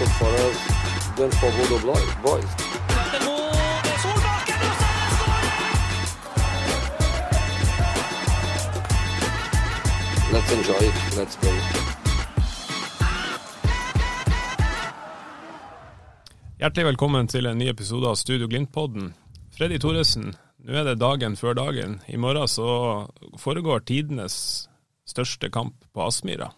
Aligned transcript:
Is 0.00 0.08
more 0.08 0.08
difficult 0.08 0.10
for 0.18 0.30
us 0.48 0.58
than 1.16 1.30
for 1.30 1.50
Bodo 1.50 1.78
boys. 2.22 2.50
Let's 10.32 10.52
enjoy 10.52 10.80
it. 10.88 11.16
Let's 11.16 11.36
play. 11.36 11.58
Hjertelig 16.58 16.86
velkommen 16.86 17.28
til 17.28 17.46
en 17.46 17.58
ny 17.58 17.68
episode 17.68 18.08
av 18.08 18.14
Studio 18.16 18.48
Glimt-podden. 18.48 19.12
Freddy 19.52 19.78
Thoresen, 19.78 20.34
nå 20.64 20.74
er 20.80 20.84
det 20.88 20.98
dagen 20.98 21.36
før 21.36 21.54
dagen. 21.54 22.00
I 22.08 22.16
morgen 22.16 22.48
så 22.48 23.06
foregår 23.38 23.84
tidenes 23.84 24.68
største 25.06 25.50
kamp 25.50 25.76
på 25.92 26.06
Aspmyra. 26.06 26.50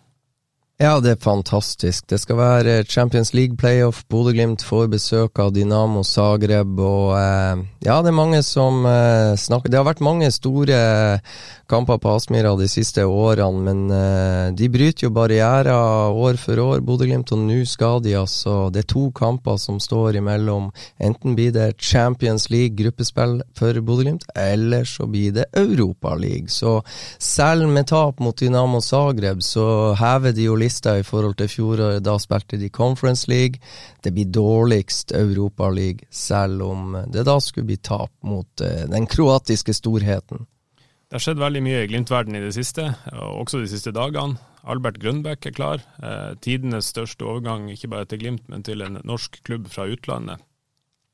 Ja, 0.76 0.98
det 1.00 1.14
er 1.14 1.20
fantastisk. 1.24 2.04
Det 2.04 2.18
skal 2.20 2.36
være 2.36 2.72
Champions 2.84 3.30
League 3.32 3.56
playoff. 3.56 4.02
Bodø-Glimt 4.12 4.60
får 4.60 4.90
besøk 4.92 5.40
av 5.40 5.54
Dinamo 5.56 6.02
Zagreb, 6.04 6.74
og 6.76 7.14
eh, 7.16 7.62
ja, 7.86 8.02
det 8.04 8.10
er 8.10 8.18
mange 8.18 8.42
som 8.44 8.84
eh, 8.84 9.32
snakker 9.40 9.72
Det 9.72 9.78
har 9.80 9.86
vært 9.88 10.04
mange 10.04 10.28
store 10.34 10.76
kamper 11.66 11.96
på 11.98 12.12
Aspmyra 12.12 12.52
de 12.60 12.68
siste 12.68 13.06
årene, 13.08 13.62
men 13.64 13.80
eh, 13.88 14.50
de 14.58 14.68
bryter 14.70 15.06
jo 15.06 15.10
barrierer 15.16 16.12
år 16.12 16.36
for 16.42 16.60
år, 16.60 16.84
Bodø-Glimt, 16.84 17.32
og 17.32 17.46
nå 17.48 17.56
skal 17.64 18.04
de 18.04 18.12
altså 18.20 18.68
Det 18.68 18.84
er 18.84 18.90
to 18.92 19.06
kamper 19.16 19.56
som 19.56 19.80
står 19.80 20.20
imellom. 20.20 20.68
Enten 21.00 21.38
blir 21.40 21.56
det 21.56 21.80
Champions 21.80 22.50
League 22.52 22.76
gruppespill 22.76 23.38
for 23.56 23.80
Bodø-Glimt, 23.80 24.28
eller 24.36 24.84
så 24.84 25.08
blir 25.08 25.32
det 25.40 25.48
Europa 25.56 26.12
League. 26.20 26.52
Så 26.52 26.82
selv 27.16 27.64
med 27.72 27.88
tap 27.88 28.20
mot 28.20 28.36
Dinamo 28.36 28.84
Zagreb, 28.84 29.40
så 29.40 29.96
hever 29.96 30.36
de 30.36 30.50
jo 30.50 30.60
lista 30.66 30.96
i 30.98 31.06
forhold 31.06 31.38
til 31.40 31.48
fjoråret. 31.50 32.04
Da 32.04 32.18
spilte 32.20 32.58
de 32.60 32.68
Conference 32.68 33.30
League. 33.30 33.62
Det 34.04 34.12
blir 34.12 34.28
dårligst 34.34 35.14
Europa 35.16 35.70
League, 35.70 36.10
selv 36.10 36.66
om 36.66 36.98
det 37.12 37.24
da 37.26 37.38
skulle 37.40 37.70
bli 37.70 37.78
tap 37.80 38.12
mot 38.26 38.60
eh, 38.60 38.84
den 38.90 39.08
kroatiske 39.08 39.74
storheten. 39.74 40.46
Det 41.06 41.20
har 41.20 41.22
skjedd 41.22 41.38
veldig 41.38 41.62
mye 41.62 41.84
i 41.84 41.88
Glimt-verden 41.90 42.34
i 42.34 42.42
det 42.42 42.54
siste, 42.56 42.88
og 43.14 43.44
også 43.44 43.62
de 43.62 43.70
siste 43.70 43.92
dagene. 43.94 44.40
Albert 44.66 44.98
Grønbæk 44.98 45.46
er 45.46 45.54
klar. 45.54 45.84
Eh, 46.02 46.32
tidenes 46.42 46.90
største 46.90 47.22
overgang, 47.22 47.68
ikke 47.70 47.92
bare 47.92 48.08
til 48.10 48.24
Glimt, 48.24 48.48
men 48.50 48.66
til 48.66 48.82
en 48.82 48.98
norsk 49.06 49.38
klubb 49.46 49.68
fra 49.70 49.86
utlandet. 49.86 50.42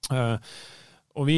Eh, 0.09 0.39
og 1.12 1.28
vi, 1.28 1.37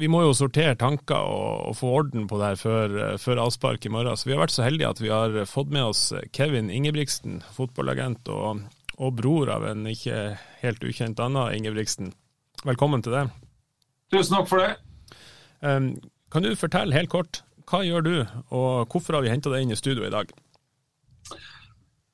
vi 0.00 0.08
må 0.08 0.22
jo 0.24 0.32
sortere 0.36 0.76
tanker 0.80 1.20
og, 1.20 1.68
og 1.70 1.76
få 1.76 1.90
orden 1.98 2.28
på 2.30 2.38
det 2.40 2.52
her 2.52 2.60
før, 2.60 2.94
eh, 3.04 3.18
før 3.20 3.42
avspark 3.44 3.84
i 3.86 3.92
morgen. 3.92 4.16
Så 4.16 4.28
vi 4.28 4.34
har 4.36 4.42
vært 4.44 4.54
så 4.54 4.66
heldige 4.66 4.92
at 4.92 5.02
vi 5.02 5.12
har 5.12 5.36
fått 5.48 5.72
med 5.74 5.90
oss 5.90 6.06
Kevin 6.36 6.70
Ingebrigtsen, 6.72 7.42
fotballagent 7.56 8.30
og, 8.32 8.64
og 8.96 9.14
bror 9.20 9.52
av 9.52 9.66
en 9.68 9.84
ikke 9.90 10.38
helt 10.62 10.86
ukjent 10.88 11.20
annen 11.22 11.58
Ingebrigtsen. 11.58 12.14
Velkommen 12.64 13.04
til 13.04 13.16
deg. 13.16 13.32
Tusen 14.12 14.36
takk 14.36 14.48
for 14.50 14.62
det. 14.62 14.72
Um, 15.62 15.94
kan 16.32 16.44
du 16.44 16.52
fortelle 16.58 16.94
helt 16.96 17.10
kort, 17.12 17.42
hva 17.68 17.82
gjør 17.86 18.04
du, 18.06 18.14
og 18.50 18.90
hvorfor 18.90 19.16
har 19.16 19.24
vi 19.24 19.30
henta 19.32 19.52
deg 19.52 19.64
inn 19.64 19.74
i 19.74 19.78
studio 19.78 20.06
i 20.06 20.12
dag? 20.12 20.30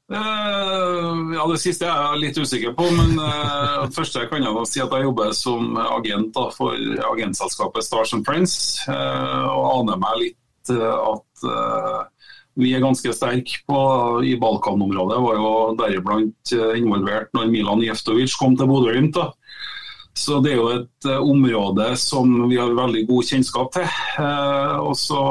Eh, 0.09 1.35
ja, 1.35 1.47
Det 1.53 1.59
siste 1.61 1.85
er 1.85 1.97
jeg 2.15 2.21
litt 2.23 2.39
usikker 2.41 2.73
på, 2.77 2.87
men 2.97 3.19
uh, 3.21 3.85
det 3.85 3.97
første 3.97 4.23
jeg 4.23 4.31
kan 4.31 4.47
jo 4.47 4.65
si 4.65 4.81
at 4.81 4.95
jeg 4.97 5.05
jobber 5.05 5.35
som 5.37 5.77
agent 5.83 6.31
da, 6.37 6.47
for 6.55 6.77
agentselskapet 7.13 7.85
Stars 7.85 8.15
and 8.17 8.25
Friends, 8.25 8.55
eh, 8.89 9.49
og 9.53 9.67
aner 9.83 10.01
meg 10.01 10.23
litt 10.23 10.73
eh, 10.73 10.95
at 11.13 11.45
eh, 11.53 12.01
vi 12.59 12.73
er 12.75 12.83
ganske 12.83 13.13
sterke 13.15 13.61
på, 13.69 13.81
i 14.27 14.35
Balkan-området. 14.41 15.21
Var 15.23 15.37
jo 15.39 15.53
deriblant 15.79 16.55
eh, 16.57 16.73
involvert 16.81 17.31
når 17.37 17.53
Milan 17.53 17.85
Jeftovic 17.85 18.35
kom 18.41 18.57
til 18.59 18.71
Bodø-Glimt. 18.71 19.21
Så 20.19 20.41
det 20.43 20.57
er 20.57 20.59
jo 20.59 20.73
et 20.73 21.07
eh, 21.07 21.21
område 21.21 21.93
som 22.01 22.33
vi 22.49 22.59
har 22.59 22.75
veldig 22.75 23.05
god 23.13 23.29
kjennskap 23.29 23.71
til. 23.77 23.87
Eh, 24.25 24.75
og 24.83 24.97
så 24.99 25.23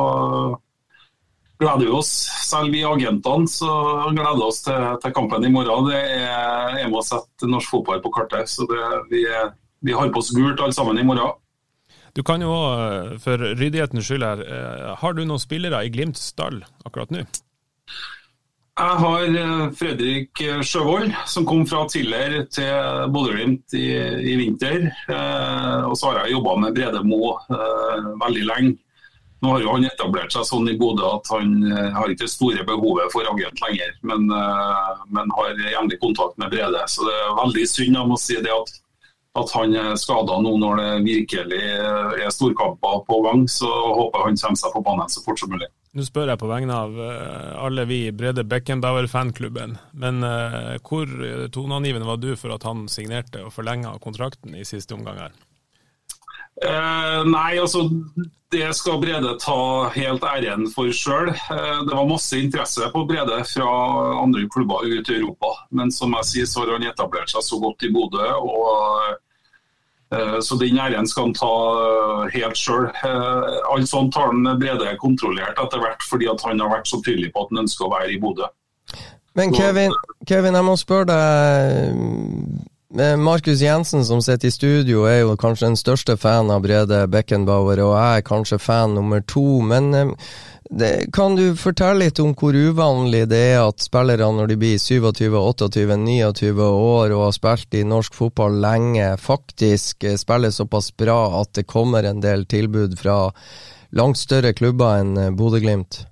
gleder 1.59 1.85
vi 1.87 1.93
oss, 1.97 2.11
selv 2.45 2.71
vi 2.75 2.83
agentene, 2.85 3.47
så 3.49 3.71
gleder 4.13 4.43
oss 4.45 4.61
til, 4.65 4.83
til 5.03 5.13
kampen 5.15 5.45
i 5.47 5.51
morgen. 5.53 5.87
Det 5.89 5.97
er, 5.97 6.77
er 6.83 6.91
med 6.91 6.99
å 7.01 7.05
sette 7.07 7.49
norsk 7.49 7.71
fotball 7.73 8.01
på 8.03 8.11
kartet. 8.13 8.49
Så 8.51 8.67
det, 8.69 8.81
vi, 9.11 9.23
er- 9.25 9.51
vi 9.85 9.93
har 9.97 10.09
på 10.13 10.21
oss 10.23 10.31
gult 10.35 10.61
alle 10.61 10.73
sammen 10.77 10.97
i 11.01 11.05
morgen. 11.07 11.33
Du 12.17 12.23
kan 12.25 12.41
jo 12.41 12.49
òg, 12.49 13.17
for 13.21 13.37
ryddighetens 13.59 14.07
skyld 14.09 14.23
her, 14.25 14.39
eh, 14.41 14.93
har 15.01 15.13
du 15.13 15.25
noen 15.25 15.41
spillere 15.41 15.83
i 15.85 15.91
Glimts 15.93 16.23
stall 16.31 16.63
akkurat 16.87 17.11
nå? 17.13 17.25
Jeg 18.77 18.97
har 19.01 19.35
eh, 19.41 19.61
Fredrik 19.77 20.41
Sjøvold, 20.65 21.13
som 21.29 21.45
kom 21.49 21.63
fra 21.69 21.83
Tiller 21.89 22.39
til 22.53 23.09
Bodø-Glimt 23.13 23.73
i, 23.77 23.85
i 24.33 24.35
vinter. 24.37 24.89
Eh, 25.09 25.85
og 25.89 25.93
så 25.97 26.11
har 26.11 26.23
jeg 26.23 26.35
jobba 26.37 26.53
med 26.61 26.75
Brede 26.77 27.01
Moe 27.05 27.35
eh, 27.53 28.11
veldig 28.21 28.45
lenge. 28.49 28.75
Nå 29.39 29.51
har 29.51 29.61
jo 29.61 29.73
han 29.75 29.85
etablert 29.85 30.33
seg 30.33 30.47
sånn 30.49 30.69
i 30.71 30.75
Bodø 30.79 31.05
at 31.11 31.29
han 31.35 31.53
eh, 31.69 31.93
har 31.93 32.09
ikke 32.09 32.25
det 32.25 32.33
store 32.33 32.65
behovet 32.65 33.13
for 33.13 33.27
agent 33.29 33.61
lenger, 33.67 33.93
men, 34.09 34.25
eh, 34.33 35.05
men 35.13 35.33
har 35.37 35.61
jevnlig 35.61 35.99
kontakt 36.01 36.39
med 36.41 36.53
Brede. 36.53 36.81
Så 36.89 37.05
det 37.05 37.13
er 37.21 37.39
veldig 37.43 37.65
synd 37.69 37.99
jeg 37.99 38.09
må 38.09 38.17
si 38.21 38.37
det 38.41 38.53
at, 38.55 38.71
at 39.37 39.53
han 39.53 39.75
er 39.77 39.99
skada 40.01 40.39
nå 40.41 40.55
når 40.57 40.81
det 40.81 40.91
virkelig 41.05 41.63
er 42.17 42.33
storkamper 42.33 43.03
på 43.05 43.19
gang. 43.27 43.45
Så 43.51 43.69
håper 43.69 44.23
jeg 44.23 44.31
han 44.31 44.39
kommer 44.41 44.61
seg 44.63 44.73
på 44.73 44.85
banen 44.89 45.13
så 45.13 45.25
fort 45.25 45.43
som 45.43 45.53
mulig. 45.53 45.69
Nå 45.97 46.05
spør 46.05 46.33
jeg 46.33 46.41
på 46.41 46.49
vegne 46.49 46.81
av 46.87 46.97
eh, 46.97 47.51
alle 47.61 47.85
vi 47.89 48.03
i 48.07 48.13
Brede 48.17 48.41
Beckenbauer-fanklubben, 48.45 49.77
men 50.01 50.25
hvor 50.81 51.13
toneangivende 51.53 52.09
var 52.09 52.17
du 52.21 52.31
for 52.33 52.57
at 52.57 52.65
han 52.65 52.87
signerte 52.89 53.45
og 53.45 53.53
forlenga 53.53 53.93
kontrakten 54.01 54.57
i 54.57 54.65
siste 54.65 54.97
omgang 54.97 55.27
her? 55.27 55.37
Eh, 56.65 57.21
nei, 57.29 57.59
altså 57.61 57.85
det 58.51 58.69
skal 58.75 59.01
Brede 59.01 59.35
ta 59.43 59.89
helt 59.93 60.23
æren 60.25 60.65
for 60.71 60.89
sjøl. 60.95 61.29
Eh, 61.29 61.79
det 61.85 61.93
var 61.93 62.09
masse 62.09 62.39
interesse 62.39 62.89
på 62.93 63.03
Brede 63.09 63.43
fra 63.49 63.69
andre 64.23 64.47
klubber 64.53 64.87
ute 64.87 65.13
i 65.13 65.19
Europa. 65.19 65.53
Men 65.69 65.91
som 65.91 66.15
jeg 66.17 66.29
sier, 66.31 66.49
så 66.49 66.63
har 66.63 66.77
han 66.77 66.87
etablert 66.87 67.33
seg 67.33 67.45
så 67.45 67.59
godt 67.61 67.83
i 67.83 67.91
Bodø. 67.93 68.25
og 68.39 69.17
eh, 70.15 70.39
så 70.41 70.57
den 70.57 70.79
æren 70.79 71.07
skal 71.07 71.27
han 71.27 71.35
ta 71.37 71.53
eh, 71.83 72.39
helt 72.39 72.57
sjøl. 72.57 72.87
Eh, 73.03 73.57
alt 73.73 73.89
sånt 73.89 74.15
har 74.15 74.31
han 74.31 74.57
Brede 74.59 74.95
kontrollert 75.03 75.59
etter 75.59 75.83
hvert, 75.83 76.07
fordi 76.09 76.31
han 76.31 76.63
har 76.63 76.73
vært 76.79 76.89
så 76.89 77.01
tydelig 77.03 77.33
på 77.33 77.43
at 77.43 77.53
han 77.53 77.65
ønsker 77.67 77.85
å 77.85 77.93
være 77.99 78.15
i 78.15 78.21
Bodø. 78.23 78.49
Men 79.37 79.53
Kevin, 79.53 79.93
Kevin, 80.25 80.55
jeg 80.57 80.65
må 80.65 80.73
spørre 80.79 81.11
deg 81.11 82.66
Markus 83.17 83.61
Jensen 83.61 84.05
som 84.05 84.21
sitter 84.21 84.47
i 84.47 84.51
studio 84.51 85.01
er 85.03 85.17
jo 85.19 85.33
kanskje 85.35 85.67
den 85.67 85.75
største 85.75 86.13
fan 86.17 86.47
av 86.47 86.61
Brede 86.63 87.01
Beckenbauer, 87.11 87.81
og 87.83 87.91
jeg 87.97 88.21
er 88.21 88.23
kanskje 88.23 88.59
fan 88.63 88.95
nummer 88.95 89.19
to. 89.27 89.59
Men 89.59 89.89
eh, 89.93 90.13
det, 90.71 91.11
kan 91.11 91.35
du 91.35 91.51
fortelle 91.59 92.05
litt 92.05 92.21
om 92.23 92.31
hvor 92.31 92.55
uvanlig 92.55 93.25
det 93.27 93.41
er 93.51 93.65
at 93.65 93.83
spillere 93.83 94.31
når 94.31 94.53
de 94.53 94.59
blir 94.63 94.79
27, 94.79 95.35
28, 95.35 95.83
29 95.99 96.63
år 96.63 97.11
og 97.11 97.25
har 97.25 97.35
spilt 97.35 97.75
i 97.75 97.83
norsk 97.83 98.15
fotball 98.15 98.55
lenge, 98.63 99.17
faktisk 99.19 100.07
eh, 100.07 100.15
spiller 100.15 100.55
såpass 100.55 100.93
bra 100.95 101.41
at 101.41 101.57
det 101.59 101.67
kommer 101.67 102.07
en 102.07 102.23
del 102.23 102.47
tilbud 102.47 102.95
fra 102.99 103.25
langt 103.99 104.23
større 104.23 104.55
klubber 104.55 105.01
enn 105.01 105.17
eh, 105.19 105.33
Bodø-Glimt? 105.35 106.05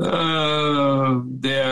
Eh, 0.00 1.10
det, 1.42 1.64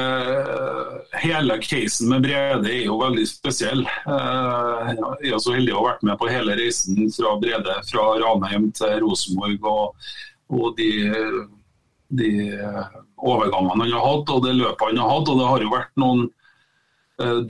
hele 1.13 1.59
casen 1.59 2.09
med 2.09 2.23
Brede 2.23 2.69
er 2.71 2.85
jo 2.85 2.99
veldig 3.01 3.27
spesiell. 3.29 3.85
Eh, 3.87 4.91
Jeg 5.23 5.33
er 5.35 5.43
så 5.43 5.55
heldig 5.57 5.75
å 5.75 5.81
ha 5.81 5.87
vært 5.93 6.05
med 6.07 6.19
på 6.21 6.31
hele 6.31 6.57
reisen 6.59 7.09
fra 7.15 7.37
Brede, 7.41 7.79
fra 7.91 8.09
Ranheim 8.21 8.71
til 8.77 8.99
Rosenborg. 9.05 9.65
Og, 9.73 10.11
og 10.53 10.77
de, 10.79 10.91
de 12.21 12.33
overgangene 13.17 13.87
han 13.87 13.97
har 13.97 14.05
hatt, 14.07 14.35
og 14.35 14.45
det 14.45 14.57
løpet 14.59 14.91
han 14.91 15.03
har 15.03 15.15
hatt. 15.15 15.33
Og 15.33 15.41
det 15.41 15.49
har 15.53 15.65
jo 15.65 15.73
vært 15.75 15.95
noen 16.01 16.29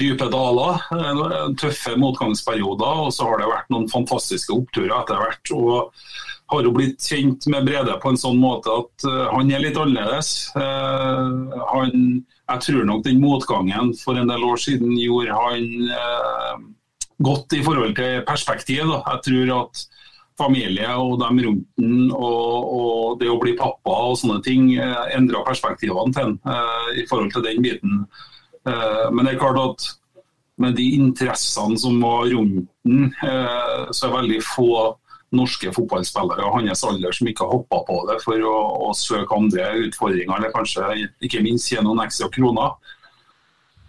dype 0.01 0.29
daler, 0.33 0.81
eh, 0.97 1.43
tøffe 1.61 1.97
motgangsperioder, 2.01 3.05
og 3.07 3.13
så 3.13 3.29
har 3.29 3.43
det 3.43 3.51
vært 3.51 3.75
noen 3.75 3.91
fantastiske 3.93 4.55
oppturer 4.55 4.97
etter 5.03 5.21
hvert. 5.23 5.55
og 5.57 5.93
har 6.49 6.65
jo 6.65 6.71
blitt 6.73 7.05
kjent 7.05 7.45
med 7.53 7.67
Brede 7.69 7.99
på 8.01 8.09
en 8.09 8.17
sånn 8.17 8.39
måte 8.41 8.73
at 8.73 9.05
uh, 9.05 9.27
han 9.35 9.51
er 9.53 9.61
litt 9.61 9.77
annerledes. 9.77 10.49
Han, 10.57 12.23
jeg 12.25 12.63
tror 12.65 12.87
nok 12.89 13.03
den 13.05 13.21
motgangen 13.21 13.93
for 14.01 14.17
en 14.17 14.33
del 14.33 14.47
år 14.49 14.57
siden 14.57 14.95
gjorde 14.97 15.37
han 15.37 16.65
godt 17.21 17.53
i 17.53 17.61
forhold 17.61 17.93
til 18.01 18.25
perspektiv. 18.25 18.95
Jeg 18.97 19.21
tror 19.29 19.53
at 19.59 19.85
familie 20.39 20.89
og 20.95 21.19
dem 21.23 21.41
rundt 21.45 21.67
den 21.77 22.11
og, 22.15 22.73
og, 22.79 23.21
det 23.21 23.31
å 23.31 23.39
bli 23.43 23.57
pappa 23.59 23.95
og 24.09 24.19
sånne 24.21 24.41
ting 24.47 24.71
eh, 24.79 25.05
endra 25.17 25.43
perspektivene 25.47 26.15
til 26.15 26.29
han 26.29 26.37
eh, 26.47 26.91
i 27.03 27.07
forhold 27.11 27.33
til 27.35 27.47
den 27.47 27.65
biten. 27.65 28.05
Eh, 28.69 29.09
men 29.13 29.25
det 29.25 29.35
er 29.35 29.41
klart 29.41 29.61
at 29.63 29.89
med 30.59 30.75
de 30.75 30.87
interessene 30.99 31.79
som 31.79 32.01
var 32.03 32.27
rundt 32.33 32.67
den, 32.85 33.13
eh, 33.23 33.85
så 33.91 34.09
er 34.09 34.17
veldig 34.17 34.41
få 34.43 34.73
norske 35.39 35.71
fotballspillere 35.77 36.45
av 36.45 36.55
hans 36.57 36.85
alder 36.89 37.13
som 37.13 37.29
ikke 37.29 37.45
har 37.45 37.59
hoppa 37.59 37.83
på 37.87 37.99
det 38.09 38.17
for 38.25 38.45
å, 38.49 38.55
å, 38.89 38.93
søke 38.97 39.37
andre 39.37 39.67
utfordringer, 39.85 40.39
eller 40.39 40.55
kanskje 40.55 40.87
ikke 41.25 41.43
minst 41.45 41.69
tjene 41.69 41.85
noen 41.87 42.07
ekstra 42.07 42.31
kroner. 42.33 42.79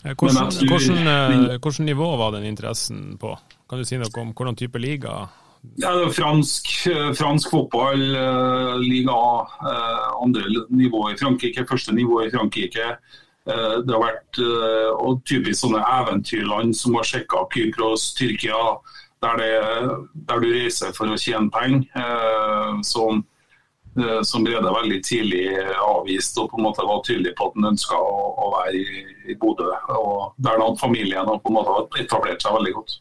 Hvordan, 0.03 0.51
tror, 0.51 0.73
hvordan, 0.73 1.07
eh, 1.11 1.55
hvordan, 1.57 1.85
nivå 1.87 2.09
var 2.19 2.35
den 2.35 2.47
interessen 2.47 3.15
på? 3.19 3.33
Kan 3.69 3.79
du 3.79 3.87
si 3.87 3.99
noe 3.99 4.11
om 4.21 4.33
hvordan 4.35 4.59
type 4.59 4.79
liga? 4.79 5.15
Ja, 5.79 5.91
fransk, 6.15 6.69
er 6.87 7.15
fransk 7.19 7.49
fotball, 7.51 8.03
eh, 8.15 8.75
liga 8.83 9.17
andre 10.21 10.63
nivå 10.69 11.09
i 11.11 11.17
Frankrike, 11.19 11.65
første 11.67 11.95
nivå 11.95 12.21
i 12.27 12.29
Frankrike. 12.35 12.93
Det 13.49 13.93
har 13.95 14.03
vært 14.03 14.39
og 14.93 15.23
typisk 15.27 15.63
sånne 15.63 15.81
eventyrland 15.81 16.75
som 16.77 16.97
har 16.99 17.07
sjekka 17.07 17.45
Kypros, 17.53 18.11
Tyrkia, 18.17 18.59
der, 19.23 19.41
det, 19.41 19.49
der, 20.29 20.43
du 20.43 20.51
reiser 20.53 20.93
for 20.95 21.09
å 21.09 21.17
tjene 21.19 21.49
penger. 21.51 21.87
Som, 22.85 23.23
som 24.27 24.45
Brede 24.45 24.71
veldig 24.75 24.99
tidlig 25.07 25.43
avviste 25.81 26.43
og 26.43 26.53
på 26.53 26.59
en 26.59 26.67
måte 26.67 26.85
var 26.87 27.01
tydelig 27.07 27.33
på 27.39 27.49
at 27.49 27.57
han 27.57 27.71
ønska 27.73 27.97
å, 27.97 28.15
å, 28.29 28.51
være 28.59 28.79
i, 28.79 29.03
i 29.33 29.37
Bodø. 29.41 29.73
og 29.97 30.37
Der 30.37 30.61
hadde 30.61 30.79
familien 30.79 31.33
på 31.33 31.51
en 31.51 31.57
måte 31.57 32.03
etablert 32.03 32.45
seg 32.45 32.55
veldig 32.59 32.75
godt. 32.77 32.99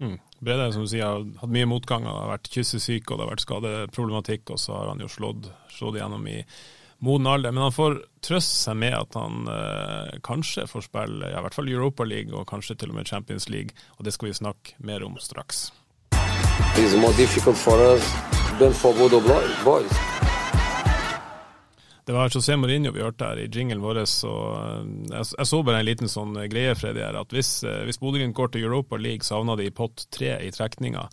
Mm. 0.00 0.18
Brede 0.40 0.72
som 0.72 0.84
du 0.84 0.88
sier, 0.88 1.04
har 1.04 1.24
hatt 1.42 1.52
mye 1.52 1.68
motgang, 1.68 2.06
har 2.08 2.30
vært 2.32 2.48
kyssesyk 2.52 3.10
og 3.10 3.18
det 3.18 3.24
har 3.26 3.32
vært 3.34 3.44
skadeproblematikk. 3.44 4.54
Og 4.54 4.60
så 4.60 4.74
har 4.78 4.92
han 4.94 5.02
jo 5.04 5.08
slått, 5.12 5.50
slått 5.72 5.98
igjennom 6.00 6.24
i 6.32 6.40
moden 7.00 7.26
alder. 7.26 7.52
Men 7.52 7.66
han 7.68 7.74
får 7.74 7.98
trøste 8.24 8.56
seg 8.66 8.78
med 8.80 8.96
at 8.96 9.16
han 9.18 9.48
eh, 9.50 10.16
kanskje 10.26 10.66
får 10.70 10.86
spille 10.88 11.32
ja, 11.32 11.40
i 11.40 11.44
hvert 11.46 11.56
fall 11.56 11.72
Europa 11.72 12.06
League 12.06 12.36
og 12.36 12.48
kanskje 12.50 12.76
til 12.80 12.92
og 12.92 13.00
med 13.00 13.08
Champions 13.08 13.48
League. 13.48 13.76
Og 13.98 14.06
det 14.06 14.14
skal 14.16 14.30
vi 14.30 14.38
snakke 14.40 14.76
mer 14.78 15.04
om 15.06 15.18
straks. 15.20 15.70
It's 16.76 16.96
more 16.96 17.16
difficult 17.16 17.56
for 17.56 17.76
us 17.94 18.04
than 18.58 18.72
for 18.72 18.92
Bodo 18.94 19.20
Boys. 19.64 19.92
Det 22.04 22.14
var 22.14 22.28
José 22.28 22.56
Mourinho 22.56 22.90
vi 22.92 23.02
hørte 23.04 23.24
her 23.24 23.38
i 23.38 23.46
jinglen 23.46 23.82
vår. 23.84 24.04
Så 24.10 24.30
eh, 24.30 24.86
jeg, 25.12 25.32
jeg, 25.38 25.46
så 25.46 25.62
bare 25.62 25.82
en 25.82 25.88
liten 25.88 26.10
sånn 26.10 26.36
greie, 26.52 26.76
Freddy, 26.78 27.04
her, 27.04 27.18
at 27.20 27.34
hvis, 27.34 27.60
eh, 27.64 27.84
hvis 27.88 28.00
Bodø-Glimt 28.02 28.36
går 28.36 28.54
til 28.54 28.66
Europa 28.66 28.98
League, 29.00 29.26
så 29.26 29.38
havner 29.38 29.60
de 29.60 29.68
i 29.70 29.74
pott 29.74 30.08
tre 30.12 30.34
i 30.42 30.50
trekninga. 30.54 31.06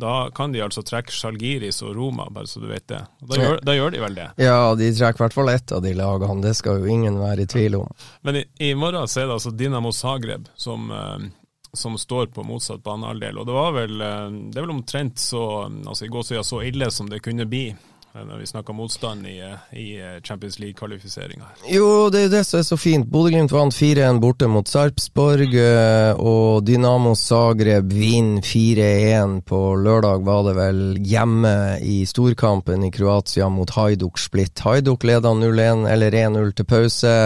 Da 0.00 0.14
kan 0.34 0.54
de 0.54 0.62
altså 0.64 0.84
trekke 0.86 1.12
Sjalgiris 1.14 1.82
og 1.86 1.94
Roma, 1.98 2.28
bare 2.32 2.48
så 2.50 2.62
du 2.62 2.68
vet 2.70 2.86
det. 2.90 3.02
Da 3.28 3.40
gjør, 3.40 3.58
da 3.66 3.76
gjør 3.76 3.94
de 3.94 4.00
vel 4.04 4.16
det? 4.16 4.28
Ja, 4.40 4.72
de 4.78 4.88
trekker 4.96 5.20
i 5.20 5.26
hvert 5.26 5.36
fall 5.36 5.52
ett 5.52 5.74
av 5.76 5.84
de 5.84 5.92
lagene, 5.98 6.40
det 6.44 6.54
skal 6.58 6.80
jo 6.80 6.88
ingen 6.90 7.20
være 7.20 7.44
i 7.44 7.50
tvil 7.50 7.80
om. 7.82 7.92
Men 8.26 8.40
i, 8.40 8.46
i 8.70 8.72
morgen 8.78 9.10
så 9.10 9.22
er 9.22 9.28
det 9.28 9.36
altså 9.36 9.52
Dinamo 9.54 9.92
Zagreb 9.96 10.48
som, 10.56 10.88
eh, 10.94 11.28
som 11.76 11.98
står 12.00 12.32
på 12.34 12.44
motsatt 12.46 12.82
banehalvdel. 12.86 13.38
Og 13.38 13.48
det 13.48 13.56
var 13.56 13.76
vel, 13.76 13.96
det 14.00 14.58
er 14.58 14.66
vel 14.66 14.74
omtrent 14.78 15.20
så, 15.22 15.44
altså 15.68 16.08
i 16.08 16.12
gåsøya 16.12 16.44
så 16.46 16.64
ille 16.66 16.90
som 16.94 17.10
det 17.12 17.22
kunne 17.24 17.48
bli 17.50 17.68
når 18.14 18.40
vi 18.40 18.46
snakker 18.46 18.74
motstand 18.74 19.26
i, 19.26 19.36
i 19.78 19.86
Champions 20.26 20.58
League-kvalifiseringa. 20.58 21.46
Jo, 21.70 22.08
det 22.10 22.24
er 22.24 22.32
det 22.32 22.42
som 22.46 22.58
er 22.58 22.66
så 22.66 22.78
fint. 22.80 23.06
Bodø-Glimt 23.06 23.52
vant 23.54 23.74
4-1 23.74 24.18
borte 24.22 24.48
mot 24.50 24.66
Sarpsborg, 24.66 25.54
eh, 25.54 26.18
og 26.18 26.64
Dynamo 26.66 27.14
Zagreb 27.14 27.92
vinner 27.94 28.42
4-1 28.42 29.40
på 29.46 29.62
lørdag, 29.78 30.26
var 30.26 30.42
det 30.48 30.56
vel, 30.58 30.82
hjemme 31.06 31.54
i 31.86 32.00
storkampen 32.08 32.88
i 32.88 32.92
Kroatia 32.94 33.48
mot 33.52 33.70
Hajduk 33.78 34.18
Split. 34.18 34.58
Hajduk 34.66 35.06
leda 35.06 35.30
0-1, 35.30 35.86
eller 35.92 36.20
1-0 36.24 36.54
til 36.58 36.66
pause. 36.66 37.16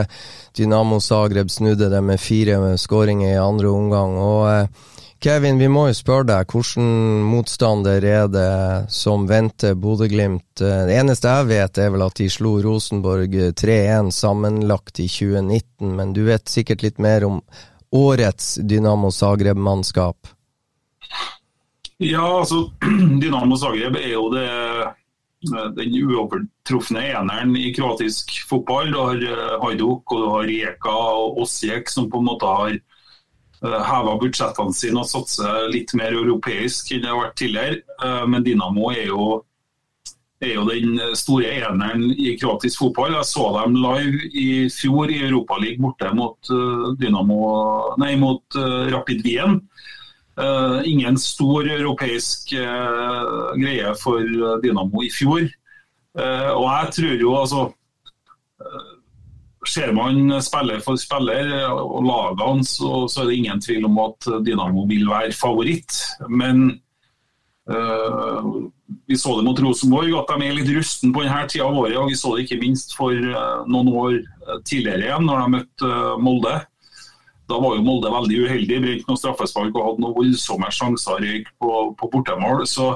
Dynamo 0.54 1.00
Zagreb 1.00 1.48
snudde 1.50 1.88
det 1.90 2.04
med 2.04 2.20
fire 2.20 2.76
skåringer 2.78 3.32
i 3.32 3.40
andre 3.40 3.72
omgang. 3.72 4.18
og 4.20 4.50
eh, 4.52 4.92
Kevin, 5.24 5.56
vi 5.56 5.70
må 5.72 5.86
jo 5.88 5.94
spørre 5.96 6.26
deg, 6.28 6.50
hvilken 6.52 6.88
motstander 7.24 8.04
er 8.04 8.26
det 8.28 8.48
som 8.92 9.22
venter 9.24 9.72
Bodø-Glimt? 9.72 10.60
Eh, 10.60 10.82
det 10.84 10.98
eneste 11.00 11.32
jeg 11.32 11.46
vet, 11.48 11.80
er 11.80 11.94
vel 11.94 12.04
at 12.04 12.18
de 12.20 12.26
slo 12.28 12.58
Rosenborg 12.60 13.32
3-1 13.56 14.12
sammenlagt 14.12 15.00
i 15.00 15.08
2019, 15.08 15.94
men 15.96 16.12
du 16.12 16.26
vet 16.28 16.52
sikkert 16.52 16.84
litt 16.84 17.00
mer 17.00 17.24
om 17.24 17.40
årets 17.96 18.58
Dynamo 18.68 19.08
Zagreb-mannskap? 19.08 20.28
Ja, 22.04 22.28
altså 22.42 22.66
Dynamo 23.22 23.56
Zagreb 23.56 23.96
er 23.96 24.10
jo 24.18 24.28
det, 24.34 24.48
den 25.80 26.00
uovertrufne 26.04 27.08
eneren 27.14 27.56
i 27.56 27.70
kroatisk 27.72 28.42
fotball. 28.44 28.92
Du 28.92 29.00
har 29.00 29.28
eh, 29.32 29.60
Hajduk 29.64 30.04
og 30.04 30.20
du 30.20 30.32
har 30.36 30.50
Rijeka 30.52 30.98
og 31.24 31.46
Osijek 31.46 31.88
som 31.88 32.12
på 32.12 32.20
en 32.20 32.34
måte 32.34 32.58
har 32.60 32.76
Eh, 32.76 32.93
heva 33.64 34.18
budsjettene 34.20 34.76
sine 34.76 35.00
og 35.00 35.08
satser 35.08 35.68
litt 35.72 35.94
mer 35.96 36.14
europeisk 36.16 36.92
enn 36.92 37.02
det 37.04 37.10
har 37.10 37.20
vært 37.22 37.36
tidligere. 37.40 37.82
Eh, 38.04 38.22
men 38.30 38.44
Dinamo 38.44 38.90
er 38.92 39.08
jo, 39.08 39.28
er 40.44 40.54
jo 40.56 40.66
den 40.68 41.00
store 41.16 41.52
eneren 41.56 42.10
i 42.12 42.34
kroatisk 42.40 42.82
fotball. 42.82 43.16
Jeg 43.18 43.30
så 43.30 43.48
dem 43.58 43.78
live 43.80 44.30
i 44.30 44.48
fjor 44.72 45.12
i 45.12 45.22
Europaligaen 45.24 45.84
borte 45.86 46.12
mot, 46.16 46.38
eh, 46.52 46.86
Dynamo, 47.00 47.40
nei, 48.02 48.14
mot 48.20 48.60
Rapid 48.94 49.24
Wien. 49.24 49.62
ingen 50.84 51.16
stor 51.16 51.62
europeisk 51.62 52.48
greie 52.50 53.92
for 53.94 54.58
Dynamo 54.62 55.04
i 55.06 55.10
fjor. 55.14 55.46
og 56.16 56.64
jeg 56.64 56.90
tror 56.96 57.20
jo 57.20 57.36
altså 57.38 57.60
Ser 59.64 59.92
man 59.96 60.28
spiller 60.44 60.80
for 60.84 61.00
spiller 61.00 61.50
og 61.72 62.04
lagene, 62.04 62.64
så, 62.68 63.04
så, 63.08 63.22
er 63.22 63.30
det 63.30 63.38
ingen 63.38 63.62
tvil 63.62 63.86
om 63.88 63.98
at 64.02 64.28
Dynamo 64.44 64.84
vil 64.90 65.06
være 65.08 65.32
favoritt. 65.36 65.96
Men 66.28 66.66
uh, 67.70 68.68
vi 69.08 69.16
så 69.18 69.38
det 69.38 69.46
mot 69.46 69.62
Rosenborg, 69.64 70.12
at 70.20 70.34
de 70.34 70.48
er 70.48 70.58
litt 70.58 70.70
rusten 70.76 71.14
på 71.14 71.24
denne 71.24 71.46
tida 71.48 71.66
av 71.68 71.80
året. 71.80 71.96
og 72.00 72.12
Vi 72.12 72.20
så 72.20 72.34
det 72.34 72.44
ikke 72.44 72.60
minst 72.60 72.96
for 72.98 73.12
uh, 73.14 73.64
noen 73.70 73.90
år 73.92 74.20
tidligere 74.68 75.08
igjen, 75.08 75.28
når 75.28 75.42
de 75.42 75.56
møtte 75.56 75.90
uh, 75.90 76.14
Molde. 76.20 76.56
Da 77.48 77.60
var 77.60 77.76
jo 77.76 77.84
Molde 77.84 78.12
veldig 78.12 78.42
uheldig, 78.44 78.82
brente 78.84 79.08
noen 79.08 79.20
straffespark 79.20 79.74
og 79.76 79.88
hadde 79.88 80.04
noen 80.04 80.18
voldsomme 80.18 80.70
sjanser 80.72 81.20
røyk 81.24 81.48
på, 81.60 81.72
på 82.00 82.10
bortemål. 82.12 82.64
Så 82.68 82.94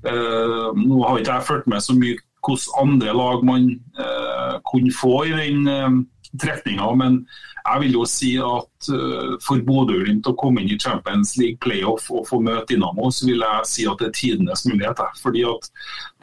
nå 0.00 1.00
har 1.04 1.18
ikke 1.20 1.34
jeg 1.34 1.44
fulgt 1.44 1.66
med 1.68 1.82
så 1.84 1.92
mye 1.92 2.16
hvordan 2.46 2.80
andre 2.82 3.14
lag 3.16 3.44
man 3.44 3.68
eh, 3.98 4.56
kunne 4.72 4.92
få 4.94 5.24
i 5.28 5.36
den 5.36 5.68
eh, 5.68 6.00
trekninga. 6.40 6.94
Men 6.94 7.20
jeg 7.64 7.80
vil 7.82 7.96
jo 7.98 8.04
si 8.08 8.30
at 8.40 8.88
uh, 8.92 9.36
for 9.44 9.62
Bodø-Glimt 9.66 10.28
å 10.30 10.36
komme 10.38 10.62
inn 10.62 10.72
i 10.72 10.78
Champions 10.80 11.34
League 11.40 11.60
playoff 11.62 12.08
og 12.12 12.26
få 12.28 12.40
møte 12.42 12.72
Dinamo, 12.72 13.10
så 13.12 13.28
vil 13.28 13.44
jeg 13.44 13.68
si 13.68 13.86
at 13.90 14.00
det 14.00 14.08
er 14.08 14.16
tidenes 14.16 14.64
mulighet. 14.68 15.02
Fordi 15.20 15.44
at 15.48 15.68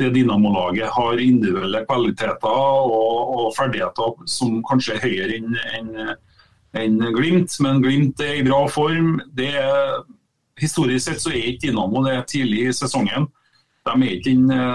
det 0.01 0.13
Dinamo-laget 0.15 0.91
har 0.95 1.23
individuelle 1.23 1.83
kvaliteter 1.85 2.57
og, 2.57 3.35
og, 3.37 3.49
ferdigheter 3.57 4.27
som 4.29 4.61
kanskje 4.67 4.97
er 4.97 5.05
høyere 5.05 5.39
enn 5.39 5.57
en, 5.77 6.13
en 6.81 6.99
Glimt. 7.15 7.59
Men 7.63 7.83
Glimt 7.85 8.23
er 8.23 8.39
i 8.39 8.45
bra 8.47 8.63
form. 8.71 9.17
Det 9.37 9.53
er, 9.61 9.99
historisk 10.57 11.05
sett 11.05 11.21
så 11.21 11.33
er 11.33 11.51
ikke 11.53 11.67
Dinamo 11.67 12.03
det 12.07 12.21
tidlig 12.33 12.65
i 12.65 12.75
sesongen. 12.75 13.29
De 13.87 13.93
er, 13.95 14.17
ikke, 14.17 14.33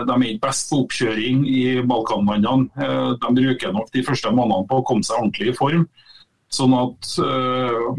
de 0.08 0.14
er 0.14 0.24
ikke 0.30 0.46
best 0.46 0.70
på 0.70 0.80
oppkjøring 0.86 1.44
i 1.48 1.62
Balkanlandene. 1.84 2.70
Eh, 2.80 3.10
de 3.20 3.34
bruker 3.36 3.74
nok 3.76 3.92
de 3.92 4.04
første 4.06 4.32
månedene 4.32 4.68
på 4.70 4.80
å 4.80 4.86
komme 4.88 5.04
seg 5.06 5.20
ordentlig 5.20 5.52
i 5.52 5.56
form. 5.58 5.86
Sånn 6.52 6.74
at 6.76 7.14
uh, 7.24 7.92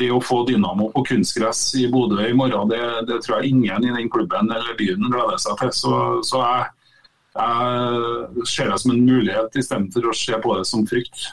det 0.00 0.08
å 0.12 0.20
få 0.24 0.42
Dynamo 0.48 0.88
på 0.94 1.02
kunstgress 1.10 1.74
i 1.76 1.86
Bodø 1.92 2.22
i 2.24 2.36
morgen, 2.36 2.70
det, 2.72 2.80
det, 3.10 3.20
tror 3.24 3.40
jeg 3.40 3.52
ingen 3.52 3.84
i 3.84 3.92
den 3.92 4.08
klubben 4.12 4.48
eller 4.48 4.76
byen 4.78 5.10
gleder 5.12 5.40
seg 5.42 5.58
til. 5.60 5.72
Så, 5.76 5.94
så 6.24 6.40
jeg, 6.40 6.70
jeg, 7.36 8.46
ser 8.48 8.72
det 8.72 8.78
som 8.80 8.94
en 8.94 9.04
mulighet 9.04 9.60
istedenfor 9.60 10.08
å 10.08 10.16
se 10.16 10.40
på 10.40 10.56
det 10.56 10.66
som 10.70 10.86
frykt. 10.88 11.28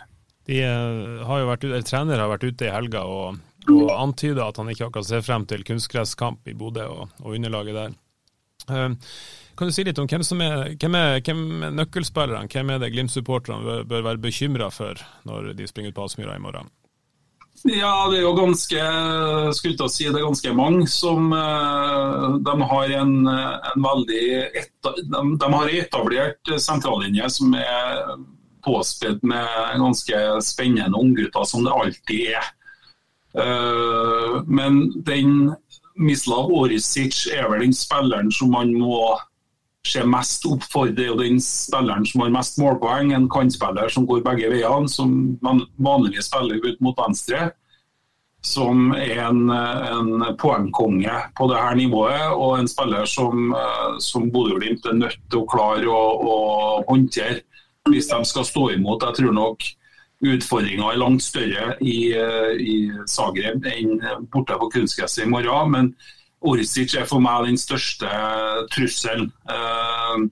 De 0.47 0.59
uh, 0.63 1.23
har 1.27 1.43
jo 1.43 1.51
vært, 1.53 1.69
Trener 1.87 2.23
har 2.23 2.33
vært 2.33 2.47
ute 2.47 2.67
i 2.67 2.73
helga 2.73 3.05
og, 3.07 3.39
og 3.71 3.93
antyda 3.95 4.49
at 4.49 4.59
han 4.59 4.71
ikke 4.71 4.89
akkurat 4.89 5.07
ser 5.07 5.23
frem 5.23 5.47
til 5.47 5.63
kunstgresskamp 5.67 6.51
i 6.51 6.55
Bodø 6.55 6.89
og, 6.91 7.15
og 7.23 7.39
underlaget 7.39 7.79
der. 7.79 7.95
Ehm, 8.69 8.97
kan 9.57 9.67
du 9.67 9.73
si 9.73 9.85
litt 9.87 9.99
om 9.99 10.07
hvem 10.09 10.23
som 10.25 10.41
er, 10.43 10.75
hvem 10.77 10.97
er, 10.99 11.21
hvem 11.25 11.63
er 11.65 11.77
nøkkelspillerne? 11.79 12.49
Hvem 12.51 12.73
er 12.73 12.81
det 12.83 12.91
Glimt-supporterne 12.93 13.83
bør, 13.89 14.03
være 14.11 14.21
bekymra 14.21 14.69
for 14.73 14.99
når 15.25 15.53
de 15.57 15.69
springer 15.69 15.93
ut 15.93 15.97
på 15.97 16.05
Aspmyra 16.05 16.37
i 16.37 16.43
morgen? 16.43 16.69
Ja, 17.65 18.05
det 18.11 18.19
er 18.19 18.27
jo 18.27 18.35
ganske 18.37 18.81
skulle 19.57 19.77
til 19.79 19.87
å 19.87 19.89
si, 19.89 20.05
det 20.05 20.19
er 20.19 20.27
ganske 20.27 20.51
mange 20.53 20.85
som 20.93 21.31
uh, 21.33 22.37
de 22.45 22.53
har 22.69 22.93
en, 22.99 23.15
en 23.25 23.81
veldig 23.87 24.27
de, 24.85 25.15
de, 25.41 25.49
har 25.55 25.73
etablert 25.73 26.53
sentrallinje 26.61 27.31
som 27.33 27.55
er 27.57 28.13
påspedd 28.67 29.25
med 29.25 29.81
ganske 29.81 30.21
spennende 30.45 31.01
unggutter, 31.01 31.49
som 31.49 31.65
det 31.65 31.73
alltid 31.73 32.37
er. 32.37 32.53
Uh, 33.37 34.43
men 34.45 34.79
den 35.07 35.55
Mislav 35.97 36.51
Orisic 36.53 37.25
er 37.33 37.49
vel 37.51 37.65
den 37.65 37.75
spilleren 37.75 38.29
som 38.33 38.53
man 38.53 38.73
må 38.77 39.17
se 39.87 40.03
mest 40.07 40.45
opp 40.49 40.65
for. 40.71 40.91
Det 40.91 41.05
er 41.05 41.13
jo 41.13 41.21
den 41.21 41.39
spilleren 41.43 42.05
som 42.07 42.23
har 42.23 42.33
mest 42.33 42.59
målpoeng, 42.61 43.13
en 43.15 43.29
kantspiller 43.31 43.91
som 43.93 44.07
går 44.09 44.25
begge 44.25 44.51
veiene, 44.51 44.91
som 44.91 45.37
vanligvis 45.43 46.29
spiller 46.29 46.61
ut 46.63 46.83
mot 46.83 46.99
venstre. 46.99 47.49
Som 48.45 48.91
er 48.95 49.23
en, 49.25 49.49
en 49.51 50.27
poengkonge 50.39 51.15
på 51.35 51.47
det 51.51 51.57
her 51.59 51.75
nivået, 51.79 52.27
og 52.35 52.59
en 52.59 52.69
spiller 52.69 53.07
som, 53.09 53.51
som 54.03 54.29
Bodø-Glimt 54.31 54.85
er 54.87 54.99
nødt 55.01 55.19
til 55.31 55.41
å 55.41 55.49
klare 55.49 55.89
å, 55.89 56.03
å, 56.21 56.37
håndtere 56.87 57.41
hvis 57.87 58.09
de 58.11 58.21
skal 58.27 58.45
stå 58.47 58.69
imot. 58.75 59.03
Jeg 59.03 59.21
tror 59.21 59.35
nok 59.35 59.67
utfordringa 60.25 60.91
er 60.91 61.01
langt 61.01 61.21
større 61.21 61.75
i, 61.81 62.09
i 62.13 62.77
Zagreb 63.09 63.65
enn 63.69 63.99
borte 64.33 64.57
på 64.57 64.71
kunstgresset 64.73 65.25
i 65.25 65.29
morgen. 65.29 65.73
men 65.75 65.91
Orsic 66.45 66.93
er 66.93 67.07
for 67.09 67.21
meg 67.23 67.47
den 67.47 67.57
største 67.57 68.09
trusselen. 68.73 69.31
Eh, 69.49 70.25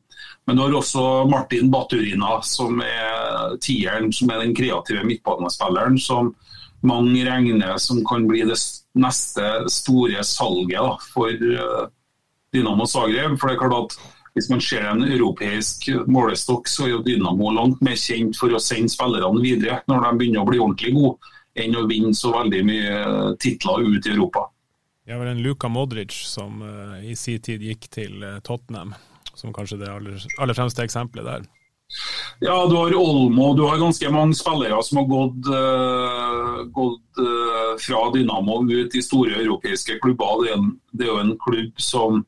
men 0.46 0.58
du 0.58 0.62
har 0.62 0.76
også 0.78 1.26
Martin 1.30 1.72
Baturina, 1.74 2.38
som 2.46 2.82
er 2.86 3.56
tieren, 3.66 4.12
som 4.14 4.30
er 4.30 4.44
den 4.44 4.54
kreative 4.56 5.06
midtbanespilleren, 5.08 5.98
som 5.98 6.36
mange 6.86 7.24
regner 7.26 7.80
som 7.82 8.04
kan 8.06 8.28
bli 8.30 8.44
det 8.46 8.60
neste 8.94 9.48
store 9.74 10.22
salget 10.24 10.78
da, 10.78 10.94
for 11.16 11.34
eh, 11.34 11.88
Dynamo 12.54 12.86
Zagreb. 12.86 13.40
For 13.40 13.50
det 13.50 13.56
er 13.56 13.64
klart 13.64 13.80
at 13.82 13.98
Hvis 14.36 14.50
man 14.52 14.60
ser 14.60 14.84
en 14.90 15.06
europeisk 15.08 15.88
målestokk, 16.12 16.68
så 16.68 16.86
er 16.86 16.90
jo 16.92 17.04
Dynamo 17.06 17.54
langt 17.56 17.80
mer 17.86 17.96
kjent 17.96 18.36
for 18.36 18.52
å 18.52 18.60
sende 18.60 18.92
spillerne 18.92 19.40
videre 19.40 19.80
når 19.88 20.04
de 20.04 20.18
begynner 20.20 20.44
å 20.44 20.50
bli 20.50 20.60
ordentlig 20.60 20.92
gode, 20.98 21.32
enn 21.56 21.78
å 21.80 21.86
vinne 21.88 22.12
så 22.18 22.34
veldig 22.34 22.60
mye 22.68 22.98
titler 23.40 23.88
ut 23.88 24.10
i 24.10 24.12
Europa. 24.12 24.50
Vi 25.06 25.14
har 25.14 25.22
vel 25.22 25.32
en 25.36 25.44
Luka 25.46 25.70
Modric 25.72 26.12
som 26.12 26.60
uh, 26.66 27.00
i 27.06 27.16
sin 27.16 27.40
tid 27.40 27.64
gikk 27.64 27.88
til 27.94 28.24
uh, 28.26 28.42
Tottenham, 28.44 28.92
som 29.38 29.54
kanskje 29.56 29.78
det 29.84 29.92
aller, 29.94 30.18
aller, 30.42 30.58
fremste 30.58 30.84
eksempelet 30.84 31.30
der. 31.30 31.48
Ja, 32.42 32.58
du 32.68 32.74
har 32.76 32.96
Olmo, 32.98 33.52
du 33.56 33.64
har 33.70 33.78
ganske 33.80 34.10
mange 34.12 34.36
spillere 34.36 34.82
som 34.84 35.00
har 35.00 35.10
gått, 35.12 35.48
uh, 35.48 36.64
gått 36.76 37.24
fra 37.80 38.00
Dynamo 38.12 38.64
ut 38.68 38.98
i 38.98 39.04
store 39.06 39.38
europeiske 39.46 40.02
klubber. 40.04 40.42
Det 40.42 40.50
er, 40.52 40.58
en, 40.58 40.72
det 40.92 41.06
er 41.06 41.14
jo 41.14 41.22
en 41.22 41.36
klubb 41.46 41.78
som 41.80 42.26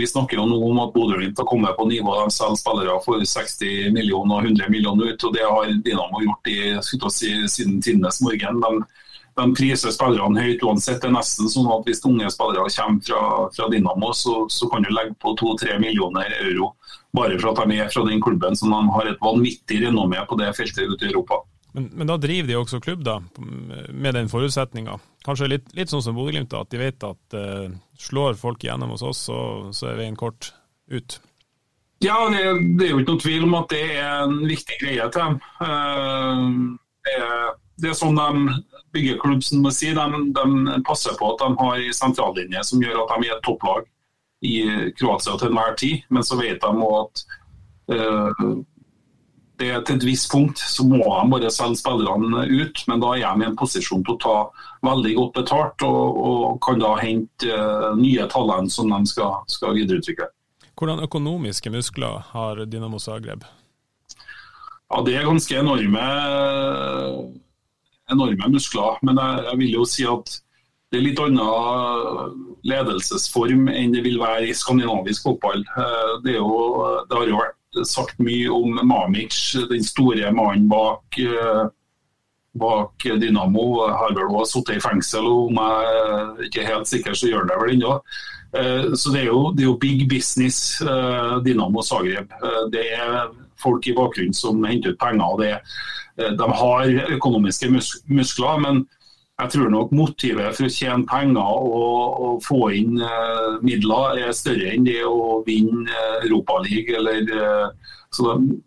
vi 0.00 0.08
snakker 0.08 0.40
jo 0.40 0.46
nå 0.48 0.56
om 0.70 0.80
at 0.82 0.94
Bodø-Glimt 0.94 1.38
har 1.38 1.48
kommet 1.48 1.76
på 1.76 1.86
nivå 1.90 2.16
de 2.16 2.32
selger 2.32 2.58
spillere 2.60 2.96
for 3.04 3.20
60 3.20 3.92
millioner 3.94 4.40
og 4.40 4.48
100 4.48 4.72
millioner 4.72 5.12
ut. 5.12 5.28
og 5.28 5.36
Det 5.36 5.44
har 5.44 5.76
Dinamo 5.84 6.24
gjort 6.24 6.50
i, 6.50 6.58
si, 6.82 7.30
siden 7.52 7.78
tidenes 7.84 8.22
morgen. 8.24 8.60
De 8.64 8.72
de 9.40 9.54
priser 9.56 9.92
spillerne 9.94 10.42
høyt 10.42 10.62
uansett. 10.66 11.00
Det 11.02 11.08
er 11.08 11.14
nesten 11.14 11.50
sånn 11.50 11.68
at 11.70 11.86
Hvis 11.86 12.02
unge 12.08 12.30
spillere 12.32 12.66
kommer 12.76 13.04
fra, 13.06 13.22
fra 13.54 13.68
Dinamo, 13.72 14.12
så, 14.16 14.44
så, 14.50 14.68
kan 14.72 14.84
du 14.84 14.90
legge 14.92 15.16
på 15.22 15.34
2-3 15.38 15.78
millioner 15.82 16.34
euro 16.42 16.74
bare 17.16 17.38
for 17.40 17.50
at 17.50 17.66
de 17.66 17.78
er 17.82 17.88
fra 17.90 18.04
den 18.06 18.20
klubben 18.22 18.54
som 18.54 18.70
de 18.70 18.80
har 18.94 19.08
et 19.10 19.22
vanvittig 19.22 19.80
renommé 19.82 20.20
på 20.30 20.36
det 20.38 20.52
feltet 20.54 20.92
ute 20.92 21.08
i 21.08 21.10
Europa. 21.10 21.40
Men, 21.72 21.90
men, 21.92 22.06
da 22.06 22.16
driver 22.18 22.48
de 22.48 22.58
også 22.58 22.80
klubb, 22.82 23.04
da, 23.06 23.20
med 23.38 24.14
den 24.16 24.30
forutsetninga. 24.30 24.96
Kanskje 25.26 25.50
litt, 25.52 25.68
litt, 25.76 25.90
sånn 25.92 26.02
som 26.02 26.16
Bodø-Glimt, 26.18 26.54
at 26.56 26.70
de 26.72 26.80
vet 26.80 27.06
at 27.06 27.36
uh, 27.38 27.68
slår 28.00 28.38
folk 28.40 28.64
igjennom 28.64 28.94
hos 28.96 29.04
oss, 29.06 29.26
så, 29.28 29.38
så 29.76 29.92
er 29.92 30.00
veien 30.00 30.18
kort 30.18 30.52
ut. 30.90 31.20
Ja, 32.02 32.16
det, 32.32 32.42
det, 32.80 32.86
er 32.86 32.94
jo 32.94 33.02
ikke 33.02 33.12
noe 33.12 33.22
tvil 33.22 33.46
om 33.46 33.56
at 33.60 33.70
det 33.74 33.84
er 34.00 34.24
en 34.24 34.38
viktig 34.48 34.80
greie 34.80 35.06
til 35.12 35.22
dem. 35.22 35.38
Uh, 35.60 36.74
det, 37.06 37.16
er, 37.20 37.54
det 37.84 37.92
er 37.92 37.98
sånn 38.00 38.18
de 38.18 38.56
byggerklubb 38.96 39.44
som 39.46 39.62
må 39.62 39.70
si, 39.74 39.92
de, 39.94 40.24
de, 40.34 40.76
passer 40.88 41.14
på 41.20 41.34
at 41.34 41.44
de 41.44 41.50
har 41.60 41.84
en 41.84 41.98
sentrallinje 42.00 42.64
som 42.66 42.82
gjør 42.82 43.04
at 43.04 43.14
de 43.14 43.28
er 43.28 43.36
et 43.36 43.44
topplag 43.46 43.86
i 44.40 44.56
Kroatia 44.96 45.36
til 45.36 45.52
enhver 45.52 45.76
tid. 45.78 46.08
Men 46.10 46.26
så 46.26 46.40
vet 46.40 46.58
de 46.64 46.88
òg 46.88 46.96
at 47.04 47.24
uh, 47.94 48.50
det 49.60 49.70
til 49.86 49.98
et 49.98 50.06
visst 50.08 50.30
punkt 50.32 50.58
så 50.58 50.84
må 50.88 51.00
de 51.04 51.30
bare 51.34 51.52
selge 51.52 51.80
spillerne 51.80 52.46
ut. 52.48 52.82
Men 52.88 53.02
da 53.04 53.14
er 53.16 53.24
de 53.24 53.44
i 53.44 53.48
en 53.50 53.58
posisjon 53.60 54.04
til 54.06 54.16
å 54.16 54.22
ta 54.24 54.36
veldig 54.86 55.14
godt 55.18 55.38
betalt 55.42 55.86
og, 55.86 56.20
og 56.30 56.58
kan 56.64 56.80
da 56.82 56.94
hente 57.00 57.52
uh, 57.52 57.92
nye 57.98 58.26
talent 58.32 58.72
som 58.72 58.90
de 58.92 59.00
skal, 59.10 59.40
skal 59.52 59.76
videreutvikle. 59.76 60.30
Hvordan 60.80 61.04
økonomiske 61.04 61.72
muskler 61.74 62.22
har 62.32 62.64
Dynamo 62.64 62.98
Zagreb? 62.98 63.44
Ja, 64.90 65.02
Det 65.06 65.14
er 65.14 65.28
ganske 65.28 65.60
enorme 65.60 66.06
enorme 68.10 68.52
muskler. 68.52 68.98
Men 69.06 69.20
jeg, 69.20 69.44
jeg, 69.48 69.60
vil 69.62 69.76
jo 69.78 69.86
si 69.88 70.06
at 70.08 70.36
det 70.90 70.98
er 70.98 71.06
litt 71.06 71.22
annen 71.22 72.40
ledelsesform 72.66 73.68
enn 73.70 73.94
det 73.94 74.02
vil 74.06 74.18
være 74.20 74.48
i 74.50 74.56
skandinavisk 74.56 75.28
fotball. 75.28 75.62
Eh, 75.62 76.12
det, 76.24 76.36
jo, 76.38 76.50
det 77.06 77.18
har 77.18 77.30
jo 77.30 77.38
vært 77.38 77.58
sagt 77.86 78.18
mye 78.18 78.48
om 78.52 78.80
Mamic, 78.86 79.36
den 79.70 79.84
store 79.84 80.32
mannen 80.34 80.68
bak, 80.68 81.18
eh, 81.18 81.68
bak 82.60 83.06
Dynamo. 83.22 83.66
Har 83.88 84.14
vel 84.16 84.34
også 84.34 84.60
sittet 84.60 84.80
i 84.80 84.84
fengsel, 84.88 85.26
og 85.26 85.52
om 85.52 85.62
jeg 85.62 86.50
ikke 86.50 86.64
er 86.64 86.72
helt 86.74 86.90
sikker, 86.90 87.14
så 87.14 87.30
gjør 87.30 87.44
han 87.44 87.52
det 87.52 87.60
vel 87.62 87.76
ennå. 87.76 87.94
Eh, 88.50 88.90
så 88.94 89.14
det 89.14 89.22
er, 89.22 89.30
jo, 89.30 89.52
det 89.54 89.64
er, 89.64 89.70
jo, 89.70 89.78
big 89.78 90.08
business, 90.08 90.82
Dynamo 91.44 91.82
Zagreb. 91.82 92.34
Det 92.72 92.88
er 92.98 93.30
folk 93.60 93.86
i 93.86 93.94
bakgrunnen 93.94 94.34
som 94.34 94.64
henter 94.64 94.94
ut 94.94 95.00
penger. 95.00 95.36
Det 95.40 95.54
Eh, 96.20 96.32
de 96.36 96.52
har 96.52 97.12
økonomiske 97.16 97.70
muskler, 98.08 98.58
men 98.60 98.84
jeg 99.40 99.52
tror 99.54 99.70
nok 99.72 99.92
motivet 99.96 100.56
for 100.56 100.66
å 100.66 100.72
tjene 100.72 101.06
penger 101.08 101.60
og, 101.76 102.18
og 102.24 102.42
få 102.44 102.58
inn 102.76 102.98
eh, 103.04 103.60
midler 103.64 104.20
er 104.26 104.34
større 104.36 104.74
enn 104.74 104.86
det 104.86 105.00
å 105.06 105.40
vinne 105.46 105.86
eh, 105.88 106.26
Europaligaen 106.26 106.98
eller 107.00 107.32
eh, 107.36 107.94
så 108.12 108.34
de, 108.34 108.58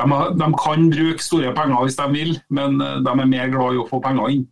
de, 0.00 0.20
de, 0.40 0.48
kan 0.58 0.88
bruke 0.90 1.22
store 1.22 1.52
penger 1.54 1.84
hvis 1.86 1.98
de 2.00 2.06
vil, 2.14 2.32
men 2.56 2.80
de 2.80 3.12
er 3.12 3.30
mer 3.30 3.52
glad 3.52 3.76
i 3.76 3.82
å 3.82 3.86
få 3.86 4.00
penger 4.02 4.32
inn. 4.34 4.46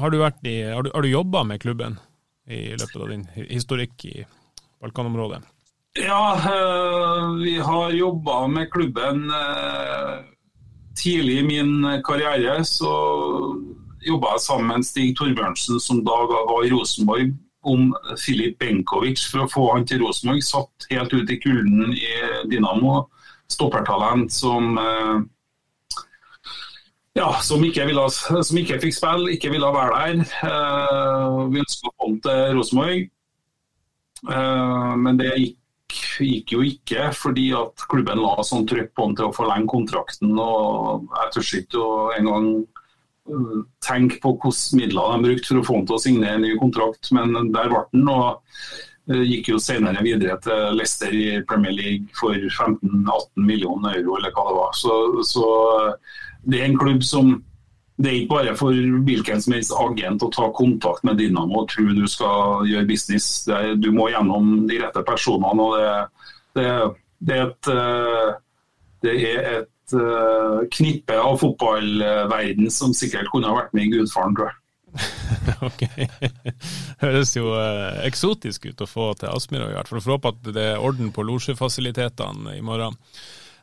Har 0.00 0.10
du, 0.10 0.16
vært 0.18 0.40
i, 0.48 0.56
har 0.64 0.82
du, 0.82 0.88
har 0.94 1.04
du 1.04 1.10
jobba 1.12 1.44
med 1.46 1.60
klubben 1.62 1.98
i 2.48 2.72
løpet 2.72 2.96
av 2.96 3.12
din 3.12 3.26
historikk 3.52 4.06
i 4.08 4.24
Balkanområdet? 4.82 5.42
Ja, 6.00 6.24
vi 7.38 7.54
har 7.62 7.94
jobba 7.94 8.40
med 8.50 8.72
klubben 8.72 9.28
tidlig 10.98 11.38
i 11.42 11.46
min 11.52 12.02
karriere 12.08 12.64
så 12.66 12.96
jobba 14.04 14.34
jeg 14.36 14.44
sammen 14.44 14.72
med 14.72 14.86
Stig 14.86 15.16
Torbjørnsen, 15.18 15.80
som 15.82 16.02
da 16.06 16.16
var 16.28 16.64
i 16.64 16.70
Rosenborg, 16.72 17.34
om 17.66 17.88
Filip 18.22 18.60
Benkovic 18.60 19.24
for 19.26 19.42
å 19.42 19.50
få 19.50 19.64
han 19.72 19.86
til 19.88 20.04
Rosenborg. 20.04 20.44
Satt 20.46 20.86
helt 20.92 21.14
ut 21.16 21.30
i 21.30 21.38
kulden 21.42 21.94
i 21.96 22.12
Dynamo. 22.50 23.06
Stoppertalent 23.50 24.30
som 24.34 24.78
eh, 24.78 25.18
ja, 27.16 27.28
som 27.42 27.62
ikke, 27.64 27.86
ville, 27.88 28.06
som 28.12 28.58
ikke 28.60 28.78
fikk 28.82 28.94
spille, 28.94 29.34
ikke 29.34 29.50
ville 29.54 29.74
være 29.74 29.98
der. 29.98 30.24
Eh, 30.46 31.36
vi 31.52 31.62
ønska 31.62 31.90
å 31.90 31.94
få 31.96 32.10
til 32.26 32.58
Rosenborg, 32.58 33.06
eh, 34.30 34.90
men 35.02 35.22
det 35.22 35.32
gikk 35.34 35.62
gikk 36.20 36.52
jo 36.56 36.62
ikke, 36.66 37.10
fordi 37.14 37.50
at 37.56 37.84
klubben 37.90 38.20
la 38.22 38.42
sånn 38.44 38.66
trykk 38.68 38.92
på 38.94 39.06
han 39.06 39.16
til 39.18 39.28
å 39.28 39.34
forlenge 39.36 39.70
kontrakten. 39.70 40.32
og 40.38 41.06
Jeg 41.12 41.32
tør 41.34 41.50
ikke 41.60 41.84
engang 42.18 42.48
tenke 43.84 44.20
på 44.22 44.34
hvilke 44.36 44.78
midler 44.78 45.14
de 45.14 45.28
brukte 45.28 45.50
for 45.50 45.60
å 45.60 45.66
få 45.66 45.78
han 45.78 45.88
til 45.88 45.98
å 45.98 46.02
signere 46.02 46.38
en 46.38 46.44
ny 46.46 46.52
kontrakt, 46.60 47.10
men 47.16 47.34
der 47.54 47.72
ble 47.72 47.82
han. 47.82 48.12
og 48.12 48.28
uh, 49.10 49.24
Gikk 49.24 49.52
jo 49.52 49.62
senere 49.62 50.04
videre 50.04 50.38
til 50.44 50.78
Leicester 50.78 51.14
i 51.14 51.26
Premier 51.48 51.74
League 51.74 52.14
for 52.18 52.34
15-18 52.34 53.42
millioner 53.48 54.00
euro, 54.00 54.16
eller 54.18 54.34
hva 54.34 54.46
det 54.50 54.56
var. 54.60 54.78
Så, 54.78 54.96
så 55.26 55.50
uh, 55.90 56.16
det 56.46 56.62
er 56.62 56.70
en 56.70 56.80
klubb 56.80 57.04
som 57.06 57.36
det 57.96 58.10
er 58.10 58.16
ikke 58.20 58.34
bare 58.34 58.52
for 58.58 58.76
hvilken 59.06 59.40
som 59.40 59.54
helst 59.56 59.72
agent 59.72 60.24
å 60.26 60.28
ta 60.28 60.50
kontakt 60.52 61.04
med 61.08 61.16
Dinamo 61.16 61.62
og 61.62 61.70
tro 61.72 61.86
du 61.96 62.04
skal 62.10 62.66
gjøre 62.68 62.88
business. 62.90 63.46
Er, 63.48 63.72
du 63.80 63.88
må 63.94 64.10
gjennom 64.12 64.66
de 64.68 64.82
rette 64.82 65.00
personene. 65.06 65.64
og 65.64 65.78
Det, 65.80 66.26
det, 66.60 66.66
det 67.24 67.38
er 67.38 67.46
et, 67.46 67.70
eh, 67.72 68.34
det 69.06 69.16
er 69.30 69.50
et 69.60 69.96
uh, 69.96 70.62
knippe 70.74 71.16
av 71.16 71.38
fotballverden 71.42 72.70
som 72.74 72.94
sikkert 72.96 73.30
kunne 73.32 73.50
ha 73.50 73.58
vært 73.60 73.74
med 73.76 73.86
i 73.86 73.92
Gudfaren, 73.96 74.36
tror 74.36 74.50
jeg. 74.50 74.62
ok. 75.68 75.82
Høres 77.04 77.34
jo 77.36 77.52
uh, 77.52 78.00
eksotisk 78.06 78.70
ut 78.70 78.82
å 78.82 78.90
få 78.90 79.12
til 79.20 79.30
Aspmyra 79.32 79.70
i 79.70 79.76
hvert 79.78 79.92
fall. 79.92 80.02
Får 80.02 80.18
håpe 80.18 80.34
at 80.34 80.52
det 80.56 80.66
er 80.72 80.82
orden 80.82 81.12
på 81.14 81.24
losjefasilitetene 81.28 82.56
i 82.58 82.64
morgen. 82.64 82.98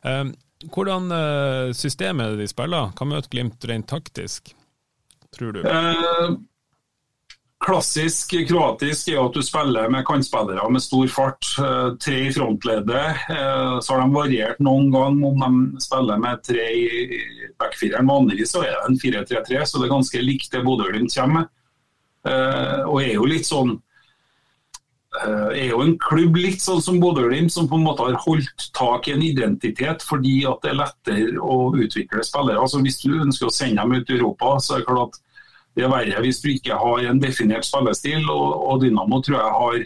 Um, 0.04 0.34
hvordan 0.72 1.12
eh, 1.12 1.72
systemet 1.76 2.38
de 2.38 2.46
spiller, 2.48 2.92
kan 2.96 3.10
møte 3.10 3.30
Glimt 3.32 3.64
rent 3.68 3.88
taktisk. 3.90 4.54
tror 5.34 5.52
du? 5.52 5.64
Klassisk 7.64 8.34
kroatisk 8.44 9.08
er 9.08 9.22
at 9.22 9.36
du 9.36 9.40
spiller 9.44 9.88
med 9.92 10.04
kantspillere 10.04 10.66
med 10.72 10.82
stor 10.84 11.08
fart. 11.08 11.46
Eh, 11.56 11.94
tre 12.02 12.18
i 12.26 12.32
frontleddet. 12.34 13.22
Eh, 13.32 13.76
så 13.80 13.94
har 13.94 14.02
de 14.02 14.12
variert 14.12 14.60
noen 14.60 14.90
gang 14.92 15.16
om 15.24 15.40
de 15.40 15.80
spiller 15.80 16.20
med 16.20 16.42
tre 16.44 16.66
i 16.76 17.22
backfireren. 17.60 18.10
Vanligvis 18.10 18.52
så 18.52 18.66
er 18.66 18.74
det 18.74 18.90
en 18.90 19.00
4-3-3, 19.00 19.64
så 19.64 19.80
det 19.80 19.88
er 19.88 19.94
ganske 19.94 20.22
likt 20.26 20.52
det 20.52 20.64
Bodø-Glimt 20.66 21.16
kommer 21.16 21.40
med. 21.40 21.50
Eh, 22.28 22.84
og 22.84 23.00
er 23.00 23.12
jo 23.14 23.32
litt 23.32 23.48
sånn 23.48 23.78
er 25.14 25.68
jo 25.68 25.78
en 25.78 25.92
klubb 26.02 26.34
litt 26.34 26.58
sånn 26.58 26.80
som 26.82 26.96
Bodø-Glimt, 26.98 27.52
som 27.54 27.68
på 27.70 27.78
en 27.78 27.84
måte 27.86 28.02
har 28.02 28.16
holdt 28.24 28.64
tak 28.74 29.06
i 29.06 29.12
en 29.14 29.22
identitet 29.22 30.02
fordi 30.02 30.40
at 30.50 30.58
det 30.64 30.72
er 30.72 30.80
lettere 30.80 31.36
å 31.38 31.70
utvikle 31.70 32.24
spillere. 32.26 32.58
Altså 32.58 32.82
Hvis 32.82 32.98
du 33.04 33.20
ønsker 33.22 33.46
å 33.46 33.54
sende 33.54 33.78
dem 33.78 33.94
ut 33.94 34.10
i 34.10 34.16
Europa, 34.18 34.56
så 34.58 34.74
er 34.74 34.82
det 34.82 34.88
klart 34.90 35.20
det 35.74 35.84
er 35.84 35.90
verre 35.90 36.22
hvis 36.22 36.40
du 36.42 36.52
ikke 36.52 36.78
har 36.78 37.08
en 37.08 37.20
definert 37.22 37.66
spillestil. 37.66 38.28
Og, 38.30 38.52
og 38.68 38.84
Dynamo 38.84 39.20
tror 39.24 39.38
jeg 39.40 39.56
har, 39.58 39.80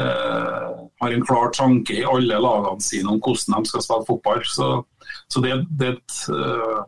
eh, 0.00 0.70
har 1.04 1.16
en 1.16 1.26
klar 1.26 1.52
tanke 1.56 1.98
i 2.00 2.06
alle 2.08 2.40
lagene 2.40 2.84
sine 2.84 3.12
om 3.12 3.20
hvordan 3.20 3.60
de 3.60 3.72
skal 3.72 3.84
spille 3.84 4.08
fotball. 4.08 4.42
Så, 4.48 4.70
så 5.28 5.44
det, 5.44 5.58
det 5.78 5.90
er 5.90 5.98
et 5.98 6.18
eh, 6.32 6.80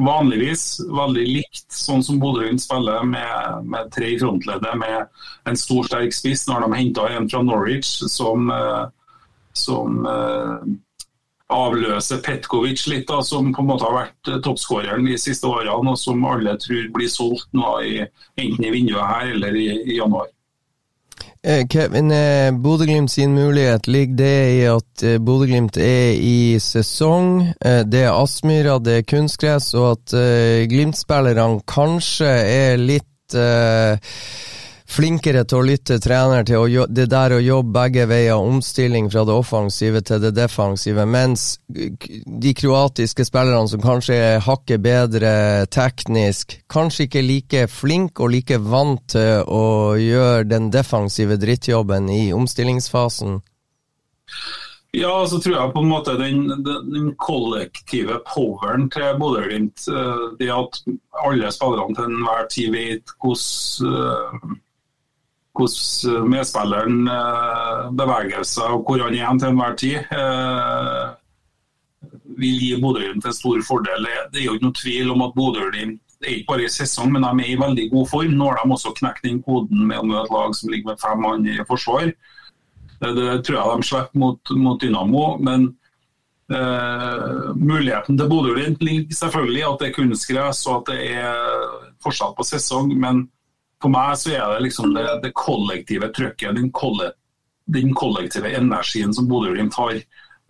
vanligvis 0.00 0.64
veldig 0.88 1.26
likt 1.28 1.76
sånn 1.76 2.04
som 2.04 2.20
Bodø-Glimt 2.22 2.62
spiller, 2.64 3.04
med, 3.04 3.66
med, 3.68 3.90
tre 3.92 4.14
i 4.14 4.20
frontleddet, 4.20 4.72
med 4.80 5.50
en 5.50 5.60
stor, 5.60 5.84
sterk 5.90 6.16
spiss. 6.16 6.46
Når 6.48 6.64
de 6.64 6.78
henta 6.78 7.10
en 7.12 7.28
fra 7.28 7.44
Norwich 7.44 7.98
som, 8.08 8.48
eh, 8.54 8.86
som 9.52 10.00
uh, 11.50 11.56
avløser 11.66 12.22
Petkovic 12.24 12.86
litt, 12.90 13.06
da, 13.10 13.20
som 13.26 13.52
på 13.54 13.64
en 13.64 13.70
måte 13.72 13.88
har 13.88 13.96
vært 13.96 14.34
toppskåreren 14.46 15.08
de 15.10 15.18
siste 15.18 15.50
årene, 15.50 15.92
og 15.92 15.98
som 15.98 16.24
alle 16.30 16.56
tror 16.62 16.90
blir 16.94 17.10
solgt 17.10 17.50
nå 17.56 17.78
i, 17.86 17.96
enten 18.38 18.68
i 18.68 18.74
vinduet 18.74 19.10
her 19.10 19.34
eller 19.34 19.58
i, 19.58 19.70
i 19.90 19.98
januar. 19.98 20.30
Eh, 21.42 21.66
Kevin, 21.72 22.10
eh, 22.10 22.52
Bodø-Glimt 22.52 23.10
sin 23.10 23.34
mulighet 23.34 23.86
ligger 23.86 24.16
det 24.16 24.60
i 24.60 24.64
at 24.68 25.02
eh, 25.02 25.18
Bodø-Glimt 25.18 25.76
er 25.80 26.12
i 26.12 26.58
sesong. 26.60 27.54
Det 27.60 28.02
er 28.04 28.12
Aspmyra, 28.12 28.78
det 28.78 28.96
er 28.98 29.06
kunstgress, 29.08 29.72
og 29.74 29.90
at 29.94 30.14
Glimt-spillerne 30.68 31.62
kanskje 31.64 32.28
er 32.28 32.76
litt 32.76 33.06
flinkere 34.90 35.44
til 35.46 35.60
å 35.60 35.66
lytte 35.66 35.98
trener 36.02 36.46
til 36.46 36.60
å, 36.60 36.86
det 36.90 37.06
der 37.12 37.34
å 37.36 37.40
jobbe 37.42 37.72
begge 37.76 38.06
veier, 38.10 38.38
omstilling 38.40 39.10
fra 39.12 39.24
det 39.28 39.36
offensive 39.36 40.02
til 40.06 40.22
det 40.24 40.32
defensive, 40.36 41.04
mens 41.06 41.44
de 41.70 42.54
kroatiske 42.58 43.26
spillerne 43.28 43.70
som 43.70 43.82
kanskje 43.84 44.16
er 44.18 44.42
hakket 44.44 44.82
bedre 44.84 45.34
teknisk, 45.70 46.58
kanskje 46.70 47.06
ikke 47.06 47.26
like 47.26 47.66
flinke 47.70 48.26
og 48.26 48.34
like 48.34 48.58
vant 48.62 49.04
til 49.14 49.44
å 49.46 49.94
gjøre 50.00 50.48
den 50.50 50.72
defensive 50.74 51.38
drittjobben 51.40 52.10
i 52.10 52.24
omstillingsfasen? 52.34 53.40
Ja, 54.92 55.26
så 55.26 55.38
tror 55.38 55.54
jeg 55.54 55.70
på 55.70 55.82
en 55.84 55.90
måte 55.92 56.16
den, 56.18 56.48
den 56.66 57.12
kollektive 57.22 58.16
poweren 58.26 58.88
til 58.90 59.14
Bodø-Glimt, 59.20 59.84
eh, 59.86 60.24
det 60.40 60.48
at 60.50 60.80
alle 61.22 61.52
spillerne 61.54 61.94
til 61.94 62.08
enhver 62.10 62.48
tid 62.50 62.74
vet 62.74 63.14
hvordan 63.22 64.58
hvordan 65.56 66.28
medspilleren 66.30 67.08
eh, 67.10 67.88
beveger 67.98 68.44
seg 68.46 68.76
og 68.76 68.84
hvor 68.86 69.02
han 69.04 69.16
er 69.16 69.38
til 69.38 69.50
enhver 69.50 69.74
tid, 69.80 70.12
eh, 70.14 71.08
vil 72.40 72.62
gi 72.62 72.76
Bodø-Glimt 72.80 73.26
en 73.26 73.36
stor 73.36 73.62
fordel. 73.66 74.06
Det 74.32 74.40
er 74.40 74.46
jo 74.46 74.54
ikke 74.56 74.68
noe 74.68 74.78
tvil 74.78 75.10
om 75.14 75.26
at 75.26 75.34
Bodø-Glimt 75.36 76.00
er 76.20 76.36
ikke 76.36 76.52
bare 76.52 76.66
i 76.66 76.72
sesong, 76.72 77.12
men 77.12 77.24
de 77.24 77.44
er 77.44 77.52
i 77.54 77.58
veldig 77.60 77.88
god 77.90 78.08
form. 78.08 78.36
Nå 78.36 78.50
har 78.50 78.60
de 78.60 78.76
også 78.76 78.94
knekt 78.98 79.26
inn 79.28 79.42
koden 79.44 79.86
med 79.88 80.00
å 80.00 80.06
møte 80.06 80.32
lag 80.34 80.54
som 80.56 80.72
ligger 80.72 80.92
med 80.92 81.02
fem 81.02 81.22
mann 81.24 81.48
i 81.48 81.58
forsvar. 81.68 82.12
Det, 83.00 83.26
tror 83.46 83.56
jeg 83.56 83.80
de 83.80 83.88
slipper 83.88 84.20
mot, 84.20 84.56
mot 84.56 84.80
Dynamo. 84.80 85.36
men 85.42 85.70
Uh, 86.50 87.54
muligheten 87.54 88.16
til 88.18 88.26
Bodø-Glimt 88.26 88.80
ligger 88.82 89.14
selvfølgelig 89.14 89.60
at 89.68 89.76
det 89.78 89.86
er 89.86 89.92
kunstgress 89.94 90.64
og 90.66 90.80
at 90.80 90.88
det 90.88 91.04
er 91.20 91.36
forskjell 92.02 92.32
på 92.34 92.46
sesong, 92.48 92.88
men 92.98 93.20
for 93.80 93.92
meg 93.92 94.16
så 94.20 94.34
er 94.36 94.54
det 94.54 94.64
liksom 94.66 94.94
det, 94.94 95.06
det 95.24 95.32
kollektive 95.38 96.10
trøkket, 96.16 96.56
den, 96.56 96.68
kolle, 96.76 97.12
den, 97.72 97.94
kollektive 97.96 98.52
energien 98.56 99.14
som 99.16 99.28
Bodø-Glimt 99.30 99.76
har. 99.80 99.96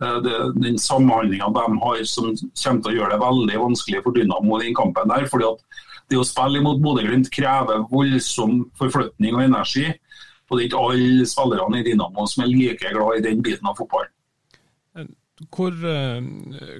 Eh, 0.03 0.17
det, 0.25 0.35
den 0.59 0.79
samhandlinga 0.81 1.47
de 1.55 1.65
har 1.85 2.03
som 2.09 2.33
kommer 2.35 2.83
til 2.83 2.91
å 2.91 2.97
gjøre 2.97 3.15
det 3.15 3.23
veldig 3.23 3.63
vanskelig 3.63 4.03
for 4.03 4.17
Dynamo 4.17 4.59
i 4.59 4.67
den 4.67 4.77
kampen. 4.77 5.13
der, 5.13 5.29
fordi 5.31 5.49
at 5.53 5.81
Det 6.11 6.19
å 6.19 6.27
spille 6.27 6.59
imot 6.59 6.81
Bodø-Glimt 6.83 7.29
krever 7.31 7.85
voldsom 7.87 8.65
forflytning 8.75 9.37
og 9.37 9.45
energi. 9.45 9.87
Og 10.49 10.57
det 10.57 10.65
er 10.65 10.67
ikke 10.67 10.81
alle 10.83 11.27
spillerne 11.31 11.79
i 11.79 11.85
Dynamo 11.85 12.25
som 12.27 12.43
er 12.43 12.51
like 12.51 12.89
glad 12.91 13.21
i 13.21 13.23
den 13.29 13.39
biten 13.41 13.69
av 13.69 13.77
fotball. 13.79 14.09
Hvor, 15.49 15.73
eh, 15.73 16.21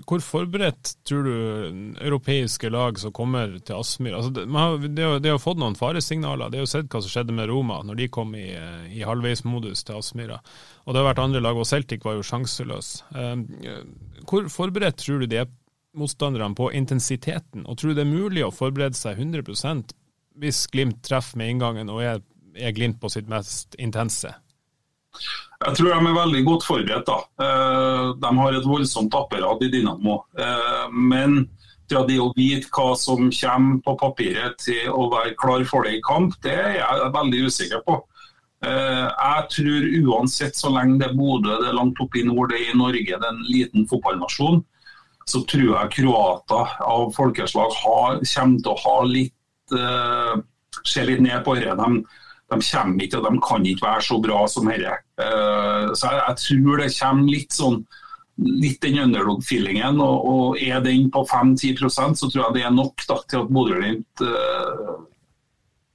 hvor, 0.05 0.21
forberedt 0.21 0.91
tror 1.07 1.23
du 1.25 1.35
europeiske 2.03 2.69
lag 2.69 2.99
som 3.01 3.13
kommer 3.15 3.55
til 3.65 3.79
Aspmyr 3.79 4.17
altså 4.17 4.29
det, 4.35 4.45
har, 4.53 5.17
det, 5.23 5.33
fått 5.41 5.57
noen 5.61 5.77
faresignaler. 5.79 6.51
Det 6.51 6.59
har 6.59 6.67
jo 6.67 6.71
sett 6.73 6.91
hva 6.91 7.01
som 7.01 7.13
skjedde 7.13 7.33
med 7.37 7.49
Roma 7.49 7.79
når 7.87 7.97
de 8.03 8.09
kom 8.13 8.35
i, 8.37 8.51
eh, 8.53 8.91
i 8.99 9.01
halvveismodus 9.07 9.81
til 9.87 9.97
Aspmyra. 9.97 10.37
Og 10.85 10.93
det 10.93 11.01
har 11.01 11.09
vært 11.09 11.23
andre 11.23 11.41
lag, 11.41 11.57
og 11.57 11.65
Celtic 11.69 12.05
var 12.05 12.19
jo 12.19 12.27
sjanseløs. 12.27 12.91
Eh, 13.15 13.73
hvor 14.29 14.51
forberedt 14.53 15.01
tror 15.01 15.23
du 15.23 15.29
de 15.31 15.41
er 15.41 15.49
motstanderne 15.97 16.55
på 16.55 16.69
intensiteten, 16.77 17.65
og 17.65 17.79
tror 17.79 17.91
du 17.91 17.99
det 17.99 18.05
er 18.05 18.13
mulig 18.13 18.45
å 18.45 18.53
forberede 18.53 18.95
seg 18.95 19.19
100% 19.19 19.95
hvis 20.41 20.63
Glimt 20.71 21.01
treffer 21.03 21.39
med 21.41 21.55
inngangen 21.55 21.91
og 21.91 22.03
er, 22.05 22.21
er 22.55 22.75
Glimt 22.75 23.01
på 23.01 23.11
sitt 23.11 23.27
mest 23.31 23.75
intense? 23.81 24.31
Jeg 25.61 25.77
tror 25.77 25.91
de 25.91 26.09
er 26.09 26.17
veldig 26.17 26.43
godt 26.45 26.65
forberedt. 26.65 27.07
da. 27.07 27.17
Eh, 27.45 28.05
de 28.21 28.29
har 28.37 28.53
et 28.57 28.67
voldsomt 28.67 29.13
apparat 29.13 29.61
i 29.61 29.69
Dynamo. 29.69 30.23
Eh, 30.37 30.87
men 30.91 31.49
til 31.91 32.07
det 32.07 32.17
å 32.23 32.31
vite 32.37 32.69
hva 32.71 32.95
som 32.97 33.29
kommer 33.29 33.81
på 33.85 33.97
papiret 33.99 34.57
til 34.63 34.89
å 34.89 35.09
være 35.11 35.35
klar 35.37 35.65
for 35.69 35.85
det 35.85 35.97
i 35.97 36.05
kamp, 36.07 36.33
det 36.41 36.55
er 36.55 36.79
jeg 36.79 37.11
veldig 37.13 37.43
usikker 37.45 37.83
på. 37.85 37.99
Eh, 38.65 39.05
jeg 39.05 39.47
tror 39.53 39.87
uansett, 40.15 40.57
så 40.57 40.71
lenge 40.71 40.97
det 41.01 41.09
er 41.11 41.17
Bodø, 41.17 41.57
det 41.61 41.69
er 41.69 41.77
langt 41.77 41.99
oppe 42.01 42.21
i 42.21 42.25
nord, 42.25 42.49
det 42.49 42.61
er 42.61 42.71
i 42.71 42.77
Norge, 42.77 43.19
det 43.19 43.27
er 43.27 43.35
en 43.35 43.45
liten 43.49 43.87
fotballnasjon, 43.89 44.63
så 45.29 45.43
tror 45.45 45.67
jeg 45.67 45.93
kroater 45.97 46.73
av 46.81 47.11
folkeslag 47.13 47.69
har, 47.83 48.21
kommer 48.33 48.65
til 48.65 48.73
å 48.73 48.81
ha 48.87 48.97
litt 49.09 49.37
Se 50.83 51.03
litt 51.05 51.21
ned 51.23 51.43
på 51.45 51.53
dette. 51.55 51.85
De, 52.51 52.57
kommer 52.59 53.05
ikke, 53.05 53.19
og 53.21 53.27
de 53.27 53.41
kan 53.47 53.65
ikke 53.65 53.87
være 53.87 54.03
så 54.03 54.17
bra 54.23 54.41
som 54.51 54.67
dette. 54.67 54.95
Uh, 55.21 55.91
så 55.95 56.09
jeg, 56.09 56.21
jeg, 56.21 56.37
tror 56.43 56.81
det 56.81 56.89
kommer 56.97 57.31
litt 57.31 57.55
sånn 57.55 57.77
litt 58.41 58.81
den 58.81 58.99
underdog-feelingen. 59.05 60.01
Og, 60.01 60.27
og, 60.31 60.59
er 60.59 60.83
den 60.83 61.09
på 61.13 61.23
5-10% 61.29 62.19
så 62.19 62.29
tror 62.29 62.43
jeg 62.47 62.57
det 62.57 62.67
er 62.67 62.75
nok 62.75 63.05
da, 63.07 63.17
til 63.29 63.43
at 63.43 63.55
Bodø-Glimt 63.55 64.25
uh, 64.25 64.93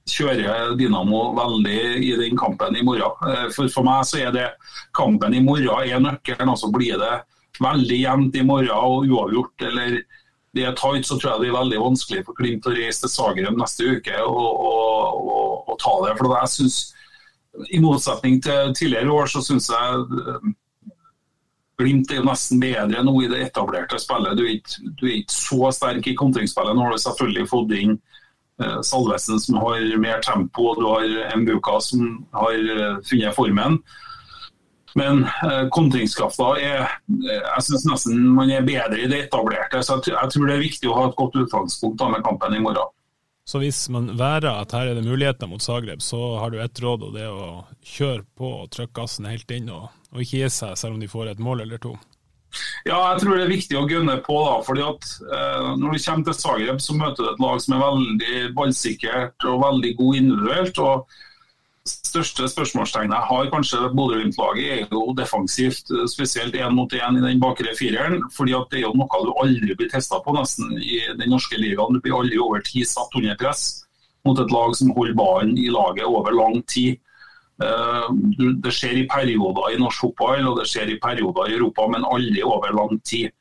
kjører 0.07 0.75
Dynamo 0.79 1.23
veldig 1.37 1.79
i 2.01 2.13
den 2.23 2.37
kampen 2.39 2.77
i 2.79 2.85
morgen. 2.87 3.17
Uh, 3.21 3.47
for, 3.53 3.69
for 3.73 3.87
meg 3.87 4.05
så 4.07 4.21
er 4.25 4.35
det 4.35 4.47
kampen 4.97 5.35
i 5.35 5.43
morgen 5.43 5.83
er 5.83 6.03
nøkkelen. 6.03 6.53
altså 6.53 6.71
Blir 6.73 6.99
det 7.01 7.15
veldig 7.63 7.99
jevnt 8.01 8.37
i 8.37 8.45
morgen 8.45 8.73
og 8.77 9.07
uavgjort, 9.09 9.67
eller 9.69 10.01
det 10.57 10.67
er 10.67 10.77
tight, 10.77 11.07
så 11.07 11.17
tror 11.17 11.33
jeg 11.33 11.45
det 11.45 11.49
er 11.51 11.57
veldig 11.57 11.81
vanskelig 11.81 12.23
for 12.27 12.37
Glimt 12.37 12.67
å 12.67 12.75
reise 12.75 13.03
til 13.05 13.13
Zagreb 13.13 13.57
neste 13.59 13.89
uke 13.97 14.21
og, 14.23 14.47
og, 14.69 15.25
og, 15.37 15.51
og 15.71 15.81
ta 15.83 15.93
det. 16.03 16.15
For 16.19 16.33
jeg 16.33 16.53
synes, 16.53 16.77
I 17.73 17.81
motsetning 17.83 18.39
til 18.43 18.73
tidligere 18.77 19.13
år 19.13 19.31
så 19.33 19.43
syns 19.45 19.69
jeg 19.73 20.23
eh, 20.23 20.49
Glimt 21.77 22.09
er 22.09 22.23
jo 22.23 22.25
nesten 22.25 22.61
bedre 22.61 23.03
nå 23.05 23.13
i 23.21 23.29
det 23.29 23.43
etablerte 23.51 23.99
spillet. 24.01 24.33
Du 24.37 24.47
er 24.47 24.55
ikke, 24.55 24.79
du 24.97 25.03
er 25.05 25.19
ikke 25.19 25.35
så 25.35 25.71
sterk 25.77 26.07
i 26.09 26.15
kontringsspillet. 26.17 26.73
Nå 26.73 26.87
har 26.87 26.95
du 26.95 27.03
selvfølgelig 27.03 27.49
fått 27.51 27.75
inn 27.77 27.93
uh, 28.63 28.79
Salvesen 28.81 29.37
som 29.43 29.59
har 29.61 29.85
mer 30.01 30.23
tempo, 30.25 30.71
og 30.71 30.81
du 30.81 30.87
har 30.89 31.37
Mbuka 31.37 31.77
som 31.85 32.07
har 32.33 32.57
uh, 32.57 32.97
funnet 33.05 33.37
formen. 33.37 33.77
Men 34.97 35.23
eh, 35.45 35.65
kontringskrafta 35.73 36.51
er 36.57 36.79
eh, 36.81 37.31
Jeg 37.37 37.65
syns 37.67 37.85
nesten 37.85 38.21
man 38.33 38.49
er 38.49 38.65
bedre 38.65 38.97
i 38.97 39.09
det 39.09 39.27
etablerte. 39.27 39.83
Så 39.85 39.99
jeg, 39.99 40.15
jeg 40.15 40.33
tror 40.33 40.49
det 40.49 40.55
er 40.55 40.63
viktig 40.63 40.89
å 40.89 40.97
ha 40.97 41.07
et 41.09 41.17
godt 41.19 41.37
utgangspunkt 41.43 42.05
med 42.09 42.25
kampen 42.25 42.57
i 42.57 42.61
morgen. 42.63 42.93
Så 43.47 43.61
hvis 43.61 43.85
man 43.93 44.09
værer 44.19 44.49
at 44.49 44.73
her 44.75 44.89
er 44.89 44.97
det 44.97 45.05
muligheter 45.05 45.47
mot 45.47 45.63
Zagreb, 45.63 46.01
så 46.03 46.19
har 46.41 46.51
du 46.51 46.57
ett 46.59 46.81
råd, 46.83 47.05
og 47.07 47.13
det 47.15 47.23
er 47.23 47.31
å 47.31 47.61
kjøre 47.79 48.25
på 48.35 48.49
og 48.63 48.71
trykke 48.73 48.97
gassen 48.97 49.29
helt 49.29 49.53
inn, 49.55 49.69
og, 49.71 49.85
og, 50.11 50.19
ikke 50.19 50.41
gi 50.41 50.49
seg 50.51 50.73
selv 50.75 50.97
om 50.97 50.99
de 50.99 51.07
får 51.07 51.31
et 51.31 51.43
mål 51.45 51.63
eller 51.63 51.79
to? 51.79 51.93
Ja, 52.83 52.97
jeg 53.13 53.21
tror 53.21 53.37
det 53.37 53.45
er 53.45 53.53
viktig 53.53 53.77
å 53.79 53.85
gunne 53.87 54.17
på. 54.25 54.35
da, 54.49 54.57
fordi 54.67 54.83
at 54.83 55.07
eh, 55.29 55.69
Når 55.79 55.95
du 55.95 56.03
kommer 56.03 56.27
til 56.27 56.37
Zagreb, 56.41 56.83
så 56.83 56.97
møter 56.97 57.23
du 57.23 57.29
et 57.29 57.41
lag 57.45 57.63
som 57.63 57.77
er 57.77 57.85
veldig 57.85 58.43
ballsikkert 58.57 59.47
og 59.47 59.63
veldig 59.63 59.95
god 60.01 60.21
individuelt. 60.23 60.83
og 60.83 61.17
største 61.87 62.47
spørsmålstegnet 62.51 63.27
har 63.29 63.49
kanskje 63.53 63.89
Bodø-Glimt-laget, 63.95 64.67
er 64.73 64.93
jo 64.93 65.13
defensivt, 65.17 65.91
spesielt 66.11 66.55
én 66.55 66.75
mot 66.75 66.93
én 66.93 67.17
i 67.17 67.23
den 67.23 67.41
bakre 67.41 67.73
fireren. 67.77 68.21
fordi 68.35 68.53
at 68.53 68.69
Det 68.69 68.79
er 68.79 68.87
jo 68.87 68.93
noe 68.93 69.23
du 69.25 69.33
aldri 69.41 69.75
blir 69.75 69.89
testa 69.89 70.19
på 70.19 70.35
nesten 70.35 70.77
i 70.77 71.01
den 71.17 71.29
norske 71.29 71.57
ligaen. 71.57 71.93
Du 71.93 72.01
blir 72.01 72.19
aldri 72.19 72.37
over 72.37 72.61
tid 72.61 72.85
satt 72.85 73.15
under 73.15 73.35
press. 73.35 73.83
mot 74.25 74.39
et 74.39 74.51
lag 74.51 74.75
som 74.75 74.91
holder 74.91 75.15
ballen 75.15 75.57
i 75.57 75.69
laget 75.71 76.03
over 76.03 76.31
lang 76.35 76.61
tid. 76.67 76.99
Eh, 77.63 78.09
det 78.61 78.73
skjer 78.75 78.99
i 79.01 79.07
perioder 79.07 79.73
i 79.73 79.79
norsk 79.79 80.03
fotball 80.03 80.45
og 80.45 80.59
det 80.59 80.67
skjer 80.69 80.91
i 80.93 80.99
perioder 80.99 81.49
i 81.49 81.55
Europa, 81.55 81.87
men 81.87 82.05
aldri 82.05 82.43
over 82.43 82.75
lang 82.75 82.99
tid. 83.07 83.31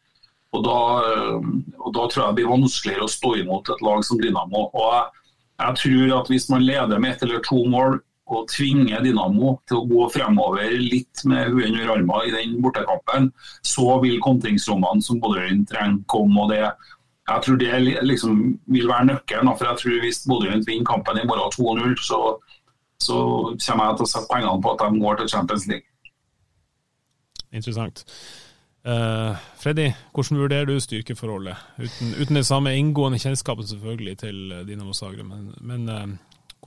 Og 0.56 0.64
da, 0.64 0.78
eh, 1.04 1.48
og 1.82 1.92
da 1.92 2.06
tror 2.06 2.22
jeg 2.22 2.28
det 2.28 2.38
blir 2.38 2.52
vanskeligere 2.52 3.04
å 3.04 3.12
stå 3.12 3.34
imot 3.42 3.68
et 3.74 3.82
lag 3.84 4.04
som 4.06 4.20
Dynamo. 4.20 4.68
Og 4.72 4.86
jeg, 4.94 5.24
jeg 5.58 5.80
tror 5.82 6.20
at 6.20 6.28
Hvis 6.28 6.48
man 6.50 6.64
leder 6.64 6.98
med 6.98 7.10
ett 7.12 7.22
eller 7.22 7.40
to 7.44 7.64
mål 7.68 8.00
og 8.26 8.48
tvinger 8.50 9.04
Dynamo 9.04 9.54
til 9.68 9.78
å 9.78 9.86
gå 9.86 10.08
fremover 10.14 10.72
litt 10.82 11.22
med 11.30 11.52
huet 11.52 11.70
under 11.70 11.92
armen 11.94 12.26
i 12.26 12.34
den 12.34 12.58
bortekampen, 12.62 13.30
så 13.62 14.00
vil 14.02 14.18
kontringsrommene 14.24 15.04
som 15.04 15.20
Bodø-Glimt 15.22 15.70
trenger, 15.70 16.02
komme. 16.10 16.42
og 16.42 16.50
det 16.54 16.64
jeg 17.26 17.42
tror 17.42 17.56
det 17.58 18.02
liksom 18.06 18.34
vil 18.70 18.86
være 18.86 19.06
nøkkelen. 19.08 19.56
for 19.58 19.66
jeg 19.66 19.78
tror 19.78 20.02
Hvis 20.02 20.26
Bodø-Glimt 20.28 20.66
vinner 20.66 20.84
kampen 20.86 21.18
i 21.18 21.26
morgen 21.26 21.50
2-0, 21.54 21.96
så 22.02 22.38
så 23.02 23.18
kommer 23.66 23.90
jeg 23.90 23.98
til 23.98 24.06
å 24.06 24.10
sette 24.10 24.30
pengene 24.30 24.62
på 24.62 24.72
at 24.72 24.82
de 24.82 25.00
går 25.02 25.20
til 25.20 25.28
Champions 25.28 25.66
League. 25.70 25.86
Interessant. 27.52 28.04
Uh, 28.86 29.34
Freddy, 29.58 29.90
hvordan 30.14 30.38
vurderer 30.38 30.68
du 30.68 30.78
styrkeforholdet? 30.80 31.58
Uten, 31.78 32.14
uten 32.20 32.38
det 32.38 32.46
samme 32.46 32.74
inngående 32.78 33.18
kjennskapet 33.18 33.68
selvfølgelig 33.68 34.16
til 34.22 34.54
Dinamo 34.68 34.94
Zagreb, 34.94 35.26
men, 35.26 35.50
men 35.60 35.88
uh, 35.90 36.04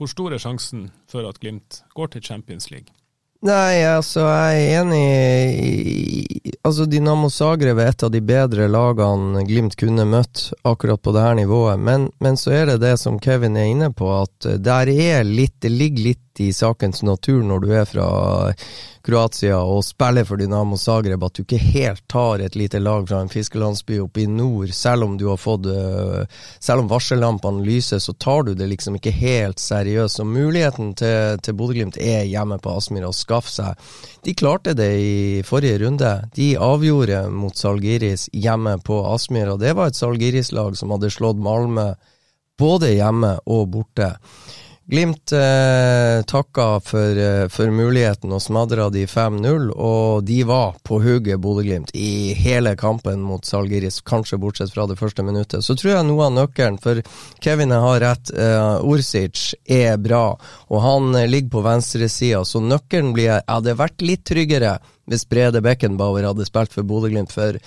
hvor 0.00 0.08
stor 0.08 0.32
er 0.32 0.40
sjansen 0.40 0.88
for 1.12 1.28
at 1.28 1.42
Glimt 1.42 1.82
går 1.92 2.14
til 2.14 2.24
Champions 2.24 2.70
League? 2.72 2.88
Nei, 3.44 3.80
altså, 3.88 4.26
jeg 4.28 4.64
er 4.68 4.82
enig 4.82 6.50
Altså, 6.60 6.84
Dinamo 6.84 7.30
Zagreb 7.32 7.78
er 7.80 7.88
et 7.88 8.02
av 8.04 8.10
de 8.12 8.20
bedre 8.24 8.66
lagene 8.68 9.44
Glimt 9.48 9.76
kunne 9.80 10.04
møtt 10.08 10.50
akkurat 10.68 11.00
på 11.00 11.14
det 11.16 11.24
her 11.24 11.36
nivået, 11.38 11.80
men, 11.80 12.08
men, 12.20 12.36
så 12.40 12.52
er 12.52 12.66
det 12.68 12.82
det 12.82 12.94
som 13.00 13.20
Kevin 13.20 13.56
er 13.56 13.70
inne 13.72 13.90
på, 13.96 14.10
at 14.22 14.48
der 14.60 14.92
er 14.92 15.24
litt 15.24 15.56
Det 15.60 15.72
ligger 15.72 16.10
litt 16.10 16.29
i 16.40 16.52
sakens 16.56 17.02
natur 17.02 17.42
når 17.44 17.64
du 17.64 17.72
er 17.76 17.88
fra 17.88 18.08
Kroatia 19.04 19.56
og 19.64 19.80
spiller 19.84 20.26
for 20.28 20.40
Dynamo 20.40 20.76
Zagreb, 20.76 21.22
at 21.24 21.36
du 21.36 21.42
ikke 21.42 21.60
helt 21.60 22.02
tar 22.12 22.42
et 22.44 22.56
lite 22.58 22.80
lag 22.82 23.06
fra 23.08 23.22
en 23.24 23.32
fiskelandsby 23.32 23.96
oppe 24.04 24.24
i 24.24 24.26
nord, 24.28 24.74
selv 24.76 25.06
om 25.06 25.16
du 25.20 25.26
har 25.30 25.40
fått 25.40 25.68
øh, 25.72 26.26
Selv 26.60 26.84
om 26.84 26.90
varsellampene 26.90 27.64
lyser, 27.64 27.98
så 27.98 28.12
tar 28.12 28.44
du 28.44 28.52
det 28.54 28.68
liksom 28.68 28.98
ikke 28.98 29.12
helt 29.14 29.60
seriøst. 29.60 30.20
Og 30.20 30.28
muligheten 30.28 30.92
til, 30.94 31.40
til 31.40 31.56
Bodø-Glimt 31.56 31.96
er 31.96 32.28
hjemme 32.28 32.60
på 32.60 32.74
Aspmyra 32.76 33.08
å 33.08 33.16
skaffe 33.16 33.50
seg. 33.52 33.90
De 34.24 34.36
klarte 34.36 34.76
det 34.76 34.90
i 35.00 35.42
forrige 35.48 35.80
runde. 35.84 36.12
De 36.36 36.52
avgjorde 36.60 37.24
mot 37.32 37.56
Salgiris 37.56 38.28
hjemme 38.32 38.76
på 38.84 39.00
Aspmyra. 39.14 39.56
det 39.56 39.74
var 39.76 39.88
et 39.88 39.98
Salgiris-lag 39.98 40.76
som 40.76 40.92
hadde 40.92 41.12
slått 41.12 41.40
Malmö 41.40 41.92
både 42.60 42.92
hjemme 42.92 43.36
og 43.48 43.70
borte. 43.72 44.14
Glimt 44.90 45.32
eh, 45.32 46.22
takka 46.26 46.80
for, 46.80 47.18
eh, 47.18 47.48
for, 47.48 47.70
muligheten 47.70 48.32
og 48.34 48.42
smadra 48.42 48.88
de 48.90 49.04
5-0, 49.06 49.68
og 49.70 50.24
de 50.26 50.40
var 50.42 50.80
på 50.82 50.98
hugget, 50.98 51.38
Bodø-Glimt, 51.38 51.92
i 51.94 52.34
hele 52.34 52.72
kampen 52.74 53.22
mot 53.22 53.46
Salgiris, 53.46 54.00
kanskje 54.02 54.40
bortsett 54.42 54.74
fra 54.74 54.88
det 54.90 54.98
første 54.98 55.22
minuttet. 55.22 55.62
Så 55.62 55.76
tror 55.78 55.92
jeg 55.92 56.08
noe 56.08 56.26
av 56.26 56.34
nøkkelen, 56.34 56.80
for 56.82 56.98
Kevin 57.38 57.70
har 57.70 58.02
rett, 58.02 58.34
eh, 58.34 58.82
Orsic 58.82 59.52
er 59.70 59.94
bra, 60.02 60.34
og 60.66 60.82
han 60.82 61.14
eh, 61.14 61.30
ligger 61.30 61.54
på 61.54 61.64
venstresida, 61.68 62.42
så 62.42 62.58
nøkkelen 62.58 63.14
blir 63.14 63.30
Jeg 63.30 63.46
hadde 63.46 63.78
vært 63.78 64.02
litt 64.02 64.26
tryggere 64.26 64.80
hvis 65.06 65.22
Brede 65.30 65.62
Beckenbauer 65.62 66.26
hadde 66.26 66.50
spilt 66.50 66.74
for 66.74 66.82
Bodø-Glimt, 66.82 67.30
for 67.30 67.62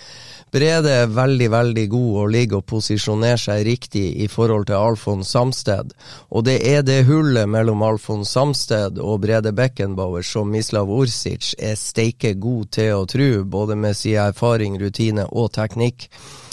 Brede 0.54 0.92
er 0.94 1.08
veldig, 1.10 1.48
veldig 1.50 1.84
god 1.90 2.18
og 2.22 2.28
ligger 2.30 2.60
og 2.60 2.68
posisjonerer 2.70 3.40
seg 3.42 3.64
riktig 3.66 4.04
i 4.22 4.28
forhold 4.30 4.68
til 4.70 4.78
Alfons 4.78 5.32
Samsted. 5.34 5.96
Og 6.30 6.46
det 6.46 6.60
er 6.70 6.84
det 6.86 7.08
hullet 7.08 7.50
mellom 7.50 7.82
Alfons 7.82 8.30
Samsted 8.36 9.00
og 9.02 9.24
Brede 9.24 9.50
Beckenbauer 9.58 10.22
som 10.22 10.54
Mislav 10.54 10.92
Orsic 10.94 11.56
er 11.58 11.74
steike 11.74 12.36
god 12.38 12.70
til 12.78 12.94
å 13.00 13.08
tru, 13.10 13.42
både 13.42 13.74
med 13.74 13.98
sin 13.98 14.20
erfaring, 14.22 14.78
rutine 14.78 15.26
og 15.32 15.56
teknikk. 15.58 16.06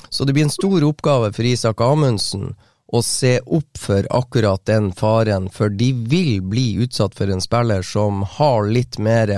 Så 0.09 0.25
det 0.25 0.33
blir 0.33 0.49
en 0.49 0.57
stor 0.57 0.81
oppgave 0.89 1.29
for 1.37 1.53
Isak 1.53 1.85
Amundsen 1.85 2.55
å 2.93 3.03
se 3.07 3.37
opp 3.47 3.79
for 3.79 4.07
akkurat 4.11 4.65
den 4.67 4.91
faren, 4.93 5.47
for 5.51 5.71
de 5.71 5.93
vil 6.11 6.41
bli 6.43 6.75
utsatt 6.83 7.15
for 7.15 7.31
en 7.31 7.43
spiller 7.43 7.85
som 7.87 8.25
har 8.39 8.67
litt 8.67 8.99
mer 8.99 9.31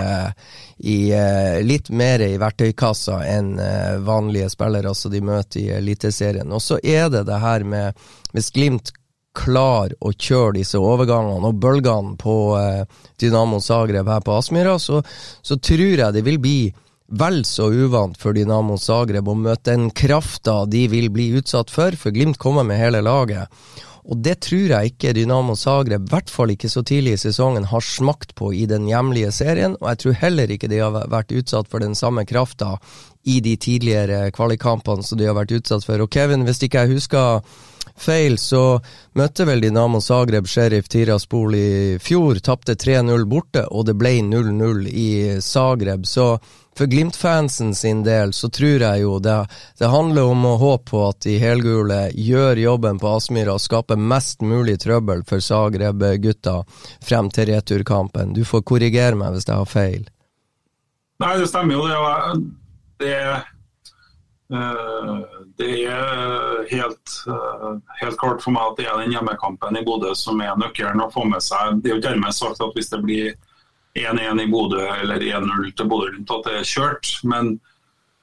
i, 0.83 1.13
eh, 1.13 1.63
litt 1.63 1.91
mer 1.91 2.21
i 2.25 2.39
verktøykassa 2.41 3.21
enn 3.29 3.59
eh, 3.61 3.99
vanlige 4.03 4.49
spillere 4.51 4.89
altså 4.89 5.13
de 5.13 5.21
møter 5.21 5.61
i 5.61 5.69
Eliteserien. 5.77 6.49
Og 6.53 6.63
så 6.65 6.81
er 6.83 7.11
det 7.13 7.27
det 7.29 7.39
her 7.39 7.65
med 7.65 7.99
Hvis 8.33 8.51
Glimt 8.51 8.95
klarer 9.37 9.95
å 10.01 10.13
kjøre 10.13 10.59
disse 10.59 10.81
overgangene 10.81 11.49
og 11.49 11.61
bølgene 11.61 12.17
på 12.21 12.37
eh, 12.59 12.83
Dynamo 13.21 13.61
Zagreb 13.61 14.09
her 14.09 14.25
på 14.25 14.35
Aspmyra, 14.37 14.79
så, 14.79 15.03
så 15.43 15.57
tror 15.61 15.93
jeg 15.93 16.17
det 16.17 16.25
vil 16.27 16.41
bli 16.41 16.59
vel 17.13 17.43
så 17.45 17.69
uvant 17.69 18.17
for 18.21 18.33
Dynamo 18.37 18.79
Zagreb 18.81 19.29
å 19.29 19.37
møte 19.37 19.71
den 19.71 19.91
krafta 19.93 20.63
de 20.71 20.87
vil 20.89 21.11
bli 21.13 21.29
utsatt 21.39 21.73
for, 21.73 21.97
for 21.99 22.15
Glimt 22.15 22.41
kommer 22.41 22.65
med 22.65 22.81
hele 22.81 23.03
laget. 23.05 23.53
Og 24.03 24.19
det 24.19 24.41
tror 24.43 24.73
jeg 24.73 24.93
ikke 24.93 25.13
Dynamo 25.15 25.55
Zagreb, 25.55 26.09
i 26.09 26.11
hvert 26.11 26.31
fall 26.33 26.51
ikke 26.55 26.71
så 26.73 26.83
tidlig 26.83 27.15
i 27.15 27.21
sesongen, 27.23 27.69
har 27.71 27.85
smakt 27.87 28.35
på 28.39 28.51
i 28.57 28.65
den 28.67 28.89
hjemlige 28.91 29.31
serien, 29.35 29.77
og 29.79 29.93
jeg 29.93 30.01
tror 30.03 30.17
heller 30.25 30.51
ikke 30.51 30.71
de 30.73 30.81
har 30.83 30.97
vært 31.13 31.35
utsatt 31.39 31.71
for 31.71 31.85
den 31.85 31.95
samme 31.99 32.25
krafta 32.27 32.75
i 33.23 33.39
de 33.45 33.55
tidligere 33.61 34.33
kvalikkampene 34.35 35.07
som 35.07 35.21
de 35.21 35.29
har 35.29 35.39
vært 35.39 35.55
utsatt 35.61 35.87
for. 35.87 36.03
Og 36.03 36.11
Kevin, 36.11 36.43
hvis 36.49 36.65
ikke 36.67 36.83
jeg 36.83 36.97
husker 36.97 37.45
feil, 38.03 38.39
så 38.43 38.81
møtte 39.19 39.47
vel 39.47 39.63
Dinamo 39.63 40.01
Zagreb 40.03 40.49
Sheriff 40.51 40.91
Tiraspol 40.91 41.55
i 41.55 41.71
fjor, 42.03 42.43
tapte 42.43 42.75
3-0 42.75 43.29
borte, 43.31 43.69
og 43.71 43.87
det 43.87 43.95
ble 44.01 44.17
0-0 44.27 44.89
i 44.91 45.11
Zagreb. 45.45 46.09
Så 46.11 46.33
for 46.79 46.87
Glimt-fansen 46.87 47.75
sin 47.75 48.03
del 48.03 48.33
så 48.33 48.49
tror 48.51 48.81
jeg 48.81 49.03
jo 49.03 49.19
det, 49.19 49.37
det 49.79 49.91
handler 49.93 50.31
om 50.33 50.47
å 50.49 50.55
håpe 50.61 50.91
på 50.91 51.03
at 51.11 51.21
de 51.27 51.37
helgule 51.43 52.01
gjør 52.17 52.61
jobben 52.63 53.01
på 53.03 53.13
Aspmyra 53.13 53.57
og 53.59 53.63
skaper 53.63 54.01
mest 54.01 54.41
mulig 54.41 54.79
trøbbel 54.81 55.25
for 55.29 55.45
Zagreb-gutta 55.45 56.63
frem 57.05 57.31
til 57.31 57.53
returkampen. 57.53 58.33
Du 58.33 58.45
får 58.49 58.65
korrigere 58.73 59.19
meg 59.21 59.37
hvis 59.37 59.49
jeg 59.49 59.59
har 59.59 59.69
feil. 59.69 60.09
Nei, 61.23 61.37
det 61.39 61.51
stemmer 61.53 61.77
jo 61.77 61.87
det. 61.87 62.41
Det, 63.03 63.13
er, 63.15 63.45
det 65.61 65.71
er 65.85 66.67
helt, 66.73 67.17
uh, 67.29 67.77
helt, 68.01 68.19
klart 68.19 68.43
for 68.43 68.55
meg 68.55 68.73
at 68.73 68.81
det 68.81 68.89
er 68.89 69.01
den 69.05 69.15
hjemmekampen 69.15 69.79
i 69.79 69.85
Bodø 69.87 70.17
som 70.19 70.41
er 70.43 70.57
nøkkelen 70.59 71.05
å 71.05 71.11
få 71.13 71.29
med 71.29 71.45
seg. 71.45 71.83
Det 71.83 71.91
er 71.91 71.97
jo 71.97 72.01
ikke 72.01 72.15
dermed 72.15 72.37
sagt 72.37 72.65
at 72.65 72.79
hvis 72.79 72.91
det 72.95 73.03
blir 73.05 73.35
1-1 73.99 74.41
i 74.43 74.49
Bodø 74.51 74.81
eller 74.81 75.21
1-0 75.21 75.73
til 75.77 75.89
Bodø-Glimt 75.89 76.33
at 76.33 76.49
det 76.49 76.57
er 76.59 76.69
kjørt. 76.69 77.11
Men 77.29 77.53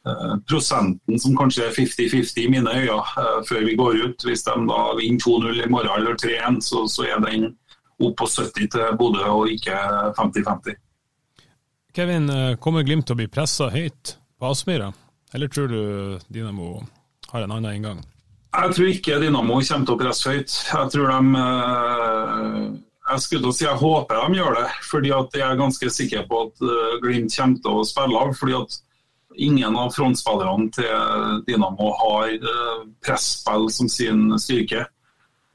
eh, 0.08 0.36
prosenten 0.50 1.22
som 1.22 1.38
kanskje 1.38 1.68
er 1.68 1.76
50-50 1.78 2.44
i 2.44 2.50
mine 2.52 2.76
øyne 2.76 3.00
eh, 3.00 3.40
før 3.50 3.66
vi 3.68 3.78
går 3.80 4.04
ut, 4.06 4.26
hvis 4.26 4.46
de 4.48 4.58
da 4.70 4.84
vinner 5.00 5.26
2-0 5.26 5.64
i 5.66 5.72
morgen 5.72 5.96
eller 5.98 6.20
3-1, 6.20 6.62
så, 6.66 6.86
så, 6.90 7.08
er 7.08 7.24
den 7.26 7.52
opp 8.00 8.16
på 8.22 8.30
70 8.30 8.72
til 8.76 8.96
Bodø 9.00 9.26
og 9.30 9.52
ikke 9.52 9.76
50-50. 10.18 10.80
Kevin, 11.94 12.30
eh, 12.30 12.56
kommer 12.62 12.86
Glimt 12.88 13.08
til 13.10 13.18
å 13.18 13.22
bli 13.22 13.30
pressa 13.30 13.70
høyt 13.74 14.16
på 14.40 14.50
Aspmyra, 14.50 14.94
eller 15.34 15.52
tror 15.52 15.68
du 15.70 15.82
Dinamo 16.34 16.80
har 17.30 17.46
en 17.46 17.52
annen 17.52 17.76
inngang? 17.76 18.00
Jeg 18.50 18.74
tror 18.74 18.88
ikke 18.90 19.18
Dynamo 19.22 19.60
kommer 19.62 19.86
til 19.86 19.94
å 19.94 20.00
presse 20.00 20.32
høyt. 20.34 20.54
Jeg 20.72 20.94
tror 20.94 21.12
de 21.14 21.42
eh, 21.44 22.70
jeg 23.10 23.24
skulle 23.24 23.52
si 23.56 23.66
jeg 23.66 23.80
håper 23.80 24.20
de 24.22 24.38
gjør 24.38 24.56
det, 24.60 24.68
fordi 24.86 25.12
jeg 25.12 25.42
er 25.46 25.58
ganske 25.60 25.90
sikker 25.94 26.28
på 26.30 26.44
at 26.46 26.62
uh, 26.62 27.00
Glimt 27.02 27.34
kommer 27.34 27.62
til 27.64 27.82
å 27.82 27.88
spille 27.88 28.22
av. 28.22 28.36
fordi 28.38 28.58
at 28.60 28.80
Ingen 29.40 29.76
av 29.78 29.94
frontspillerne 29.96 30.72
til 30.76 31.44
Dinamo 31.48 31.94
har 31.96 32.32
uh, 32.44 32.82
presspill 33.06 33.70
som 33.72 33.88
sin 33.90 34.34
styrke. 34.42 34.84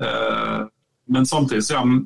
Uh, 0.00 0.64
men 1.10 1.26
samtidig 1.28 1.66
så 1.66 1.82
er 1.82 1.90
de 1.90 1.98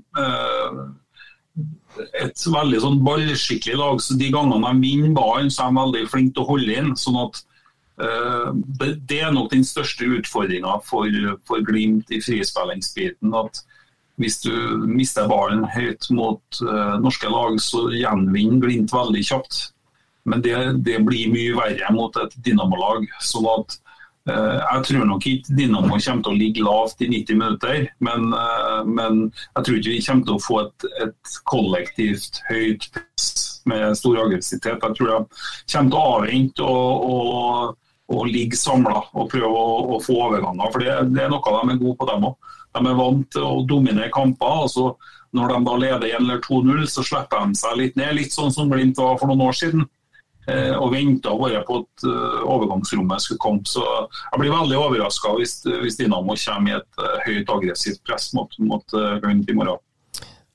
et 2.19 2.47
veldig 2.51 2.81
sånn 2.83 2.99
ballskikkelig 3.07 3.79
lag. 3.79 4.01
så 4.03 4.17
De 4.19 4.31
gangene 4.35 4.73
de 4.73 4.83
vinner 4.83 5.15
ballen, 5.15 5.53
så 5.55 5.69
er 5.69 5.71
de 5.71 5.81
veldig 5.81 6.03
flinke 6.11 6.35
til 6.35 6.45
å 6.45 6.51
holde 6.51 6.81
inn. 6.81 6.97
sånn 6.99 7.21
at 7.23 7.45
det, 7.99 9.17
er 9.19 9.33
nok 9.35 9.51
den 9.51 9.65
største 9.67 10.07
utfordringa 10.19 10.77
for, 10.87 11.07
for, 11.47 11.63
Glimt 11.67 12.11
i 12.15 12.21
frispillingsbiten. 12.23 13.35
at 13.35 13.63
hvis 14.19 14.41
du 14.43 14.53
mister 14.91 15.29
ballen 15.31 15.65
høyt 15.71 16.09
mot 16.15 16.63
uh, 16.65 16.97
norske 17.03 17.31
lag, 17.31 17.59
så 17.63 17.87
gjenvinner 17.95 18.63
Glimt 18.65 18.95
veldig 18.95 19.25
kjapt. 19.31 19.61
Men 20.29 20.43
det, 20.45 20.57
det 20.85 20.99
blir 21.07 21.31
mye 21.33 21.55
verre 21.57 21.93
mot 21.95 22.17
et 22.21 22.35
Dynamo-lag. 22.45 23.07
sånn 23.25 23.47
at 23.53 23.79
uh, 24.29 24.59
Jeg 24.59 24.85
tror 24.91 25.07
nok 25.09 25.29
ikke 25.31 25.55
Dynamo 25.55 25.95
kommer 25.95 26.27
til 26.27 26.33
å 26.35 26.39
ligge 26.43 26.67
lavt 26.67 27.05
i 27.07 27.11
90 27.15 27.39
minutter, 27.39 27.89
men, 28.05 28.31
uh, 28.35 28.83
men 28.85 29.29
jeg 29.31 29.65
tror 29.65 29.79
ikke 29.79 29.95
vi 29.95 30.05
kommer 30.09 30.29
til 30.29 30.37
å 30.37 30.47
få 30.49 30.61
et, 30.67 30.89
et 31.07 31.39
kollektivt 31.49 32.43
høyt 32.51 32.91
press 32.97 33.29
med 33.69 33.95
stor 33.99 34.19
aggressivitet. 34.25 34.83
Jeg 34.83 34.99
tror 34.99 35.13
de 35.13 35.21
kommer 35.73 35.93
til 35.93 36.01
å 36.01 36.09
avvente 36.17 36.67
og, 36.67 37.07
og 37.15 37.88
å 38.09 38.25
ligge 38.25 38.57
samla 38.57 39.03
og 39.13 39.29
prøve 39.33 39.53
å, 39.53 39.77
å, 39.97 40.01
få 40.05 40.17
overganger. 40.29 40.73
For 40.73 40.85
det, 40.85 40.97
det, 41.13 41.27
er 41.27 41.33
noe 41.33 41.43
de 41.45 41.75
er 41.75 41.81
gode 41.83 41.99
på, 42.01 42.09
dem 42.09 42.27
òg. 42.31 42.55
De 42.77 42.83
er 42.85 42.99
vant 42.99 43.31
til 43.35 43.45
å 43.45 43.63
dominere 43.69 44.13
kamper. 44.15 44.65
og 44.65 44.73
så 44.73 44.87
Når 45.37 45.53
de 45.53 45.61
da 45.67 45.77
leder 45.83 46.09
1 46.09 46.25
eller 46.25 46.43
2-0, 46.45 46.87
så 46.89 47.05
slipper 47.05 47.45
de 47.45 47.61
seg 47.61 47.79
litt 47.81 48.01
ned. 48.01 48.17
Litt 48.17 48.35
sånn 48.35 48.53
som 48.55 48.73
Glimt 48.73 49.01
var 49.01 49.21
for 49.21 49.31
noen 49.31 49.45
år 49.49 49.57
siden. 49.61 49.85
Eh, 50.49 50.73
og 50.73 50.95
venta 50.95 51.35
bare 51.37 51.61
på 51.69 51.83
at 51.83 52.07
uh, 52.09 52.39
overgangsrommet 52.49 53.21
skulle 53.21 53.43
komme. 53.43 53.69
Så 53.69 53.83
jeg 53.85 54.41
blir 54.41 54.55
veldig 54.55 54.79
overraska 54.81 55.35
hvis, 55.37 55.59
hvis, 55.83 55.99
Dinamo 56.01 56.37
kommer 56.41 56.73
i 56.73 56.79
et 56.79 57.03
uh, 57.03 57.19
høyt 57.27 57.53
aggressivt 57.53 58.01
press 58.09 58.31
mot, 58.37 58.57
mot 58.65 58.97
uh, 58.97 59.19
Glimt 59.21 59.51
i 59.53 59.59
morgen. 59.59 59.83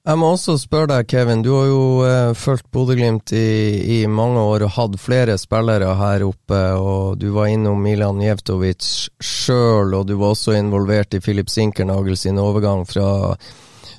Jeg 0.04 0.20
må 0.20 0.34
også 0.34 0.58
spørre 0.60 0.89
deg, 0.92 1.06
Kevin. 1.08 1.46
Du 1.46 1.54
har 1.56 1.68
jo 1.70 1.84
uh, 2.04 2.34
fulgt 2.36 2.66
Bodø-Glimt 2.76 3.32
i, 3.39 4.02
i, 4.02 4.08
mange 4.12 4.42
år 4.42 4.66
og 4.66 4.74
hatt 4.76 4.98
flere 5.00 5.38
spillere 5.39 5.94
her 5.96 6.26
oppe. 6.28 6.60
og 6.76 7.22
Du 7.22 7.30
var 7.32 7.48
innom 7.48 7.80
Milan 7.80 8.20
Jevtovic 8.20 8.84
sjøl, 9.24 9.96
og 9.96 10.10
du 10.10 10.18
var 10.20 10.36
også 10.36 10.58
involvert 10.60 11.16
i 11.16 11.22
Filip 11.24 11.48
Sinkernagel 11.48 12.20
sin 12.20 12.42
overgang 12.42 12.84
fra 12.84 13.08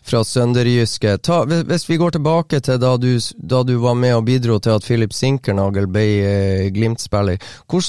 fra 0.05 0.25
Sønderjyske. 0.25 1.19
hvis 1.67 1.89
vi 1.89 1.97
går 1.97 2.11
tilbake 2.11 2.61
til 2.61 2.79
da 2.81 2.97
du, 2.97 3.19
da 3.37 3.63
du, 3.63 3.79
var 3.81 3.95
med 3.95 4.15
og 4.15 4.25
bidro 4.25 4.59
til 4.59 4.71
at 4.77 4.85
Philip 4.85 5.13
Sinkernagel 5.13 5.87
ble 5.87 6.05
eh, 6.23 6.73
Glimt-spiller. 6.73 7.39
Hvor 7.69 7.83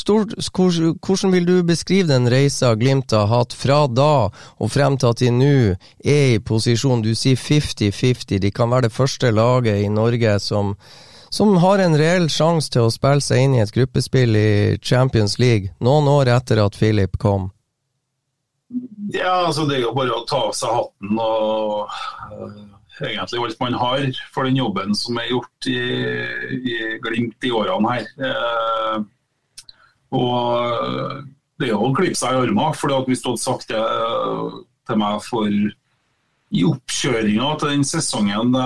hvor, 0.56 0.95
hvordan 1.06 1.32
vil 1.32 1.45
du 1.45 1.63
beskrive 1.63 2.08
den 2.08 2.32
reisa 2.32 2.73
Glimt 2.75 3.12
har 3.12 3.28
hatt 3.28 3.54
fra 3.54 3.88
da 3.88 4.30
og 4.60 4.71
frem 4.71 4.97
til 4.97 5.08
at 5.08 5.19
de 5.19 5.32
nå 5.32 5.75
er 6.04 6.36
i 6.36 6.39
posisjon? 6.39 7.04
Du 7.04 7.13
sier 7.15 7.36
50-50, 7.36 8.39
de 8.39 8.51
kan 8.51 8.71
være 8.71 8.88
det 8.88 8.95
første 8.95 9.32
laget 9.32 9.84
i 9.84 9.89
Norge 9.89 10.39
som 10.39 10.75
som 11.36 11.58
har 11.58 11.82
en 11.84 11.97
reell 11.99 12.30
sjanse 12.32 12.71
til 12.71 12.86
å 12.86 12.91
spille 12.93 13.19
seg 13.19 13.41
inn 13.43 13.58
i 13.58 13.60
et 13.60 13.73
gruppespill 13.75 14.38
i 14.39 14.78
Champions 14.80 15.36
League, 15.41 15.73
noen 15.84 16.08
år 16.08 16.32
etter 16.38 16.62
at 16.63 16.78
Philip 16.80 17.17
kom. 17.19 17.49
Ja, 19.13 19.45
altså 19.45 19.67
Det 19.69 19.78
er 19.78 19.84
jo 19.86 19.93
bare 19.95 20.15
å 20.15 20.25
ta 20.30 20.41
av 20.47 20.56
seg 20.58 20.73
hatten 20.73 21.19
og 21.21 21.91
uh, 22.34 22.56
egentlig 23.06 23.43
alt 23.43 23.62
man 23.62 23.78
har 23.78 24.06
for 24.34 24.47
den 24.47 24.58
jobben 24.58 24.95
som 24.97 25.19
er 25.21 25.30
gjort 25.30 25.69
i, 25.69 25.80
i 26.58 26.78
Glimt 27.04 27.45
i 27.45 27.54
årene 27.54 27.93
her. 27.93 28.10
Uh, 28.17 29.06
og 30.15 31.23
Det 31.60 31.69
er 31.69 31.75
jo 31.75 31.89
å 31.89 31.95
klippe 31.95 32.19
seg 32.19 32.34
i 32.34 32.45
armene. 32.45 32.73
for 32.78 33.06
Hvis 33.08 33.23
du 33.23 33.32
hadde 33.32 33.43
sagt 33.43 33.69
det 33.71 33.84
til 34.86 35.01
meg 35.01 35.21
for 35.25 35.49
i 36.56 36.62
oppkjøringa 36.63 37.47
til 37.60 37.73
den 37.73 37.86
sesongen 37.88 38.54
de, 38.54 38.65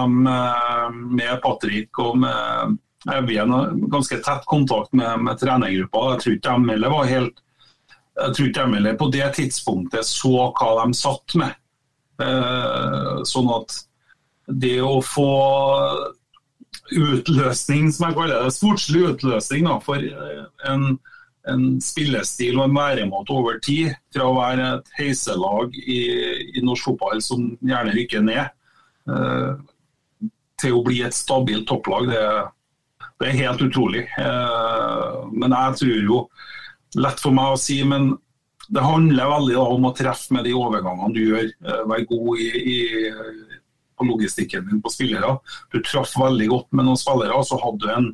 med 1.16 1.40
Patrick 1.44 2.00
og 2.04 2.18
med 2.22 2.78
Evjen 3.08 3.54
ganske 3.88 4.18
tett 4.20 4.44
kontakt 4.46 4.92
med, 4.94 5.22
med 5.24 5.40
trenergruppa. 5.40 6.02
Jeg 6.12 6.20
tror 6.22 6.36
ikke 6.36 6.56
de 6.58 6.74
heller 6.74 6.92
var 6.92 7.08
helt 7.08 7.38
jeg 8.20 8.36
tror 8.36 8.50
ikke 8.50 8.68
de 8.84 8.94
på 9.00 9.10
det 9.14 9.28
tidspunktet 9.38 10.08
så 10.08 10.50
hva 10.52 10.70
de 10.82 10.98
satt 10.98 11.36
med. 11.40 11.56
Eh, 12.20 13.20
sånn 13.28 13.52
at 13.54 13.76
det 14.50 14.80
å 14.84 14.98
få 15.06 15.30
utløsning, 16.90 17.92
som 17.94 18.10
jeg 18.10 18.18
kaller 18.18 18.44
det, 18.44 18.56
sportslig 18.56 19.06
utløsning 19.14 19.70
da, 19.70 19.78
for 19.84 20.04
eh, 20.04 20.44
en, 20.68 20.98
en, 21.48 21.66
spillestil 21.84 22.58
og 22.58 22.68
en 22.68 22.78
væremåte 22.80 23.36
over 23.36 23.60
tid, 23.64 23.96
fra 24.16 24.28
å 24.28 24.36
være 24.36 24.70
et 24.76 24.94
heiselag 25.00 25.76
i, 25.80 26.00
i 26.60 26.66
norsk 26.66 26.92
fotball 26.92 27.24
som 27.24 27.52
gjerne 27.62 27.96
rykker 27.96 28.26
ned, 28.26 28.52
eh, 29.08 30.30
til 30.60 30.76
å 30.76 30.84
bli 30.84 31.04
et 31.06 31.16
stabilt 31.16 31.70
topplag, 31.70 32.10
det, 32.12 32.24
det 33.22 33.30
er 33.30 33.42
helt 33.46 33.62
utrolig. 33.64 34.02
Men 34.20 35.54
jeg 35.56 35.78
tror 35.80 36.02
jo 36.04 36.18
lett 36.98 37.22
for 37.22 37.36
meg 37.36 37.54
å 37.54 37.60
si, 37.60 37.82
men 37.86 38.14
det 38.70 38.86
handler 38.86 39.32
veldig 39.32 39.58
om 39.62 39.88
å 39.90 39.94
treffe 39.98 40.34
med 40.36 40.46
de 40.46 40.56
overgangene 40.58 41.14
du 41.16 41.22
gjør. 41.24 41.48
Eh, 41.66 41.86
være 41.90 42.08
god 42.10 42.42
i, 42.42 42.50
i, 42.74 42.80
på 43.98 44.08
logistikken 44.08 44.68
din 44.70 44.82
på 44.82 44.92
spillere. 44.94 45.38
Du 45.74 45.80
traff 45.86 46.14
veldig 46.18 46.50
godt 46.52 46.70
med 46.78 46.88
noen 46.90 47.00
spillere, 47.00 47.34
og 47.34 47.48
så 47.50 47.58
hadde 47.62 47.82
du 47.86 47.90
en, 47.94 48.12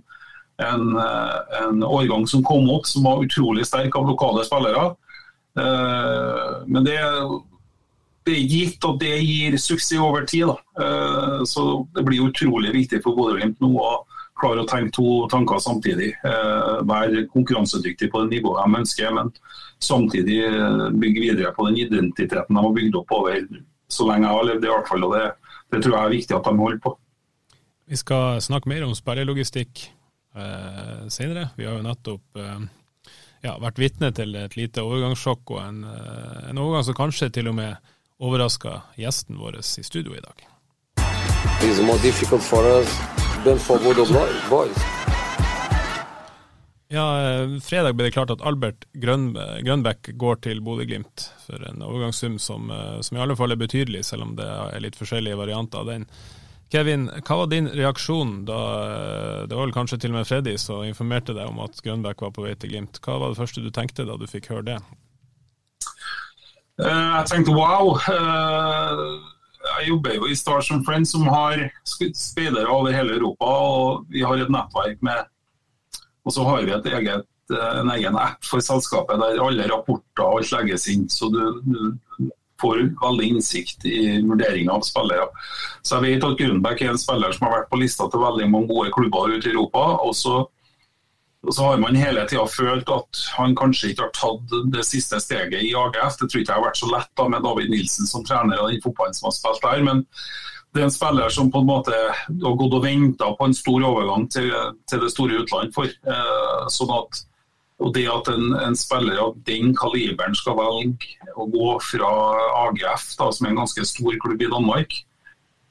en, 0.63 0.85
eh, 1.01 1.57
en 1.63 1.83
årgang 1.87 2.27
som 2.31 2.45
kom 2.47 2.69
opp 2.71 2.87
som 2.89 3.07
var 3.07 3.23
utrolig 3.25 3.67
sterk 3.67 3.99
av 3.99 4.07
lokale 4.11 4.45
spillere. 4.47 4.87
Eh, 5.59 6.55
men 6.71 6.87
det, 6.87 6.97
det 8.27 8.39
er 8.39 8.55
gitt 8.55 8.87
at 8.87 8.99
det 9.03 9.15
gir 9.19 9.59
suksess 9.59 9.99
over 9.99 10.27
tid. 10.29 10.47
Da. 10.51 11.43
Så 11.47 11.85
det 11.95 12.03
blir 12.07 12.29
utrolig 12.29 12.71
viktig 12.75 13.03
for 13.03 13.15
Bodø-Glimt 13.17 13.59
nå 13.63 13.75
å 13.75 13.95
klare 14.39 14.63
å 14.63 14.67
tenke 14.69 14.93
to 14.95 15.25
tanker 15.31 15.61
samtidig. 15.63 16.11
Eh, 16.27 16.73
være 16.87 17.25
konkurransedyktig 17.31 18.11
på 18.11 18.23
det 18.23 18.37
nivået 18.37 18.65
de 18.65 18.81
ønsker, 18.81 19.13
men 19.15 19.31
samtidig 19.83 20.41
eh, 20.49 20.85
bygge 20.91 21.23
videre 21.23 21.53
på 21.55 21.67
den 21.69 21.79
identiteten 21.85 22.55
de 22.55 22.65
har 22.67 22.75
bygd 22.75 22.99
opp 22.99 23.15
over 23.15 23.41
så 23.87 24.07
lenge 24.09 24.27
jeg 24.27 24.37
har 24.37 24.47
levd, 24.49 24.65
i 24.65 24.71
hvert 24.73 24.89
fall. 24.89 25.07
og 25.07 25.15
det, 25.15 25.25
det 25.71 25.83
tror 25.83 25.97
jeg 25.97 26.05
er 26.05 26.15
viktig 26.17 26.37
at 26.37 26.47
de 26.47 26.63
holder 26.63 26.81
på. 26.83 26.95
Vi 27.85 27.99
skal 28.01 28.41
snakke 28.41 28.69
mer 28.71 28.85
om 28.87 28.95
sperrelogistikk 28.97 29.85
eh, 30.35 31.05
senere. 31.13 31.49
Vi 31.55 31.67
har 31.67 31.77
jo 31.77 31.85
nettopp 31.85 32.41
eh, 32.41 32.63
ja, 33.45 33.55
vært 33.61 33.81
vitne 33.81 34.11
til 34.15 34.35
et 34.39 34.57
lite 34.57 34.83
overgangssjokk, 34.83 35.53
og 35.53 35.61
en, 35.61 35.83
eh, 35.91 36.49
en 36.49 36.63
overgang 36.63 36.87
som 36.87 36.97
kanskje 36.97 37.31
til 37.37 37.51
og 37.51 37.59
med 37.61 37.93
overraska 38.19 38.79
gjesten 38.97 39.37
vår 39.39 39.61
i 39.61 39.85
studio 39.85 40.15
i 40.15 40.23
dag. 40.23 40.47
It's 41.61 41.81
more 41.81 41.99
difficult 42.01 42.43
for 42.43 42.65
us 42.65 43.14
den 43.45 43.59
for 43.59 43.75
of 43.75 44.09
Boys. 44.49 44.77
Ja, 46.87 47.05
eh, 47.21 47.59
fredag 47.61 47.93
ble 47.93 48.07
det 48.07 48.13
klart 48.15 48.31
at 48.33 48.41
Albert 48.41 48.85
Grøn, 48.93 49.33
Grønbæk 49.65 50.13
går 50.17 50.39
til 50.45 50.61
Bodø-Glimt 50.65 51.27
for 51.45 51.61
en 51.69 51.83
overgangssum 51.85 52.39
som, 52.39 52.71
eh, 52.71 53.01
som, 53.01 53.17
i 53.17 53.21
alle 53.21 53.35
fall 53.35 53.51
er 53.51 53.61
betydelig, 53.61 54.05
selv 54.05 54.25
om 54.25 54.35
det 54.35 54.47
er 54.47 54.81
litt 54.81 54.97
forskjellige 54.97 55.37
varianter 55.37 55.83
av 55.83 55.91
den. 55.91 56.07
Kevin, 56.73 57.05
hva 57.21 57.37
var 57.43 57.51
din 57.51 57.69
reaksjon 57.69 58.33
da 58.49 58.61
eh, 58.85 59.45
det 59.45 59.57
var 59.57 59.67
vel 59.67 59.77
kanskje 59.77 60.01
til 60.01 60.13
og 60.13 60.19
med 60.19 60.29
Freddy 60.29 60.57
som 60.61 60.81
informerte 60.85 61.37
deg 61.37 61.45
om 61.45 61.61
at 61.65 61.81
Grønbæk 61.85 62.25
var 62.25 62.33
på 62.33 62.47
vei 62.47 62.55
til 62.57 62.73
Glimt? 62.73 63.01
Hva 63.05 63.19
var 63.21 63.33
det 63.33 63.41
første 63.43 63.61
du 63.61 63.69
tenkte 63.69 64.07
da 64.09 64.17
du 64.17 64.25
fikk 64.29 64.49
høre 64.53 64.69
det? 64.73 64.81
Jeg 66.81 67.29
tenkte 67.29 67.53
wow. 67.55 67.93
Jeg 69.65 69.89
jobber 69.89 70.17
jo 70.17 70.27
i 70.29 70.35
Stars 70.37 70.71
and 70.71 70.85
Friends, 70.85 71.11
som 71.11 71.27
har 71.27 71.67
speidere 71.85 72.69
over 72.71 72.93
hele 72.93 73.17
Europa. 73.17 73.45
og 73.45 74.05
Vi 74.09 74.21
har 74.21 74.37
et 74.37 74.51
nettverk 74.51 75.01
med 75.01 75.31
Og 76.25 76.33
så 76.33 76.43
har 76.43 76.63
vi 76.65 76.71
eget, 76.71 77.25
en 77.53 77.91
egen 77.93 78.15
app 78.17 78.41
for 78.45 78.59
selskapet 78.59 79.19
der 79.21 79.41
alle 79.41 79.67
rapporter 79.69 80.23
og 80.25 80.39
alt 80.39 80.51
legges 80.55 80.87
inn. 80.89 81.03
Så 81.09 81.29
du, 81.29 81.61
du 81.61 82.31
får 82.61 82.81
veldig 83.01 83.27
innsikt 83.35 83.85
i 83.85 84.21
vurderinger 84.25 84.73
av 84.73 84.81
spillere. 84.87 85.27
Så 85.85 85.99
jeg 85.99 86.15
vet 86.15 86.25
at 86.25 86.39
Grunberg 86.39 86.81
er 86.81 86.93
en 86.93 87.01
spiller 87.01 87.35
som 87.35 87.45
har 87.45 87.59
vært 87.59 87.69
på 87.69 87.81
lista 87.81 88.07
til 88.09 88.23
veldig 88.23 88.49
mange 88.49 88.71
gode 88.71 88.93
klubber 88.95 89.35
ute 89.35 89.49
i 89.49 89.53
Europa. 89.53 89.85
og 90.01 90.15
så 90.17 90.45
og 91.45 91.53
så 91.53 91.67
har 91.67 91.77
man 91.81 91.97
hele 91.97 92.23
tida 92.29 92.45
følt 92.49 92.89
at 92.89 93.21
han 93.35 93.53
kanskje 93.57 93.91
ikke 93.91 94.07
har 94.07 94.15
tatt 94.17 94.55
det 94.73 94.85
siste 94.87 95.19
steget 95.21 95.61
i 95.61 95.75
AGF. 95.77 96.17
Det 96.17 96.29
tror 96.29 96.41
ikke 96.41 96.51
jeg 96.51 96.57
har 96.57 96.65
vært 96.65 96.81
så 96.81 96.89
lett 96.89 97.11
da 97.19 97.27
med 97.29 97.45
David 97.45 97.69
Nilsen 97.73 98.09
som 98.09 98.25
trener 98.25 98.61
og 98.61 98.71
den 98.71 98.81
fotballen 98.83 99.17
som 99.17 99.29
har 99.29 99.37
spilt 99.37 99.61
der. 99.65 99.83
Men 99.85 100.01
det 100.73 100.81
er 100.81 100.89
en 100.89 100.95
spiller 100.95 101.29
som 101.31 101.51
på 101.53 101.61
en 101.61 101.69
måte 101.69 101.93
har 101.95 102.57
gått 102.59 102.73
og 102.75 102.83
venta 102.83 103.29
på 103.37 103.47
en 103.47 103.55
stor 103.55 103.85
overgang 103.91 104.25
til, 104.33 104.49
til 104.89 105.05
det 105.05 105.11
store 105.13 105.43
utlandet 105.43 105.75
for. 105.77 105.87
Eh, 105.87 106.65
sånn 106.73 106.95
at, 106.97 107.21
og 107.85 107.93
det 107.95 108.07
at 108.11 108.31
en, 108.33 108.49
en, 108.59 108.75
spiller 108.79 109.21
av 109.23 109.37
den 109.47 109.75
kaliberen 109.77 110.35
skal 110.35 110.57
velge 110.57 111.31
å 111.35 111.47
gå 111.51 111.69
fra 111.91 112.09
AGF, 112.65 113.11
da, 113.19 113.29
som 113.29 113.45
er 113.45 113.53
en 113.53 113.61
ganske 113.61 113.85
stor 113.87 114.17
klubb 114.23 114.41
i 114.41 114.49
Danmark, 114.51 114.97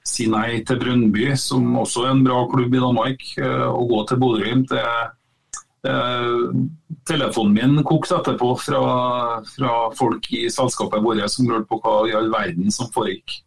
si 0.05 0.29
nei 0.29 0.63
til 0.69 0.81
Brønnby, 0.81 1.31
som 1.41 1.67
også 1.81 2.07
er 2.07 2.15
en 2.15 2.25
bra 2.25 2.43
klubb 2.53 2.73
i 2.73 2.81
Danmark, 2.87 3.29
eh, 3.43 3.69
og 3.69 3.93
gå 3.93 4.01
til 4.09 4.23
Bodø-Glimt, 4.23 4.73
det 4.73 4.81
er 4.85 5.13
telefonen 7.05 7.53
min 7.53 7.83
kokte 7.85 8.17
etterpå 8.17 8.55
fra, 8.57 8.83
fra, 9.45 9.73
folk 9.99 10.31
i 10.33 10.47
selskapet 10.53 11.05
vårt 11.05 11.29
som 11.29 11.51
lurte 11.51 11.69
på 11.69 11.81
hva 11.85 11.97
i 12.09 12.15
all 12.17 12.31
verden 12.33 12.73
som 12.73 12.89
foregikk. 12.95 13.43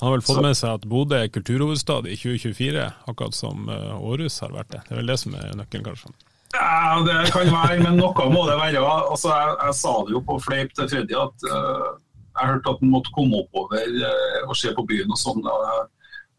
Han 0.00 0.08
har 0.08 0.16
vel 0.16 0.24
fått 0.26 0.42
med 0.42 0.56
seg 0.56 0.80
at 0.80 0.86
Bodø 0.88 1.18
er 1.20 1.28
kulturhovedstad 1.30 2.08
i 2.08 2.16
2024, 2.16 2.86
akkurat 3.12 3.36
som 3.36 3.68
Århus 3.68 4.38
eh, 4.38 4.46
har 4.46 4.56
vært 4.56 4.72
det. 4.72 4.80
Det 4.88 4.96
er 4.96 5.02
vel 5.02 5.12
det 5.12 5.18
som 5.20 5.36
er 5.38 5.52
nøkkelen, 5.60 5.84
kanskje? 5.90 6.14
Ja, 6.52 7.00
Det 7.06 7.32
kan 7.32 7.48
være, 7.48 7.80
men 7.80 7.96
noe 8.00 8.28
må 8.32 8.44
det 8.48 8.58
være. 8.60 8.80
Altså, 8.84 9.32
jeg, 9.32 9.56
jeg 9.66 9.76
sa 9.80 9.92
det 10.04 10.14
jo 10.16 10.22
på 10.26 10.38
fleip 10.44 10.74
til 10.76 10.88
Freddy 10.90 11.16
at 11.16 11.46
uh, 11.48 11.88
jeg 12.36 12.50
hørte 12.50 12.74
at 12.74 12.82
han 12.82 12.92
måtte 12.92 13.14
komme 13.16 13.40
oppover 13.40 13.88
uh, 14.02 14.40
og 14.48 14.56
se 14.58 14.72
på 14.76 14.84
byen 14.88 15.12
og 15.12 15.20
sånn. 15.20 15.40
Uh, 15.46 15.54
jeg 15.72 15.86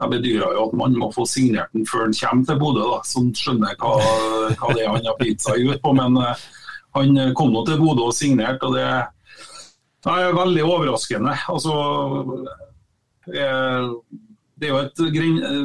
bedyrer 0.02 0.58
jo 0.58 0.66
at 0.68 0.76
man 0.78 0.98
må 1.00 1.10
få 1.14 1.26
signert 1.30 1.72
den 1.76 1.86
før 1.88 2.08
han 2.08 2.16
kommer 2.18 2.48
til 2.50 2.60
Bodø, 2.60 2.84
da, 2.90 3.00
så 3.08 3.22
han 3.22 3.32
skjønner 3.38 3.78
hva, 3.80 3.94
hva, 4.58 4.74
det 4.74 4.84
er 4.84 4.92
han 4.92 5.08
har 5.08 5.26
gitt 5.30 5.46
seg 5.46 5.64
ut 5.70 5.82
på. 5.84 5.94
Men 5.96 6.20
uh, 6.20 6.44
han 6.98 7.22
kom 7.38 7.54
nå 7.54 7.64
til 7.68 7.80
Bodø 7.82 8.10
og 8.10 8.18
signerte, 8.18 8.68
og 8.68 8.78
det, 8.78 8.84
er 10.12 10.36
veldig 10.36 10.66
overraskende. 10.68 11.38
Altså, 11.54 11.78
uh, 13.32 13.94
det 14.60 14.70
er 14.70 14.74
jo 14.74 14.82
et 14.82 15.04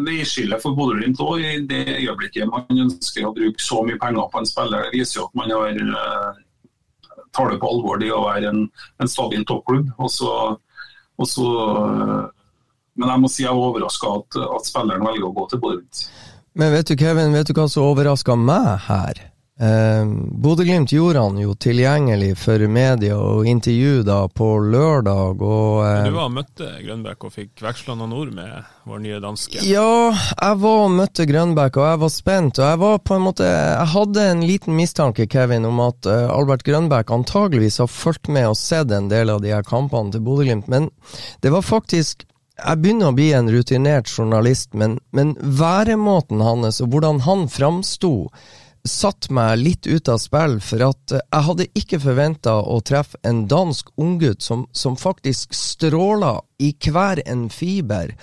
veiskille 0.06 0.58
for 0.62 0.76
Bodø-Glimt 0.78 1.20
òg, 1.22 1.42
i 1.42 1.64
det 1.70 1.98
øyeblikket 2.00 2.50
man 2.50 2.84
ønsker 2.86 3.26
å 3.26 3.34
bruke 3.36 3.62
så 3.62 3.82
mye 3.86 3.98
penger 4.00 4.30
på 4.32 4.42
en 4.42 4.48
spiller. 4.48 4.86
Det 4.86 5.00
viser 5.00 5.20
jo 5.22 5.28
at 5.28 5.40
man 5.40 5.54
har 5.54 5.82
uh, 5.92 6.44
tar 7.32 7.50
det 7.50 7.60
på 7.60 7.68
alvor, 7.70 8.00
det 8.00 8.10
å 8.14 8.24
være 8.24 8.50
en, 8.52 8.64
en 9.02 9.10
stabil 9.10 9.44
toppklubb. 9.46 9.90
Og 9.98 10.10
så, 10.12 10.32
og 11.18 11.28
så, 11.28 11.48
men 12.98 13.12
jeg 13.12 13.22
må 13.22 13.30
si 13.32 13.44
jeg 13.44 13.52
er 13.52 13.64
overraska 13.70 14.12
at, 14.20 14.38
at 14.58 14.68
spilleren 14.68 15.06
velger 15.06 15.30
å 15.30 15.34
gå 15.36 15.48
til 15.50 15.62
Bodø-Glimt. 15.62 16.04
Men 16.58 16.74
vet 16.74 16.90
du, 16.90 16.96
Kevin, 16.98 17.34
vet 17.36 17.50
du 17.50 17.54
hva 17.54 17.68
som 17.70 17.86
overraska 17.86 18.34
meg 18.38 18.88
her? 18.88 19.20
Eh, 19.60 20.04
Bodø-Glimt 20.42 20.92
gjorde 20.94 21.18
han 21.18 21.38
jo 21.42 21.56
tilgjengelig 21.58 22.36
for 22.38 22.62
media 22.70 23.16
og 23.18 23.46
intervju 23.50 24.04
da 24.06 24.20
på 24.30 24.52
lørdag. 24.62 25.42
Og, 25.42 25.80
eh, 25.82 26.04
du 26.06 26.14
var 26.14 26.28
og 26.28 26.36
møtte 26.36 26.68
Grønbæk 26.84 27.26
og 27.26 27.32
fikk 27.34 27.64
veksla 27.66 27.96
noen 27.98 28.14
ord 28.14 28.30
med 28.36 28.68
vår 28.86 29.02
nye 29.02 29.18
danske? 29.24 29.64
Ja, 29.66 30.14
jeg 30.14 30.60
var 30.62 30.84
og 30.84 30.94
møtte 30.94 31.26
Grønbæk, 31.26 31.80
og 31.80 31.88
jeg 31.90 32.02
var 32.04 32.14
spent. 32.14 32.62
Og 32.62 32.70
jeg 32.70 32.82
var 32.84 32.98
på 32.98 33.18
en 33.18 33.26
måte 33.26 33.44
Jeg 33.48 33.88
hadde 33.94 34.30
en 34.30 34.46
liten 34.46 34.78
mistanke, 34.78 35.26
Kevin, 35.26 35.66
om 35.66 35.80
at 35.80 36.06
eh, 36.06 36.30
Albert 36.30 36.62
Grønbæk 36.62 37.10
antageligvis 37.10 37.82
har 37.82 37.90
fulgt 37.90 38.30
med 38.30 38.46
og 38.52 38.56
sett 38.56 38.94
en 38.94 39.10
del 39.10 39.30
av 39.30 39.42
de 39.42 39.50
her 39.50 39.66
kampene 39.66 40.14
til 40.14 40.22
Bodø-Glimt, 40.22 40.70
men 40.70 40.90
det 41.42 41.50
var 41.50 41.66
faktisk 41.66 42.28
jeg 42.58 42.82
begynner 42.82 43.10
å 43.10 43.16
bli 43.16 43.28
en 43.36 43.50
rutinert 43.52 44.10
journalist, 44.10 44.72
men, 44.74 44.98
men 45.14 45.36
væremåten 45.38 46.42
hans 46.42 46.80
og 46.82 46.92
hvordan 46.92 47.22
han 47.26 47.46
framsto, 47.52 48.30
satt 48.88 49.28
meg 49.34 49.58
litt 49.60 49.86
ut 49.86 50.08
av 50.08 50.20
spill, 50.22 50.58
for 50.64 50.82
at 50.86 51.14
eh, 51.14 51.24
jeg 51.24 51.46
hadde 51.48 51.66
ikke 51.78 52.00
forventa 52.02 52.54
å 52.62 52.78
treffe 52.80 53.18
en 53.26 53.44
dansk 53.50 53.90
unggutt 54.00 54.44
som, 54.44 54.66
som 54.72 54.96
faktisk 54.96 55.54
stråla 55.54 56.38
i 56.62 56.72
hver 56.72 57.22
en 57.26 57.48
fiber, 57.52 58.14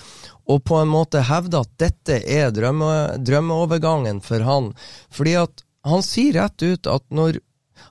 og 0.45 0.63
på 0.65 0.79
en 0.79 0.91
måte 0.91 1.25
hevda 1.25 1.63
at 1.65 1.73
dette 1.81 2.21
er 2.21 2.51
drømme, 2.53 3.17
drømmeovergangen 3.25 4.21
for 4.25 4.45
han. 4.45 4.73
Fordi 5.13 5.37
at 5.41 5.65
han 5.85 6.05
sier 6.05 6.37
rett 6.39 6.61
ut 6.65 6.89
at 6.89 7.05
når 7.13 7.39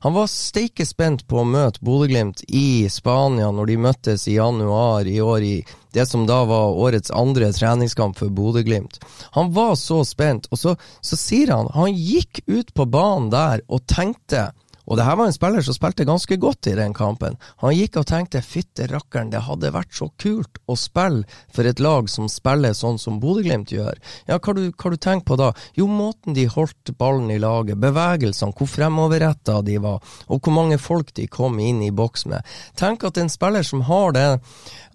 han 0.05 0.15
var 0.15 0.29
steike 0.31 0.87
spent 0.87 1.27
på 1.29 1.41
å 1.41 1.49
møte 1.49 1.83
Bodø-Glimt 1.85 2.43
i 2.49 2.87
Spania 2.91 3.51
når 3.55 3.71
de 3.71 3.77
møttes 3.87 4.27
i 4.29 4.37
januar 4.39 5.09
i 5.09 5.19
år, 5.23 5.45
i 5.45 5.57
det 5.95 6.07
som 6.11 6.27
da 6.27 6.41
var 6.49 6.75
årets 6.75 7.13
andre 7.15 7.53
treningskamp 7.55 8.19
for 8.19 8.33
Bodø-Glimt. 8.35 8.99
Han 9.37 9.53
var 9.55 9.75
så 9.79 10.03
spent, 10.05 10.49
og 10.51 10.59
så, 10.59 10.77
så 11.01 11.19
sier 11.19 11.55
han 11.55 11.71
han 11.75 11.95
gikk 11.95 12.43
ut 12.51 12.75
på 12.75 12.87
banen 12.91 13.31
der 13.35 13.63
og 13.69 13.87
tenkte 13.91 14.51
og 14.85 14.99
det 14.99 15.07
her 15.07 15.17
var 15.17 15.31
en 15.31 15.37
spiller 15.37 15.65
som 15.65 15.77
spilte 15.77 16.07
ganske 16.09 16.37
godt 16.41 16.69
i 16.69 16.77
den 16.77 16.95
kampen. 16.97 17.39
Han 17.63 17.75
gikk 17.77 17.97
og 18.01 18.09
tenkte 18.11 18.43
fytte 18.45 18.89
rakkeren, 18.91 19.31
det 19.33 19.45
hadde 19.47 19.73
vært 19.75 19.95
så 19.97 20.11
kult 20.21 20.61
å 20.69 20.77
spille 20.79 21.25
for 21.55 21.69
et 21.69 21.81
lag 21.81 22.11
som 22.13 22.29
spiller 22.29 22.77
sånn 22.77 22.99
som 23.01 23.21
Bodø-Glimt 23.23 23.73
gjør. 23.73 23.99
Ja, 24.29 24.39
hva 24.39 24.57
du, 24.57 24.67
du 24.71 24.97
tenker 24.97 25.25
på 25.25 25.39
da? 25.41 25.53
Jo, 25.79 25.89
måten 25.89 26.37
de 26.37 26.47
holdt 26.51 26.93
ballen 27.01 27.33
i 27.33 27.41
laget, 27.41 27.81
bevegelsene, 27.81 28.53
hvor 28.55 28.69
fremoverretta 28.71 29.61
de 29.65 29.79
var, 29.83 30.05
og 30.29 30.45
hvor 30.45 30.57
mange 30.57 30.79
folk 30.83 31.15
de 31.17 31.27
kom 31.33 31.59
inn 31.63 31.83
i 31.85 31.93
boks 31.95 32.27
med. 32.31 32.45
Tenk 32.79 33.07
at 33.09 33.21
en 33.21 33.33
spiller 33.33 33.65
som 33.65 33.85
har 33.89 34.15
det, 34.17 34.29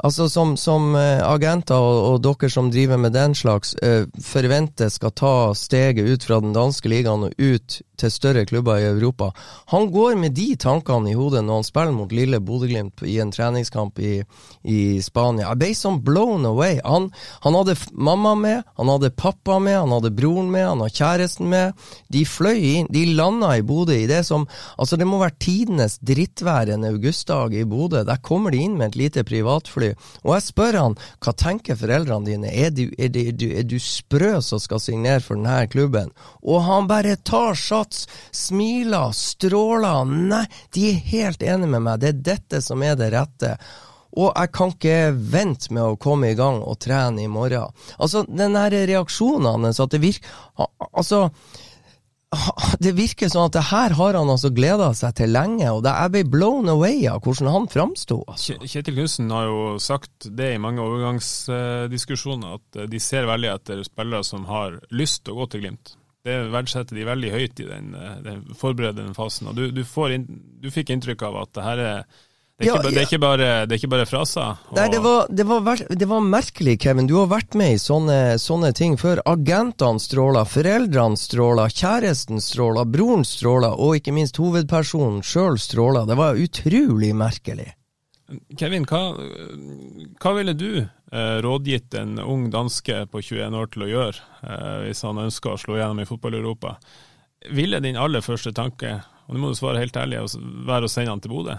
altså 0.06 0.30
som, 0.32 0.56
som 0.60 0.94
uh, 0.96 1.26
agenter 1.26 1.80
og, 1.80 2.00
og, 2.14 2.22
dere 2.24 2.52
som 2.54 2.70
driver 2.72 3.02
med 3.02 3.16
den 3.18 3.36
slags, 3.38 3.74
uh, 3.82 4.06
forventer 4.24 4.92
skal 4.94 5.16
ta 5.18 5.36
steget 5.58 6.06
ut 6.06 6.26
fra 6.26 6.40
den 6.44 6.54
danske 6.56 6.92
ligaen 6.92 7.30
og 7.30 7.36
ut 7.40 7.82
til 8.00 8.14
større 8.14 8.46
klubber 8.50 8.80
i 8.80 8.88
Europa. 8.90 9.32
Han 9.74 9.90
går 9.94 10.18
med 10.20 10.36
de 10.38 10.54
tankene 10.60 11.12
i 11.12 11.18
hodet 11.18 11.44
når 11.46 11.62
han 11.62 11.68
spiller 11.68 11.96
mot 11.96 12.14
lille 12.16 12.40
Bodø-Glimt 12.44 13.04
i 13.08 13.20
en 13.24 13.34
treningskamp 13.36 14.00
i, 14.00 14.20
i, 14.64 14.80
Spania. 15.04 15.50
Jeg 15.50 15.62
ble 15.62 15.72
sånn 15.78 16.02
blown 16.06 16.48
away. 16.50 16.80
Han, 16.86 17.10
han, 17.46 17.58
hadde 17.60 17.78
mamma 17.94 18.36
med, 18.40 18.64
han 18.80 18.92
hadde 18.94 19.14
pappa 19.16 19.60
med, 19.64 19.78
han 19.80 19.96
hadde 19.96 20.14
broren 20.16 20.52
med, 20.54 20.68
han 20.68 20.84
hadde 20.84 20.98
kjæresten 21.00 21.50
med. 21.52 21.88
De 22.14 22.26
fløy 22.28 22.60
inn, 22.74 22.90
de 22.94 23.06
landa 23.18 23.54
i 23.58 23.66
Bodø 23.66 23.96
i 23.96 24.10
det 24.10 24.24
som 24.28 24.48
Altså, 24.80 24.98
det 25.00 25.08
må 25.08 25.20
være 25.20 25.36
tidenes 25.42 25.98
drittvær 26.06 26.70
en 26.74 26.86
augustdag 26.88 27.54
i 27.58 27.66
Bodø. 27.68 28.04
Der 28.08 28.22
kommer 28.24 28.54
de 28.54 28.62
inn 28.64 28.78
med 28.80 28.94
et 28.94 29.00
lite 29.00 29.24
privatfly. 29.28 29.92
Og 30.24 30.34
jeg 30.36 30.46
spør 30.46 30.78
han, 30.80 30.98
hva 31.24 31.34
tenker 31.38 31.80
foreldrene 31.80 32.28
dine? 32.30 32.52
Er 32.54 32.72
du, 32.76 32.86
er 32.98 33.12
du, 33.12 33.48
er 33.50 33.68
du, 33.68 33.78
sprø 33.82 34.38
som 34.46 34.62
skal 34.62 34.82
signere 34.84 35.24
for 35.24 35.40
denne 35.40 35.68
klubben? 35.72 36.14
Og 36.44 36.64
han 36.68 36.88
bare 36.90 37.18
tar 37.28 37.58
sats 37.60 37.89
Mats 37.90 38.08
smiler, 38.32 39.12
stråler. 39.12 40.06
Nei, 40.06 40.46
de 40.74 40.90
er 40.92 41.06
helt 41.10 41.42
enige 41.42 41.74
med 41.74 41.82
meg. 41.88 42.02
Det 42.02 42.12
er 42.12 42.20
dette 42.36 42.62
som 42.62 42.84
er 42.86 42.98
det 43.00 43.10
rette. 43.16 43.56
Og 44.20 44.30
jeg 44.34 44.52
kan 44.54 44.74
ikke 44.74 45.00
vente 45.14 45.74
med 45.74 45.86
å 45.86 45.98
komme 46.02 46.30
i 46.30 46.38
gang 46.38 46.62
og 46.62 46.78
trene 46.82 47.24
i 47.24 47.30
morgen. 47.30 47.74
Altså, 47.98 48.26
den 48.30 48.58
her 48.58 48.74
reaksjonen 48.74 49.66
hans, 49.66 49.82
at 49.82 49.94
det 49.94 50.04
virker 50.04 50.38
Altså 50.94 51.30
det 52.78 52.92
virker 52.94 53.26
sånn 53.26 53.48
at 53.48 53.56
det 53.56 53.64
her 53.72 53.96
har 53.98 54.14
han 54.14 54.30
altså 54.30 54.52
gleda 54.54 54.92
seg 54.94 55.16
til 55.18 55.32
lenge, 55.34 55.66
og 55.74 55.88
jeg 55.88 56.12
ble 56.14 56.22
blown 56.30 56.70
away 56.70 57.08
av 57.10 57.24
hvordan 57.26 57.50
han 57.50 57.66
framsto. 57.74 58.20
Altså. 58.30 58.60
Kjetil 58.70 59.00
Knutsen 59.00 59.34
har 59.34 59.48
jo 59.50 59.64
sagt 59.82 60.30
det 60.38 60.52
i 60.54 60.62
mange 60.62 60.86
overgangsdiskusjoner, 60.86 62.60
at 62.60 62.84
de 62.92 63.02
ser 63.02 63.26
veldig 63.30 63.50
etter 63.56 63.82
spillere 63.88 64.28
som 64.28 64.46
har 64.46 64.78
lyst 64.94 65.24
til 65.24 65.34
å 65.34 65.42
gå 65.42 65.50
til 65.50 65.66
Glimt. 65.66 65.96
Det 66.30 66.40
verdsetter 66.54 66.98
de 66.98 67.10
veldig 67.10 67.34
høyt 67.34 67.62
i 67.64 67.68
den, 67.68 67.94
eh, 67.98 68.18
den 68.26 68.42
forberedende 68.58 69.18
fasen. 69.18 69.50
og 69.52 69.58
du, 69.58 69.70
du, 69.74 69.84
in, 70.14 70.26
du, 70.62 70.72
fikk 70.74 70.94
inntrykk 70.94 71.30
av 71.30 71.44
at 71.44 71.56
det 71.58 71.70
her 71.70 71.86
er 71.90 72.02
det 72.60 72.66
er, 72.66 72.74
ja, 72.74 72.76
ikke, 72.76 72.90
det, 72.92 73.00
er 73.00 73.06
ikke, 73.08 73.20
bare, 73.24 73.46
det 73.64 73.72
er 73.72 73.80
ikke 73.80 73.88
bare 73.94 74.06
fraser. 74.10 74.58
Nei, 74.76 74.90
det 74.92 74.98
var, 75.00 75.30
det, 75.32 75.46
var, 75.48 75.84
det 75.96 76.08
var, 76.12 76.26
merkelig, 76.28 76.74
Kevin. 76.84 77.08
Du 77.08 77.14
har 77.16 77.30
vært 77.32 77.56
med 77.56 77.78
i 77.78 77.80
sånne, 77.80 78.36
sånne 78.36 78.74
ting 78.76 78.98
før. 79.00 79.22
Agentene 79.32 80.04
stråler, 80.04 80.44
foreldrene 80.44 81.16
stråler, 81.16 81.72
kjæresten 81.72 82.44
stråler, 82.44 82.84
broren 82.84 83.24
stråler, 83.24 83.80
og 83.80 84.02
ikke 84.02 84.12
minst 84.18 84.42
hovedpersonen 84.44 85.24
sjøl 85.24 85.56
stråler. 85.56 86.04
Det 86.10 86.20
var 86.20 86.42
utrolig 86.44 87.14
merkelig. 87.16 87.70
Kevin, 88.60 88.84
hva, 88.92 89.06
hva 90.20 90.36
ville 90.36 90.60
du 90.60 90.70
rådgitt 91.42 91.94
en 91.98 92.20
ung 92.20 92.50
danske 92.54 93.06
på 93.10 93.22
21 93.22 93.56
år 93.58 93.72
til 93.74 93.86
å 93.86 93.90
gjøre, 93.90 94.28
eh, 94.44 94.78
hvis 94.86 95.02
han 95.08 95.22
ønsker 95.26 95.56
å 95.56 95.62
slå 95.62 95.80
gjennom 95.80 96.02
i 96.04 96.08
fotball-Europa? 96.10 96.76
Ville 97.56 97.80
din 97.82 97.98
aller 97.98 98.22
første 98.22 98.54
tanke, 98.54 99.00
og 99.26 99.34
nå 99.34 99.42
må 99.42 99.50
du 99.50 99.58
svare 99.58 99.82
helt 99.82 99.98
ærlig, 99.98 100.22
være 100.70 100.86
å 100.86 100.92
sende 100.92 101.16
han 101.16 101.24
til 101.24 101.34
Bodø? 101.34 101.58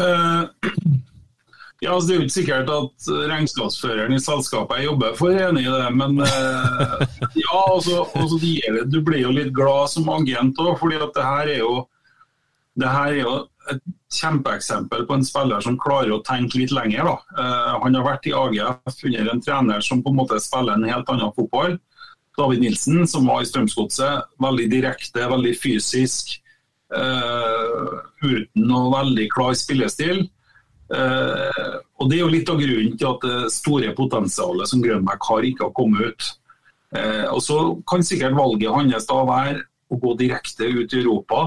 Uh, 0.00 0.48
ja, 1.84 1.92
altså 1.92 2.08
Det 2.08 2.14
er 2.14 2.20
jo 2.20 2.24
ikke 2.24 2.38
sikkert 2.38 2.70
at 2.72 3.08
regnskapsføreren 3.28 4.16
i 4.16 4.22
selskapet 4.22 4.80
jeg 4.80 4.88
jobber 4.88 5.16
for 5.18 5.34
er 5.34 5.50
enig 5.50 5.66
i 5.66 5.72
det, 5.74 5.88
men 5.98 6.22
uh, 6.24 7.02
ja, 7.36 7.58
altså, 7.66 8.06
altså 8.16 8.38
du 8.88 9.00
blir 9.04 9.26
jo 9.26 9.34
litt 9.34 9.52
glad 9.52 9.92
som 9.92 10.08
agent 10.14 10.60
òg, 10.62 10.78
fordi 10.80 11.02
at 11.02 11.12
det 11.18 11.26
her 11.26 11.56
er 11.58 11.66
jo 11.66 11.74
det 12.80 12.88
her 12.88 13.12
er 13.12 13.20
jo 13.20 13.34
et 13.68 13.82
kjempeeksempel 14.12 15.06
på 15.06 15.16
en 15.16 15.24
spiller 15.24 15.62
som 15.64 15.78
klarer 15.80 16.12
å 16.14 16.22
tenke 16.26 16.60
litt 16.60 16.74
lenger. 16.74 17.08
Uh, 17.36 17.78
han 17.82 17.96
har 17.96 18.06
vært 18.06 18.28
i 18.28 18.34
AGF 18.36 19.00
under 19.08 19.32
en 19.32 19.42
trener 19.44 19.84
som 19.84 20.02
på 20.02 20.12
en 20.12 20.20
måte 20.20 20.40
spiller 20.42 20.76
en 20.76 20.88
helt 20.88 21.08
annen 21.12 21.32
fotball. 21.36 21.78
David 22.38 22.62
Nilsen, 22.62 23.06
som 23.08 23.26
var 23.28 23.42
i 23.42 23.48
Strømsgodset. 23.48 24.28
Veldig 24.40 24.68
direkte, 24.72 25.26
veldig 25.32 25.54
fysisk. 25.60 26.36
Uh, 26.92 28.00
uten 28.20 28.68
noe 28.68 28.92
veldig 28.92 29.26
klar 29.32 29.56
spillestil. 29.56 30.26
Uh, 30.92 31.80
og 32.00 32.10
Det 32.10 32.18
er 32.18 32.24
jo 32.24 32.32
litt 32.32 32.52
av 32.52 32.60
grunnen 32.60 32.96
til 33.00 33.08
at 33.08 33.24
det 33.24 33.52
store 33.54 33.94
potensialet 33.96 34.68
som 34.68 34.84
Grønbæk 34.84 35.28
har, 35.30 35.48
ikke 35.48 35.68
har 35.68 35.76
kommet 35.76 36.12
ut. 36.12 36.30
og 37.32 37.38
Så 37.40 37.58
kan 37.88 38.02
sikkert 38.04 38.34
valget 38.36 38.74
hans 38.74 39.06
da 39.08 39.20
være 39.24 39.62
å 39.88 39.96
gå 40.02 40.12
direkte 40.18 40.68
ut 40.68 40.92
i 40.92 41.00
Europa 41.00 41.46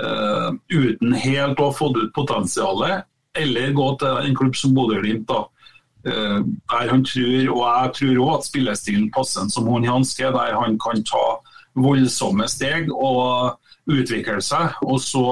uh, 0.00 0.50
uten 0.72 1.14
helt 1.14 1.60
å 1.60 1.70
ha 1.70 1.76
fått 1.76 1.98
ut 2.00 2.12
potensialet, 2.16 3.06
eller 3.38 3.72
gå 3.76 3.88
til 4.00 4.20
en 4.24 4.36
klubb 4.36 4.58
som 4.58 4.74
Bodø-Glimt. 4.76 5.30
Uh, 6.06 6.40
der 6.72 6.90
han 6.90 7.04
tror, 7.04 7.50
og 7.52 7.62
jeg 7.66 7.94
tror 7.98 8.20
òg 8.24 8.34
at 8.38 8.48
spillestilen 8.48 9.10
passer 9.14 9.44
en 9.44 9.52
som 9.52 9.68
hånd 9.68 9.86
i 9.86 9.92
hanske, 9.92 10.32
der 10.32 10.56
han 10.56 10.78
kan 10.80 11.04
ta 11.06 11.24
voldsomme 11.80 12.48
steg 12.50 12.90
og 12.90 13.56
utvikle 13.90 14.40
seg. 14.42 14.76
og 14.82 15.00
så 15.02 15.24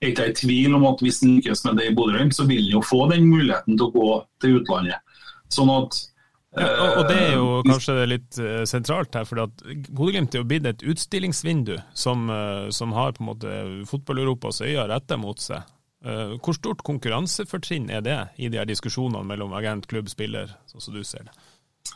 er 0.00 0.12
ikke 0.12 0.28
i 0.28 0.36
tvil 0.36 0.74
om 0.76 0.84
at 0.90 1.00
hvis 1.00 1.22
han 1.22 1.38
lykkes 1.38 1.64
med 1.64 1.80
det 1.80 1.90
i 1.90 1.94
Bodø-Glimt, 1.96 2.36
så 2.36 2.44
vil 2.48 2.64
han 2.64 2.78
jo 2.78 2.84
få 2.84 3.06
den 3.12 3.26
muligheten 3.28 3.78
til 3.78 3.88
å 3.88 3.94
gå 3.94 4.10
til 4.42 4.60
utlandet. 4.60 5.00
Sånn 5.52 5.70
at 5.72 5.98
ja, 6.56 6.68
og, 6.96 7.02
det 7.10 7.16
er 7.20 7.32
jo 7.36 7.48
eh, 7.58 7.64
kanskje 7.68 7.94
litt 8.08 8.38
eh, 8.40 8.62
sentralt 8.68 9.16
her, 9.16 9.26
for 9.28 9.42
Bodø-Glimt 9.44 10.34
er 10.34 10.42
jo 10.42 10.48
blitt 10.48 10.68
et 10.68 10.84
utstillingsvindu 10.88 11.74
som, 11.96 12.30
eh, 12.32 12.68
som 12.72 12.94
har 12.96 13.16
på 13.16 13.24
en 13.24 13.30
måte 13.30 13.56
fotball-Europas 13.90 14.62
øyne 14.64 14.88
retta 14.92 15.18
mot 15.20 15.42
seg. 15.42 15.72
Hvor 16.06 16.54
stort 16.54 16.84
konkurransefortrinn 16.86 17.88
er 17.90 18.02
det 18.04 18.18
i 18.38 18.46
de 18.52 18.60
her 18.60 18.66
diskusjonene 18.68 19.26
mellom 19.26 19.50
agent, 19.58 19.88
klubb, 19.90 20.06
spiller, 20.12 20.52
sånn 20.70 20.84
som 20.84 20.94
du 20.94 21.00
ser 21.02 21.24
det? 21.26 21.32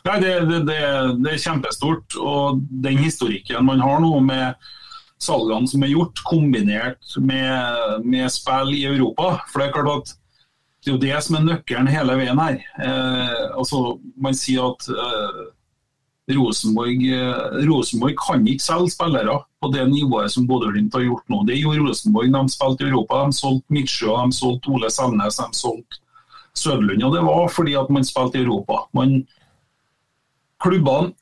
Nei, 0.03 0.17
det, 0.19 0.31
det, 0.49 0.57
det, 0.67 0.79
det, 1.21 1.31
er 1.31 1.39
kjempestort. 1.39 2.17
Og 2.19 2.59
den 2.83 2.99
historikken 2.99 3.63
man 3.69 3.79
har 3.79 4.01
nå 4.03 4.11
med 4.25 4.67
salgene 5.21 5.69
som 5.69 5.85
er 5.85 5.93
gjort, 5.93 6.23
kombinert 6.27 7.15
med, 7.23 8.03
med 8.03 8.27
spill 8.33 8.73
i 8.75 8.83
Europa. 8.89 9.37
For 9.47 9.61
det 9.61 9.69
er 9.69 9.75
klart 9.77 9.93
at 9.93 10.13
det 10.81 10.89
er 10.89 10.95
jo 10.95 11.01
det 11.01 11.17
som 11.21 11.37
er 11.37 11.43
nøkkelen 11.45 11.89
hele 11.93 12.17
veien 12.17 12.39
her. 12.41 12.61
Eh, 12.81 13.41
altså, 13.53 13.99
man 14.17 14.33
sier 14.33 14.71
at 14.71 14.87
eh, 14.89 15.41
Rosenborg, 16.33 17.03
eh, 17.05 17.57
Rosenborg, 17.67 18.15
kan 18.17 18.47
ikke 18.47 18.65
selge 18.65 18.95
spillere. 18.95 19.43
på 19.61 19.69
det 19.69 19.83
nivået 19.91 20.31
som 20.31 20.47
Bodø-Glimt 20.47 20.93
har 20.93 21.03
gjort 21.05 21.27
nå. 21.29 21.43
Det 21.45 21.59
gjorde 21.59 21.83
Rosenborg. 21.85 22.31
De 22.33 22.49
spilte 22.49 22.83
i 22.83 22.89
Europa. 22.89 23.25
De 23.25 23.33
solgte 23.37 23.73
Midtsjø, 23.73 24.07
de 24.07 24.33
solgte 24.33 24.71
Ole 24.73 24.89
Selnes, 24.89 25.37
de 25.37 25.53
solgte 25.53 25.99
Søderlund. 26.57 27.03
Og 27.03 27.13
det 27.13 27.21
var 27.27 27.47
fordi 27.47 27.75
at 27.77 27.89
man 27.93 28.03
spilte 28.03 28.39
i 28.39 28.41
Europa. 28.41 28.87
Man, 28.97 29.27
klubbene 30.63 31.13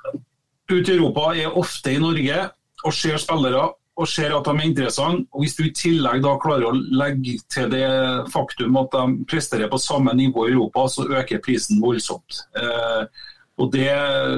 ute 0.71 0.93
i 0.93 0.95
Europa 0.95 1.33
er 1.35 1.57
ofte 1.57 1.91
i 1.91 1.99
Norge 1.99 2.47
og 2.85 2.93
ser 2.95 3.19
spillere 3.19 3.73
og 3.99 4.07
ser 4.07 4.31
at 4.31 4.47
de 4.47 4.53
er 4.53 4.67
interessante. 4.67 5.27
og 5.33 5.43
Hvis 5.43 5.57
du 5.57 5.65
i 5.65 5.73
tillegg 5.75 6.21
da 6.23 6.37
klarer 6.39 6.69
å 6.69 6.77
legge 7.01 7.35
til 7.51 7.67
det 7.73 7.87
faktum 8.31 8.77
at 8.79 8.95
de 8.95 9.25
presterer 9.27 9.71
på 9.71 9.81
samme 9.81 10.13
nivå 10.15 10.47
i 10.47 10.53
Europa, 10.53 10.85
så 10.87 11.07
øker 11.09 11.43
prisen 11.43 11.81
voldsomt. 11.83 12.45
Eh, 12.55 13.03
og 13.59 13.73
det, 13.73 13.91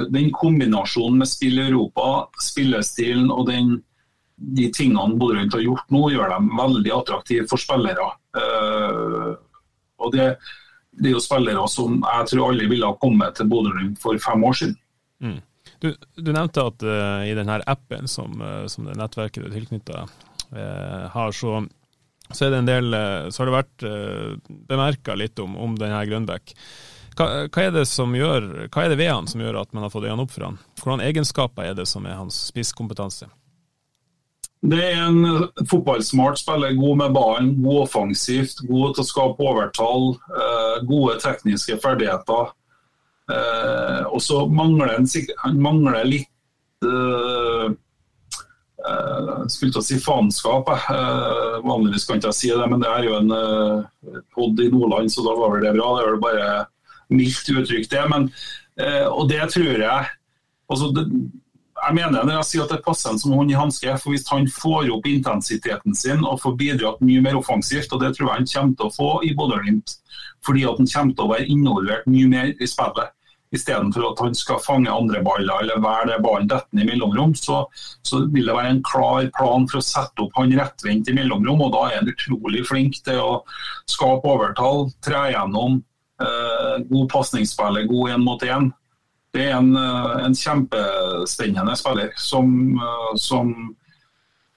Den 0.09 0.32
kombinasjonen 0.34 1.22
med 1.22 1.30
spill 1.30 1.59
i 1.59 1.68
Europa, 1.68 2.26
spillestilen 2.41 3.30
og 3.30 3.45
den, 3.51 3.76
de 4.36 4.72
tingene 4.74 5.20
Bodø 5.22 5.45
har 5.45 5.62
gjort 5.62 5.93
nå, 5.93 6.07
gjør 6.09 6.34
dem 6.34 6.49
veldig 6.57 6.95
attraktive 6.97 7.45
for 7.51 7.62
spillere. 7.62 8.09
Eh, 8.34 9.30
og 10.01 10.18
det, 10.18 10.28
det, 10.97 11.12
er 11.12 11.16
jo 11.20 11.22
spillere 11.22 11.68
som 11.70 12.01
jeg 12.01 12.32
tror 12.34 12.49
alle 12.49 12.66
ville 12.72 12.89
ha 12.89 12.97
kommet 12.97 13.38
til 13.38 13.51
Bodø 13.51 13.91
for 14.01 14.18
fem 14.18 14.49
år 14.49 14.57
siden. 14.64 14.78
Mm. 15.22 15.39
Du, 15.82 15.95
du, 16.15 16.29
nevnte 16.29 16.61
at 16.61 16.84
uh, 16.86 17.23
i 17.25 17.34
denne 17.34 17.57
appen 17.65 18.07
som, 18.07 18.36
uh, 18.38 18.67
som 18.69 18.86
det 18.86 18.99
nettverket 18.99 19.41
du 19.41 19.47
er 19.49 19.55
tilknytta 19.55 20.03
uh, 20.05 21.05
har, 21.09 21.34
så, 21.34 21.63
så, 22.29 22.45
er 22.45 22.53
det 22.53 22.59
en 22.61 22.69
del, 22.69 22.97
så 23.34 23.41
har 23.41 23.49
det 23.49 23.55
vært 23.55 23.86
uh, 23.89 24.53
bemerka 24.69 25.17
litt 25.17 25.41
om, 25.41 25.57
om 25.57 25.73
denne 25.79 26.03
Grønbekk. 26.05 26.53
Hva, 27.17 27.27
hva, 27.47 27.63
er 27.65 27.73
det 27.73 27.88
som 27.89 28.13
gjør, 28.13 28.69
hva 28.69 28.86
er 28.86 28.93
det 28.93 29.01
ved 29.01 29.09
han 29.09 29.27
som 29.27 29.41
gjør 29.41 29.63
at 29.63 29.73
man 29.73 29.88
har 29.88 29.93
fått 29.93 30.05
øynene 30.05 30.27
opp 30.27 30.36
for 30.36 30.51
han? 30.51 30.61
Hvilke 30.77 31.09
egenskaper 31.09 31.71
er 31.71 31.82
det 31.82 31.89
som 31.89 32.05
er 32.05 32.19
hans 32.19 32.38
spisskompetanse? 32.53 33.32
Det 34.61 34.77
er 34.86 35.01
en 35.01 35.47
fotballsmart 35.65 36.38
spiller, 36.38 36.77
god 36.77 36.99
med 36.99 37.17
ballen, 37.17 37.53
god 37.65 37.88
offensivt, 37.88 38.61
god 38.69 38.93
til 38.93 39.01
å 39.01 39.09
skape 39.09 39.49
overtall, 39.49 40.11
gode 40.86 41.17
tekniske 41.25 41.82
ferdigheter. 41.82 42.53
Eh, 43.32 44.03
og 44.11 44.21
så 44.23 44.43
mangler 44.51 44.95
han, 44.97 45.07
han 45.43 45.61
mangler 45.61 46.07
litt 46.07 46.86
eh, 46.86 47.71
uh, 48.82 49.43
skulle 49.47 49.73
til 49.73 49.82
å 49.82 49.86
si 49.86 49.99
faenskap. 50.01 50.71
Uh, 50.89 51.59
vanligvis 51.65 52.07
kan 52.07 52.19
ikke 52.19 52.32
jeg 52.32 52.39
si 52.39 52.49
det, 52.53 52.69
men 52.71 52.82
det 52.82 52.89
er 52.91 53.07
jo 53.07 53.19
en 53.19 53.36
uh, 53.36 54.23
pod 54.36 54.59
i 54.61 54.71
Nordland, 54.71 55.11
så 55.13 55.25
da 55.25 55.36
var 55.38 55.53
vel 55.55 55.67
det 55.67 55.75
bra. 55.77 55.91
Det 55.95 56.03
er 56.03 56.09
vel 56.11 56.23
bare 56.23 56.49
mildt 57.11 57.53
uttrykk, 57.53 57.88
det. 57.91 58.07
Men, 58.11 58.27
uh, 58.82 59.07
og 59.11 59.29
det 59.32 59.45
tror 59.53 59.86
jeg 59.86 60.09
altså 60.71 60.88
det, 60.95 61.03
jeg 61.82 61.95
mener 61.97 62.23
når 62.23 62.36
jeg 62.38 62.47
sier 62.47 62.63
at 62.63 62.71
det 62.75 62.84
passer 62.86 63.09
en 63.11 63.19
som 63.19 63.34
hånd 63.36 63.51
i 63.51 63.57
hanske. 63.57 63.95
for 63.99 64.13
Hvis 64.13 64.27
han 64.29 64.45
får 64.53 64.91
opp 64.93 65.07
intensiteten 65.09 65.97
sin 65.97 66.21
og 66.21 66.41
får 66.43 66.53
bidratt 66.59 67.01
mye 67.05 67.23
mer 67.25 67.39
offensivt, 67.39 67.91
og 67.91 68.03
det 68.03 68.13
tror 68.15 68.29
jeg 68.29 68.41
han 68.41 68.51
kommer 68.53 68.77
til 68.77 68.88
å 68.88 68.95
få 68.95 69.09
i 69.25 69.34
Bodø-Glimt, 69.38 69.97
fordi 70.45 70.67
at 70.69 70.77
han 70.77 70.91
kommer 70.93 71.17
til 71.17 71.25
å 71.25 71.32
være 71.34 71.49
involvert 71.49 72.07
mye 72.09 72.29
mer 72.29 72.53
i 72.53 72.69
spillet 72.69 73.17
istedenfor 73.52 74.12
at 74.12 74.22
han 74.24 74.36
skal 74.38 74.62
fange 74.64 74.91
andre 74.91 75.22
baller 75.26 75.64
eller 75.64 75.84
være 75.84 76.20
ballen 76.24 76.49
dettende 76.52 76.86
i 76.86 76.88
mellomrom, 76.88 77.34
så, 77.36 77.66
så, 78.08 78.24
vil 78.32 78.47
det 78.47 78.56
være 78.56 78.76
en 78.78 78.84
klar 78.88 79.28
plan 79.38 79.68
for 79.70 79.82
å 79.82 79.86
sette 79.86 80.26
opp 80.26 80.38
han 80.39 80.54
rettvendt 80.58 81.12
i 81.12 81.16
mellomrom. 81.18 81.66
og 81.68 81.74
Da 81.76 81.86
er 81.89 81.97
han 81.99 82.12
utrolig 82.12 82.64
flink 82.70 83.02
til 83.06 83.20
å 83.20 83.32
skape 83.91 84.32
overtall, 84.32 84.88
tre 85.04 85.32
gjennom, 85.34 85.82
eh, 86.24 86.78
god 86.91 87.12
pasningsspiller, 87.12 87.89
god 87.91 88.16
én 88.16 88.24
mot 88.24 88.47
én. 88.47 88.72
Det 89.32 89.45
er 89.47 89.58
en, 89.58 89.76
eh, 89.76 90.26
en 90.26 90.36
kjempespennende 90.36 91.76
spiller 91.80 92.12
som, 92.20 92.49
eh, 92.80 93.12
som 93.16 93.76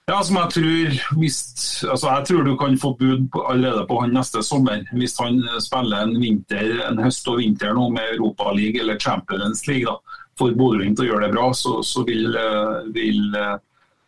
ja, 0.05 0.19
som 0.23 0.37
jeg 0.37 0.51
tror 0.53 0.97
hvis, 1.19 1.39
altså 1.89 2.11
jeg 2.11 2.27
tror 2.29 2.43
du 2.45 2.53
kan 2.59 2.77
få 2.77 2.91
bud 2.99 3.27
på, 3.33 3.41
allerede 3.49 3.87
på 3.89 3.99
han 4.03 4.13
neste 4.13 4.43
sommer. 4.45 4.83
Hvis 4.93 5.17
han 5.17 5.39
spiller 5.63 6.05
en 6.05 6.19
vinter, 6.21 6.75
en 6.85 7.01
høst 7.01 7.27
og 7.31 7.39
vinter 7.41 7.73
nå 7.73 7.89
med 7.95 8.17
Europaliga 8.17 8.83
eller 8.83 8.99
Champions 9.01 9.65
League 9.67 9.89
da, 9.89 9.97
for 10.37 10.53
Bodø-Glimt 10.53 10.99
å 10.99 11.07
gjøre 11.07 11.25
det 11.25 11.33
bra, 11.33 11.49
så, 11.55 11.79
så 11.81 12.03
vil, 12.05 12.37
vil, 12.93 13.37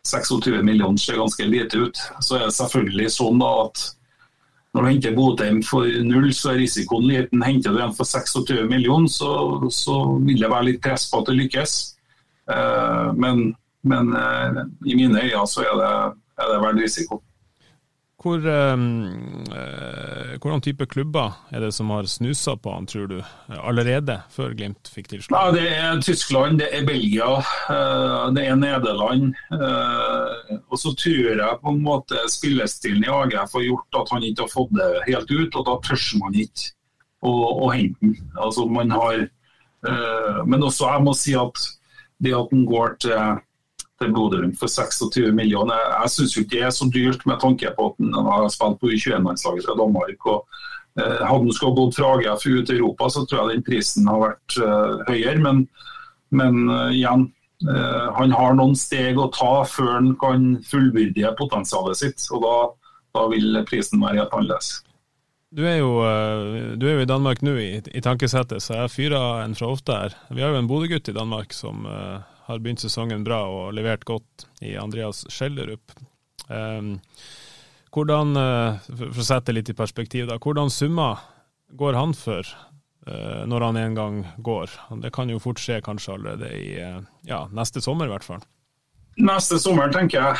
26 0.06 0.54
eh, 0.54 0.62
millioner 0.62 1.00
se 1.02 1.16
ganske 1.16 1.44
lite 1.44 1.78
ut. 1.78 2.02
Så 2.20 2.36
er 2.36 2.46
det 2.46 2.56
selvfølgelig 2.56 3.10
sånn 3.12 3.40
da 3.42 3.52
at 3.66 3.86
når 4.76 4.84
du 4.84 4.88
henter 4.90 5.14
Botheim 5.16 5.62
for 5.64 5.88
null, 6.04 6.28
så 6.36 6.52
er 6.52 6.60
risikoen 6.62 7.08
liten. 7.08 7.42
Henter 7.42 7.74
du 7.74 7.80
en 7.82 7.94
for 7.96 8.06
26 8.06 8.68
millioner, 8.68 9.08
så, 9.10 9.30
så 9.72 9.96
vil 10.22 10.42
det 10.44 10.50
være 10.52 10.68
litt 10.72 10.82
press 10.84 11.08
på 11.10 11.22
at 11.22 11.30
det 11.30 11.38
lykkes. 11.38 11.78
Uh, 12.48 13.10
men 13.16 13.48
men 13.88 14.12
eh, 14.16 14.62
i 14.86 14.98
mine 14.98 15.24
øyne 15.24 15.46
så 15.48 15.64
er 15.64 15.80
det, 15.80 15.94
er 16.38 16.52
det 16.52 16.60
verdt 16.66 16.84
risiko. 16.84 17.22
Hvor, 18.18 18.42
ehm, 18.42 19.44
eh, 19.54 20.32
hvordan 20.42 20.60
type 20.60 20.86
klubber 20.90 21.36
er 21.54 21.60
det 21.62 21.70
som 21.74 21.90
har 21.94 22.08
snusa 22.10 22.56
på 22.58 22.72
han, 22.74 22.86
tror 22.90 23.06
du, 23.06 23.20
allerede 23.54 24.16
før 24.34 24.56
Glimt 24.58 24.90
fikk 24.90 25.12
tilslag? 25.12 25.38
Ja, 25.38 25.52
det 25.54 25.68
er 25.76 26.00
Tyskland, 26.02 26.58
det 26.58 26.66
er 26.74 26.86
Belgia, 26.86 27.28
eh, 27.70 28.24
det 28.34 28.48
er 28.48 28.58
Nederland. 28.58 29.38
Eh, 29.54 30.58
og 30.58 30.82
så 30.82 30.96
tror 30.98 31.30
jeg 31.30 31.60
på 31.62 31.76
en 31.76 31.84
måte 31.84 32.24
spillestilen 32.26 33.06
i 33.06 33.12
AGF 33.20 33.54
har 33.54 33.68
gjort 33.68 34.02
at 34.02 34.10
han 34.10 34.26
ikke 34.26 34.48
har 34.48 34.54
fått 34.56 34.74
det 34.74 34.90
helt 35.06 35.30
ut, 35.30 35.54
og 35.54 35.68
da 35.70 35.78
tør 35.86 36.06
man 36.18 36.42
ikke 36.42 36.72
å, 37.22 37.30
å 37.30 37.70
hente 37.70 38.02
den. 38.02 38.16
Altså, 38.34 38.66
man 38.66 38.90
har, 38.98 39.28
eh, 39.86 40.40
men 40.42 40.66
også 40.66 40.90
jeg 40.90 41.06
må 41.06 41.14
si 41.14 41.38
at 41.38 41.68
det 42.18 42.34
at 42.34 42.50
han 42.50 42.66
går 42.66 42.98
til 43.06 43.38
til 43.98 44.14
Bodø 44.14 44.42
for 44.58 44.70
26 44.70 45.32
millioner. 45.34 45.78
Jeg, 45.78 45.94
jeg 46.02 46.14
syns 46.14 46.36
ikke 46.36 46.54
det 46.54 46.64
er 46.66 46.74
så 46.74 46.88
dyrt 46.94 47.26
med 47.26 47.40
tanke 47.42 47.72
på 47.76 47.90
at 47.90 48.02
han 48.04 48.30
har 48.30 48.48
spilt 48.54 48.80
på 48.80 48.92
U21-landslaget 48.94 49.66
fra 49.66 49.78
Danmark. 49.80 50.26
og 50.32 50.60
eh, 51.00 51.18
Hadde 51.24 51.42
han 51.46 51.56
skulle 51.56 51.78
gått 51.78 51.98
fra 51.98 52.12
AGF 52.16 52.46
ut 52.46 52.70
i 52.70 52.78
Europa, 52.78 53.10
så 53.10 53.24
tror 53.24 53.40
jeg 53.42 53.58
den 53.58 53.66
prisen 53.66 54.10
har 54.10 54.24
vært 54.24 54.58
eh, 54.62 55.04
høyere. 55.10 55.42
Men, 55.46 55.64
men 56.30 56.64
uh, 56.70 56.90
igjen, 56.92 57.28
han 58.14 58.30
har 58.38 58.52
noen 58.54 58.76
steg 58.78 59.16
å 59.18 59.30
ta 59.34 59.64
før 59.66 59.88
han 59.96 60.12
kan 60.20 60.44
fullbyrdige 60.62 61.32
potensialet 61.40 61.98
sitt. 61.98 62.28
og 62.30 62.44
da, 62.44 62.52
da 63.18 63.24
vil 63.32 63.58
prisen 63.66 63.98
være 64.04 64.20
helt 64.20 64.36
annerledes. 64.36 64.76
Du 65.48 65.62
er, 65.64 65.78
jo, 65.80 66.02
eh, 66.04 66.74
du 66.76 66.84
er 66.86 66.98
jo, 66.98 67.02
i 67.02 67.08
Danmark 67.08 67.40
nå, 67.40 67.54
i, 67.56 67.80
i 67.80 68.02
tankesettet, 68.04 68.60
så 68.60 68.82
jeg 68.82 68.92
fyrer 68.92 69.46
en 69.46 69.56
fra 69.56 69.70
ofte 69.72 69.94
her. 69.96 70.16
Vi 70.28 70.44
har 70.44 70.52
jo 70.52 70.60
en 70.60 70.68
Bodø-gutt 70.68 71.08
i 71.08 71.16
Danmark 71.16 71.56
som 71.56 71.88
har 72.48 72.62
begynt 72.64 72.80
sesongen 72.80 73.26
bra 73.26 73.42
og 73.44 73.74
levert 73.76 74.06
godt 74.08 74.46
i 74.64 74.72
Andreas 74.80 75.26
Skjellerup. 75.28 75.92
Um, 76.48 76.94
hvordan, 77.92 78.32
uh, 78.36 78.78
for 78.88 79.20
å 79.20 79.26
sette 79.26 79.52
litt 79.52 79.68
i 79.68 79.76
perspektiv, 79.76 80.28
da, 80.30 80.38
hvordan 80.40 80.72
summer 80.72 81.20
går 81.76 81.98
han 81.98 82.14
for 82.16 82.48
uh, 82.48 83.44
når 83.48 83.66
han 83.66 83.80
en 83.82 83.98
gang 83.98 84.22
går? 84.44 84.72
Det 85.04 85.12
kan 85.12 85.28
jo 85.28 85.42
fort 85.44 85.60
skje 85.60 85.82
kanskje 85.84 86.16
allerede 86.16 86.48
i 86.56 86.70
uh, 86.80 87.02
ja, 87.28 87.44
neste 87.52 87.84
sommer, 87.84 88.08
i 88.08 88.14
hvert 88.14 88.24
fall. 88.24 88.40
Neste 89.20 89.58
sommer, 89.60 89.92
tenker 89.92 90.22
jeg. 90.22 90.34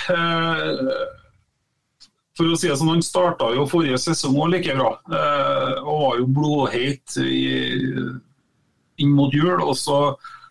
For 2.38 2.46
å 2.46 2.56
si 2.56 2.70
det 2.70 2.76
sånn, 2.78 2.92
Han 2.94 3.02
starta 3.02 3.50
jo 3.52 3.66
forrige 3.68 3.98
sesong 3.98 4.36
òg 4.38 4.52
like 4.52 4.76
bra, 4.78 4.92
og 5.82 5.96
var 6.04 6.20
jo 6.20 6.28
blodheit 6.30 7.16
inn 9.02 9.16
mot 9.18 9.34
jul. 9.34 9.58
og 9.58 9.74
så 9.76 9.98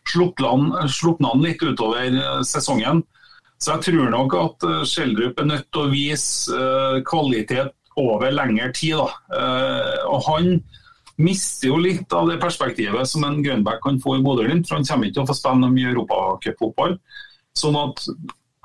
slukna 0.10 1.32
han 1.32 1.44
litt 1.44 1.64
utover 1.64 2.08
eh, 2.08 2.42
sesongen. 2.48 3.04
Så 3.58 3.74
jeg 3.74 3.88
tror 3.88 4.12
nok 4.14 4.36
at 4.38 4.66
eh, 4.68 4.84
Schjelderup 4.88 5.42
er 5.42 5.52
nødt 5.52 5.70
til 5.72 5.84
å 5.84 5.92
vise 5.92 6.54
eh, 6.54 7.00
kvalitet 7.08 7.74
over 7.98 8.30
lengre 8.30 8.70
tid. 8.78 9.00
Og 9.02 10.20
han 10.28 10.60
mister 11.18 11.72
jo 11.72 11.80
litt 11.82 12.14
av 12.14 12.28
det 12.30 12.36
perspektivet 12.38 13.10
som 13.10 13.24
en 13.26 13.40
Grønbæk 13.42 13.80
kan 13.82 13.98
få 14.04 14.20
i 14.20 14.22
Bodø-Glimt. 14.22 14.68
For 14.70 14.78
han 14.78 14.86
kommer 14.86 15.10
ikke 15.10 15.18
til 15.18 15.24
å 15.24 15.30
få 15.32 15.38
spille 15.40 15.72
mye 15.74 15.96
europacupfotball. 15.96 16.94
Sånn 17.58 17.80
at 17.82 18.06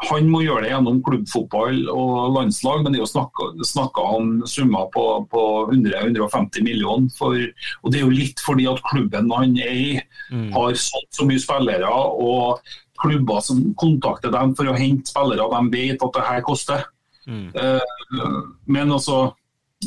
han 0.03 0.29
må 0.31 0.41
gjøre 0.43 0.65
det 0.65 0.73
gjennom 0.73 1.01
klubbfotball 1.07 1.85
og 1.93 2.37
landslag, 2.37 2.83
men 2.83 2.95
det 2.95 3.01
er 3.01 3.05
jo 3.05 3.65
snakka 3.69 4.07
om 4.17 4.33
summer 4.51 4.89
på, 4.95 5.05
på 5.31 5.43
100-150 5.73 6.65
millioner. 6.67 7.11
For, 7.19 7.37
og 7.83 7.93
Det 7.93 8.01
er 8.01 8.07
jo 8.07 8.15
litt 8.15 8.43
fordi 8.43 8.67
at 8.71 8.83
klubben 8.91 9.31
han 9.31 9.55
er 9.63 9.77
i, 9.77 9.93
mm. 10.33 10.49
har 10.57 10.75
solgt 10.75 11.21
så 11.21 11.29
mye 11.29 11.43
spillere. 11.43 11.93
og 11.93 12.63
klubber 13.03 13.41
som 13.43 13.63
kontakter 13.75 14.31
dem 14.31 14.53
for 14.55 14.69
å 14.71 14.77
hente 14.79 15.11
spillere, 15.11 15.49
de 15.51 15.71
vet 15.73 16.03
at 16.07 16.17
det 16.17 16.27
her 16.27 16.43
koster. 16.47 16.85
Mm. 17.27 17.49
Eh, 17.55 18.35
men 18.71 18.93
altså, 18.93 19.35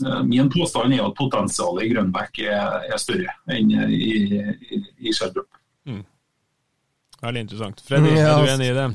eh, 0.03 0.23
min 0.27 0.49
påstand 0.51 0.95
er 0.95 1.05
at 1.05 1.15
potensialet 1.15 1.85
i 1.85 1.93
Grønbæk 1.93 2.41
er, 2.43 2.89
er 2.91 2.99
større 2.99 3.37
enn 3.51 3.71
i, 3.87 4.01
i, 4.35 4.81
i 4.99 5.15
Schjelderup. 5.15 5.61
Mm. 5.87 6.03
Veldig 7.21 7.45
interessant. 7.45 7.85
Freddy, 7.87 8.17
er 8.19 8.35
du 8.41 8.51
enig 8.51 8.73
i 8.73 8.75
det? 8.75 8.89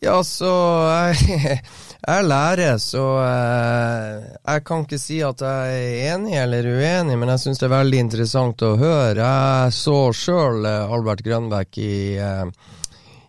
Ja, 0.00 0.20
så 0.22 0.50
jeg, 0.86 1.58
jeg 2.06 2.26
lærer, 2.30 2.76
så 2.78 3.04
jeg, 3.18 4.18
eh, 4.22 4.26
jeg 4.44 4.64
kan 4.68 4.84
ikke 4.86 5.00
si 5.02 5.18
at 5.26 5.42
jeg 5.42 5.78
er 5.80 6.12
enig 6.14 6.36
eller 6.38 6.68
uenig, 6.70 7.16
men 7.18 7.32
jeg 7.34 7.42
syns 7.42 7.58
det 7.58 7.66
er 7.66 7.74
veldig 7.74 8.02
interessant 8.04 8.62
å 8.62 8.76
høre. 8.78 9.18
Jeg 9.18 9.74
så 9.74 9.96
sjøl 10.14 10.68
eh, 10.70 10.94
Albert 10.94 11.24
Grønbæk 11.26 11.80
i, 11.82 11.96
eh, 12.22 12.44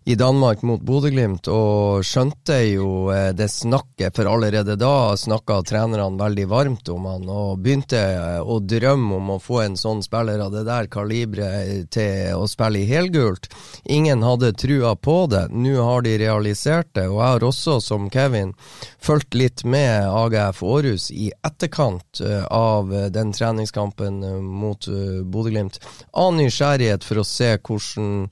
i 0.10 0.16
Danmark 0.16 0.62
mot 0.66 0.82
Bodø-Glimt, 0.82 1.46
og 1.54 2.02
skjønte 2.02 2.56
jo 2.66 3.12
eh, 3.14 3.28
det 3.38 3.46
snakket, 3.54 4.16
for 4.18 4.26
allerede 4.26 4.74
da 4.82 5.14
snakka 5.14 5.60
trenerne 5.70 6.18
veldig 6.18 6.46
varmt 6.50 6.90
om 6.90 7.04
han, 7.06 7.28
og 7.30 7.60
begynte 7.62 8.00
eh, 8.16 8.40
å 8.42 8.56
drømme 8.58 9.20
om 9.20 9.28
å 9.36 9.38
få 9.38 9.60
en 9.62 9.76
sånn 9.78 10.00
spiller 10.02 10.42
av 10.42 10.56
det 10.56 10.64
der 10.66 10.90
kaliberet 10.90 11.92
til 11.94 12.40
å 12.40 12.48
spille 12.50 12.82
i 12.82 12.88
helgult. 12.90 13.52
Ingen 13.86 14.26
hadde 14.26 14.50
trua 14.58 14.96
på 14.98 15.28
det. 15.30 15.44
Nå 15.54 15.76
har 15.78 16.02
de 16.08 16.16
realisert 16.24 16.90
det, 16.98 17.06
og 17.06 17.20
jeg 17.20 17.36
har 17.36 17.46
også, 17.52 17.76
som 17.86 18.08
Kevin, 18.10 18.56
fulgt 18.98 19.38
litt 19.38 19.62
med 19.62 20.08
AGF 20.10 20.64
Århus 20.66 21.12
i 21.14 21.28
etterkant 21.46 22.24
eh, 22.26 22.48
av 22.50 22.90
den 23.14 23.36
treningskampen 23.38 24.26
mot 24.42 24.90
Bodø-Glimt, 24.90 25.78
av 26.18 26.34
nysgjerrighet 26.40 27.06
for 27.06 27.22
å 27.22 27.28
se 27.30 27.54
hvordan 27.60 28.26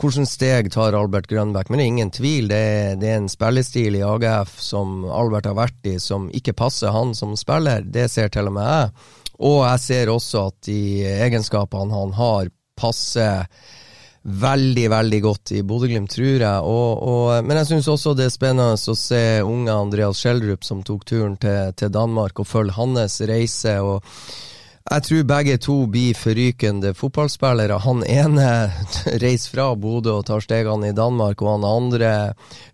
hvordan 0.00 0.26
steg 0.28 0.70
tar 0.72 0.96
Albert 0.96 1.28
Grønbæk? 1.30 1.68
Men 1.70 1.80
det 1.80 1.84
er 1.84 1.92
ingen 1.92 2.12
tvil, 2.14 2.48
det 2.50 2.58
er, 2.58 2.94
det 3.00 3.10
er, 3.10 3.18
en 3.20 3.28
spillestil 3.30 3.98
i 3.98 4.04
AGF 4.06 4.56
som 4.62 5.04
Albert 5.04 5.50
har 5.50 5.58
vært 5.58 5.90
i, 5.90 5.98
som 6.02 6.28
ikke 6.34 6.56
passer 6.56 6.94
han 6.94 7.14
som 7.16 7.36
spiller. 7.38 7.84
Det 7.84 8.08
ser 8.12 8.32
til 8.32 8.50
og 8.50 8.56
med 8.56 8.70
jeg. 8.70 8.90
Og 9.40 9.60
jeg 9.64 9.84
ser 9.84 10.12
også 10.12 10.48
at 10.50 10.58
de 10.68 10.80
egenskapene 11.26 11.96
han 11.96 12.16
har, 12.16 12.50
passer 12.80 13.46
veldig, 14.20 14.84
veldig 14.92 15.20
godt 15.24 15.52
i 15.56 15.62
Bodø-Glimt, 15.64 16.12
tror 16.12 16.44
jeg. 16.44 16.68
Og, 16.68 17.02
og, 17.08 17.44
men 17.46 17.60
jeg 17.60 17.70
syns 17.70 17.88
også 17.88 18.12
det 18.16 18.28
er 18.28 18.34
spennende 18.34 18.76
å 18.76 18.96
se 18.98 19.22
unge 19.46 19.72
Andreas 19.72 20.20
Schjelderup 20.20 20.66
som 20.66 20.84
tok 20.84 21.06
turen 21.08 21.38
til, 21.40 21.72
til 21.76 21.92
Danmark, 21.92 22.40
og 22.40 22.48
følge 22.48 22.76
hans 22.76 23.20
reise. 23.28 23.78
og 23.80 24.04
jeg 24.90 25.04
tror 25.06 25.26
begge 25.28 25.54
to 25.62 25.74
blir 25.86 26.16
forrykende 26.18 26.90
fotballspillere. 26.98 27.76
Han 27.84 28.02
ene 28.10 28.46
reiser 29.22 29.52
fra 29.52 29.68
Bodø 29.78 30.16
og 30.18 30.26
tar 30.26 30.42
stegene 30.42 30.90
i 30.90 30.96
Danmark, 30.96 31.42
og 31.44 31.52
han 31.52 31.66
andre 31.68 32.10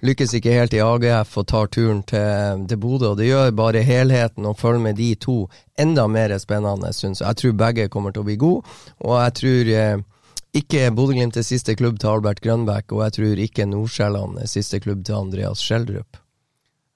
lykkes 0.00 0.32
ikke 0.38 0.56
helt 0.56 0.76
i 0.76 0.80
AGF 0.80 1.36
og 1.42 1.46
tar 1.52 1.68
turen 1.68 2.00
til, 2.08 2.64
til 2.70 2.80
Bodø. 2.80 3.12
Det 3.18 3.28
gjør 3.28 3.52
bare 3.60 3.84
helheten 3.84 4.48
å 4.48 4.56
følge 4.56 4.86
med 4.88 5.00
de 5.00 5.12
to 5.20 5.38
enda 5.76 6.06
mer 6.08 6.32
spennende, 6.40 6.94
syns 6.96 7.20
jeg. 7.20 7.28
Jeg 7.28 7.42
tror 7.42 7.58
begge 7.66 7.90
kommer 7.92 8.16
til 8.16 8.24
å 8.24 8.28
bli 8.30 8.40
gode, 8.40 8.76
og 9.04 9.18
jeg 9.20 9.38
tror 9.42 9.72
eh, 9.76 10.04
ikke 10.56 10.86
Bodø-Glimt 10.96 11.36
er 11.36 11.44
siste 11.44 11.76
klubb 11.76 12.00
til 12.00 12.14
Albert 12.16 12.40
Grønbæk, 12.40 12.96
og 12.96 13.04
jeg 13.04 13.18
tror 13.18 13.42
ikke 13.44 13.68
Nordsjælland 13.68 14.40
er 14.40 14.48
siste 14.48 14.80
klubb 14.80 15.04
til 15.04 15.20
Andreas 15.20 15.60
Schjelderup. 15.60 16.16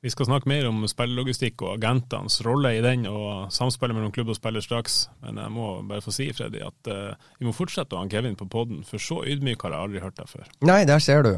Vi 0.00 0.08
skal 0.10 0.30
snakke 0.30 0.48
mer 0.48 0.64
om 0.64 0.86
spillelogistikk 0.88 1.60
og 1.60 1.74
agentenes 1.74 2.38
rolle 2.46 2.70
i 2.72 2.80
den, 2.80 3.02
og 3.04 3.50
samspillet 3.52 3.92
mellom 3.92 4.12
klubb 4.16 4.30
og 4.32 4.38
spiller 4.38 4.64
straks. 4.64 5.10
Men 5.20 5.36
jeg 5.36 5.52
må 5.52 5.66
bare 5.90 6.00
få 6.00 6.14
si, 6.16 6.30
Freddy, 6.32 6.62
at 6.64 6.88
uh, 6.88 7.26
vi 7.36 7.44
må 7.44 7.52
fortsette 7.52 7.92
å 7.92 8.00
ha 8.00 8.08
Kevin 8.08 8.38
på 8.38 8.48
poden, 8.48 8.80
for 8.88 8.96
så 8.96 9.18
ydmyk 9.28 9.60
har 9.66 9.76
jeg 9.76 9.84
aldri 9.84 10.00
hørt 10.00 10.16
deg 10.16 10.30
før. 10.30 10.46
Nei, 10.64 10.78
der 10.88 11.04
ser 11.04 11.28
du. 11.28 11.34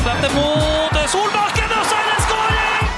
Dette 0.00 0.32
mot 0.32 0.96
Solbakken, 1.12 1.68
og 1.68 1.84
så 1.84 2.00
er 2.00 2.08
det 2.08 2.24
skåring! 2.24 2.88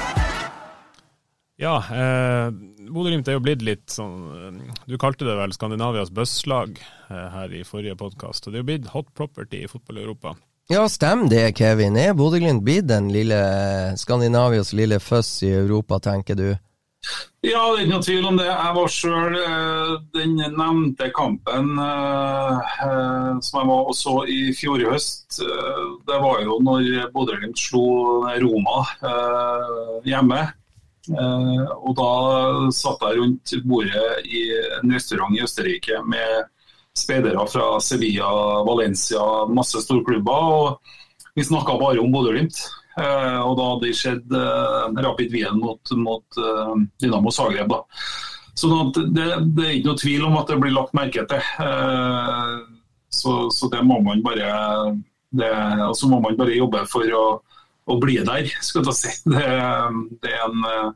Ja, 1.59 1.75
eh, 1.83 2.47
Bodø-Glimt 2.87 3.27
er 3.27 3.35
jo 3.35 3.43
blitt 3.43 3.67
litt 3.67 3.91
sånn 3.91 4.15
eh, 4.31 4.79
Du 4.87 4.95
kalte 5.01 5.27
det 5.27 5.35
vel 5.37 5.51
Skandinavias 5.55 6.11
bøsslag 6.15 6.79
eh, 6.79 7.27
her 7.35 7.51
i 7.51 7.65
forrige 7.67 7.99
podkast, 7.99 8.47
og 8.47 8.55
det 8.55 8.61
er 8.61 8.63
jo 8.63 8.71
blitt 8.71 8.91
hot 8.95 9.11
property 9.19 9.65
i 9.65 9.69
fotball-Europa. 9.71 10.37
Ja, 10.71 10.89
stemmer 10.89 11.27
det, 11.29 11.57
Kevin. 11.57 11.97
Er 11.99 12.13
Bodø-Glimt 12.15 12.63
blitt 12.63 12.87
den 12.87 13.09
lille 13.11 13.39
Skandinavias 13.99 14.71
lille 14.73 14.99
føss 15.03 15.41
i 15.43 15.51
Europa, 15.51 15.99
tenker 15.99 16.39
du? 16.39 16.53
Ja, 17.43 17.59
det 17.67 17.81
er 17.81 17.81
ikke 17.83 17.91
noe 17.91 18.05
tvil 18.05 18.27
om 18.29 18.37
det. 18.39 18.45
Jeg 18.47 18.75
var 18.77 18.91
sjøl 18.95 19.33
eh, 19.35 19.89
den 20.15 20.37
nevnte 20.39 21.09
kampen 21.11 21.73
eh, 21.83 22.69
eh, 22.85 23.33
som 23.43 23.59
jeg 23.59 23.69
var 23.73 23.89
og 23.91 23.97
så 23.99 24.13
i 24.31 24.39
fjor 24.55 24.85
høst. 24.87 25.41
Det 26.07 26.19
var 26.23 26.39
jo 26.45 26.55
når 26.63 27.11
Bodø-Glimt 27.11 27.59
slo 27.59 28.23
Roma 28.45 28.85
hjemme. 30.07 30.45
Og 31.11 31.91
da 31.99 32.11
satt 32.71 33.03
jeg 33.03 33.19
rundt 33.19 33.55
bordet 33.67 34.23
i 34.23 34.45
en 34.79 34.95
restaurant 34.95 35.35
i 35.35 35.43
Østerrike 35.43 35.99
med 36.07 36.52
speidere 36.97 37.47
fra 37.47 37.79
Sevilla, 37.81 38.63
Valencia, 38.63 39.45
masse 39.49 39.81
storklubber. 39.81 40.31
og 40.53 40.79
Vi 41.35 41.43
snakka 41.43 41.77
bare 41.81 42.01
om 42.01 42.11
Bodø-Glimt. 42.13 42.59
Eh, 42.93 43.39
og 43.41 43.55
da 43.57 43.69
hadde 43.71 43.87
det 43.87 43.95
skjedd 43.97 44.35
eh, 44.37 44.99
Rapid 45.01 45.31
Wien 45.33 45.57
mot, 45.57 45.93
mot 45.97 46.37
eh, 46.37 46.75
Dynamo 47.01 47.31
Zagreb. 47.33 47.71
da. 47.71 47.81
Så 48.53 48.69
det, 48.93 49.25
det, 49.55 49.63
er 49.65 49.71
ikke 49.79 49.89
noe 49.89 49.97
tvil 49.97 50.27
om 50.27 50.37
at 50.37 50.51
det 50.51 50.59
blir 50.61 50.75
lagt 50.75 50.93
merke 50.93 51.25
til. 51.29 51.41
Eh, 51.65 52.53
så, 53.13 53.33
så, 53.53 53.69
det 53.73 53.81
må 53.85 53.97
man 54.05 54.21
bare 54.25 54.93
det, 55.33 55.49
altså 55.81 56.09
må 56.09 56.19
man 56.21 56.37
bare 56.37 56.53
jobbe 56.53 56.83
for 56.89 57.09
å, 57.17 57.25
å 57.89 57.97
bli 58.01 58.19
der, 58.21 58.49
skal 58.61 58.85
jeg 58.91 58.99
si. 58.99 59.15
Det, 59.33 59.45
det, 60.21 60.29
er 60.29 60.45
en, 60.45 60.93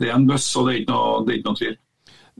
det 0.00 0.10
er 0.10 0.18
en 0.18 0.28
buss, 0.28 0.48
og 0.60 0.68
det 0.68 0.74
er 0.74 0.82
ikke 0.82 0.92
noe, 0.92 1.22
det 1.24 1.32
er 1.32 1.40
ikke 1.40 1.48
noe 1.48 1.60
tvil. 1.62 1.78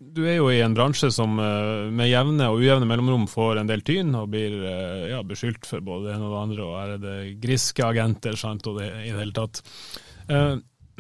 Du 0.00 0.22
er 0.24 0.38
jo 0.38 0.46
i 0.48 0.62
en 0.64 0.72
bransje 0.72 1.10
som 1.12 1.36
eh, 1.42 1.90
med 1.92 2.08
jevne 2.08 2.46
og 2.48 2.62
ujevne 2.62 2.88
mellomrom 2.88 3.26
får 3.28 3.60
en 3.60 3.68
del 3.68 3.82
tyn, 3.84 4.14
og 4.16 4.30
blir 4.32 4.56
eh, 4.64 5.10
ja, 5.12 5.20
beskyldt 5.26 5.68
for 5.68 5.84
både 5.84 6.08
det 6.08 6.14
ene 6.16 6.28
og 6.28 6.32
det 6.32 6.42
andre, 6.46 6.68
og 6.68 6.78
er 6.80 7.02
det 7.02 7.16
griske 7.42 7.84
agenter 7.84 8.38
sant, 8.40 8.64
og 8.70 8.80
det 8.80 8.88
i 9.04 9.10
det 9.10 9.18
hele 9.18 9.36
tatt. 9.36 9.60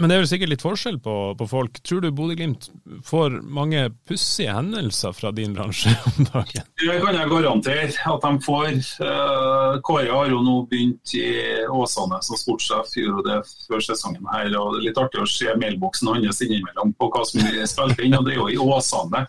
Men 0.00 0.08
det 0.08 0.16
er 0.16 0.22
vel 0.22 0.28
sikkert 0.30 0.50
litt 0.54 0.62
forskjell 0.64 0.96
på, 1.04 1.14
på 1.36 1.46
folk. 1.48 1.78
Tror 1.84 2.00
du 2.00 2.08
Bodø-Glimt 2.16 2.70
får 3.04 3.34
mange 3.44 3.82
pussige 4.08 4.54
hendelser 4.56 5.12
fra 5.12 5.32
din 5.36 5.52
bransje 5.56 5.92
om 6.10 6.28
dagen? 6.30 6.70
Det 6.80 6.96
kan 7.02 7.18
jeg 7.18 7.28
garantere 7.28 7.88
at 8.14 8.24
de 8.24 8.30
får. 8.46 8.70
Uh, 9.02 9.76
Kåre 9.84 10.08
har 10.08 10.32
jo 10.32 10.40
nå 10.46 10.56
begynt 10.70 11.12
i 11.20 11.26
Åsane 11.68 12.22
som 12.24 12.40
sportssjef, 12.40 12.94
gjorde 12.96 13.26
det 13.28 13.40
før 13.66 13.84
sesongen 13.90 14.24
her. 14.32 14.48
og 14.56 14.78
Det 14.78 14.80
er 14.80 14.86
litt 14.88 15.02
artig 15.04 15.20
å 15.20 15.28
se 15.28 15.52
mailboksen 15.60 16.14
hans 16.14 16.40
innimellom 16.46 16.96
på 16.96 17.10
hva 17.12 17.26
som 17.28 17.44
blir 17.44 17.68
spilt 17.68 18.00
inn. 18.00 18.16
og 18.16 18.24
Det 18.24 18.34
er 18.34 18.40
jo 18.40 18.48
i 18.48 18.58
Åsane 18.60 19.26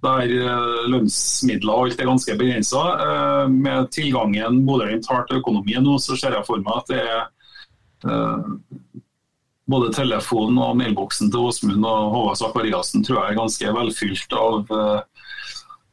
der 0.00 0.30
uh, 0.32 0.86
lønnsmidler 0.88 1.74
og 1.74 1.90
alt 1.90 1.98
er 2.00 2.08
ganske 2.08 2.38
begrensa. 2.38 2.86
Uh, 3.02 3.50
med 3.50 3.90
tilgangen 3.92 4.62
Bodø-Glimt 4.70 5.10
har 5.10 5.26
til 5.26 5.42
økonomien 5.42 5.82
nå, 5.82 5.98
så 5.98 6.14
ser 6.14 6.38
jeg 6.38 6.46
for 6.46 6.62
meg 6.62 6.78
at 6.78 6.94
det 6.94 7.02
er 7.02 7.28
både 9.70 9.92
telefonen 9.94 10.58
og 10.60 10.78
mailboksen 10.80 11.30
til 11.30 11.46
Åsmund 11.50 11.86
og 11.86 12.10
Håvard 12.14 12.40
Sakariassen 12.40 13.04
tror 13.06 13.20
jeg 13.20 13.32
er 13.32 13.40
ganske 13.40 13.76
velfylt 13.76 14.36
av 14.38 14.74
uh, 14.74 15.00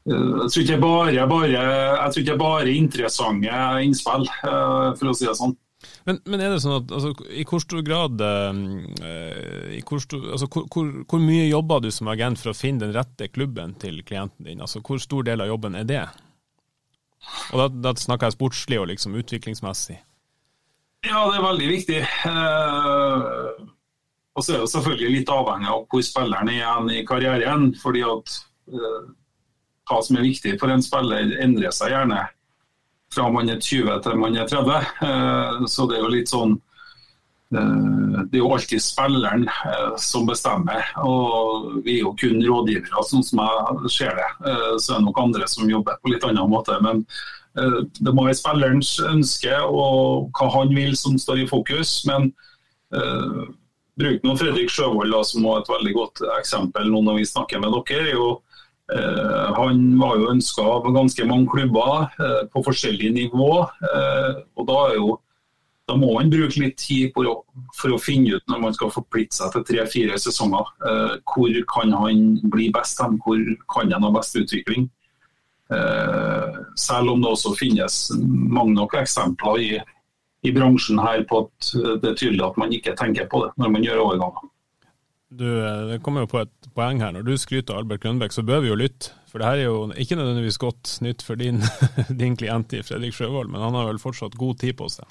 jeg 0.07 0.51
tror 0.53 0.61
ikke 0.63 0.80
bare, 0.80 1.23
bare, 1.28 1.47
jeg 1.51 2.11
tror 2.13 2.21
ikke 2.21 2.39
bare 2.39 2.73
interessante 2.73 3.63
innspill, 3.84 4.23
uh, 4.47 4.93
for 4.95 5.11
å 5.11 5.15
si 5.17 5.28
det 5.28 5.36
sånn. 5.36 5.55
Men, 6.07 6.21
men, 6.23 6.41
er 6.41 6.53
det 6.53 6.61
sånn 6.63 6.78
at 6.80 6.93
altså, 6.95 7.11
i 7.36 7.43
hvor 7.47 7.59
stor 7.59 7.84
grad 7.86 8.21
uh, 8.23 8.55
hvor, 9.84 9.99
stor, 9.99 10.23
altså, 10.32 10.47
hvor, 10.47 10.63
hvor, 10.71 10.93
hvor, 11.03 11.19
mye 11.19 11.49
jobber 11.49 11.84
du 11.84 11.89
som 11.91 12.07
agent 12.13 12.39
for 12.39 12.53
å 12.53 12.57
finne 12.57 12.86
den 12.86 12.95
rette 12.95 13.28
klubben 13.34 13.75
til 13.82 13.99
klienten 14.07 14.47
din? 14.47 14.63
Altså, 14.63 14.80
hvor 14.80 15.01
stor 15.03 15.28
del 15.28 15.43
av 15.43 15.51
jobben 15.51 15.75
er 15.75 15.89
det? 15.89 16.05
Og 17.51 17.59
Da, 17.59 17.67
da 17.89 17.95
snakker 17.99 18.30
jeg 18.30 18.38
sportslig 18.38 18.80
og 18.80 18.88
liksom 18.93 19.17
utviklingsmessig. 19.19 19.99
Ja, 21.08 21.24
det 21.32 21.38
er 21.38 21.45
veldig 21.45 21.68
viktig. 21.72 21.99
Eh, 22.28 23.68
og 24.38 24.43
så 24.43 24.53
er 24.53 24.64
det 24.64 24.72
selvfølgelig 24.74 25.12
litt 25.14 25.32
avhengig 25.32 25.70
av 25.72 25.86
hvor 25.88 26.03
spilleren 26.03 26.49
er 26.51 26.58
igjen 26.58 26.89
i 26.93 27.03
karrieren. 27.08 27.70
fordi 27.80 28.03
at 28.03 28.34
eh, 28.74 29.05
hva 29.88 30.01
som 30.03 30.18
er 30.18 30.28
viktig 30.28 30.58
for 30.60 30.74
en 30.74 30.84
spiller, 30.84 31.38
endrer 31.43 31.72
seg 31.72 31.93
gjerne 31.93 32.26
fra 33.14 33.30
man 33.32 33.49
er 33.49 33.62
20 33.64 34.01
til 34.03 34.20
man 34.20 34.36
er 34.36 34.49
30. 34.51 34.89
Eh, 35.08 35.68
så 35.72 35.88
det 35.88 35.97
er 35.97 36.03
jo 36.03 36.16
litt 36.18 36.34
sånn 36.34 36.58
det 37.52 38.36
er 38.36 38.41
jo 38.41 38.52
alltid 38.52 38.84
spilleren 38.84 39.45
eh, 39.48 39.93
som 40.04 40.26
bestemmer, 40.28 40.89
og 41.00 41.80
vi 41.86 41.98
er 41.98 42.04
jo 42.04 42.12
kun 42.20 42.41
rådgivere, 42.43 43.06
sånn 43.08 43.24
som 43.24 43.39
jeg 43.43 43.93
ser 43.95 44.20
det. 44.20 44.30
Eh, 44.52 44.74
så 44.84 44.93
er 44.93 45.00
det 45.00 45.08
nok 45.08 45.22
andre 45.24 45.48
som 45.48 45.72
jobber 45.72 46.00
på 46.02 46.12
litt 46.12 46.28
annen 46.28 46.52
måte. 46.52 46.76
Men 46.84 47.06
Eh, 47.58 47.80
det 48.00 48.14
må 48.14 48.28
være 48.28 48.38
spillerens 48.38 48.98
ønske 49.04 49.54
og 49.66 50.30
hva 50.38 50.50
han 50.60 50.74
vil 50.76 50.98
som 51.00 51.18
står 51.20 51.43
i 51.43 51.48
fokus. 51.50 52.00
Men 52.10 52.30
uh, 52.95 53.48
bruk 54.00 54.26
nå 54.26 54.36
Fredrik 54.39 54.72
Sjøvold 54.72 55.16
som 55.28 55.48
var 55.48 55.62
et 55.62 55.72
veldig 55.72 55.93
godt 55.98 56.26
eksempel 56.38 56.91
nå 56.91 57.02
når 57.06 57.22
vi 57.22 57.30
snakker 57.32 57.64
med 57.64 57.74
dere. 57.74 58.14
Jo, 58.14 58.28
uh, 58.93 59.48
han 59.58 59.88
var 60.00 60.20
jo 60.20 60.34
ønska 60.36 60.66
av 60.78 60.89
ganske 60.95 61.30
mange 61.30 61.50
klubber 61.54 62.12
uh, 62.20 62.43
på 62.54 62.66
forskjellig 62.68 63.14
nivå. 63.22 63.54
og 63.66 64.70
da, 64.70 64.78
er 64.91 65.00
jo, 65.00 65.18
da 65.88 65.96
må 65.96 66.12
man 66.18 66.32
bruke 66.32 66.60
litt 66.60 66.78
tid 66.82 67.16
å, 67.16 67.38
for 67.78 67.96
å 67.96 68.00
finne 68.02 68.36
ut 68.36 68.52
når 68.52 68.64
man 68.66 68.76
skal 68.76 68.92
forplikte 68.92 69.40
seg 69.40 69.54
til 69.54 69.66
tre-fire 69.70 70.20
sesonger. 70.20 70.68
hvor 71.32 71.60
kan 71.72 71.94
han 71.96 72.40
bli 72.52 72.70
best, 72.76 73.00
hvor 73.24 73.40
kan 73.72 73.92
han 73.92 74.04
ha 74.04 74.12
best 74.12 74.36
utvikling. 74.36 74.90
Eh, 75.68 76.60
selv 76.80 77.12
om 77.12 77.22
det 77.22 77.32
også 77.32 77.56
finnes 77.60 77.96
mange 78.24 78.76
nok 78.76 78.94
eksempler 79.00 79.64
i, 79.64 79.72
i 80.48 80.54
bransjen 80.56 81.00
her 81.04 81.26
på 81.28 81.42
at 81.44 81.72
det 82.02 82.12
er 82.14 82.20
tydelig 82.20 82.46
at 82.46 82.60
man 82.60 82.72
ikke 82.72 82.96
tenker 82.96 83.28
på 83.28 83.44
det 83.44 83.52
når 83.60 83.74
man 83.76 83.84
gjør 83.84 84.04
overganger. 84.06 84.48
Du, 85.28 85.48
Det 85.92 86.00
kommer 86.04 86.24
jo 86.24 86.32
på 86.32 86.40
et 86.40 86.70
poeng 86.76 87.02
her. 87.04 87.12
Når 87.12 87.26
du 87.28 87.34
skryter 87.36 87.76
av 87.76 87.84
Albert 87.84 88.06
Grønbæk, 88.06 88.32
så 88.32 88.46
bør 88.48 88.62
vi 88.64 88.72
jo 88.72 88.80
lytte. 88.80 89.12
For 89.28 89.44
det 89.44 89.50
her 89.50 89.60
er 89.60 89.68
jo 89.68 89.80
ikke 89.92 90.16
nødvendigvis 90.16 90.60
godt 90.62 90.94
nytt 91.04 91.24
for 91.26 91.36
din, 91.36 91.60
din 92.22 92.38
klient 92.40 92.72
i 92.74 92.84
Fredrik 92.84 93.16
Sjøvold, 93.18 93.52
men 93.52 93.62
han 93.62 93.76
har 93.76 93.90
vel 93.90 94.00
fortsatt 94.00 94.40
god 94.40 94.64
tid 94.64 94.78
på 94.80 94.88
seg? 94.92 95.04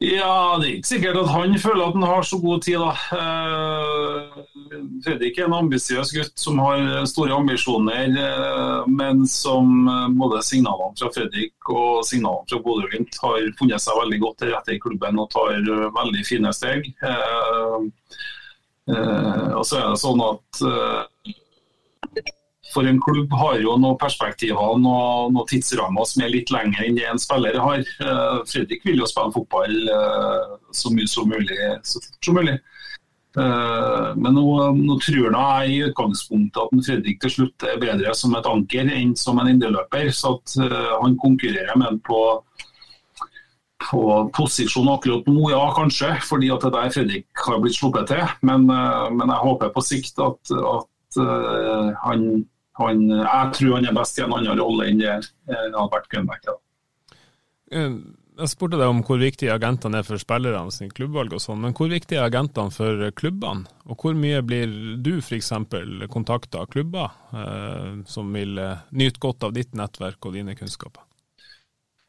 Ja, 0.00 0.56
det 0.56 0.64
er 0.64 0.76
ikke 0.78 0.88
sikkert 0.88 1.16
at 1.20 1.28
han 1.28 1.58
føler 1.60 1.82
at 1.84 1.96
han 1.98 2.06
har 2.08 2.22
så 2.24 2.38
god 2.40 2.62
tid, 2.64 2.80
da. 2.80 2.92
Eh, 3.20 4.38
Fredrik 5.04 5.36
er 5.36 5.44
en 5.44 5.56
ambisiøs 5.58 6.12
gutt 6.16 6.40
som 6.40 6.56
har 6.64 7.04
store 7.10 7.36
ambisjoner, 7.36 8.16
eh, 8.16 8.88
men 8.88 9.26
som 9.28 9.84
eh, 9.92 10.06
både 10.22 10.40
signalene 10.46 10.96
fra 10.96 11.10
Fredrik 11.12 11.68
og 11.68 12.00
signalene 12.08 12.48
fra 12.48 12.62
Bodø-Glimt 12.64 13.20
har 13.20 13.44
funnet 13.60 13.84
seg 13.84 14.00
veldig 14.00 14.22
godt 14.24 14.40
til 14.40 14.54
rette 14.54 14.72
i 14.72 14.80
klubben 14.80 15.20
og 15.20 15.28
tar 15.36 15.60
veldig 15.68 16.24
fine 16.24 16.54
steg. 16.56 16.88
Og 18.88 19.62
så 19.68 19.82
er 19.82 19.92
det 19.92 20.00
sånn 20.00 20.24
at 20.24 20.64
for 22.74 22.86
en 22.86 23.00
klubb 23.02 23.32
har 23.32 23.58
jo 23.62 23.76
noen 23.80 23.98
perspektiver 24.00 24.74
og 24.74 24.80
noen 24.82 25.38
tidsrammer 25.50 26.06
som 26.08 26.24
er 26.24 26.34
litt 26.34 26.52
lengre 26.54 26.86
enn 26.86 26.98
det 26.98 27.06
en 27.10 27.20
spiller 27.20 27.58
har. 27.58 27.84
Uh, 28.02 28.42
Fredrik 28.48 28.84
vil 28.86 29.00
jo 29.02 29.08
spille 29.10 29.34
fotball 29.34 29.78
uh, 29.90 30.58
så 30.74 30.92
mye 30.94 31.10
som 31.10 31.30
mulig, 31.30 31.58
så 31.82 32.02
fort 32.02 32.28
som 32.28 32.38
mulig. 32.38 32.58
Uh, 33.38 34.10
men 34.18 34.34
nå, 34.34 34.44
nå 34.74 34.98
tror 35.02 35.30
jeg 35.30 35.70
i 35.70 35.80
utgangspunktet 35.86 36.60
at 36.62 36.86
Fredrik 36.86 37.18
til 37.22 37.34
slutt 37.36 37.66
er 37.66 37.82
bedre 37.82 38.14
som 38.18 38.34
et 38.38 38.50
anker 38.50 38.90
enn 38.90 39.16
som 39.18 39.40
en 39.42 39.50
indreløper. 39.50 40.12
Så 40.14 40.36
at 40.38 40.54
han 41.00 41.18
konkurrerer 41.22 41.74
med 41.78 41.90
ham 41.90 41.98
på, 42.06 42.20
på 43.88 44.04
posisjon 44.36 44.92
akkurat 44.94 45.26
nå, 45.30 45.50
ja 45.54 45.66
kanskje, 45.74 46.14
fordi 46.26 46.52
at 46.54 46.66
det 46.66 46.74
der 46.76 46.94
Fredrik 46.94 47.44
har 47.46 47.58
blitt 47.62 47.78
sluppet 47.78 48.10
til. 48.10 48.24
Men, 48.46 48.70
men 48.70 49.26
jeg 49.26 49.44
håper 49.46 49.74
på 49.74 49.86
sikt 49.86 50.22
at, 50.22 50.54
at 50.54 51.20
han 52.06 52.26
han, 52.82 53.04
jeg 53.20 53.52
tror 53.58 53.76
han 53.76 53.90
er 53.90 53.96
best 53.96 54.18
i 54.18 54.24
en 54.24 54.34
annen 54.38 54.60
rolle 54.60 54.88
enn 54.90 55.02
det 55.02 55.12
eh, 55.12 55.68
Albert 55.70 56.08
Grønbæk 56.12 56.50
er. 56.52 56.58
Eh, 57.70 57.94
jeg 58.40 58.52
spurte 58.54 58.78
deg 58.80 58.88
om 58.88 59.02
hvor 59.04 59.20
viktig 59.20 59.50
agentene 59.52 60.00
er 60.00 60.06
for 60.06 60.20
spillerne 60.20 60.72
sin 60.72 60.90
klubbvalg 60.94 61.34
og 61.36 61.42
sånn, 61.44 61.60
men 61.64 61.74
hvor 61.76 61.90
viktig 61.92 62.16
er 62.16 62.28
agentene 62.28 62.72
for 62.72 63.10
klubbene? 63.16 63.68
Og 63.90 64.00
hvor 64.00 64.16
mye 64.16 64.40
blir 64.46 64.72
du 65.02 65.18
f.eks. 65.20 65.52
kontakta 66.12 66.62
av 66.62 66.70
klubber 66.72 67.10
eh, 67.36 68.00
som 68.08 68.32
vil 68.32 68.58
eh, 68.60 68.86
nyte 68.96 69.20
godt 69.20 69.48
av 69.48 69.54
ditt 69.56 69.76
nettverk 69.76 70.24
og 70.24 70.38
dine 70.38 70.56
kunnskaper? 70.58 71.04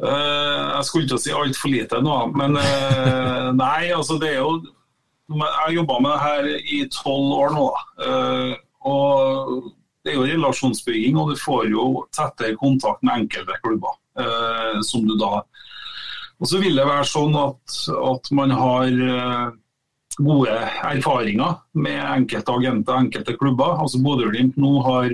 Uh, 0.02 0.80
jeg 0.80 0.86
skulle 0.88 1.06
ikke 1.06 1.20
si 1.22 1.34
altfor 1.36 1.70
lite 1.70 2.00
nå, 2.02 2.16
men 2.34 2.56
uh, 2.58 3.52
nei, 3.60 3.92
altså 3.94 4.16
det 4.18 4.32
er 4.32 4.40
jo 4.40 4.56
Jeg 5.30 5.52
har 5.60 5.76
jobba 5.76 6.00
med 6.02 6.10
det 6.16 6.24
her 6.24 6.48
i 6.74 6.80
tolv 6.92 7.36
år 7.38 7.54
nå. 7.56 7.68
og 8.90 9.70
det 10.02 10.14
er 10.14 10.18
jo 10.18 10.28
relasjonsbygging, 10.28 11.18
og 11.20 11.32
du 11.32 11.39
får 11.39 11.68
jo 11.72 11.88
tettere 12.16 12.58
kontakt 12.60 13.04
med 13.06 13.24
enkelte 13.24 13.58
klubber. 13.64 13.97
Eh, 14.20 14.82
som 14.84 15.08
du 15.08 15.16
da 15.16 15.39
Og 16.41 16.47
så 16.49 16.60
vil 16.60 16.76
det 16.76 16.84
være 16.84 17.06
sånn 17.08 17.36
at, 17.39 17.76
at 17.95 18.32
man 18.36 18.52
har 18.52 18.89
eh, 18.89 19.52
gode 20.18 20.56
erfaringer 20.89 21.62
med 21.78 21.99
enkelte 22.02 22.56
agenter 22.58 22.95
og 22.95 23.06
enkelte 23.06 23.36
klubber. 23.38 23.78
Altså 23.78 24.02
Bodø-Glimt 24.02 24.58
nå 24.60 24.72
har 24.88 25.14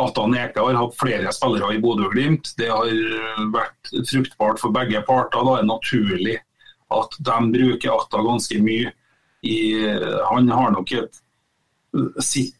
Atan 0.00 0.32
Eke 0.40 0.64
har 0.64 0.78
hatt 0.80 0.96
flere 0.96 1.32
spillere 1.36 1.76
i 1.76 1.82
Bodø-Glimt. 1.82 2.54
Det 2.56 2.70
har 2.72 2.88
vært 3.52 3.92
fruktbart 4.08 4.62
for 4.62 4.72
begge 4.72 5.04
parter. 5.04 5.44
Da 5.44 5.58
er 5.58 5.66
det 5.66 5.70
naturlig 5.70 6.38
at 6.96 7.20
de 7.28 7.38
bruker 7.58 7.92
Atta 7.92 8.24
ganske 8.24 8.64
mye. 8.64 8.94
I, 9.44 9.58
han 10.24 10.48
har 10.48 10.72
nok 10.72 10.96
et 10.96 11.20
sitt 12.24 12.56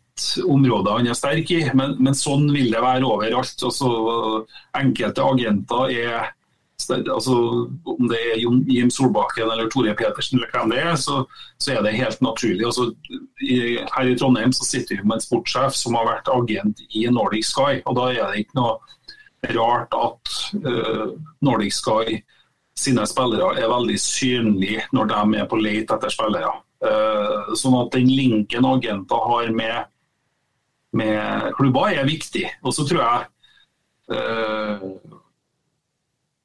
område 0.46 0.92
han 0.94 1.08
er 1.10 1.18
sterk 1.18 1.50
i, 1.50 1.60
men, 1.74 1.96
men 2.02 2.16
sånn 2.16 2.46
vil 2.54 2.70
det 2.72 2.82
være 2.82 3.06
overalt. 3.08 3.66
Altså, 3.66 3.90
enkelte 4.78 5.24
agenter 5.26 5.94
er 5.94 6.32
altså, 6.90 7.34
Om 7.84 8.08
det 8.10 8.18
er 8.32 8.42
Jim 8.42 8.90
Solbakken 8.90 9.50
eller 9.50 9.70
Tore 9.70 9.94
Petersen 9.94 10.38
eller 10.38 10.50
hvem 10.52 10.74
det 10.74 10.80
er, 10.82 10.94
så, 11.00 11.24
så 11.58 11.74
er 11.74 11.82
det 11.82 11.96
helt 11.98 12.20
naturlig. 12.22 12.66
Altså, 12.66 12.90
i, 13.42 13.78
her 13.78 14.10
i 14.10 14.16
Trondheim 14.18 14.52
så 14.52 14.66
sitter 14.66 15.00
vi 15.00 15.06
med 15.06 15.18
en 15.18 15.24
sportssjef 15.24 15.74
som 15.78 15.96
har 15.98 16.08
vært 16.08 16.30
agent 16.32 16.82
i 16.90 17.06
Nordic 17.10 17.48
Sky. 17.50 17.80
og 17.84 17.98
Da 17.98 18.10
er 18.12 18.30
det 18.30 18.44
ikke 18.44 18.60
noe 18.60 18.78
rart 19.54 19.92
at 19.98 20.36
uh, 20.64 21.10
Nordic 21.44 21.74
Sky 21.76 22.20
sine 22.78 23.04
spillere 23.06 23.54
er 23.60 23.70
veldig 23.70 23.98
synlige 24.00 24.86
når 24.96 25.10
de 25.10 25.40
er 25.40 25.50
på 25.50 25.58
leit 25.60 25.92
etter 25.92 26.12
spillere. 26.12 26.54
Uh, 26.84 27.52
sånn 27.56 27.76
at 27.78 27.92
den 27.94 28.10
linken 28.10 28.66
agenter 28.68 29.28
har 29.30 29.52
med 29.54 29.93
med 30.96 31.52
klubber 31.58 31.94
er 31.94 32.08
viktig. 32.08 32.46
Og 32.62 32.74
så 32.76 32.86
tror 32.88 33.02
jeg 33.02 33.26
uh, 34.14 35.20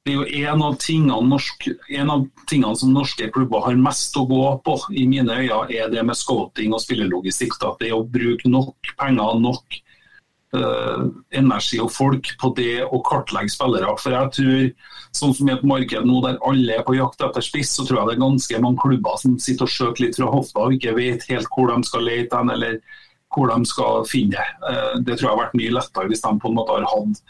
det 0.06 0.14
er 0.14 0.16
jo 0.16 0.46
en 0.48 0.62
av, 0.64 0.76
tingene 0.80 1.28
norsk, 1.28 1.66
en 1.92 2.10
av 2.10 2.22
tingene 2.48 2.78
som 2.78 2.94
norske 2.94 3.28
klubber 3.34 3.66
har 3.66 3.76
mest 3.76 4.16
å 4.16 4.24
gå 4.26 4.44
på, 4.64 4.78
i 4.96 5.04
mine 5.10 5.36
øyne, 5.42 5.66
er 5.76 5.90
det 5.92 6.02
med 6.08 6.16
scouting 6.16 6.72
og 6.72 6.80
spillelogistikk. 6.80 7.58
Da. 7.60 7.74
Det 7.78 7.90
er 7.90 7.98
å 7.98 8.06
bruke 8.08 8.48
nok 8.48 8.94
penger, 8.96 9.36
nok 9.44 9.76
uh, 10.56 11.04
energi 11.36 11.82
og 11.84 11.92
folk 11.92 12.32
på 12.40 12.52
det 12.56 12.86
å 12.86 13.02
kartlegge 13.06 13.52
spillere. 13.52 13.92
For 14.00 14.16
jeg 14.16 14.32
tror, 14.38 14.96
sånn 15.20 15.36
som 15.36 15.50
i 15.50 15.54
et 15.54 15.68
marked 15.68 16.08
nå 16.08 16.24
der 16.24 16.40
alle 16.48 16.80
er 16.80 16.86
på 16.86 16.96
jakt 16.96 17.20
etter 17.26 17.44
spiss, 17.44 17.76
så 17.76 17.84
tror 17.84 18.00
jeg 18.00 18.08
det 18.08 18.16
er 18.16 18.24
ganske 18.24 18.64
mange 18.64 18.82
klubber 18.82 19.20
som 19.20 19.36
sitter 19.42 19.68
og 19.68 19.74
skjøter 19.74 20.06
litt 20.06 20.18
fra 20.18 20.32
hofta 20.32 20.64
og 20.64 20.78
ikke 20.78 20.96
vet 20.96 21.28
helt 21.30 21.52
hvor 21.52 21.70
de 21.74 21.86
skal 21.86 22.08
lete 22.08 22.40
hen. 22.40 22.56
eller 22.56 22.80
hvor 23.34 23.50
de 23.50 23.68
skal 23.68 24.04
finne 24.08 24.36
det. 24.36 24.48
Eh, 24.70 24.96
det 25.04 25.18
tror 25.18 25.28
jeg 25.28 25.34
har 25.34 25.42
vært 25.44 25.58
mye 25.60 25.76
lettere 25.76 26.10
hvis 26.10 26.24
de 26.24 26.32
på 26.42 26.50
en 26.50 26.56
måte 26.58 26.76
har 26.76 26.88
hatt 26.90 27.20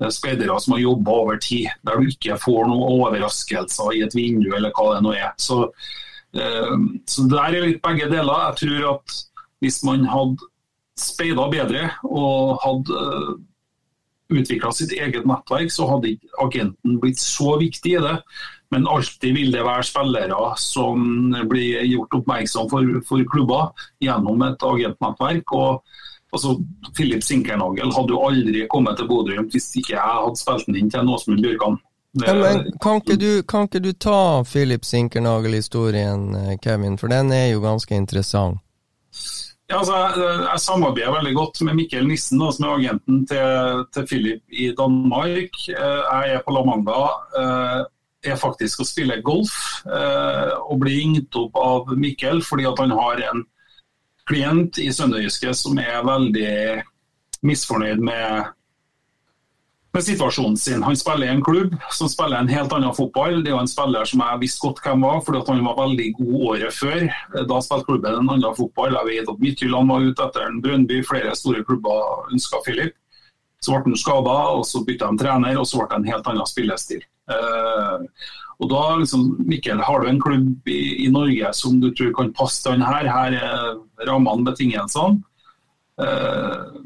eh, 0.00 0.12
speidere 0.14 0.56
som 0.60 0.76
har 0.76 0.84
jobba 0.84 1.18
over 1.24 1.42
tid, 1.42 1.68
der 1.86 2.00
du 2.00 2.12
ikke 2.12 2.40
får 2.40 2.70
noen 2.70 2.86
overraskelser 3.00 3.98
i 3.98 4.02
et 4.06 4.16
vindu 4.16 4.50
eller 4.52 4.72
hva 4.76 4.94
det 4.94 5.02
nå 5.04 5.14
er. 5.18 5.30
Så, 5.40 5.66
eh, 6.36 6.74
så 7.08 7.28
der 7.30 7.44
er 7.58 7.68
litt 7.68 7.84
begge 7.84 8.08
deler. 8.12 8.48
Jeg 8.48 8.62
tror 8.62 8.88
at 8.96 9.20
hvis 9.62 9.82
man 9.86 10.08
hadde 10.10 10.50
speida 10.98 11.46
bedre 11.52 11.86
og 12.04 12.58
hadde 12.62 13.06
utvikla 14.32 14.72
sitt 14.74 14.92
eget 14.96 15.26
nettverk, 15.28 15.70
så 15.72 15.86
hadde 15.90 16.14
ikke 16.14 16.42
agenten 16.44 16.98
blitt 17.02 17.20
så 17.20 17.56
viktig 17.60 17.96
i 17.98 18.02
det. 18.02 18.16
Men 18.72 18.88
alltid 18.88 19.36
vil 19.36 19.52
det 19.52 19.64
være 19.66 19.84
spillere 19.84 20.52
som 20.60 21.34
blir 21.50 21.84
gjort 21.84 22.16
oppmerksom 22.20 22.70
for, 22.72 22.94
for 23.08 23.24
klubber 23.28 23.86
gjennom 24.00 24.44
et 24.48 24.64
agentnettverk. 24.64 25.52
og 25.52 25.82
altså, 26.32 26.56
Philip 26.96 27.24
Sinkernagel 27.24 27.92
hadde 27.92 28.16
jo 28.16 28.24
aldri 28.28 28.66
kommet 28.72 28.96
til 28.98 29.08
Bodø 29.10 29.38
hvis 29.52 29.70
ikke 29.76 29.96
jeg 29.96 30.20
hadde 30.24 30.40
spilt 30.40 30.68
den 30.70 30.80
inn 30.80 30.92
til 30.92 31.12
Åsmund 31.12 31.44
Bjørkan. 31.44 31.80
Ja, 32.20 32.34
men 32.36 32.66
kan 32.82 33.00
ikke, 33.00 33.16
du, 33.16 33.30
kan 33.48 33.68
ikke 33.68 33.80
du 33.80 33.92
ta 33.96 34.42
Philip 34.44 34.84
Sinkernagel-historien, 34.84 36.34
eh, 36.36 36.58
Kevin, 36.60 36.98
for 37.00 37.08
den 37.08 37.32
er 37.32 37.46
jo 37.54 37.62
ganske 37.64 37.96
interessant? 37.96 38.60
Ja, 39.70 39.78
altså, 39.78 39.96
jeg, 39.96 40.42
jeg, 40.44 40.60
samarbeider 40.60 41.14
veldig 41.14 41.32
godt 41.38 41.62
med 41.64 41.78
Mikkel 41.78 42.04
Nissen, 42.04 42.42
da, 42.42 42.50
som 42.52 42.66
er 42.68 42.74
agenten 42.74 43.22
til, 43.30 43.86
til 43.96 44.06
Philip 44.10 44.42
i 44.52 44.68
Danmark. 44.76 45.56
Eh, 45.72 46.02
jeg 46.02 46.34
er 46.36 46.44
på 46.44 46.52
La 46.52 46.64
Manga 46.68 47.00
eh, 47.40 47.80
er 48.22 48.38
faktisk 48.38 48.82
å 48.82 48.86
spille 48.86 49.20
golf 49.24 49.54
eh, 49.86 50.52
og 50.62 50.78
bli 50.82 50.98
ringt 51.00 51.36
opp 51.38 51.58
av 51.58 51.92
Mikkel 51.98 52.42
fordi 52.46 52.68
at 52.68 52.82
han 52.82 52.94
har 52.94 53.22
en 53.30 53.44
klient 54.28 54.78
i 54.78 54.90
Sønderjyske 54.94 55.52
som 55.56 55.78
er 55.82 56.02
veldig 56.06 56.82
misfornøyd 57.42 58.02
med, 58.06 58.52
med, 59.92 60.02
situasjonen 60.06 60.56
sin. 60.56 60.84
Han 60.86 60.96
spiller 60.98 61.26
i 61.26 61.34
en 61.34 61.42
klubb 61.44 61.74
som 61.90 62.10
spiller 62.10 62.38
en 62.38 62.52
helt 62.52 62.72
annen 62.76 62.94
fotball. 62.94 63.40
Det 63.42 63.50
er 63.50 63.56
jo 63.56 63.62
en 63.64 63.70
spiller 63.70 64.06
som 64.08 64.22
jeg 64.22 64.42
visste 64.44 64.62
godt 64.62 64.82
hvem 64.84 65.06
var, 65.08 65.20
fordi 65.26 65.42
han 65.50 65.66
var 65.66 65.80
veldig 65.82 66.08
god 66.20 66.34
året 66.52 66.78
før. 66.78 67.06
Da 67.50 67.60
spilte 67.66 67.88
klubben 67.90 68.20
en 68.20 68.34
annen 68.36 68.58
fotball. 68.58 68.98
Jeg 69.00 69.10
vet 69.10 69.32
at 69.34 69.42
Midtjylland 69.42 69.94
var 69.94 70.06
ute 70.06 70.28
etter 70.28 70.46
en 70.46 70.62
Brønnby, 70.62 71.02
flere 71.08 71.34
store 71.38 71.64
klubber 71.66 72.30
ønska 72.30 72.62
Filip. 72.66 72.94
Så 73.62 73.74
ble 73.74 73.92
han 73.92 73.98
skada, 73.98 74.38
så 74.66 74.80
bytta 74.86 75.10
de 75.10 75.22
trener, 75.22 75.58
og 75.58 75.66
så 75.70 75.78
ble 75.78 75.90
det 75.90 75.98
en 76.00 76.14
helt 76.14 76.30
annen 76.30 76.48
spillestil. 76.50 77.02
Uh, 77.30 78.02
og 78.62 78.70
da 78.70 78.80
liksom, 79.00 79.36
Mikkel, 79.46 79.80
Har 79.80 80.00
du 80.02 80.08
en 80.10 80.20
klubb 80.20 80.68
i, 80.68 81.04
i, 81.04 81.08
Norge 81.10 81.52
som 81.54 81.78
du 81.80 81.90
tror 81.94 82.12
kan 82.16 82.32
passe 82.34 82.62
til 82.64 82.82
her? 82.82 83.08
Her 83.10 83.36
er 83.38 84.08
rammene, 84.08 84.46
betingelsene. 84.46 85.22
Uh, 86.00 86.82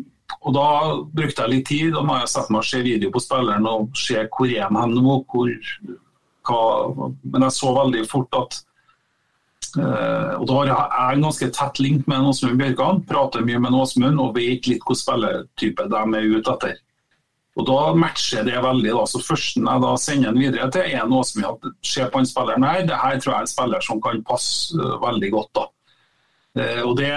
og 0.47 0.55
Da 0.55 0.69
brukte 1.17 1.45
jeg 1.45 1.53
litt 1.53 1.69
tid. 1.69 1.91
Da 1.97 2.05
må 2.07 2.21
jeg 2.21 2.31
sette 2.33 2.55
meg 2.55 2.63
og 2.63 2.71
se 2.71 2.83
video 2.85 3.13
på 3.13 3.23
spilleren 3.23 3.69
og 3.71 3.91
se 3.99 4.23
hvor 4.25 4.53
er 4.53 4.71
han 4.71 4.95
nå. 4.95 5.19
Hvor, 5.33 5.53
hva, 6.47 6.63
men 7.27 7.47
jeg 7.49 7.57
så 7.59 7.75
veldig 7.81 8.07
fort 8.09 8.41
at 8.41 8.61
uh, 9.81 10.33
og 10.39 10.47
Da 10.49 10.59
har 10.61 10.73
jeg 10.73 11.19
en 11.19 11.29
ganske 11.29 11.53
tett 11.61 11.83
link 11.83 12.09
med 12.09 12.31
Åsmund 12.31 12.61
Bjørkan. 12.63 13.05
Prater 13.09 13.45
mye 13.47 13.61
med 13.63 13.77
Åsmund 13.77 14.23
og 14.23 14.35
vet 14.39 14.69
litt 14.71 14.85
hvilken 14.85 15.03
spillertype 15.03 15.89
de 15.93 16.05
er 16.21 16.37
ute 16.37 16.57
etter. 16.57 16.83
Og 17.57 17.65
Da 17.67 17.95
matcher 17.97 18.45
det 18.45 18.59
veldig. 18.61 18.93
da, 18.93 19.05
så 19.09 19.23
Først 19.25 19.57
når 19.57 19.73
jeg 19.73 19.83
da 19.83 19.97
sender 19.97 20.33
den 20.33 20.43
videre 20.45 20.71
til 20.71 20.97
en 21.01 21.13
Åsmund 21.13 21.47
at 21.49 21.71
se 21.83 22.05
på 22.05 22.21
han 22.21 22.29
spilleren 22.29 22.65
her, 22.69 22.85
det 22.85 23.01
her 23.03 23.19
tror 23.21 23.33
jeg 23.33 23.39
er 23.39 23.47
en 23.49 23.55
spiller 23.55 23.81
som 23.81 24.01
kan 24.03 24.25
passe 24.29 24.77
uh, 24.77 25.01
veldig 25.01 25.31
godt. 25.33 25.53
da. 25.57 25.65
Eh, 26.61 26.83
og 26.85 26.97
det, 26.97 27.13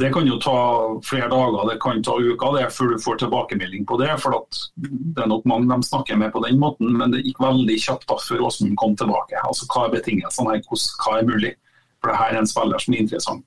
det 0.00 0.12
kan 0.12 0.28
jo 0.28 0.38
ta 0.40 0.58
flere 1.04 1.30
dager, 1.32 1.64
det 1.70 1.80
kan 1.80 2.02
ta 2.04 2.16
uker 2.16 2.58
det 2.58 2.68
før 2.72 2.92
du 2.92 3.02
får 3.04 3.18
tilbakemelding 3.24 3.88
på 3.88 3.98
det. 4.00 4.12
for 4.20 4.46
Det 4.76 5.22
er 5.22 5.32
nok 5.32 5.44
mange 5.48 5.68
de 5.72 5.88
snakker 5.88 6.16
med 6.16 6.32
på 6.32 6.44
den 6.44 6.60
måten, 6.60 6.92
men 6.92 7.12
det 7.12 7.24
gikk 7.24 7.40
veldig 7.40 7.80
kjapt 7.80 8.08
da 8.08 8.20
før 8.20 8.46
Åsmund 8.48 8.76
kom 8.76 8.96
tilbake. 8.96 9.40
Altså 9.48 9.68
Hva 9.72 9.88
er 9.88 9.96
betingelsene 9.96 10.58
her, 10.58 10.64
hva 10.68 11.18
er 11.18 11.28
mulig? 11.28 11.56
For 12.00 12.12
det 12.12 12.20
her 12.20 12.34
er 12.34 12.42
en 12.42 12.48
spiller 12.48 12.78
som 12.78 12.94
er 12.94 13.04
interessant. 13.04 13.44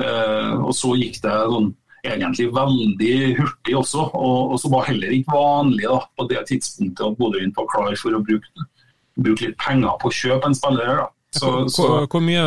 og 0.00 0.72
så 0.76 0.92
gikk 0.96 1.22
det 1.24 1.32
sånn 1.48 1.74
egentlig 2.14 2.48
veldig 2.54 3.16
hurtig 3.40 3.76
også. 3.78 4.06
Og, 4.14 4.54
og 4.54 4.62
så 4.62 4.70
var 4.72 4.88
heller 4.90 5.12
ikke 5.16 5.34
vanlig 5.36 5.84
da, 5.90 5.98
på 6.16 6.28
det 6.30 6.46
tidspunktet 6.52 7.04
at 7.08 7.20
Bodø 7.20 7.42
var 7.58 7.68
klar 7.72 8.00
for 8.00 8.16
å 8.16 8.22
bruke, 8.24 8.66
bruke, 9.18 9.48
litt 9.48 9.60
penger 9.62 10.00
på 10.02 10.10
å 10.10 10.16
kjøpe 10.22 10.50
en 10.50 10.58
spiller. 10.58 11.02
da. 11.02 11.10
Så, 11.36 11.50
hvor, 11.74 12.06
hvor, 12.08 12.22
mye, 12.24 12.44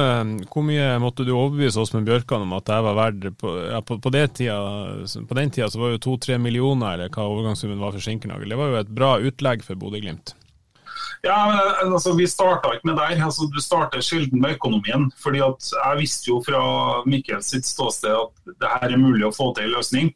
hvor, 0.49 0.63
mye, 0.65 0.85
måtte 1.03 1.25
du 1.27 1.33
overbevise 1.35 1.81
Åsmund 1.83 2.07
Bjørkan 2.07 2.47
om 2.47 2.55
at 2.57 2.65
det 2.71 2.79
var 2.87 2.97
verdt 2.97 3.27
på, 3.37 3.51
ja, 3.67 3.83
på, 3.85 3.99
på, 4.01 4.11
tida, 4.33 4.57
på, 5.05 5.37
den 5.37 5.51
tida 5.53 5.67
så 5.69 5.81
var 5.83 5.93
jo 5.93 6.01
to-tre 6.07 6.39
millioner, 6.41 6.95
eller 6.95 7.13
hva 7.13 7.27
overgangssummen 7.29 7.81
var 7.81 7.93
for 7.93 8.01
Skinkernagel. 8.01 8.49
Det 8.49 8.57
var 8.57 8.71
jo 8.71 8.79
et 8.81 8.93
bra 9.01 9.11
utlegg 9.21 9.65
for 9.67 9.77
Bodø-Glimt. 9.77 10.33
Ja, 11.25 11.37
men 11.49 11.57
eh, 11.59 11.93
altså, 11.93 12.13
Vi 12.17 12.27
starta 12.27 12.73
ikke 12.75 12.91
med 12.91 12.99
der. 12.99 13.17
Altså, 13.25 13.49
du 13.51 13.59
starter 13.61 14.01
sjelden 14.01 14.41
med 14.41 14.55
økonomien. 14.57 15.11
fordi 15.23 15.43
at 15.43 15.71
Jeg 15.73 15.99
visste 15.99 16.31
jo 16.31 16.43
fra 16.45 16.61
Mikkel 17.05 17.43
sitt 17.43 17.65
ståsted 17.67 18.15
at 18.15 18.55
det 18.59 18.73
her 18.75 18.93
er 18.93 19.01
mulig 19.01 19.27
å 19.27 19.35
få 19.35 19.53
til 19.55 19.69
en 19.69 19.77
løsning. 19.77 20.13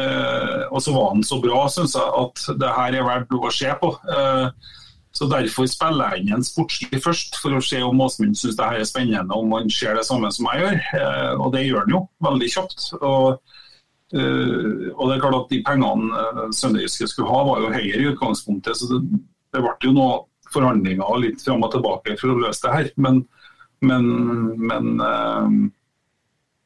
Eh, 0.00 0.64
og 0.70 0.82
så 0.82 0.92
var 0.92 1.14
han 1.14 1.22
så 1.24 1.38
bra, 1.40 1.66
syns 1.72 1.94
jeg, 1.96 2.04
at 2.04 2.58
det 2.60 2.72
her 2.78 2.98
er 2.98 3.06
verdt 3.06 3.32
å 3.32 3.52
se 3.54 3.70
på. 3.80 3.94
Eh, 4.12 4.72
så 5.16 5.24
Derfor 5.30 5.64
spiller 5.70 6.12
jeg 6.12 6.26
inn 6.26 6.34
en 6.36 6.44
sportslig 6.44 7.00
først, 7.00 7.38
for 7.40 7.56
å 7.56 7.62
se 7.64 7.78
om 7.80 8.02
Åsmund 8.04 8.36
syns 8.36 8.58
det 8.58 8.66
her 8.68 8.82
er 8.82 8.88
spennende, 8.88 9.32
om 9.32 9.54
han 9.56 9.70
ser 9.72 9.96
det 9.96 10.04
samme 10.04 10.28
som 10.34 10.48
jeg 10.52 10.64
gjør. 10.64 10.82
Eh, 10.98 11.32
og 11.38 11.54
det 11.54 11.62
gjør 11.64 11.86
han 11.86 11.94
jo, 11.94 12.02
veldig 12.26 12.50
kjapt. 12.52 12.84
Og, 12.98 13.38
eh, 14.12 14.90
og 14.92 15.06
det 15.06 15.16
er 15.16 15.22
klart 15.24 15.38
at 15.38 15.54
De 15.54 15.62
pengene 15.64 16.26
uh, 16.26 16.44
Sønderjyske 16.52 17.08
skulle 17.08 17.32
ha, 17.32 17.40
var 17.48 17.64
jo 17.64 17.72
høyere 17.72 18.02
i 18.02 18.12
utgangspunktet. 18.12 18.76
så 18.76 18.90
det 18.92 19.00
det 19.56 19.64
ble 19.64 19.74
jo 19.88 19.94
noen 19.96 20.26
forhandlinger 20.52 21.18
litt 21.22 21.42
fram 21.42 21.64
og 21.66 21.72
tilbake 21.74 22.16
for 22.20 22.32
å 22.32 22.38
løse 22.44 22.62
det 22.66 22.74
her. 22.74 22.90
Men, 23.02 23.22
men, 23.84 24.06
men, 24.60 24.90
uh, 25.00 25.48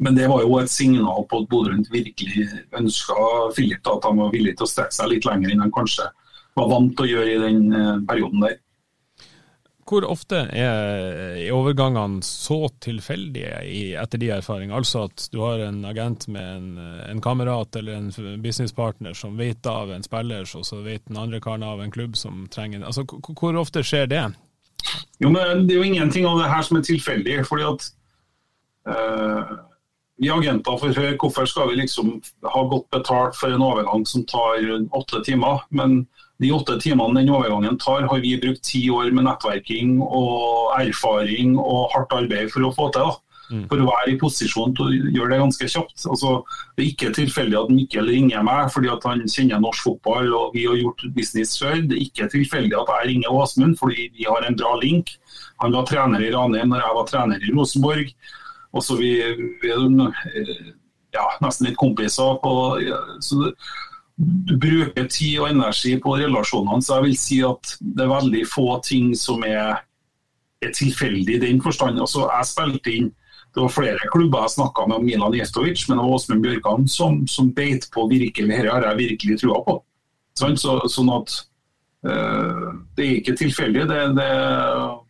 men 0.01 0.19
det 0.19 0.29
var 0.31 0.45
jo 0.45 0.59
et 0.61 0.73
signal 0.73 1.27
på 1.31 1.43
at 1.43 1.51
Bodø 1.51 1.73
Glimt 1.73 1.93
virkelig 1.93 2.49
ønska 2.77 3.29
Filip 3.57 3.89
at 3.89 4.09
han 4.09 4.21
var 4.21 4.35
villig 4.35 4.57
til 4.59 4.67
å 4.67 4.73
strekke 4.73 4.97
seg 4.97 5.13
litt 5.15 5.29
lenger 5.29 5.55
enn 5.55 5.65
han 5.65 5.75
kanskje 5.75 6.09
var 6.59 6.71
vant 6.73 6.93
til 6.99 7.07
å 7.07 7.13
gjøre 7.15 7.37
i 7.37 7.43
den 7.47 7.63
uh, 7.73 8.03
perioden 8.09 8.45
der. 8.47 8.59
Hvor 9.91 10.05
ofte 10.07 10.45
er 10.55 11.49
overgangene 11.51 12.23
så 12.23 12.69
tilfeldige 12.79 13.57
i, 13.67 13.81
etter 13.99 14.21
de 14.23 14.29
erfaringene? 14.37 14.77
Altså 14.79 15.09
at 15.09 15.25
du 15.33 15.41
har 15.43 15.65
en 15.65 15.81
agent 15.89 16.29
med 16.31 16.47
en, 16.47 16.69
en 17.11 17.23
kamerat 17.25 17.75
eller 17.81 17.99
en 17.99 18.39
businesspartner 18.43 19.17
som 19.19 19.35
vet 19.41 19.67
av 19.67 19.91
en 19.91 20.07
spiller, 20.07 20.47
og 20.55 20.67
så 20.69 20.79
vet 20.85 21.03
den 21.09 21.19
andre 21.19 21.41
karen 21.43 21.67
av 21.67 21.83
en 21.83 21.91
klubb 21.91 22.15
som 22.17 22.45
trenger 22.55 22.79
en 22.79 22.87
altså, 22.87 23.03
Hvor 23.03 23.59
ofte 23.59 23.83
skjer 23.83 24.07
det? 24.07 24.23
Jo, 25.19 25.33
men 25.35 25.67
Det 25.67 25.75
er 25.75 25.83
jo 25.83 25.91
ingenting 25.91 26.27
av 26.27 26.39
det 26.39 26.53
her 26.53 26.63
som 26.63 26.79
er 26.79 26.87
tilfeldig. 26.87 27.41
fordi 27.49 27.67
at 27.67 27.91
uh, 28.95 29.57
Vi 30.23 30.31
agenter 30.31 30.79
får 30.79 30.95
høre 31.01 31.19
hvorfor 31.19 31.51
skal 31.51 31.69
vi 31.69 31.83
liksom 31.83 32.21
ha 32.47 32.63
godt 32.63 32.91
betalt 32.95 33.35
for 33.41 33.51
en 33.51 33.67
overgang 33.67 34.07
som 34.07 34.23
tar 34.23 34.63
åtte 34.93 35.25
timer. 35.27 35.67
men 35.71 36.07
de 36.41 36.53
åtte 36.57 36.79
timene 36.81 37.21
den 37.21 37.33
overgangen 37.33 37.79
tar, 37.81 38.07
har 38.09 38.21
vi 38.23 38.39
brukt 38.41 38.63
ti 38.65 38.87
år 38.93 39.11
med 39.13 39.27
nettverking 39.27 39.99
og 40.01 40.71
erfaring 40.79 41.59
og 41.61 41.91
hardt 41.95 42.15
arbeid 42.17 42.53
for 42.55 42.65
å 42.65 42.73
få 42.77 42.89
til. 42.97 43.11
Mm. 43.51 43.65
For 43.67 43.83
å 43.83 43.89
være 43.89 44.13
i 44.13 44.19
posisjon 44.19 44.73
til 44.79 44.87
å 44.87 45.09
gjøre 45.11 45.33
det 45.33 45.41
ganske 45.41 45.69
kjapt. 45.73 46.05
Altså, 46.07 46.37
det 46.77 46.85
er 46.85 46.91
ikke 46.93 47.13
tilfeldig 47.17 47.59
at 47.59 47.73
Mikkel 47.75 48.11
ringer 48.13 48.45
meg 48.47 48.71
fordi 48.71 48.93
han 48.93 49.25
kjenner 49.27 49.63
norsk 49.65 49.89
fotball 49.89 50.31
og 50.39 50.55
vi 50.55 50.69
har 50.69 50.79
gjort 50.79 51.03
business 51.17 51.57
før. 51.59 51.81
Det 51.83 51.99
er 51.99 52.05
ikke 52.07 52.31
tilfeldig 52.37 52.79
at 52.79 52.93
jeg 52.95 53.11
ringer 53.11 53.41
Åsmund 53.43 53.77
fordi 53.81 54.07
vi 54.15 54.29
har 54.31 54.47
en 54.47 54.59
bra 54.59 54.77
link. 54.81 55.17
Han 55.65 55.75
var 55.77 55.89
trener 55.91 56.23
i 56.23 56.31
Ranheim 56.33 56.71
når 56.71 56.85
jeg 56.87 56.99
var 57.01 57.11
trener 57.11 57.43
i 57.43 57.53
Rosenborg. 57.57 58.15
Og 58.71 58.87
så 58.87 58.97
vi, 58.97 59.17
vi 59.61 59.75
er 59.75 59.83
ja, 61.11 61.27
nesten 61.43 61.67
litt 61.67 61.79
kompiser. 61.81 62.39
På, 62.39 62.79
så 63.19 63.43
det, 63.43 63.55
bruker 64.61 65.07
tid 65.09 65.39
og 65.41 65.49
energi 65.51 65.95
på 66.03 66.17
relasjonene, 66.21 66.83
så 66.83 66.99
jeg 66.99 67.07
vil 67.07 67.17
si 67.19 67.39
at 67.47 67.77
det 67.81 68.05
er 68.05 68.13
veldig 68.13 68.43
få 68.49 68.67
ting 68.85 69.15
som 69.17 69.45
er, 69.47 69.81
er 70.61 70.75
tilfeldig 70.77 71.39
i 71.39 71.43
den 71.47 71.63
forstand. 71.65 72.01
Altså, 72.01 72.27
jeg 72.29 72.51
spilte 72.51 72.97
inn 72.97 73.11
det 73.51 73.65
var 73.65 73.73
flere 73.75 74.09
klubber 74.13 74.45
jeg 74.45 74.55
snakka 74.55 74.85
med 74.87 75.01
om 75.01 75.05
Milan 75.05 75.35
Jestovic, 75.35 75.83
men 75.89 75.99
det 75.99 76.05
var 76.05 76.15
Åsmund 76.15 76.43
Bjørkan 76.45 76.85
som, 76.89 77.17
som, 77.27 77.49
beit 77.55 77.89
på 77.91 78.05
virkelig. 78.07 78.47
Dette 78.47 78.71
har 78.71 78.87
jeg 78.87 78.99
virkelig 79.01 79.39
trua 79.41 79.59
på. 79.67 79.75
Så, 80.39 80.77
sånn 80.89 81.11
at 81.11 81.35
øh, 82.07 82.69
Det 82.95 83.05
er 83.05 83.17
ikke 83.17 83.35
tilfeldig. 83.41 83.89
Det, 83.91 83.99
det, 84.21 84.29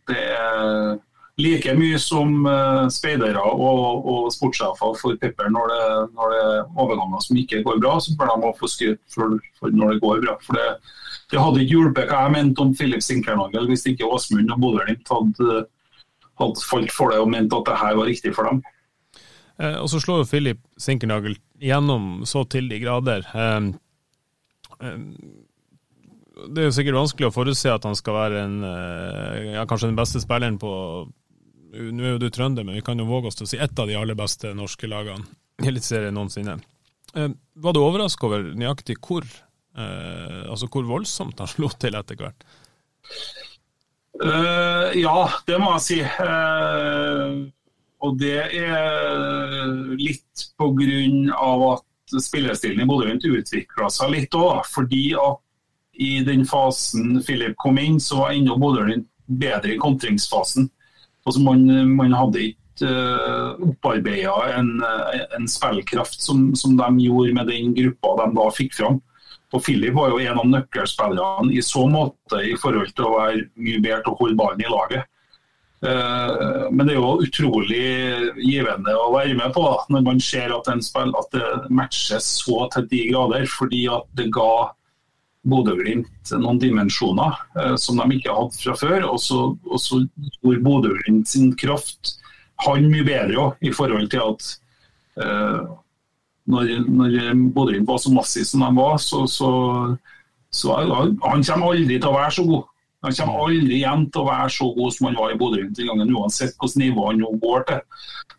det 0.09 0.23
er 0.39 0.97
like 1.39 1.73
mye 1.77 1.99
som 2.01 2.45
uh, 2.45 2.87
speidere 2.91 3.39
og, 3.39 4.07
og 4.07 4.31
sportssjefer 4.33 4.97
for 4.99 5.19
Pepper 5.21 5.51
når 5.53 5.71
det, 5.71 5.85
når 6.17 6.33
det 6.33 6.41
er 6.41 6.65
overganger 6.75 7.23
som 7.23 7.39
ikke 7.39 7.61
går 7.65 7.79
bra, 7.83 7.95
så 8.03 8.15
bør 8.19 8.33
de 8.35 8.51
få 8.59 8.69
skryt 8.69 9.01
for, 9.13 9.37
for, 9.59 9.71
når 9.75 9.93
det 9.93 10.03
går 10.03 10.25
bra. 10.25 10.35
For 10.45 10.59
det, 10.59 10.67
det 11.31 11.39
hadde 11.39 11.63
ikke 11.63 11.77
hjulpet 11.77 12.11
hva 12.11 12.25
jeg 12.25 12.35
mente 12.35 12.65
om 12.65 12.73
Philip 12.75 13.05
Sinkernagel 13.05 13.69
hvis 13.71 13.87
ikke 13.89 14.09
Åsmund 14.09 14.51
og 14.51 14.63
Bodø-Glimt 14.63 15.13
hadde, 15.13 15.61
hadde, 16.41 16.65
falt 16.67 16.95
for 16.95 17.13
det 17.13 17.21
og 17.23 17.31
ment 17.31 17.55
at 17.55 17.69
det 17.69 17.79
her 17.79 17.95
var 17.99 18.11
riktig 18.11 18.35
for 18.35 18.49
dem. 18.49 18.59
Eh, 19.61 19.77
og 19.79 19.87
så 19.91 20.01
slår 20.03 20.23
jo 20.23 20.31
Philip 20.33 20.59
Sinkernagel 20.79 21.39
gjennom 21.61 22.25
så 22.27 22.43
til 22.49 22.67
de 22.71 22.81
grader. 22.83 23.23
Eh, 23.31 23.71
eh, 24.83 24.99
det 26.51 26.61
er 26.61 26.69
jo 26.69 26.75
sikkert 26.75 26.97
vanskelig 26.97 27.29
å 27.29 27.35
forutse 27.35 27.71
at 27.71 27.85
han 27.85 27.97
skal 27.97 28.17
være 28.17 28.43
en, 28.43 28.61
eh, 28.65 29.49
ja, 29.55 29.65
kanskje 29.69 29.91
den 29.91 29.99
beste 29.99 30.21
spilleren 30.23 30.57
på 30.59 30.71
nå 31.71 32.03
er 32.03 32.15
jo 32.15 32.21
du 32.21 32.29
trønder, 32.33 32.65
men 32.67 32.75
vi 32.75 32.83
kan 32.85 32.99
jo 32.99 33.07
våge 33.07 33.31
oss 33.31 33.39
til 33.39 33.47
å 33.47 33.51
si 33.51 33.59
ett 33.61 33.79
av 33.79 33.87
de 33.87 33.95
aller 33.99 34.17
beste 34.17 34.51
norske 34.57 34.89
lagene 34.91 35.23
i 35.61 35.69
Eliteserien 35.71 36.15
noensinne. 36.15 36.57
Eh, 37.15 37.31
var 37.63 37.75
du 37.75 37.81
overrasket 37.83 38.27
over 38.27 38.43
nøyaktig 38.57 38.97
hvor, 39.03 39.23
eh, 39.77 40.43
altså 40.51 40.69
hvor 40.71 40.87
voldsomt 40.89 41.39
han 41.39 41.49
slo 41.51 41.71
til 41.79 41.95
etter 41.99 42.19
hvert? 42.19 42.45
Uh, 44.21 44.91
ja, 44.99 45.29
det 45.47 45.57
må 45.57 45.71
jeg 45.77 45.83
si. 45.85 45.99
Uh, 46.03 47.47
og 48.05 48.17
det 48.19 48.37
er 48.59 49.71
litt 49.97 50.45
pga. 50.59 51.45
at 51.71 52.19
spillestilen 52.21 52.83
i 52.83 52.87
Bodø-Glimt 52.89 53.25
utvikla 53.25 53.89
seg 53.93 54.11
litt 54.13 54.35
òg. 54.35 54.65
Fordi 54.67 55.05
at 55.17 55.39
i 56.01 56.19
den 56.25 56.45
fasen 56.45 57.21
Philip 57.25 57.55
kom 57.61 57.79
inn, 57.81 57.99
så 57.99 58.23
var 58.23 58.35
ennå 58.35 58.57
Bodø-Glimt 58.61 59.07
bedre 59.25 59.75
i 59.75 59.81
kontringsfasen. 59.81 60.69
Altså 61.27 61.43
man, 61.45 61.63
man 61.95 62.15
hadde 62.17 62.47
ikke 62.49 62.87
uh, 62.87 62.89
eh, 62.89 63.63
opparbeida 63.69 64.33
en, 64.57 64.73
en 65.37 65.47
spillkraft 65.49 66.21
som, 66.23 66.49
som, 66.57 66.73
de 66.79 67.05
gjorde 67.05 67.35
med 67.37 67.51
den 67.51 67.75
gruppa 67.77 68.15
de 68.23 68.27
da 68.39 68.49
fikk 68.55 68.75
fram. 68.79 68.99
Og 69.51 69.63
Philip 69.65 69.93
var 69.93 70.13
jo 70.13 70.21
en 70.23 70.39
av 70.39 70.47
nøkkelspillerne 70.47 71.51
i 71.53 71.61
så 71.65 71.83
måte 71.91 72.39
i 72.47 72.55
forhold 72.59 72.93
til 72.95 73.07
å 73.09 73.15
være 73.17 73.47
mye 73.59 73.81
bedre 73.83 74.03
til 74.05 74.13
å 74.13 74.19
holde 74.21 74.39
ballen 74.39 74.63
i 74.63 74.71
laget. 74.71 75.07
Uh, 75.81 76.69
men 76.69 76.85
det 76.85 76.93
er 76.93 76.99
jo 76.99 77.23
utrolig 77.25 77.85
givende 78.37 78.93
å 78.97 79.09
være 79.15 79.37
med 79.37 79.53
på 79.55 79.65
når 79.89 80.03
man 80.05 80.21
ser 80.21 80.53
at, 80.53 80.69
spill, 80.85 81.13
at 81.17 81.33
det 81.33 81.73
matches 81.73 82.27
så 82.43 82.67
til 82.73 82.87
de 82.91 83.07
grader. 83.11 83.49
Fordi 83.59 83.85
at 83.93 84.07
det 84.17 84.29
ga 84.33 84.71
Bodø-Glimt 85.47 86.31
noen 86.37 86.59
dimensjoner 86.61 87.37
eh, 87.57 87.75
som 87.81 87.97
de 87.97 88.17
ikke 88.17 88.33
hadde 88.35 88.59
fra 88.61 88.75
før. 88.77 89.07
Og 89.09 89.19
så, 89.23 89.43
og 89.55 89.81
så 89.81 90.01
gjorde 90.41 90.65
Bodø-Glimt 90.65 91.31
sin 91.31 91.53
kraft 91.57 92.17
han 92.61 92.89
mye 92.91 93.05
bedre 93.05 93.39
også, 93.41 93.65
i 93.65 93.71
forhold 93.73 94.09
til 94.11 94.21
at 94.21 94.49
eh, 95.23 95.61
når, 96.51 96.73
når 96.89 97.15
Bodø-Glimt 97.55 97.89
var 97.89 98.01
så 98.01 98.13
massiv 98.13 98.45
som 98.45 98.65
de 98.65 98.71
var, 98.77 98.97
så, 99.01 99.23
så, 99.29 99.51
så 100.53 100.77
han 100.77 101.45
kommer 101.47 101.71
aldri 101.71 101.97
til 101.97 102.09
å 102.09 102.17
være 102.17 102.35
så 102.37 102.45
god. 102.49 102.67
Han 103.01 103.13
kommer 103.17 103.45
aldri 103.47 103.79
igjen 103.79 104.03
til 104.13 104.21
å 104.21 104.27
være 104.27 104.49
så 104.53 104.67
god 104.75 104.93
som 104.93 105.07
han 105.09 105.15
var 105.17 105.31
i 105.33 105.37
Bodø 105.39 105.61
den 105.63 105.87
gangen, 105.89 106.13
uansett 106.13 106.53
hvilket 106.61 106.81
nivå 106.83 107.07
han 107.07 107.21
nå 107.21 107.31
går 107.41 107.63
til. 107.69 107.79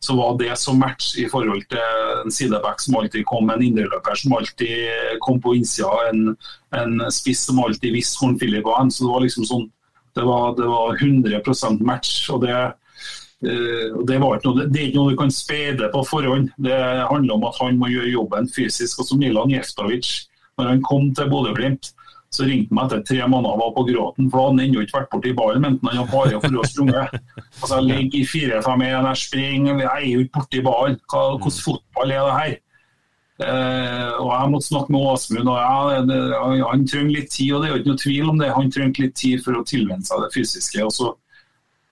Så 0.03 0.15
var 0.19 0.37
det 0.39 0.55
som 0.59 0.79
match 0.79 1.17
i 1.19 1.27
forhold 1.31 1.65
til 1.71 2.23
en 2.23 2.35
sideback 2.35 2.83
som 2.83 2.99
alltid 2.99 3.27
kom, 3.27 3.51
en 3.51 3.63
indreløper 3.63 4.19
som 4.19 4.37
alltid 4.39 5.19
kom 5.23 5.41
på 5.43 5.57
innsida, 5.59 5.91
en, 6.11 6.37
en 6.79 7.03
spiss 7.15 7.43
som 7.49 7.59
alltid 7.63 7.95
visste 7.95 8.23
hvor 8.23 8.39
Filip 8.39 8.67
var. 8.67 8.87
Så 8.91 9.07
det 9.07 9.11
var 9.11 9.27
liksom 9.27 9.49
sånn 9.51 9.67
det 10.13 10.23
var, 10.29 10.55
det 10.59 10.69
var 10.69 10.97
100% 11.01 11.83
match. 11.83 12.31
og 12.31 12.47
det 12.47 12.55
Uh, 13.43 14.05
det, 14.07 14.21
noe, 14.23 14.37
det, 14.39 14.79
er 14.79 14.85
ikke 14.87 15.01
noe 15.01 15.11
du 15.11 15.17
kan 15.19 15.33
spede 15.35 15.89
på 15.91 16.05
forhånd. 16.07 16.53
Det 16.63 16.77
handler 17.11 17.35
om 17.35 17.47
at 17.49 17.57
han 17.59 17.81
må 17.81 17.89
gjøre 17.91 18.13
jobben 18.13 18.47
fysisk. 18.47 19.01
Og 19.03 19.09
som 19.09 19.19
Milan 19.19 19.51
Jeftovic, 19.51 20.13
når 20.61 20.69
han 20.71 20.85
kom 20.87 21.09
til 21.11 21.27
Bodø-Glimt, 21.33 21.91
Så 22.33 22.47
ringte 22.49 22.73
han 22.73 22.87
etter 22.89 23.03
tre 23.05 23.27
måneder 23.29 23.53
og 23.53 23.61
var 23.61 23.73
på 23.77 23.83
gråten, 23.91 24.29
for 24.33 24.39
da 24.39 24.45
hadde 24.47 24.55
han 24.57 24.65
ennå 24.65 24.83
ikke 24.87 24.99
vært 24.99 25.11
borti 25.13 25.33
ballen. 25.37 25.65
Mente 25.67 25.89
han 25.89 25.99
hadde 26.01 26.13
bare 26.15 26.39
for 26.41 26.61
å 26.63 26.69
sprunge. 26.71 27.07
Altså, 27.61 27.79
jeg 27.79 27.89
ligger 27.91 28.19
i 28.19 28.29
4-5-1, 28.31 29.09
jeg 29.11 29.21
springer, 29.21 29.83
jeg 29.83 29.91
er 29.99 30.07
jo 30.09 30.23
ikke 30.25 30.39
borti 30.39 30.63
ballen. 30.65 31.01
Hvordan 31.13 31.59
fotball 31.67 32.15
er 32.17 32.23
det 32.29 32.37
her? 32.39 32.55
Eh, 33.43 34.11
og 34.21 34.31
Jeg 34.33 34.51
måtte 34.53 34.69
snakke 34.69 34.93
med 34.93 35.07
Åsmund, 35.13 35.49
og 35.49 35.59
ja, 35.59 36.01
det, 36.09 36.19
han 36.63 36.87
trenger 36.89 37.15
litt 37.17 37.31
tid. 37.33 37.53
og 37.53 37.63
det 37.63 37.69
er 37.69 37.75
jo 37.75 37.81
ikke 37.81 37.93
noe 37.93 38.03
tvil 38.05 38.31
om 38.33 38.41
det. 38.41 38.53
Han 38.57 38.73
trengte 38.73 39.05
litt 39.05 39.17
tid 39.19 39.45
for 39.45 39.59
å 39.59 39.65
tilvenne 39.69 40.07
seg 40.07 40.25
det 40.25 40.33
fysiske. 40.35 40.85
og 40.85 40.93
så, 40.93 41.13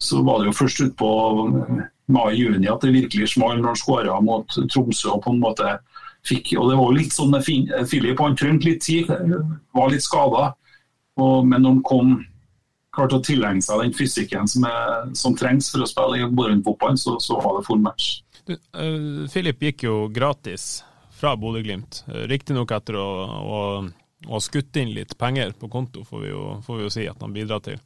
så 0.01 0.23
var 0.27 0.41
det 0.41 0.51
jo 0.51 0.59
først 0.61 0.85
utpå 0.87 1.11
mai-juni 2.11 2.69
at 2.71 2.83
det 2.83 2.95
virkelig 2.97 3.33
smalt 3.35 3.61
når 3.61 3.73
han 3.73 3.81
skåra 3.81 4.21
mot 4.25 4.61
Tromsø. 4.73 5.15
og 5.15 5.25
på 5.25 5.35
en 5.35 5.43
måte 5.43 5.77
fikk, 6.27 6.55
og 6.61 6.71
det 6.71 6.79
var 6.81 6.97
litt 6.97 7.15
sånn 7.15 7.31
med 7.33 7.45
Filip, 7.45 8.21
han 8.21 8.37
trengte 8.39 8.69
litt 8.69 8.83
tid, 8.85 9.11
var 9.77 9.93
litt 9.93 10.05
skada. 10.05 10.51
Men 11.17 11.63
når 11.63 11.71
han 11.75 11.83
kom 11.85 12.13
klarte 12.95 13.19
å 13.19 13.25
tilegne 13.25 13.63
seg 13.63 13.85
den 13.85 13.95
fysikken 13.95 14.49
som, 14.51 14.67
er, 14.67 15.11
som 15.19 15.37
trengs 15.39 15.71
for 15.73 15.85
å 15.85 15.89
spille 15.89 16.21
i 16.21 16.29
Bodø-fotball, 16.29 16.99
så, 16.99 17.17
så, 17.23 17.39
var 17.43 17.59
det 17.59 17.67
full 17.69 17.83
match. 17.83 18.21
Du, 18.49 18.57
uh, 18.57 19.27
Filip 19.31 19.63
gikk 19.63 19.87
jo 19.87 19.97
gratis 20.13 20.83
fra 21.21 21.37
Bodø-Glimt, 21.39 22.03
riktignok 22.31 22.73
etter 22.73 22.97
å, 22.99 23.09
å, 23.39 23.61
å 24.27 24.41
skutt 24.43 24.81
inn 24.81 24.95
litt 24.97 25.17
penger 25.21 25.53
på 25.59 25.69
konto, 25.71 26.05
får 26.09 26.25
vi 26.25 26.33
jo, 26.33 26.45
får 26.67 26.79
vi 26.79 26.87
jo 26.87 26.93
si 26.97 27.07
at 27.11 27.23
han 27.23 27.37
bidrar 27.37 27.63
til. 27.65 27.79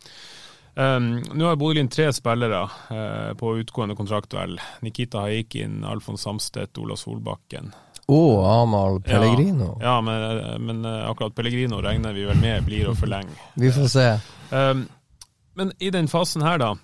Um, 0.74 1.18
nå 1.34 1.46
har 1.46 1.58
Bodø-Glimt 1.58 1.92
tre 1.94 2.08
spillere 2.14 2.64
uh, 2.64 3.32
på 3.38 3.56
utgående 3.60 3.98
kontrakt. 3.98 4.34
Nikita 4.82 5.26
Haikin, 5.26 5.82
Alfons 5.86 6.24
Samstedt, 6.26 6.78
Ola 6.82 6.96
Solbakken. 6.98 7.74
Og 8.12 8.44
Amahl 8.44 8.98
Pellegrino. 9.04 9.78
Ja, 9.80 9.94
ja 9.94 10.00
men, 10.04 10.64
men, 10.66 10.84
akkurat 10.84 11.34
Pellegrino 11.36 11.80
regner 11.84 12.12
vi 12.12 12.26
vel 12.28 12.40
med 12.40 12.66
blir 12.66 12.90
å 12.90 12.96
forlenge. 12.98 13.32
Vi 13.60 13.70
får 13.72 13.88
se. 13.92 14.08
Um, 14.50 14.84
men 15.56 15.72
i 15.80 15.88
den 15.94 16.10
fasen 16.10 16.44
her, 16.44 16.60
da, 16.60 16.74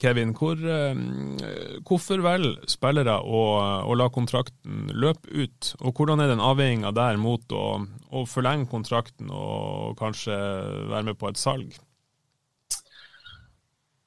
Kevin, 0.00 0.32
hvor, 0.32 0.56
um, 0.56 1.36
hvorfor 1.84 2.22
velger 2.24 2.56
spillere 2.72 3.18
å, 3.20 3.42
å, 3.84 3.98
la 4.00 4.08
kontrakten 4.12 4.88
løpe 4.96 5.28
ut? 5.28 5.74
Og 5.84 5.92
hvordan 5.92 6.24
er 6.24 6.32
den 6.32 6.40
avveininga 6.40 6.94
der 6.96 7.20
mot 7.20 7.44
å, 7.52 7.66
å, 8.08 8.24
forlenge 8.24 8.70
kontrakten 8.72 9.28
og 9.28 9.98
kanskje 10.00 10.40
være 10.88 11.10
med 11.10 11.20
på 11.20 11.28
et 11.28 11.40
salg? 11.40 11.76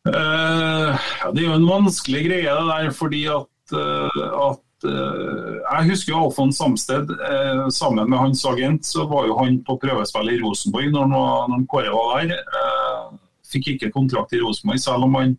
Uh, 0.09 0.97
ja, 0.97 1.29
det 1.31 1.43
er 1.43 1.45
jo 1.45 1.57
en 1.61 1.69
vanskelig 1.69 2.25
greie 2.25 2.57
det 2.57 2.69
der, 2.73 2.89
fordi 2.97 3.27
at, 3.31 3.75
uh, 3.77 4.23
at 4.49 4.63
Eh, 4.72 4.72
jeg 4.89 5.89
husker 5.89 6.17
Alfons 6.17 6.57
Samsted. 6.59 7.11
Eh, 7.11 7.67
sammen 7.73 8.09
med 8.09 8.19
hans 8.19 8.45
agent 8.45 8.85
så 8.85 9.05
var 9.09 9.27
jo 9.27 9.37
han 9.39 9.59
på 9.65 9.77
prøvespill 9.81 10.31
i 10.33 10.39
Rosenborg 10.41 10.91
når, 10.93 11.11
når 11.51 11.67
Kåre 11.71 11.93
var 11.93 12.23
der. 12.23 12.39
Eh, 12.61 13.19
fikk 13.53 13.73
ikke 13.75 13.93
kontrakt 13.95 14.33
i 14.33 14.41
Rosenborg, 14.41 14.81
selv 14.81 15.07
om 15.07 15.19
han, 15.19 15.35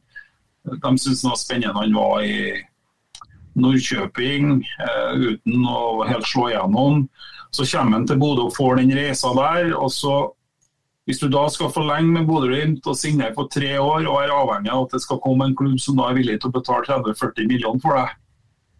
de 0.64 0.94
syntes 0.98 1.24
det 1.24 1.30
var 1.32 1.40
spennende 1.40 1.80
han 1.80 1.96
var 1.96 2.22
i 2.24 2.38
Nordkjøping 3.54 4.54
uten 5.14 5.66
å 5.70 6.04
helt 6.08 6.26
slå 6.26 6.48
igjennom. 6.50 7.04
Så 7.54 7.66
kommer 7.70 8.00
han 8.00 8.06
til 8.08 8.18
Bodø 8.18 8.48
og 8.48 8.56
får 8.56 8.80
den 8.80 8.94
reisa 8.96 9.30
der. 9.36 9.74
og 9.78 9.92
så 9.94 10.14
hvis 11.04 11.20
du 11.20 11.26
da 11.28 11.44
skal 11.52 11.72
forlenge 11.72 12.14
med 12.14 12.28
Bodø-Glimt 12.28 12.86
og 12.88 12.96
signere 12.96 13.34
på 13.36 13.44
tre 13.52 13.74
år 13.76 14.06
og 14.08 14.22
er 14.22 14.32
avhengig 14.32 14.70
av 14.72 14.86
at 14.86 14.94
det 14.96 15.02
skal 15.04 15.20
komme 15.20 15.50
en 15.50 15.56
klubb 15.56 15.76
som 15.82 15.98
da 15.98 16.08
er 16.08 16.16
villig 16.16 16.38
til 16.40 16.48
å 16.48 16.54
betale 16.54 16.86
30-40 16.88 17.50
millioner 17.50 17.82
for 17.82 17.98
deg, 17.98 18.14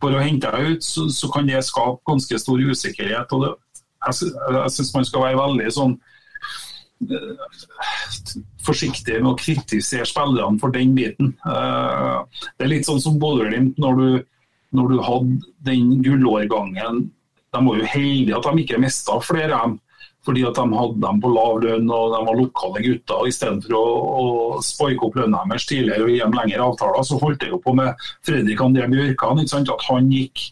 for 0.04 0.16
å 0.16 0.24
hente 0.24 0.50
deg 0.52 0.74
ut, 0.74 0.84
så, 0.84 1.06
så, 1.12 1.30
kan 1.32 1.48
det 1.48 1.62
skape 1.64 2.02
ganske 2.08 2.40
stor 2.40 2.60
usikkerhet. 2.60 3.32
og 3.32 3.46
det, 3.46 3.54
Jeg, 4.04 4.34
jeg 4.58 4.74
syns 4.74 4.92
man 4.94 5.08
skal 5.08 5.24
være 5.24 5.40
veldig 5.40 5.70
sånn 5.72 5.94
uh, 7.08 8.34
forsiktig 8.66 9.22
med 9.22 9.32
å 9.32 9.38
kritisere 9.40 10.08
spillerne 10.08 10.60
for 10.60 10.74
den 10.74 10.92
biten. 10.96 11.32
Uh, 11.46 12.24
det 12.58 12.66
er 12.66 12.72
litt 12.74 12.88
sånn 12.88 13.00
som 13.02 13.16
Bodø-Glimt 13.22 13.80
når, 13.80 14.20
når, 14.76 14.92
du 14.92 15.04
hadde 15.08 15.54
den 15.70 15.96
gullårgangen. 16.04 17.06
De 17.54 17.64
var 17.64 17.80
jo 17.80 17.88
heldige 17.88 18.36
at 18.36 18.50
de 18.50 18.64
ikke 18.64 18.82
mista 18.82 19.16
flere 19.24 19.56
av 19.56 19.72
dem 19.72 19.80
fordi 20.24 20.44
at 20.48 20.56
de 20.56 20.64
hadde 20.78 21.00
dem 21.02 21.20
på 21.20 21.30
lav 21.32 21.58
lønn 21.62 21.90
og 21.92 22.14
de 22.14 22.20
var 22.26 22.38
lokale 22.38 22.82
gutter. 22.84 23.26
Istedenfor 23.28 23.76
å, 23.76 23.84
å 24.20 24.62
spike 24.64 25.04
opp 25.06 25.18
lønna 25.20 25.42
deres 25.50 25.66
tidligere 25.68 26.06
og 26.06 26.12
gi 26.12 26.22
dem 26.22 26.36
lengre 26.38 26.70
avtaler, 26.70 27.04
så 27.04 27.20
holdt 27.20 27.42
det 27.44 27.52
jo 27.52 27.60
på 27.64 27.74
med 27.76 28.06
Fredrik 28.26 28.62
André 28.64 28.88
Bjørkan. 28.92 29.44
At 29.44 29.86
han 29.90 30.10
gikk 30.12 30.48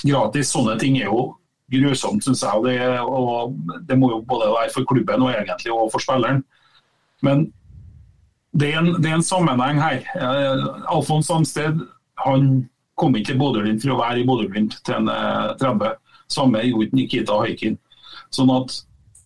gratis. 0.00 0.54
Sånne 0.54 0.78
ting 0.80 0.98
er 1.00 1.10
jo 1.10 1.28
grusomt, 1.70 2.24
syns 2.24 2.42
jeg. 2.46 2.56
Og 2.56 2.66
det, 2.66 2.78
og 3.04 3.86
det, 3.88 3.98
må 4.00 4.12
jo 4.14 4.24
både 4.26 4.50
være 4.56 4.74
for 4.74 4.88
klubben 4.88 5.26
og 5.26 5.32
egentlig 5.34 5.74
og 5.74 5.92
for 5.92 6.02
spilleren. 6.02 6.42
Men 7.26 7.48
det 8.56 8.72
er 8.72 8.80
en, 8.80 8.94
det 8.98 9.12
er 9.12 9.18
en 9.20 9.26
sammenheng 9.26 9.80
her. 9.82 10.02
Eh, 10.16 10.68
Alfons 10.90 11.28
Samsted 11.30 11.84
han 12.24 12.50
kom 13.00 13.14
ikke 13.16 13.32
til 13.32 13.40
Bodø-Glimt 13.40 13.84
for 13.84 13.94
å 13.94 14.00
være 14.00 14.20
i 14.20 14.26
Bodø-Glimt 14.28 14.80
til 14.84 14.96
en 14.98 15.08
30. 15.60 15.94
Samme 16.30 16.62
gjorde 16.66 16.96
Nikita 16.96 17.38
Haikin. 17.40 17.78
Sånn 18.34 18.50
at 18.54 18.74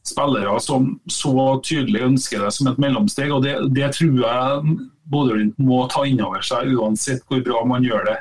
spillere 0.05 0.59
som 0.61 0.91
så 1.11 1.61
tydelig 1.65 2.05
ønsker 2.05 2.45
det 2.45 2.53
som 2.53 2.69
et 2.69 2.81
mellomsteg. 2.81 3.33
og 3.33 3.45
Det, 3.45 3.57
det 3.77 3.93
tror 3.97 4.21
jeg 4.21 4.77
Bodø-Glimt 5.11 5.61
må 5.61 5.85
ta 5.93 6.05
inn 6.09 6.23
over 6.25 6.45
seg, 6.45 6.73
uansett 6.77 7.25
hvor 7.29 7.43
bra 7.45 7.65
man 7.69 7.85
gjør 7.85 8.09
det 8.11 8.19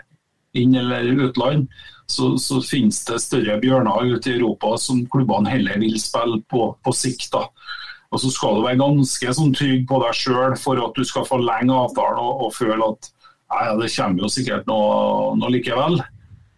inn- 0.59 0.77
eller 0.79 1.27
utland. 1.27 1.67
Så, 2.07 2.35
så, 2.37 2.59
finnes 2.61 2.99
det 3.07 3.21
større 3.23 3.55
bjørner 3.61 4.11
ute 4.11 4.29
i 4.29 4.35
Europa 4.35 4.75
som 4.77 5.05
klubbene 5.09 5.49
heller 5.49 5.79
vil 5.81 5.95
spille 6.01 6.41
på, 6.51 6.67
på 6.83 6.93
sikt. 6.95 7.31
da. 7.33 7.47
Og 8.13 8.19
Så 8.21 8.29
skal 8.29 8.59
du 8.59 8.65
være 8.67 8.81
ganske 8.81 9.33
sånn, 9.33 9.53
trygg 9.55 9.87
på 9.89 9.99
deg 10.03 10.17
sjøl 10.17 10.57
for 10.59 10.81
at 10.83 10.99
du 10.99 11.07
skal 11.07 11.25
forlenge 11.25 11.73
avtalen 11.73 12.21
og, 12.21 12.47
og 12.47 12.53
føle 12.53 12.91
at 12.91 13.09
nei, 13.53 13.63
det 13.81 13.93
kommer 13.95 14.25
jo 14.25 14.33
sikkert 14.35 14.67
noe, 14.69 15.33
noe 15.39 15.53
likevel. 15.55 15.97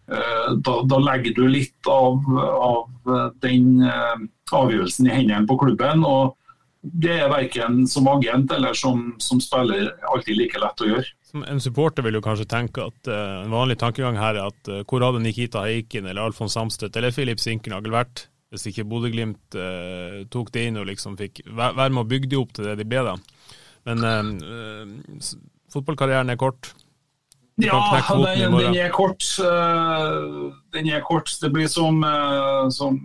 Eh, 0.06 0.50
da, 0.66 0.74
da, 0.86 0.98
legger 1.02 1.34
du 1.38 1.46
litt 1.48 1.88
av, 1.90 2.20
av 2.66 3.32
den 3.42 3.80
eh, 3.86 4.26
avgjørelsen 4.54 5.08
i 5.08 5.14
hendene 5.14 5.46
på 5.48 5.56
klubben. 5.60 6.04
og 6.04 6.36
Det 6.80 7.18
er 7.18 7.32
verken 7.32 7.84
som 7.90 8.08
agent 8.08 8.52
eller 8.52 8.76
som, 8.78 9.14
som, 9.18 9.40
spiller 9.42 9.92
alltid 10.12 10.38
like 10.38 10.60
lett 10.62 10.84
å 10.84 10.90
gjøre. 10.92 11.12
En 11.50 11.60
supporter 11.60 12.06
vil 12.06 12.16
jo 12.16 12.24
kanskje 12.24 12.48
tenke 12.48 12.86
at 12.86 13.10
uh, 13.10 13.42
en 13.42 13.52
vanlig 13.52 13.78
tankegang 13.82 14.16
her 14.16 14.38
er 14.38 14.46
at 14.46 14.70
uh, 14.70 14.84
hvor 14.88 15.04
hadde 15.04 15.20
Nikita 15.24 15.66
Heikin 15.66 16.06
eller 16.06 16.30
Alfons 16.30 16.54
Samstedt 16.56 16.96
eller 16.96 17.12
Filip 17.12 17.42
Sinkernagel 17.42 17.92
vært 17.92 18.28
hvis 18.54 18.68
ikke 18.70 18.86
Bodø-Glimt 18.88 19.58
uh, 19.58 20.22
tok 20.32 20.52
det 20.54 20.68
inn 20.68 20.78
og 20.80 20.86
liksom 20.88 21.18
fikk 21.18 21.42
være 21.50 21.90
med 21.90 22.04
å 22.04 22.08
bygge 22.08 22.30
det 22.32 22.40
opp 22.40 22.54
til 22.56 22.70
det 22.70 22.78
de 22.80 22.88
ble 22.88 23.02
da. 23.04 23.16
Men 23.86 24.02
fotballkarrieren 25.70 26.32
er 26.32 26.38
kort. 26.40 26.72
Ja, 27.62 27.76
den, 28.10 28.56
den, 28.56 28.74
er 28.74 28.90
kort. 28.90 29.22
Den 30.74 30.88
er 30.90 31.04
kort. 31.06 31.30
Det 31.38 31.52
blir 31.54 31.68
som, 31.70 32.02
som 32.74 32.98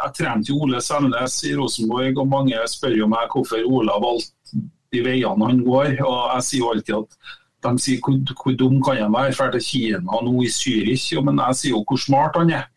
Jeg 0.00 0.16
trente 0.16 0.52
jo 0.52 0.62
Ole 0.64 0.80
Selnes 0.84 1.36
i 1.48 1.54
Rosenborg, 1.58 2.18
og 2.18 2.28
mange 2.28 2.60
spør 2.70 2.96
jo 3.02 3.08
meg 3.10 3.30
hvorfor 3.32 3.66
Ola 3.66 3.98
valgte 4.02 4.64
de 4.90 5.04
veiene 5.04 5.46
han 5.46 5.62
går. 5.66 6.00
og 6.02 6.18
Jeg 6.34 6.46
sier 6.46 6.64
jo 6.64 6.72
alltid 6.74 6.98
at 6.98 7.16
de 7.60 7.72
sier 7.84 8.00
hvor, 8.00 8.18
hvor 8.42 8.56
dum 8.56 8.78
kan 8.82 9.02
han 9.02 9.14
være, 9.14 9.34
drar 9.36 9.54
til 9.54 9.64
Kina 9.64 10.20
nå 10.24 10.34
i 10.42 10.50
Zürich. 10.52 11.08
Men 11.24 11.42
jeg 11.46 11.58
sier 11.58 11.76
jo 11.76 11.84
hvor 11.86 12.00
smart 12.00 12.38
han 12.40 12.52
er. 12.56 12.68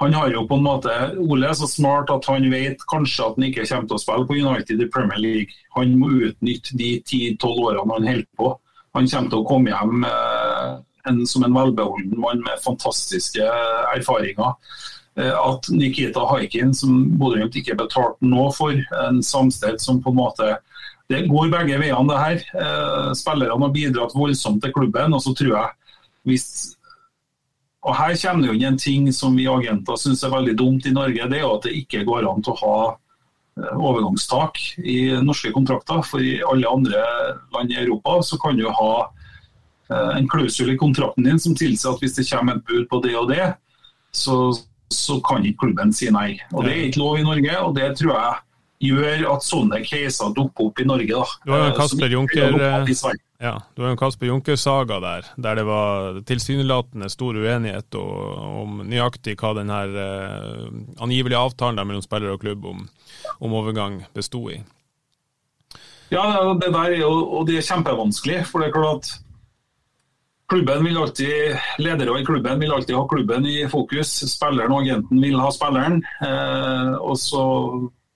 Han 0.00 0.12
har 0.12 0.28
jo 0.28 0.42
på 0.44 0.58
en 0.58 0.66
måte, 0.66 0.92
Ole 1.24 1.48
er 1.48 1.56
så 1.56 1.66
smart 1.70 2.10
at 2.12 2.26
han 2.28 2.44
vet 2.52 2.82
kanskje 2.90 3.24
at 3.24 3.38
han 3.38 3.46
ikke 3.48 3.64
kommer 3.64 3.88
til 3.88 3.96
å 3.96 4.02
spille 4.02 4.26
på 4.28 4.36
United 4.36 4.82
i 4.84 4.88
Premier 4.92 5.22
League. 5.22 5.56
Han 5.78 5.94
må 5.96 6.10
utnytte 6.28 6.76
de 6.76 6.90
10-12 7.00 7.62
årene 7.70 7.96
han 7.96 8.10
holder 8.10 8.26
på. 8.36 8.50
Han 8.98 9.08
kommer 9.08 9.32
til 9.32 9.40
å 9.40 9.48
komme 9.48 9.72
hjem 9.72 10.04
en, 11.08 11.22
som 11.28 11.46
en 11.46 11.56
velbeholden 11.56 12.20
mann 12.20 12.44
med 12.44 12.60
fantastiske 12.64 13.48
erfaringer. 13.94 14.52
Eh, 15.16 15.32
at 15.32 15.68
Nikita 15.72 16.26
Haikin, 16.30 16.74
som 16.74 17.18
Bodø-Glimt 17.18 17.56
ikke 17.56 17.78
betalte 17.78 18.28
noe 18.28 18.50
for, 18.54 18.76
en 19.06 19.22
samsted 19.24 19.80
som 19.82 20.02
på 20.02 20.12
en 20.12 20.22
måte 20.22 20.56
Det 21.06 21.20
går 21.30 21.52
begge 21.52 21.76
veiene, 21.78 22.08
det 22.10 22.18
her. 22.18 22.40
Eh, 22.58 23.10
spillerne 23.14 23.62
har 23.62 23.74
bidratt 23.74 24.14
voldsomt 24.14 24.62
til 24.62 24.72
klubben. 24.74 25.14
og 25.14 25.22
så 25.22 25.34
tror 25.34 25.52
jeg 25.54 25.70
hvis 26.26 26.74
og 27.86 27.94
Her 27.94 28.16
kommer 28.18 28.48
det 28.48 28.56
inn 28.56 28.64
en 28.66 28.78
ting 28.78 29.12
som 29.14 29.36
vi 29.36 29.46
agenter 29.46 29.94
syns 29.94 30.24
er 30.26 30.32
veldig 30.32 30.56
dumt 30.58 30.86
i 30.86 30.90
Norge. 30.90 31.28
Det 31.30 31.38
er 31.38 31.46
at 31.46 31.62
det 31.62 31.76
ikke 31.78 32.02
går 32.02 32.26
an 32.26 32.42
til 32.42 32.56
å 32.56 32.62
ha 32.64 32.78
Eh, 33.56 33.76
overgangstak 33.80 34.58
i 34.76 35.10
norske 35.24 35.52
kontrakter. 35.52 36.02
For 36.04 36.20
i 36.20 36.42
alle 36.44 36.68
andre 36.68 37.04
land 37.54 37.72
i 37.72 37.78
Europa 37.80 38.18
så 38.22 38.38
kan 38.38 38.56
du 38.56 38.68
ha 38.68 39.12
en 39.88 40.26
klausul 40.26 40.72
i 40.72 40.76
kontrakten 40.76 41.22
din 41.22 41.38
som 41.38 41.54
tilsier 41.54 41.92
at 41.92 42.00
hvis 42.02 42.16
det 42.16 42.24
kommer 42.26 42.56
et 42.56 42.64
bud 42.66 42.88
på 42.90 42.98
det 43.04 43.12
og 43.14 43.28
det, 43.30 43.44
så, 44.10 44.50
så 44.92 45.20
kan 45.26 45.44
ikke 45.44 45.66
klubben 45.66 45.92
si 45.94 46.10
nei. 46.14 46.36
Og 46.52 46.64
Det 46.64 46.72
er 46.72 46.84
ikke 46.88 47.02
lov 47.02 47.18
i 47.18 47.24
Norge, 47.26 47.56
og 47.62 47.74
det 47.76 47.92
tror 47.98 48.12
jeg 48.14 48.90
gjør 48.90 49.24
at 49.32 49.44
sånne 49.46 49.80
caser 49.86 50.34
dukker 50.36 50.68
opp 50.68 50.80
i 50.80 50.86
Norge. 50.86 51.08
da. 51.14 51.24
Ja, 51.48 51.72
Kasper 51.76 52.12
Junker, 52.12 52.58
Ja, 53.40 53.58
du 53.74 53.82
har 53.82 53.90
jo 53.90 53.96
Kasper 54.00 54.26
Junker-saga 54.30 55.00
der, 55.00 55.26
der 55.36 55.54
det 55.54 55.64
var 55.68 56.20
tilsynelatende 56.24 57.08
stor 57.12 57.36
uenighet 57.36 57.94
om 57.94 58.80
nøyaktig 58.84 59.36
hva 59.36 59.52
den 59.58 59.72
her 59.72 59.92
uh, 59.92 60.70
angivelige 61.04 61.40
avtalen 61.40 61.76
der 61.76 61.84
mellom 61.84 62.04
spiller 62.04 62.32
og 62.32 62.40
klubb 62.40 62.64
om, 62.64 62.88
om 63.40 63.52
overgang 63.52 64.04
besto 64.14 64.48
i. 64.50 64.62
Ja, 66.12 66.54
det 66.54 66.72
der 66.72 66.92
er 66.94 67.00
jo, 67.00 67.10
og 67.10 67.46
det 67.48 67.58
er 67.58 67.66
kjempevanskelig. 67.66 68.44
For 68.46 68.62
det 68.62 68.70
er 68.70 68.76
klart 68.76 69.04
at 69.04 69.25
klubben 70.48 70.84
vil 70.84 70.98
alltid, 70.98 71.58
ledere 71.78 72.20
i 72.20 72.24
klubben 72.24 72.60
vil 72.60 72.72
alltid 72.72 72.96
ha 72.96 73.08
klubben 73.08 73.46
i 73.46 73.68
fokus. 73.68 74.12
Spilleren 74.30 74.72
og 74.72 74.84
agenten 74.84 75.22
vil 75.22 75.38
ha 75.40 75.50
spilleren. 75.54 76.00
Eh, 76.22 76.94
og 77.00 77.18
så 77.18 77.44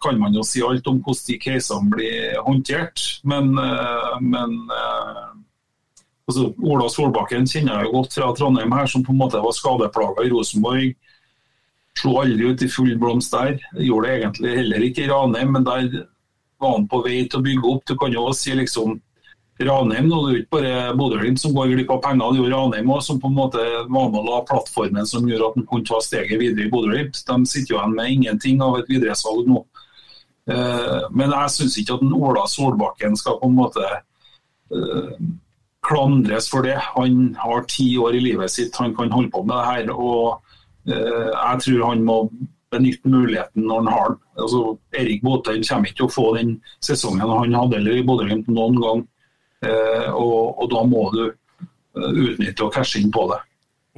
kan 0.00 0.18
man 0.20 0.34
jo 0.34 0.44
si 0.46 0.62
alt 0.64 0.86
om 0.88 1.00
hvordan 1.04 1.26
de 1.26 1.38
casene 1.42 1.92
blir 1.92 2.38
håndtert. 2.46 3.04
Men, 3.24 3.52
eh, 3.58 4.16
men 4.20 4.56
eh, 4.76 5.26
altså, 6.30 6.52
Ola 6.62 6.88
Solbakken 6.88 7.48
kjenner 7.50 7.82
jeg 7.82 7.94
godt 7.94 8.16
fra 8.16 8.32
Trondheim, 8.36 8.72
her, 8.78 8.86
som 8.86 9.04
på 9.04 9.12
en 9.12 9.20
måte 9.20 9.42
var 9.42 9.56
skadeplaga 9.56 10.24
i 10.24 10.32
Rosenborg. 10.32 10.96
Slo 11.98 12.16
aldri 12.22 12.52
ut 12.52 12.62
i 12.62 12.70
full 12.70 12.94
blomst 12.98 13.34
der. 13.34 13.58
Gjorde 13.74 14.06
det 14.06 14.16
egentlig 14.20 14.56
heller 14.62 14.86
ikke 14.86 15.04
i 15.04 15.10
Ranheim, 15.10 15.52
men 15.56 15.66
der 15.66 15.90
var 16.60 16.76
han 16.76 16.88
på 16.88 17.02
vei 17.04 17.24
til 17.26 17.40
å 17.40 17.44
bygge 17.44 17.72
opp. 17.72 17.86
Du 17.88 17.96
kan 17.98 18.14
jo 18.14 18.28
si 18.36 18.54
liksom 18.54 19.00
Ranheim 19.60 20.06
nå, 20.08 20.18
det 20.24 20.32
er 20.32 20.38
ikke 20.40 20.56
bare 20.56 20.92
Bodø-Glimt 20.96 21.40
som 21.42 21.52
går 21.52 21.74
glipp 21.74 21.90
av 21.92 22.00
penger, 22.04 22.32
det 22.32 22.40
er 22.40 22.46
jo 22.46 22.52
Ranheim 22.54 22.92
også, 22.94 23.12
som 23.12 23.20
på 23.20 23.28
en 23.28 23.36
måte 23.36 23.64
var 23.92 24.08
med 24.08 24.20
å 24.22 24.24
la 24.24 24.38
plattformen 24.48 25.08
som 25.08 25.28
gjør 25.28 25.50
at 25.50 25.58
han 25.58 25.66
kunne 25.68 25.88
ta 25.88 26.00
steget 26.04 26.40
videre 26.40 26.64
i 26.66 26.72
Bodø-Glimt. 26.72 27.20
De 27.28 27.36
sitter 27.50 27.74
jo 27.74 27.80
igjen 27.80 27.96
med 27.98 28.14
ingenting 28.14 28.64
av 28.64 28.78
et 28.80 28.88
videresalg 28.88 29.50
nå. 29.50 29.64
Eh, 30.50 31.02
men 31.12 31.34
jeg 31.34 31.54
syns 31.56 31.76
ikke 31.80 31.98
at 31.98 32.06
Ola 32.16 32.46
Solbakken 32.48 33.18
skal 33.18 33.36
på 33.40 33.50
en 33.50 33.58
måte 33.58 33.84
uh, 34.72 35.12
klandres 35.86 36.48
for 36.50 36.66
det. 36.66 36.78
Han 36.94 37.34
har 37.38 37.68
ti 37.70 37.92
år 38.00 38.16
i 38.16 38.24
livet 38.30 38.52
sitt, 38.52 38.76
han 38.80 38.94
kan 38.96 39.12
holde 39.12 39.32
på 39.34 39.44
med 39.44 39.54
det 39.56 39.68
her. 39.68 39.92
og 39.92 40.40
uh, 40.88 41.30
Jeg 41.36 41.62
tror 41.66 41.86
han 41.90 42.04
må 42.08 42.18
benytte 42.70 43.10
muligheten 43.10 43.66
når 43.66 43.82
han 43.82 43.92
har 43.92 44.12
den. 44.14 44.20
Altså, 44.40 44.64
Erik 44.96 45.24
Botheim 45.26 45.62
kommer 45.66 45.90
ikke 45.90 46.00
til 46.00 46.08
å 46.08 46.16
få 46.16 46.26
den 46.38 46.52
sesongen 46.86 47.28
han 47.28 47.56
hadde 47.60 47.80
eller 47.80 48.00
i 48.00 48.06
Bodø-Glimt 48.06 48.50
noen 48.50 48.78
gang. 48.80 49.08
Uh, 49.60 50.08
og, 50.16 50.58
og, 50.62 50.66
da 50.72 50.82
må 50.88 51.04
du 51.12 51.24
utnytte 52.00 52.64
og 52.64 52.74
cashe 52.74 53.02
inn 53.02 53.12
på 53.12 53.26
det. 53.30 53.40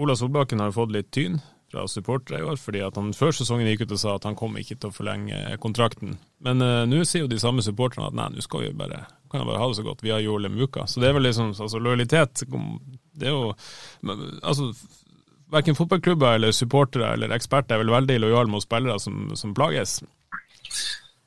Ola 0.03 0.17
Solbakken 0.19 0.63
har 0.65 0.75
fått 0.75 0.95
litt 0.95 1.11
tyn 1.15 1.39
fra 1.73 1.87
supportere 1.89 2.43
i 2.43 2.45
år, 2.45 2.59
fordi 2.61 2.83
at 2.85 2.99
han 2.99 3.13
før 3.17 3.33
sesongen 3.37 3.69
gikk 3.71 3.87
ut 3.87 3.95
og 3.97 4.01
sa 4.03 4.17
at 4.17 4.27
han 4.29 4.37
kom 4.37 4.59
ikke 4.61 4.77
til 4.77 4.91
å 4.91 4.97
forlenge 4.97 5.57
kontrakten. 5.63 6.19
Men 6.45 6.65
uh, 6.65 6.83
nå 6.89 7.05
sier 7.09 7.25
jo 7.25 7.33
de 7.33 7.41
samme 7.41 7.65
supporterne 7.65 8.11
at 8.11 8.17
nei, 8.19 8.31
nå 8.35 8.45
skal 8.45 8.67
vi 8.67 8.77
bare 8.77 9.05
kan 9.33 9.41
jo 9.41 9.49
bare 9.49 9.59
ha 9.59 9.69
det 9.69 9.77
så 9.77 9.83
godt, 9.83 10.03
vi 10.05 10.11
har 10.11 10.21
Joel 10.21 10.49
Muka. 10.49 10.87
Så 10.87 11.01
det 11.01 11.09
er 11.09 11.17
vel 11.17 11.25
liksom 11.25 11.55
altså 11.57 11.79
lojalitet 11.79 12.43
Det 13.13 13.29
er 13.29 13.33
jo 13.33 13.55
altså 14.43 14.73
Verken 15.53 15.77
fotballklubber 15.77 16.39
eller 16.39 16.53
supportere 16.57 17.11
eller 17.13 17.33
eksperter 17.37 17.75
er 17.75 17.83
vel 17.83 17.93
veldig 17.93 18.15
lojale 18.23 18.49
mot 18.49 18.65
spillere 18.65 18.97
som, 19.01 19.35
som 19.37 19.53
plages? 19.53 19.99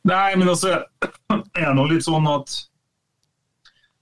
Nei, 0.09 0.31
men 0.35 0.49
altså, 0.49 0.79
er 1.29 1.67
det 1.67 1.73
nå 1.77 1.85
litt 1.91 2.07
sånn 2.07 2.25
at 2.31 2.55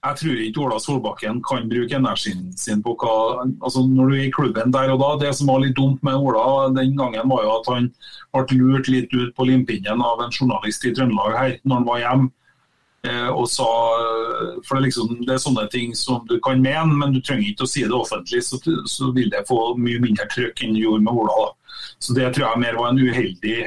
jeg 0.04 0.18
tror 0.20 0.40
ikke 0.44 0.62
Ola 0.64 0.78
Solbakken 0.82 1.40
kan 1.44 1.68
bruke 1.70 1.96
energien 1.96 2.46
sin 2.60 2.82
på 2.84 2.92
hva 3.00 3.44
altså 3.44 3.84
Når 3.88 4.10
du 4.10 4.14
er 4.16 4.24
i 4.26 4.32
klubben 4.34 4.72
der 4.74 4.92
og 4.92 5.00
da, 5.00 5.10
det 5.24 5.32
som 5.38 5.48
var 5.48 5.62
litt 5.62 5.76
dumt 5.78 6.02
med 6.04 6.20
Ola 6.20 6.68
den 6.76 6.96
gangen, 6.98 7.28
var 7.30 7.44
jo 7.46 7.58
at 7.58 7.70
han 7.72 7.90
ble 8.34 8.58
lurt 8.60 8.90
litt 8.92 9.12
ut 9.14 9.34
på 9.36 9.46
limpinnen 9.48 10.02
av 10.04 10.20
en 10.20 10.34
journalist 10.34 10.84
i 10.84 10.92
Trøndelag 10.94 11.38
her 11.38 11.54
når 11.62 11.80
han 11.80 11.88
var 11.88 12.02
hjemme. 12.02 12.32
Eh, 13.04 13.28
og 13.28 13.44
sa, 13.52 13.68
for 14.64 14.76
det 14.76 14.78
er, 14.78 14.84
liksom, 14.86 15.16
det 15.28 15.34
er 15.34 15.42
sånne 15.42 15.66
ting 15.72 15.92
som 15.96 16.22
du 16.28 16.38
kan 16.44 16.62
mene, 16.64 16.96
men 16.96 17.12
du 17.12 17.20
trenger 17.20 17.50
ikke 17.50 17.66
å 17.66 17.68
si 17.68 17.82
det 17.84 17.92
offentlig, 17.92 18.40
så, 18.46 18.56
så 18.88 19.10
vil 19.12 19.28
det 19.32 19.44
få 19.48 19.74
mye 19.76 20.00
mindre 20.00 20.24
trykk 20.32 20.64
enn 20.64 20.72
du 20.76 20.80
gjorde 20.86 21.04
med 21.04 21.20
Ola. 21.20 21.34
Da. 21.42 21.80
Så 22.00 22.16
Det 22.16 22.30
tror 22.32 22.46
jeg 22.46 22.62
mer 22.64 22.78
var 22.80 22.92
en 22.92 23.00
uheldig 23.00 23.58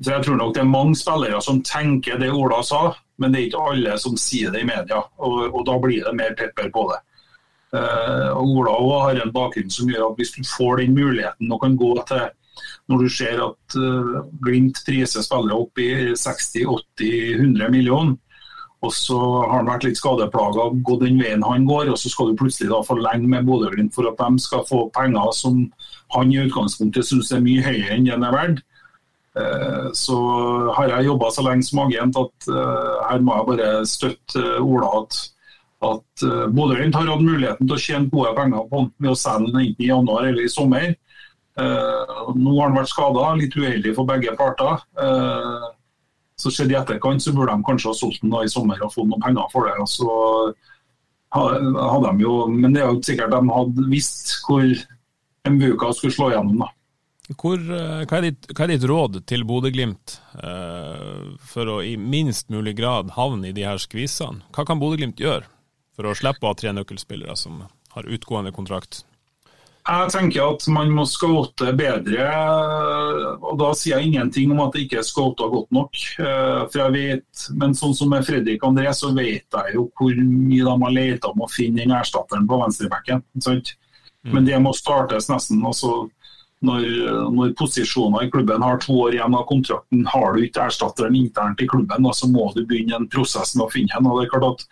så 0.00 0.14
Jeg 0.14 0.24
tror 0.24 0.36
nok 0.40 0.54
det 0.56 0.62
er 0.62 0.68
mange 0.68 0.96
spillere 0.96 1.40
som 1.44 1.58
tenker 1.60 2.16
det 2.20 2.30
Ola 2.32 2.62
sa, 2.64 2.94
men 3.20 3.32
det 3.32 3.40
er 3.40 3.46
ikke 3.50 3.68
alle 3.72 3.94
som 4.00 4.16
sier 4.20 4.52
det 4.54 4.64
i 4.64 4.68
media. 4.68 5.02
Og, 5.20 5.42
og 5.52 5.64
da 5.68 5.76
blir 5.82 6.04
det 6.06 6.16
mer 6.16 6.36
pepper 6.38 6.70
på 6.74 6.86
det. 6.90 7.00
Uh, 7.70 8.34
Ola 8.34 9.02
har 9.04 9.20
en 9.20 9.32
bakgrunn 9.34 9.70
som 9.70 9.90
gjør 9.90 10.08
at 10.08 10.16
hvis 10.18 10.32
du 10.34 10.40
får 10.42 10.80
den 10.80 10.96
muligheten 10.96 11.52
og 11.54 11.60
kan 11.62 11.76
gå 11.78 11.92
til 12.08 12.24
når 12.90 13.04
du 13.04 13.12
ser 13.14 13.38
at 13.44 13.76
uh, 13.78 14.24
Glimt 14.42 14.80
priser 14.86 15.22
spillere 15.22 15.60
opp 15.62 15.78
i 15.78 15.92
60-80-100 16.18 17.70
millioner, 17.70 18.16
og 18.80 18.92
så 18.96 19.18
har 19.20 19.58
han 19.58 19.68
vært 19.68 19.84
litt 19.86 20.00
skadeplaga, 20.00 20.70
gått 20.86 21.04
den 21.04 21.20
veien 21.20 21.44
han 21.44 21.66
går, 21.68 21.92
og 21.92 21.98
så 22.00 22.10
skal 22.10 22.30
du 22.30 22.38
plutselig 22.40 22.70
da 22.72 22.80
forlenge 22.86 23.28
med 23.28 23.44
Bodø-Glimt 23.48 23.92
for 23.94 24.08
at 24.08 24.20
de 24.20 24.40
skal 24.40 24.64
få 24.68 24.86
penger 24.96 25.34
som 25.36 25.66
han 26.16 26.32
i 26.32 26.40
utgangspunktet 26.46 27.06
syns 27.06 27.30
er 27.36 27.44
mye 27.44 27.64
høyere 27.66 27.98
enn 27.98 28.08
den 28.08 28.24
er 28.24 28.34
verdt. 28.34 28.64
Eh, 29.38 29.90
så 29.94 30.16
har 30.74 30.90
jeg 30.90 31.06
jobba 31.06 31.28
så 31.30 31.44
lenge 31.46 31.62
som 31.62 31.84
agent 31.84 32.16
at 32.18 32.48
eh, 32.50 32.94
her 33.06 33.20
må 33.22 33.36
jeg 33.36 33.46
bare 33.50 33.68
støtte 33.86 34.40
eh, 34.42 34.64
Ola 34.64 34.88
at, 35.04 35.18
at 35.86 36.24
Bodø-Glimt 36.50 36.98
har 36.98 37.06
hatt 37.12 37.22
muligheten 37.22 37.68
til 37.68 37.76
å 37.76 37.82
tjene 37.84 38.10
gode 38.10 38.32
penger 38.36 38.66
på 38.72 38.82
ved 38.98 39.12
å 39.12 39.18
selge 39.18 39.52
den 39.52 39.60
enten 39.62 39.84
i 39.86 39.90
januar 39.92 40.26
eller 40.28 40.44
i 40.44 40.52
sommer. 40.52 40.90
Nå 41.60 42.52
har 42.56 42.68
han 42.68 42.76
vært 42.76 42.90
skada, 42.90 43.30
litt 43.36 43.56
uheldig 43.56 43.94
for 43.96 44.08
begge 44.08 44.34
parter. 44.36 44.82
Så 46.40 46.52
skjedde 46.52 46.76
i 46.76 46.78
etterkant 46.78 47.24
så 47.24 47.32
burde 47.36 47.56
de 47.56 47.64
kanskje 47.64 47.88
ha 47.88 47.96
solgt 47.96 48.20
den 48.20 48.36
i 48.36 48.52
sommer 48.52 48.84
og 48.84 48.92
fått 48.92 49.08
noen 49.08 49.24
penger 49.24 49.48
for 49.54 49.70
det. 49.70 49.88
så 49.88 50.10
hadde 51.32 52.12
de 52.12 52.26
jo, 52.26 52.36
Men 52.52 52.76
det 52.76 52.84
er 52.84 52.92
jo 52.92 53.00
sikkert 53.08 53.32
de 53.32 53.56
hadde 53.56 53.88
visst 53.88 54.36
hvor 54.44 54.68
Mbuka 55.48 55.94
skulle 55.96 56.18
slå 56.18 56.30
gjennom. 56.34 56.60
da. 56.60 56.68
Hvor, 57.38 57.58
eh, 57.58 58.02
hva, 58.08 58.18
er 58.18 58.30
ditt, 58.30 58.48
hva, 58.50 58.64
er 58.64 58.72
ditt, 58.72 58.86
råd 58.90 59.20
til 59.30 59.44
Bodø-Glimt 59.46 60.16
uh, 60.42 61.30
for 61.46 61.76
å 61.76 61.76
i 61.86 61.94
minst 61.94 62.48
mulig 62.50 62.74
grad 62.80 63.12
havne 63.14 63.52
i 63.52 63.54
de 63.54 63.66
her 63.66 63.78
skvisene? 63.78 64.42
Hva 64.56 64.66
kan 64.66 64.82
Bodø-Glimt 64.82 65.22
gjøre 65.22 65.46
for 65.94 66.10
å 66.10 66.16
slippe 66.18 66.42
å 66.42 66.50
ha 66.50 66.58
tre 66.58 66.74
nøkkelspillere 66.74 67.36
som 67.38 67.62
har 67.94 68.10
utgående 68.10 68.50
kontrakt? 68.56 69.04
Jeg 69.80 70.10
tenker 70.12 70.44
at 70.44 70.66
man 70.70 70.90
må 70.92 71.06
scoute 71.08 71.72
bedre, 71.74 72.26
og 73.40 73.56
da 73.58 73.70
sier 73.74 73.96
jeg 73.96 74.10
ingenting 74.10 74.52
om 74.52 74.60
at 74.66 74.76
det 74.76 74.84
ikke 74.84 75.00
er 75.00 75.06
scouta 75.06 75.48
godt 75.50 75.70
nok. 75.74 75.96
Eh, 76.20 76.60
for 76.70 76.82
jeg 76.82 76.94
vet, 76.94 77.44
Men 77.56 77.74
sånn 77.74 77.96
som 77.96 78.12
med 78.12 78.26
Fredrik 78.26 78.62
André, 78.66 78.92
så 78.94 79.10
vet 79.16 79.46
jeg 79.48 79.74
jo 79.74 79.88
hvor 79.96 80.14
mye 80.14 80.66
de 80.66 80.76
har 80.84 80.94
leita 80.94 81.32
om 81.32 81.46
å 81.46 81.50
finne 81.50 81.80
den 81.80 81.96
erstatteren 81.96 82.46
på 82.46 82.60
venstrebacken. 82.60 83.24
Mm. 83.40 84.34
Men 84.34 84.44
det 84.44 84.60
må 84.60 84.74
startes 84.76 85.30
nesten. 85.32 85.64
altså 85.64 86.10
når, 86.66 86.86
når, 87.32 87.52
posisjoner 87.56 88.26
i 88.26 88.30
klubben 88.30 88.62
har 88.62 88.80
to 88.82 88.94
år 89.06 89.16
igjen 89.16 89.36
av 89.36 89.46
kontrakten, 89.48 90.04
har 90.12 90.34
du 90.34 90.44
ikke 90.44 90.66
erstatteren 90.68 91.16
internt 91.16 91.62
i 91.64 91.68
klubben, 91.68 92.08
så 92.16 92.28
må 92.28 92.50
du 92.56 92.64
begynne 92.68 92.98
en 92.98 93.10
prosess 93.12 93.54
med 93.56 93.66
å 93.66 93.72
finne 93.72 93.96
en. 93.96 94.08
Og 94.10 94.20
det 94.20 94.26
er 94.26 94.32
klart 94.34 94.48
at 94.50 94.66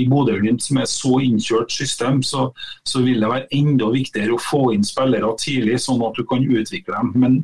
I 0.00 0.06
Bodø-Glimt, 0.08 0.64
som 0.64 0.80
er 0.80 0.88
så 0.88 1.18
innkjørt 1.24 1.72
system, 1.74 2.22
så, 2.24 2.48
så, 2.88 3.02
vil 3.04 3.20
det 3.20 3.28
være 3.28 3.48
enda 3.58 3.90
viktigere 3.92 4.36
å 4.36 4.40
få 4.40 4.70
inn 4.72 4.86
spillere 4.86 5.34
tidlig, 5.42 5.76
sånn 5.84 6.04
at 6.06 6.16
du 6.16 6.24
kan 6.28 6.44
utvikle 6.44 6.96
dem. 6.96 7.12
Men 7.20 7.36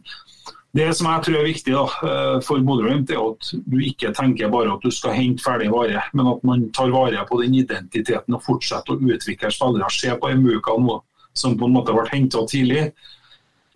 det 0.75 0.87
som 0.97 1.11
jeg 1.11 1.27
tror 1.27 1.37
er 1.39 1.47
viktig 1.47 1.75
da, 1.75 1.83
eh, 2.09 2.39
for 2.47 2.63
Bodø-Glimt, 2.65 3.13
er 3.13 3.21
at 3.21 3.51
du 3.53 3.77
ikke 3.85 4.15
tenker 4.17 4.53
bare 4.55 4.73
at 4.79 4.87
du 4.87 4.91
skal 4.95 5.13
hente 5.15 5.45
ferdig 5.45 5.69
vare, 5.75 6.07
men 6.17 6.31
at 6.33 6.41
man 6.47 6.71
tar 6.75 6.89
vare 6.95 7.21
på 7.29 7.43
den 7.43 7.59
identiteten 7.61 8.39
og 8.39 8.43
fortsetter 8.49 8.97
å 8.97 9.13
utvikle 9.13 9.53
spillere. 9.53 9.93
Se 9.93 10.17
på 10.17 10.33
Emuka 10.33 10.79
nå, 10.81 11.03
som 11.37 11.59
på 11.61 11.69
en 11.69 11.77
måte 11.77 11.93
ble 11.93 12.09
henta 12.09 12.47
tidlig 12.49 12.89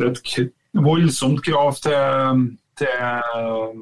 et 0.06 0.52
voldsomt 0.78 1.40
krav 1.44 1.78
til, 1.82 2.44
til, 2.78 3.80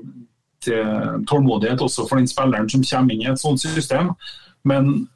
til, 0.64 0.94
tålmodighet 1.28 1.82
også 1.82 2.06
for 2.08 2.20
den 2.20 2.30
spilleren 2.30 2.70
som 2.72 2.84
kommer 2.86 3.14
inn 3.14 3.26
i 3.26 3.30
et 3.32 3.42
sånt 3.42 3.60
system. 3.60 4.14
Men 4.66 5.08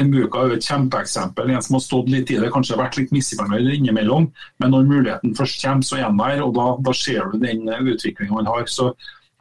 Mbuka 0.00 0.40
er 0.40 0.52
jo 0.52 0.56
et 0.56 0.66
kjempeeksempel. 0.66 1.50
En 1.52 1.64
som 1.64 1.76
har 1.76 1.82
stått 1.84 2.08
litt 2.08 2.30
i 2.32 2.38
det, 2.40 2.52
kanskje 2.52 2.78
vært 2.80 2.96
litt 2.96 3.10
misfornøyd 3.12 3.74
innimellom. 3.74 4.30
Men 4.62 4.72
når 4.72 4.86
muligheten 4.88 5.34
først 5.36 5.60
kommer, 5.64 5.84
så 5.84 5.98
er 5.98 6.06
han 6.06 6.20
der, 6.20 6.40
og 6.46 6.54
da, 6.56 6.68
da 6.86 6.94
ser 6.96 7.28
du 7.32 7.42
den 7.42 7.66
utviklinga 7.68 8.38
han 8.38 8.48
har. 8.48 8.64
Så 8.72 8.92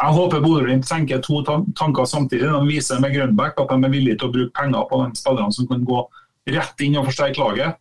jeg 0.02 0.18
håper 0.18 0.44
Bodø-Glimt 0.44 0.88
tenker 0.90 1.22
to 1.24 1.40
tanker 1.46 2.10
samtidig. 2.10 2.50
De 2.50 2.68
viser 2.68 3.00
med 3.00 3.14
Grønbæk 3.16 3.62
at 3.62 3.72
de 3.72 3.88
er 3.88 3.94
villige 3.94 4.18
til 4.18 4.28
å 4.28 4.34
bruke 4.34 4.56
penger 4.58 4.90
på 4.90 5.00
de 5.04 5.22
spillerne 5.22 5.56
som 5.56 5.70
kan 5.70 5.88
gå 5.88 6.02
rett 6.58 6.84
inn 6.84 6.98
og 7.00 7.08
forsterke 7.08 7.40
laget. 7.40 7.80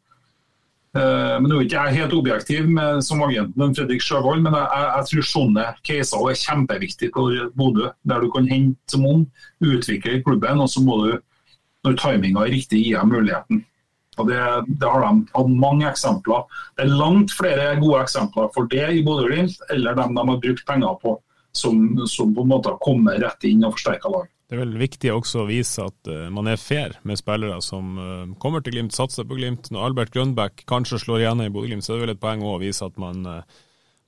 Eh, 0.91 1.37
men 1.39 1.47
Nå 1.47 1.61
er 1.61 1.67
ikke 1.69 1.83
jeg 1.87 1.99
helt 2.01 2.15
objektiv 2.19 2.69
med, 2.69 3.03
som 3.07 3.23
agenten 3.23 3.75
Fredrik 3.79 4.03
Sjøvold, 4.03 4.43
men 4.43 4.57
jeg, 4.59 4.87
jeg, 4.89 5.07
tror 5.11 5.29
sånne 5.29 5.67
caser 5.87 6.31
er 6.31 6.41
kjempeviktig 6.41 7.11
for 7.15 7.51
Bodø. 7.59 7.91
Der 8.11 8.25
du 8.25 8.31
kan 8.35 8.49
hente 8.51 8.99
ung, 8.99 9.27
utvikle 9.63 10.19
klubben, 10.27 10.63
og 10.65 10.71
så 10.73 10.83
må 10.83 10.99
du, 11.05 11.19
når 11.87 11.99
timinga 12.01 12.43
er 12.45 12.57
riktig, 12.57 12.83
gi 12.83 12.97
dem 12.97 13.15
muligheten. 13.15 13.63
Og 14.19 14.27
det, 14.29 14.41
det, 14.67 14.89
har 14.91 15.07
de 15.07 15.31
hatt 15.37 15.55
mange 15.63 15.87
eksempler. 15.89 16.43
Det 16.77 16.85
er 16.85 16.99
langt 16.99 17.33
flere 17.33 17.71
gode 17.81 18.03
eksempler 18.03 18.51
for 18.57 18.67
det 18.73 18.89
i 18.99 19.05
Bodø-Glimt, 19.07 19.63
eller 19.71 19.97
dem 19.97 20.19
de 20.19 20.27
har 20.33 20.43
brukt 20.43 20.67
penger 20.67 20.99
på, 21.05 21.15
som, 21.57 21.87
som, 22.11 22.35
på 22.35 22.45
en 22.45 22.51
måte 22.51 22.75
har 22.75 22.83
kommet 22.83 23.23
rett 23.23 23.47
inn 23.49 23.63
og 23.65 23.79
forsterka 23.79 24.11
lag. 24.11 24.27
Det 24.51 24.57
er 24.57 24.65
vel 24.65 24.81
viktig 24.81 25.13
også 25.15 25.45
å 25.45 25.47
vise 25.47 25.85
at 25.87 26.09
uh, 26.11 26.25
man 26.35 26.51
er 26.51 26.59
fair 26.59 26.97
med 27.07 27.21
spillere 27.21 27.61
som 27.63 27.93
uh, 28.03 28.33
kommer 28.43 28.65
til 28.67 28.75
Glimt, 28.75 28.97
satser 28.97 29.23
på 29.23 29.37
Glimt. 29.39 29.69
Når 29.71 29.85
Albert 29.87 30.11
Grønbæk 30.17 30.65
kanskje 30.67 30.99
slår 31.05 31.23
igjen 31.23 31.45
i 31.45 31.53
Bodø-Glimt, 31.55 31.87
så 31.87 31.95
er 31.95 32.01
det 32.01 32.07
vel 32.09 32.13
et 32.17 32.23
poeng 32.25 32.43
å 32.43 32.57
vise 32.59 32.83
at 32.83 32.99
man, 32.99 33.23
uh, 33.31 33.61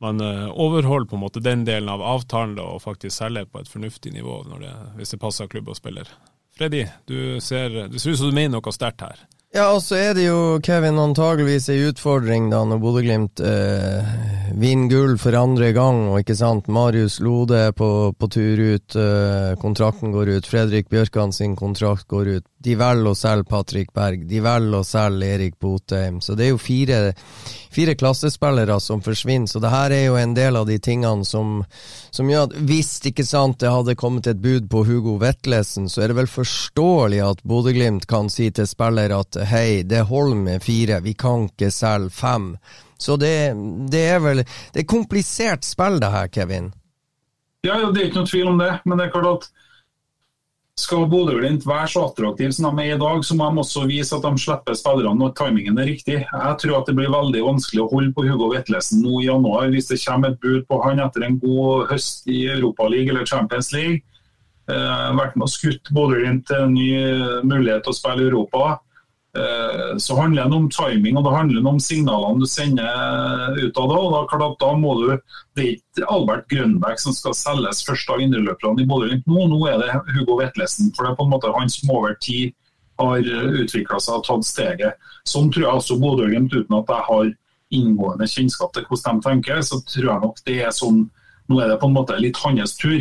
man 0.03 0.18
overholder 0.18 1.07
på 1.12 1.14
en 1.14 1.22
måte 1.22 1.45
den 1.47 1.62
delen 1.68 1.93
av 1.93 2.03
avtalen 2.03 2.57
da, 2.59 2.66
og 2.74 2.82
faktisk 2.82 3.14
selger 3.20 3.47
på 3.47 3.62
et 3.62 3.70
fornuftig 3.70 4.11
nivå 4.16 4.40
det, 4.57 4.72
hvis 4.99 5.14
det 5.14 5.20
passer 5.22 5.47
klubb 5.47 5.70
og 5.70 5.78
spiller. 5.78 6.11
Freddy, 6.59 6.82
du 7.07 7.38
ser, 7.38 7.84
det 7.93 8.03
ser 8.03 8.16
ut 8.16 8.24
som 8.24 8.34
du 8.34 8.34
mener 8.34 8.57
noe 8.57 8.74
sterkt 8.74 9.07
her. 9.07 9.22
Ja, 9.53 9.66
og 9.74 9.82
så 9.84 9.98
er 10.00 10.14
det 10.16 10.22
jo, 10.24 10.36
Kevin, 10.64 10.96
antageligvis 10.96 11.66
ei 11.68 11.82
utfordring 11.90 12.46
da 12.48 12.62
når 12.64 12.78
Bodø-Glimt 12.80 13.42
eh, 13.44 14.12
vinner 14.57 14.88
gull 14.88 15.18
for 15.20 15.36
andre 15.36 15.74
gang, 15.76 16.07
og 16.09 16.22
ikke 16.22 16.38
sant, 16.38 16.70
Marius 16.72 17.18
Lode 17.20 17.66
på, 17.76 17.90
på 18.16 18.28
tur 18.32 18.62
ut, 18.62 18.96
eh, 18.96 19.50
kontrakten 19.61 20.14
går 20.14 20.38
ut, 20.38 20.48
Fredrik 20.48 20.88
Bjørkan 20.88 21.36
sin 21.36 21.53
kontrakt 21.61 22.09
går 22.09 22.30
ut, 22.38 22.46
de 22.62 22.74
velger 22.78 23.10
å 23.10 23.18
selge 23.18 23.48
Patrick 23.50 23.92
Berg, 23.94 24.26
de 24.28 24.40
velger 24.44 24.78
å 24.78 24.86
selge 24.86 25.28
Erik 25.34 25.58
Botheim. 25.60 26.20
Så 26.22 26.36
det 26.38 26.46
er 26.46 26.52
jo 26.52 26.60
fire, 26.62 27.00
fire, 27.74 27.94
klassespillere 27.98 28.78
som 28.80 29.02
forsvinner. 29.04 29.50
Så 29.50 29.62
det 29.62 29.72
her 29.72 29.94
er 29.94 30.04
jo 30.06 30.18
en 30.20 30.34
del 30.36 30.58
av 30.60 30.68
de 30.68 30.78
tingene 30.82 31.26
som, 31.28 31.64
som 32.10 32.30
gjør 32.30 32.48
at 32.48 32.58
hvis 32.68 32.92
ikke 33.10 33.26
sant 33.26 33.60
det 33.62 33.72
hadde 33.72 33.96
kommet 33.98 34.30
et 34.30 34.42
bud 34.42 34.68
på 34.72 34.84
Hugo 34.88 35.16
Vetlesen, 35.22 35.90
så 35.90 36.04
er 36.04 36.12
det 36.12 36.20
vel 36.22 36.30
forståelig 36.30 37.24
at 37.26 37.42
Bodø-Glimt 37.48 38.06
kan 38.10 38.30
si 38.32 38.50
til 38.54 38.68
spiller 38.70 39.14
at 39.16 39.40
hei, 39.50 39.82
det 39.82 40.06
holder 40.10 40.46
med 40.46 40.64
fire, 40.64 41.02
vi 41.02 41.16
kan 41.18 41.48
ikke 41.50 41.72
selge 41.74 42.14
fem. 42.14 42.54
Så 43.02 43.16
det, 43.18 43.34
det 43.90 44.04
er 44.14 44.20
vel 44.22 44.44
Det 44.44 44.84
er 44.84 44.86
komplisert 44.86 45.66
spill, 45.66 45.98
det 46.00 46.12
her, 46.12 46.30
Kevin. 46.30 46.70
Ja, 47.66 47.76
det 47.90 48.00
er 48.00 48.08
ikke 48.08 48.22
noe 48.22 48.30
tvil 48.30 48.48
om 48.50 48.58
det. 48.58 48.72
Men 48.86 48.98
det 48.98 49.06
er 49.06 49.14
klart 49.14 49.30
at 49.30 49.61
skal 50.83 51.07
Bodø-Glimt 51.11 51.64
være 51.66 51.89
så 51.93 52.03
attraktive 52.09 52.53
som 52.55 52.66
de 52.76 52.85
er 52.85 52.97
i 52.97 53.01
dag, 53.01 53.24
så 53.24 53.37
må 53.39 53.49
de 53.49 53.62
også 53.62 53.85
vise 53.89 54.16
at 54.16 54.24
de 54.26 54.43
slipper 54.43 54.76
spillerne 54.78 55.18
når 55.20 55.35
timingen 55.39 55.78
er 55.78 55.89
riktig. 55.89 56.18
Jeg 56.26 56.57
tror 56.62 56.78
at 56.80 56.91
det 56.91 56.97
blir 56.99 57.12
veldig 57.12 57.43
vanskelig 57.47 57.85
å 57.85 57.91
holde 57.93 58.12
på 58.16 58.26
Hugo 58.26 58.51
Vetlesen 58.53 59.03
nå 59.05 59.20
i 59.20 59.28
januar 59.28 59.70
hvis 59.72 59.91
det 59.93 60.01
kommer 60.03 60.33
et 60.33 60.41
bud 60.43 60.66
på 60.68 60.80
han 60.85 61.03
etter 61.03 61.26
en 61.26 61.39
god 61.43 61.93
høst 61.93 62.26
i 62.30 62.45
Europaligaen 62.53 63.14
eller 63.14 63.28
Champions 63.30 63.72
League. 63.74 64.03
Eh, 64.70 65.09
vært 65.18 65.37
med 65.37 65.49
og 65.49 65.55
skutt 65.55 65.93
Bodø-Glimt 65.95 66.49
til 66.51 66.66
en 66.66 66.74
ny 66.74 66.91
mulighet 67.47 67.87
til 67.87 67.95
å 67.95 68.01
spille 68.03 68.26
i 68.26 68.30
Europa. 68.30 68.80
Eh, 69.33 69.97
så 69.97 70.16
handler 70.20 70.45
det 70.45 70.57
om 70.57 70.68
timing 70.68 71.16
og 71.16 71.24
det 71.24 71.30
handler 71.33 71.68
om 71.70 71.78
signalene 71.80 72.43
du 72.43 72.49
sender 72.51 73.55
ut 73.57 73.78
av 73.80 73.87
det. 73.89 73.97
og 73.97 74.35
da, 74.43 74.49
da 74.61 74.72
må 74.76 74.93
du, 75.01 75.07
Det 75.57 75.62
er 75.62 75.70
ikke 75.78 76.09
Albert 76.12 76.49
Grønbæk 76.53 77.01
som 77.01 77.16
skal 77.16 77.37
selges 77.37 77.80
først 77.87 78.11
av 78.12 78.20
indreløperne 78.20 78.85
i 78.85 78.89
Bodø 78.89 79.09
nå, 79.24 79.47
nå 79.49 79.61
er 79.70 79.78
det 79.80 79.95
Hugo 80.12 80.37
Vetlesen. 80.37 80.93
For 80.93 81.05
det 81.05 81.12
er 81.12 81.16
på 81.16 81.24
en 81.24 81.33
måte 81.33 81.55
han 81.57 81.72
som 81.72 81.95
over 81.97 82.12
tid 82.20 82.53
har 83.01 83.24
utvikla 83.62 83.99
seg 84.01 84.20
og 84.20 84.26
tatt 84.26 84.45
steget. 84.47 85.09
Sånn 85.24 85.49
tror 85.53 85.64
jeg 85.64 85.80
også 85.80 85.97
Bodø-Glimt, 86.03 86.53
uten 86.53 86.76
at 86.76 86.93
jeg 86.93 87.07
har 87.09 87.33
inngående 87.72 88.28
kjennskap 88.28 88.74
til 88.76 88.85
hvordan 88.85 89.18
de 89.18 89.28
tenker, 89.30 89.62
så 89.64 89.80
tror 89.89 90.11
jeg 90.11 90.24
nok 90.26 90.45
det 90.47 90.61
er 90.61 90.76
sånn 90.76 91.07
Nå 91.51 91.57
er 91.59 91.72
det 91.72 91.80
på 91.83 91.89
en 91.89 91.95
måte 91.97 92.14
litt 92.22 92.39
hans 92.39 92.76
tur. 92.78 93.01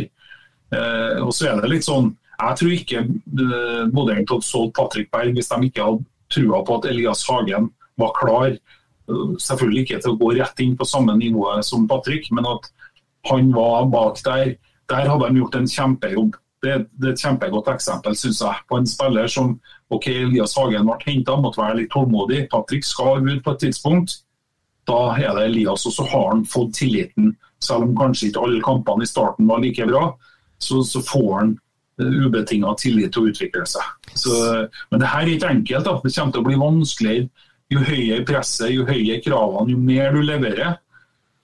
Eh, 0.73 1.17
og 1.21 1.29
så 1.35 1.51
er 1.51 1.59
det 1.61 1.69
litt 1.69 1.85
sånn 1.85 2.09
jeg 2.41 2.57
tror 2.57 2.71
ikke 2.73 3.01
eh, 3.03 3.83
Bodø-Glimt 3.93 4.31
hadde 4.33 4.47
solgt 4.47 4.73
Patrick 4.79 5.11
Berg 5.13 5.35
hvis 5.35 5.51
de 5.51 5.67
ikke 5.67 5.85
hadde 5.85 6.07
trua 6.33 6.61
på 6.65 6.77
at 6.79 6.87
Elias 6.91 7.23
Hagen 7.29 7.69
var 7.99 8.13
klar. 8.17 8.55
Selvfølgelig 9.41 9.85
ikke 9.85 9.99
til 10.03 10.13
å 10.13 10.19
gå 10.21 10.31
rett 10.37 10.63
inn 10.63 10.77
på 10.79 10.87
samme 10.87 11.15
nivå 11.19 11.47
som 11.67 11.87
Patrick, 11.89 12.29
men 12.31 12.47
at 12.49 12.71
han 13.29 13.51
var 13.53 13.89
bak 13.91 14.21
der. 14.25 14.55
Der 14.91 15.09
hadde 15.09 15.29
de 15.29 15.41
gjort 15.41 15.59
en 15.59 15.69
kjempejobb. 15.69 16.37
Det, 16.61 16.73
det 17.01 17.07
er 17.07 17.13
et 17.15 17.23
kjempegodt 17.23 17.71
eksempel 17.71 18.13
synes 18.17 18.41
jeg, 18.43 18.65
på 18.69 18.77
en 18.77 18.89
spiller 18.89 19.29
som 19.31 19.55
ok, 19.91 20.07
Elias 20.27 20.53
Hagen 20.57 20.85
ble 20.85 20.97
henta, 21.07 21.37
måtte 21.41 21.61
være 21.61 21.79
litt 21.81 21.91
tålmodig. 21.93 22.45
Patrick 22.51 22.85
skal 22.85 23.23
ut 23.25 23.41
på 23.43 23.55
et 23.55 23.63
tidspunkt. 23.65 24.19
Da 24.89 24.99
er 25.17 25.33
det 25.37 25.47
Elias, 25.49 25.85
og 25.89 25.95
så 25.95 26.05
har 26.09 26.29
han 26.31 26.45
fått 26.49 26.75
tilliten. 26.79 27.33
Selv 27.61 27.89
om 27.89 27.97
kanskje 27.97 28.29
ikke 28.29 28.45
alle 28.45 28.61
kampene 28.65 29.05
i 29.05 29.09
starten 29.09 29.49
var 29.49 29.61
like 29.61 29.85
bra, 29.89 30.05
så, 30.61 30.81
så 30.85 31.01
får 31.05 31.33
han 31.39 31.51
ubetinga 32.01 32.75
tillit 32.79 33.13
til 33.13 33.23
å 33.23 33.31
utvikle 33.31 33.65
seg. 33.69 34.11
Så, 34.17 34.35
men 34.91 35.01
det 35.01 35.09
her 35.11 35.25
er 35.25 35.33
ikke 35.35 35.55
enkelt. 35.55 35.87
Da. 35.87 35.97
Det 36.03 36.13
kommer 36.15 36.35
til 36.35 36.43
å 36.43 36.47
bli 36.49 36.61
vanskeligere. 36.61 37.49
Jo 37.71 37.83
høyere 37.87 38.25
presset, 38.27 38.73
jo 38.73 38.83
høyere 38.83 39.21
kravene, 39.23 39.71
jo 39.71 39.79
mer 39.79 40.11
du 40.11 40.23
leverer. 40.27 40.79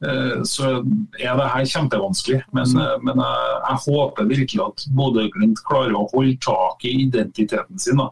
Eh, 0.05 0.43
så 0.45 0.69
er 1.17 1.37
det 1.39 1.49
her 1.53 1.69
kjempevanskelig. 1.71 2.41
Men, 2.53 2.73
eh, 2.83 2.95
men 3.01 3.21
jeg, 3.23 3.57
jeg, 3.63 3.79
håper 3.87 4.29
virkelig 4.29 4.63
at 4.65 4.85
Bodø-Glimt 4.97 5.63
klarer 5.69 5.95
å 5.97 6.07
holde 6.11 6.37
tak 6.43 6.85
i 6.85 6.93
identiteten 7.07 7.81
sin. 7.81 8.01
Da. 8.01 8.11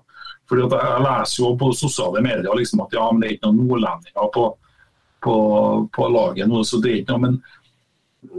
Fordi 0.50 0.70
Jeg 0.72 1.04
leser 1.06 1.44
jo 1.44 1.52
på 1.58 1.74
sosiale 1.74 2.22
medier 2.22 2.58
liksom 2.58 2.86
at 2.86 2.94
ja, 2.94 3.06
men 3.12 3.22
det 3.22 3.28
er 3.28 3.38
ikke 3.38 3.52
noen 3.52 3.62
nordlendinger 3.66 4.32
på, 4.34 4.48
på, 5.26 5.36
på 5.94 6.10
laget 6.14 6.50
nå. 6.50 6.64
så 6.64 6.82
det 6.82 6.92
er 6.92 7.00
ikke 7.02 7.18
noe, 7.18 7.24
men 7.28 7.40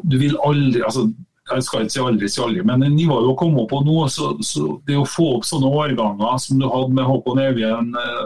du 0.07 0.18
vil 0.18 0.36
aldri, 0.42 0.82
altså 0.82 1.07
jeg 1.47 1.66
skal 1.66 1.84
ikke 1.84 1.94
si 1.94 2.03
aldri 2.03 2.30
si 2.30 2.42
aldri, 2.42 2.64
men 2.66 2.84
nivået 2.94 3.30
å 3.30 3.36
komme 3.38 3.62
opp 3.62 3.70
på 3.70 3.82
nå, 3.86 3.99
så, 4.12 4.32
så 4.42 4.76
det 4.88 4.97
å 4.99 5.07
få 5.09 5.28
opp 5.36 5.47
sånne 5.47 5.70
årganger 5.70 6.40
som 6.42 6.61
du 6.61 6.66
hadde 6.66 6.97
med 6.97 7.07
Håkon 7.07 7.42
Evjen, 7.42 7.92
eh, 8.03 8.24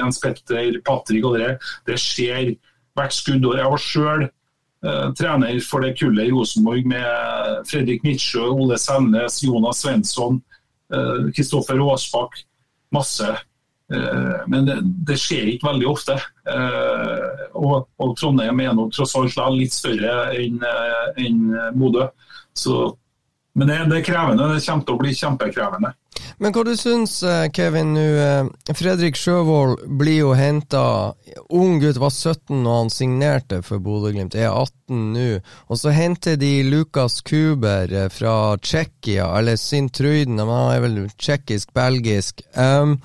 Jens 0.00 0.20
Petter, 0.22 0.76
Patrick 0.86 1.26
og 1.26 1.38
det, 1.40 1.54
det 1.88 1.98
skjer 2.00 2.54
hvert 2.98 3.16
skuddår. 3.16 3.58
Jeg 3.60 3.72
var 3.72 3.82
sjøl 3.84 4.22
eh, 4.26 5.08
trener 5.18 5.58
for 5.66 5.84
det 5.84 5.96
kullet 5.98 6.30
i 6.30 6.34
Rosenborg 6.34 6.86
med 6.88 7.66
Fredrik 7.70 8.06
Midtsjø, 8.06 8.46
Ole 8.54 8.78
Selnes, 8.80 9.42
Jonas 9.44 9.82
Svensson, 9.84 10.40
Kristoffer 11.34 11.78
eh, 11.78 11.86
Aasbakk. 11.86 12.44
Masse. 12.90 13.28
Eh, 13.94 14.40
men 14.46 14.66
det, 14.66 14.80
det, 15.06 15.18
skjer 15.18 15.52
ikke 15.52 15.70
veldig 15.70 15.88
ofte. 15.90 16.16
Eh, 16.50 17.44
og, 17.58 17.86
og 18.00 18.16
Trondheim 18.18 18.62
er 18.62 18.74
nå 18.74 18.88
tross 18.94 19.16
alt 19.18 19.38
litt 19.56 19.74
større 19.74 20.30
enn 20.38 20.62
en 20.62 21.40
Bodø. 21.78 22.08
Så, 22.54 22.96
men 23.54 23.68
det, 23.68 23.78
det, 23.90 24.00
er 24.00 24.06
krevende. 24.06 24.52
Det 24.54 24.62
kommer 24.66 24.86
til 24.86 24.96
å 24.96 25.02
bli 25.02 25.16
kjempekrevende. 25.16 25.94
Men 26.40 26.54
hva 26.54 26.62
du 26.64 26.72
syns 26.78 27.18
eh, 27.26 27.46
Kevin, 27.52 27.92
nå? 27.96 28.04
Eh, 28.24 28.74
Fredrik 28.76 29.18
Sjøvold 29.18 29.82
blir 30.00 30.22
jo 30.22 30.30
henta 30.36 30.82
Ung 31.52 31.80
gutt 31.82 32.00
var 32.00 32.12
17 32.14 32.62
når 32.64 32.78
han 32.78 32.92
signerte 32.94 33.60
for 33.66 33.82
Bodø-Glimt, 33.84 34.36
er 34.38 34.48
18 34.48 35.10
nå. 35.14 35.26
Og 35.68 35.80
så 35.80 35.92
henter 35.94 36.38
de 36.40 36.52
Lukas 36.66 37.20
Kuber 37.26 37.92
eh, 37.92 38.08
fra 38.12 38.56
Tsjekkia, 38.56 39.28
eller 39.38 39.60
Sintruiden, 39.60 40.40
han 40.40 40.72
er 40.72 40.84
vel 40.86 41.02
tsjekkisk-belgisk. 41.16 42.44
Um, 42.56 42.98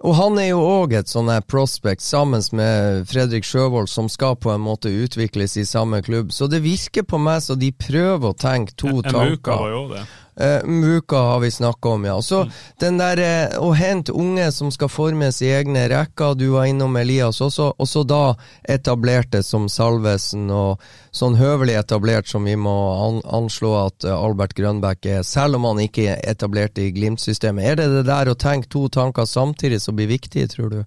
og 0.00 0.14
han 0.16 0.38
er 0.40 0.50
jo 0.54 0.60
òg 0.64 0.94
et 0.96 1.10
sånn 1.12 1.28
prospect, 1.44 2.00
sammen 2.00 2.40
med 2.56 3.04
Fredrik 3.10 3.44
Sjøvold, 3.44 3.90
som 3.92 4.08
skal 4.08 4.38
på 4.40 4.52
en 4.54 4.62
måte 4.64 4.88
utvikles 4.88 5.58
i 5.60 5.66
samme 5.68 6.00
klubb. 6.02 6.32
Så 6.32 6.48
det 6.48 6.62
virker 6.64 7.04
på 7.04 7.20
meg 7.20 7.42
som 7.44 7.60
de 7.60 7.68
prøver 7.76 8.32
å 8.32 8.36
tenke 8.36 8.72
to 8.80 9.02
tanker. 9.04 9.36
Muka 9.36 9.58
var 9.60 9.74
jo 9.74 9.82
det. 9.92 10.06
Uh, 10.40 10.64
Muka 10.64 11.16
har 11.16 11.40
vi 11.40 11.50
snakka 11.50 11.88
om, 11.88 12.04
ja. 12.04 12.22
Så 12.22 12.42
mm. 12.42 12.50
den 12.80 12.98
der 12.98 13.20
uh, 13.20 13.58
å 13.60 13.72
hente 13.76 14.12
unge 14.16 14.46
som 14.56 14.70
skal 14.72 14.88
formes 14.88 15.42
i 15.44 15.50
egne 15.52 15.82
rekker, 15.92 16.32
du 16.34 16.46
var 16.54 16.70
innom 16.70 16.96
Elias 16.96 17.42
også, 17.44 17.66
og 17.76 17.88
så 17.88 18.04
da 18.08 18.22
etablerte 18.64 19.42
som 19.44 19.68
Salvesen, 19.68 20.48
og 20.48 20.80
sånn 21.12 21.36
høvelig 21.36 21.76
etablert 21.82 22.30
som 22.30 22.48
vi 22.48 22.56
må 22.56 22.76
an 22.94 23.20
anslå 23.28 23.74
at 23.82 24.08
uh, 24.08 24.16
Albert 24.16 24.56
Grønbæk 24.56 25.10
er, 25.18 25.22
selv 25.28 25.60
om 25.60 25.68
han 25.68 25.84
ikke 25.84 26.08
er 26.14 26.24
etablert 26.32 26.80
i 26.80 26.88
Glimt-systemet. 26.96 27.66
Er 27.74 27.82
det 27.82 27.90
det 27.98 28.06
der 28.08 28.32
å 28.32 28.38
tenke 28.38 28.72
to 28.72 28.88
tanker 28.88 29.28
samtidig 29.28 29.82
som 29.84 29.98
blir 29.98 30.08
viktig, 30.08 30.48
tror 30.56 30.72
du? 30.72 30.80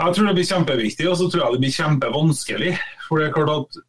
Jeg 0.00 0.14
tror 0.16 0.30
det 0.30 0.38
blir 0.38 0.48
kjempeviktig, 0.48 1.10
og 1.10 1.18
så 1.20 1.28
tror 1.28 1.44
jeg 1.44 1.58
det 1.58 1.66
blir 1.66 1.76
kjempevanskelig. 1.76 2.76
For 3.04 3.20
det 3.20 3.28
er 3.28 3.36
klart 3.36 3.58
at 3.60 3.84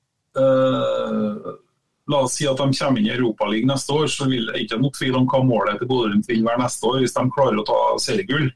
La 2.12 2.22
oss 2.22 2.36
si 2.38 2.46
at 2.46 2.60
de 2.62 2.70
kommer 2.70 3.02
inn 3.02 3.10
i 3.10 3.16
Europaligaen 3.16 3.72
neste 3.72 3.94
år, 3.96 4.08
så 4.12 4.28
vil 4.30 4.46
det 4.52 4.62
ikke 4.62 4.78
noe 4.82 4.94
tvil 4.94 5.16
om 5.18 5.30
hva 5.30 5.42
målet 5.46 5.80
til 5.82 5.90
Bodø-Glimt 5.90 6.28
vil 6.30 6.44
være 6.46 6.62
neste 6.62 6.90
år, 6.90 7.00
hvis 7.02 7.16
de 7.16 7.24
klarer 7.34 7.62
å 7.62 7.66
ta 7.66 7.80
seriegull. 8.04 8.52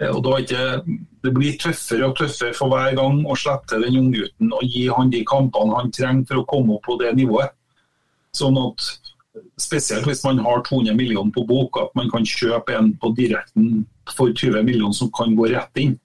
Eh, 0.00 0.12
og 0.12 0.20
da 0.26 0.36
ikke, 0.42 0.62
Det 1.22 1.32
blir 1.34 1.58
tøffere 1.58 2.06
og 2.06 2.16
tøffere 2.16 2.54
for 2.54 2.70
hver 2.70 2.94
gang 2.94 3.24
å 3.26 3.34
slette 3.34 3.80
den 3.82 3.98
unggutten 3.98 4.52
og 4.52 4.62
gi 4.62 4.86
han 4.86 5.10
de 5.10 5.24
kampene 5.26 5.74
han 5.74 5.90
trenger 5.90 6.28
for 6.28 6.42
å 6.42 6.46
komme 6.46 6.76
opp 6.76 6.86
på 6.86 6.98
det 7.00 7.16
nivået. 7.16 7.50
Sånn 8.36 8.58
at 8.60 8.92
Spesielt 9.60 10.06
hvis 10.08 10.22
man 10.24 10.38
har 10.44 10.62
200 10.64 10.94
millioner 10.96 11.32
på 11.32 11.42
bok, 11.44 11.76
at 11.76 11.90
man 11.96 12.08
kan 12.08 12.24
kjøpe 12.24 12.72
en 12.76 12.94
på 12.96 13.10
direkten 13.16 13.86
for 14.08 14.32
20 14.32 14.62
millioner 14.64 14.96
som 14.96 15.10
kan 15.12 15.34
gå 15.36 15.50
rett 15.52 15.80
inn. 15.80 15.96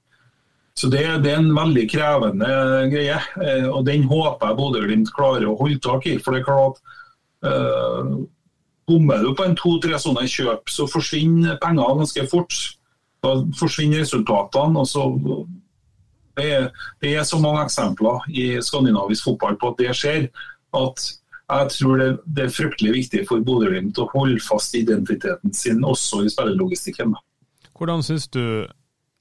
Så 0.77 0.87
det, 0.87 1.03
det, 1.23 1.33
er 1.33 1.41
en 1.41 1.55
veldig 1.55 1.83
krevende 1.91 2.51
greie, 2.91 3.17
eh, 3.43 3.65
og 3.67 3.85
den 3.85 4.05
håper 4.09 4.51
jeg 4.51 4.57
Bodø-Glimt 4.59 5.11
klarer 5.15 5.49
å 5.49 5.57
holde 5.59 5.81
tak 5.83 6.07
i. 6.07 6.17
For 6.21 6.33
det 6.33 6.41
er 6.41 6.47
klart 6.47 6.79
eh, 7.45 8.13
Bommer 8.89 9.21
du 9.23 9.33
på 9.37 9.45
en 9.45 9.55
to-tre 9.55 9.99
sånne 10.01 10.25
kjøp, 10.27 10.71
så 10.71 10.87
forsvinner 10.89 11.59
penger 11.61 11.97
ganske 11.99 12.25
fort. 12.31 12.55
Da 13.21 13.35
forsvinner 13.59 14.01
resultatene. 14.01 14.81
og 14.81 14.87
så 14.89 15.05
det 16.39 16.47
er, 16.47 16.69
det 17.03 17.11
er, 17.15 17.23
så 17.27 17.39
mange 17.43 17.63
eksempler 17.67 18.23
i 18.31 18.45
skandinavisk 18.63 19.27
fotball 19.27 19.57
på 19.59 19.71
at 19.71 19.81
det 19.81 19.95
skjer, 19.99 20.29
at 20.77 21.03
jeg 21.51 21.73
tror 21.75 21.99
det, 21.99 22.09
det 22.25 22.45
er 22.45 22.53
fryktelig 22.55 22.93
viktig 22.95 23.25
for 23.27 23.43
Bodø-Glimt 23.43 23.99
å 23.99 24.07
holde 24.13 24.39
fast 24.43 24.75
identiteten 24.79 25.53
sin 25.55 25.83
også 25.83 26.23
i 26.23 26.31
spillelogistikken. 26.31 27.13
Hvordan 27.75 28.03
syns 28.07 28.29
du 28.31 28.41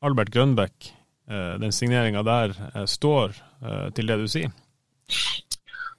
Albert 0.01 0.31
Grønbæk, 0.35 0.77
eh, 0.87 1.00
den 1.31 1.73
signeringa 1.73 2.25
der, 2.27 2.57
eh, 2.75 2.87
står 2.91 3.37
til 3.95 4.09
det 4.09 4.17
du 4.19 4.27
sier? 4.31 4.51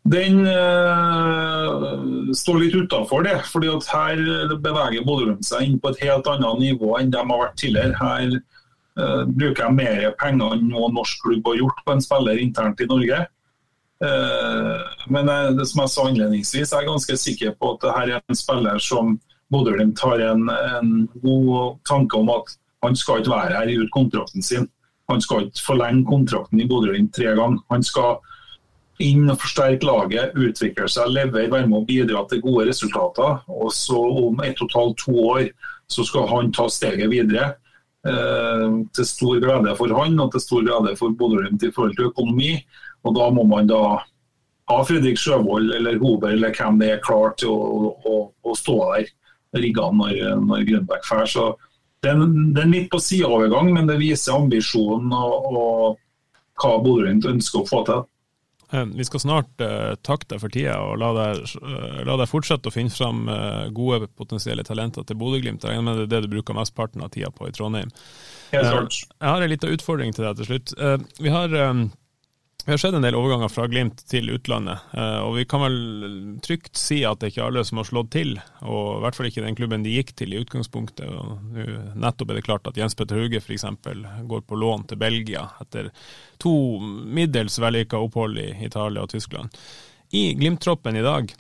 Den 0.10 0.40
uh, 0.48 2.34
står 2.34 2.58
litt 2.58 2.76
utafor 2.76 3.24
det. 3.24 3.38
fordi 3.46 3.70
at 3.70 3.90
Her 3.92 4.56
beveger 4.56 5.06
Bodø-Glimt 5.06 5.46
seg 5.46 5.68
inn 5.68 5.78
på 5.82 5.92
et 5.92 6.02
helt 6.08 6.28
annet 6.28 6.64
nivå 6.64 6.96
enn 6.98 7.12
de 7.14 7.22
har 7.22 7.44
vært 7.44 7.60
tidligere. 7.62 8.00
Her 8.00 8.40
uh, 8.98 9.24
bruker 9.30 9.68
jeg 9.68 9.78
mer 9.78 10.16
penger 10.22 10.58
enn 10.58 10.72
noen 10.72 10.98
norsk 10.98 11.22
klubb 11.22 11.46
har 11.52 11.62
gjort 11.62 11.86
på 11.86 11.94
en 11.94 12.02
spiller 12.02 12.42
internt 12.42 12.82
i 12.82 12.90
Norge. 12.90 13.22
Uh, 14.02 14.82
men 15.14 15.30
jeg, 15.30 15.54
det 15.60 15.68
som 15.70 15.84
jeg 15.84 15.94
sa 15.94 16.08
innledningsvis, 16.10 16.72
jeg 16.74 16.80
er 16.80 16.90
ganske 16.90 17.20
sikker 17.22 17.54
på 17.60 17.76
at 17.76 17.86
dette 17.86 18.02
er 18.02 18.18
en 18.18 18.42
spiller 18.42 18.82
som 18.82 19.20
Bodø-Glimt 19.54 20.02
har 20.02 20.26
en, 20.32 20.50
en, 20.50 20.92
god 21.22 21.78
tanke 21.86 22.18
om 22.18 22.32
at 22.34 22.56
han 22.82 22.96
skal 22.98 23.22
ikke 23.22 23.36
være 23.36 23.60
her 23.60 23.84
ut 23.84 23.94
kontrakten 23.94 24.42
sin. 24.42 24.66
Han 25.12 25.24
skal 25.24 25.48
ikke 25.48 25.66
forlenge 25.66 26.08
kontrakten 26.10 26.62
i 26.62 26.68
Bodø-Glimt 26.70 27.14
tre 27.16 27.34
ganger. 27.38 27.62
Han 27.74 27.84
skal 27.86 28.20
inn 29.02 29.30
og 29.32 29.40
forsterke 29.42 29.88
laget, 29.88 30.36
utvikle 30.38 30.88
seg, 30.92 31.10
levere, 31.14 31.50
være 31.52 31.70
med 31.70 31.82
og 31.82 31.88
bidra 31.90 32.24
til 32.30 32.44
gode 32.44 32.68
resultater. 32.70 33.42
Og 33.50 33.74
så 33.76 33.98
om 33.98 34.44
ett 34.46 34.62
og 34.62 34.70
et 34.70 34.78
halvt, 34.78 35.04
to 35.06 35.16
år 35.32 35.50
så 35.92 36.06
skal 36.08 36.30
han 36.32 36.54
ta 36.56 36.68
steget 36.72 37.12
videre. 37.12 37.56
Eh, 38.08 38.68
til 38.98 39.06
stor 39.06 39.42
glede 39.44 39.76
for 39.78 39.92
han 39.94 40.16
og 40.24 40.32
til 40.34 40.42
stor 40.42 40.64
glede 40.66 40.96
for 41.00 41.14
Bodø-Glimt 41.18 41.66
i 41.68 41.74
forhold 41.74 41.98
til 41.98 42.12
økonomi. 42.12 42.54
Og 43.06 43.18
da 43.18 43.30
må 43.34 43.46
man 43.50 43.70
da 43.70 43.82
ha 44.72 44.84
Fredrik 44.88 45.20
Sjøvold 45.20 45.74
eller 45.76 46.00
Hober 46.02 46.32
eller 46.32 46.54
hvem 46.56 46.80
det 46.80 46.94
er 46.94 47.04
klar 47.04 47.36
til 47.38 47.52
å, 47.52 47.92
å, 48.06 48.16
å 48.46 48.56
stå 48.58 48.78
der 48.94 49.12
rigga 49.58 49.90
når, 49.92 50.16
når 50.46 50.66
Grønbæk 50.70 51.10
drar. 51.10 51.58
Det 52.02 52.10
er, 52.10 52.22
er 52.64 52.70
litt 52.70 52.88
på 52.90 52.98
sideovergang, 53.02 53.74
men 53.76 53.90
det 53.90 54.00
viser 54.02 54.34
ambisjonen 54.34 55.12
og, 55.14 55.52
og 55.52 56.62
hva 56.62 56.80
Bodø-Glimt 56.82 57.28
ønsker 57.30 57.62
å 57.62 57.70
få 57.70 57.84
til. 57.86 58.02
Eh, 58.72 58.86
vi 58.86 59.06
skal 59.06 59.22
snart 59.22 59.62
uh, 59.62 59.94
takke 60.06 60.30
deg 60.32 60.42
for 60.42 60.54
tida 60.54 60.78
og 60.86 60.96
la 61.02 61.12
deg, 61.18 61.42
uh, 61.60 62.02
la 62.08 62.16
deg, 62.16 62.30
fortsette 62.32 62.72
å 62.72 62.74
finne 62.74 62.94
fram 62.94 63.26
uh, 63.28 63.68
gode 63.76 64.08
potensielle 64.18 64.64
talenter 64.68 65.06
til 65.06 65.20
Bodø-Glimt. 65.20 65.68
Jeg 65.68 65.84
det 65.86 66.06
er 66.08 66.12
det 66.14 66.22
du 66.26 66.32
bruker 66.32 66.58
mesteparten 66.58 67.04
av 67.04 67.12
tida 67.14 67.30
på 67.36 67.50
i 67.50 67.56
Trondheim. 67.56 67.92
jeg 68.52 68.64
har 68.64 69.42
en 69.42 69.52
liten 69.52 69.76
utfordring 69.76 70.16
til 70.16 70.26
deg 70.26 70.40
til 70.40 70.50
slutt. 70.50 70.74
vi 71.20 71.30
har 71.32 71.54
um, 71.70 71.86
vi 72.66 72.72
har 72.72 72.78
sett 72.78 72.94
en 72.94 73.02
del 73.02 73.16
overganger 73.18 73.50
fra 73.50 73.66
Glimt 73.68 74.04
til 74.12 74.30
utlandet, 74.36 74.84
eh, 74.94 75.20
og 75.26 75.34
vi 75.40 75.46
kan 75.50 75.64
vel 75.64 75.78
trygt 76.46 76.78
si 76.78 77.00
at 77.08 77.22
det 77.22 77.32
ikke 77.32 77.42
er 77.42 77.48
alle 77.50 77.64
som 77.66 77.80
har 77.82 77.88
slått 77.90 78.12
til. 78.14 78.36
Og 78.62 79.00
i 79.00 79.02
hvert 79.02 79.18
fall 79.18 79.30
ikke 79.32 79.46
den 79.46 79.58
klubben 79.58 79.86
de 79.86 79.96
gikk 79.96 80.14
til 80.20 80.36
i 80.36 80.42
utgangspunktet. 80.44 81.10
Og 81.10 81.96
nettopp 81.98 82.30
er 82.30 82.38
det 82.38 82.46
klart 82.46 82.70
at 82.70 82.78
Jens 82.78 82.98
Petter 82.98 83.18
Hauge 83.18 83.42
f.eks. 83.42 83.66
går 84.30 84.44
på 84.46 84.60
lån 84.62 84.86
til 84.92 85.02
Belgia 85.02 85.48
etter 85.64 85.90
to 86.42 86.54
middels 86.82 87.58
vellykka 87.62 87.98
opphold 87.98 88.38
i 88.42 88.52
Italia 88.66 89.08
og 89.08 89.14
Tyskland. 89.16 89.50
I 90.12 90.34
Glimt-troppen 90.38 91.00
i 91.00 91.06
dag, 91.06 91.34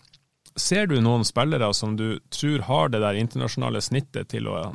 ser 0.56 0.88
du 0.88 0.98
noen 1.02 1.26
spillere 1.28 1.74
som 1.78 1.98
du 2.00 2.22
tror 2.34 2.66
har 2.68 2.90
det 2.90 3.04
der 3.04 3.20
internasjonale 3.20 3.82
snittet 3.84 4.32
til 4.34 4.48
å, 4.50 4.72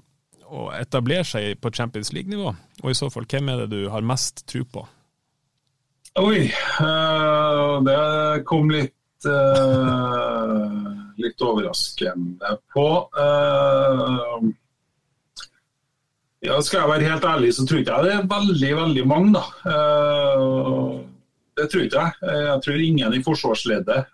å 0.46 0.68
etablere 0.76 1.26
seg 1.26 1.56
på 1.58 1.72
Champions 1.74 2.12
League-nivå? 2.14 2.54
Og 2.84 2.92
i 2.92 2.98
så 2.98 3.10
fall, 3.10 3.26
hvem 3.26 3.50
er 3.50 3.64
det 3.64 3.72
du 3.74 3.88
har 3.90 4.06
mest 4.06 4.46
tro 4.46 4.62
på? 4.68 4.86
Oi, 6.16 6.46
uh, 6.80 7.82
det 7.84 8.44
kom 8.48 8.70
litt 8.72 9.26
uh, 9.28 10.70
litt 11.20 11.44
overraskende 11.44 12.54
på. 12.72 12.86
Uh, 13.12 14.46
ja, 16.40 16.56
skal 16.64 16.80
jeg 16.80 16.92
være 16.94 17.10
helt 17.10 17.28
ærlig, 17.28 17.52
så 17.52 17.66
tror 17.68 17.82
ikke 17.82 17.98
jeg 17.98 18.08
det 18.08 18.14
er 18.14 18.30
veldig, 18.32 18.72
veldig 18.80 19.04
mange, 19.10 19.36
da. 19.36 19.44
det 21.58 21.68
tror 21.68 21.84
ikke 21.84 22.06
jeg. 22.06 22.34
Jeg 22.46 22.58
tror 22.64 22.84
ingen 22.86 23.16
i 23.16 23.22
forsvarsleddet. 23.24 24.12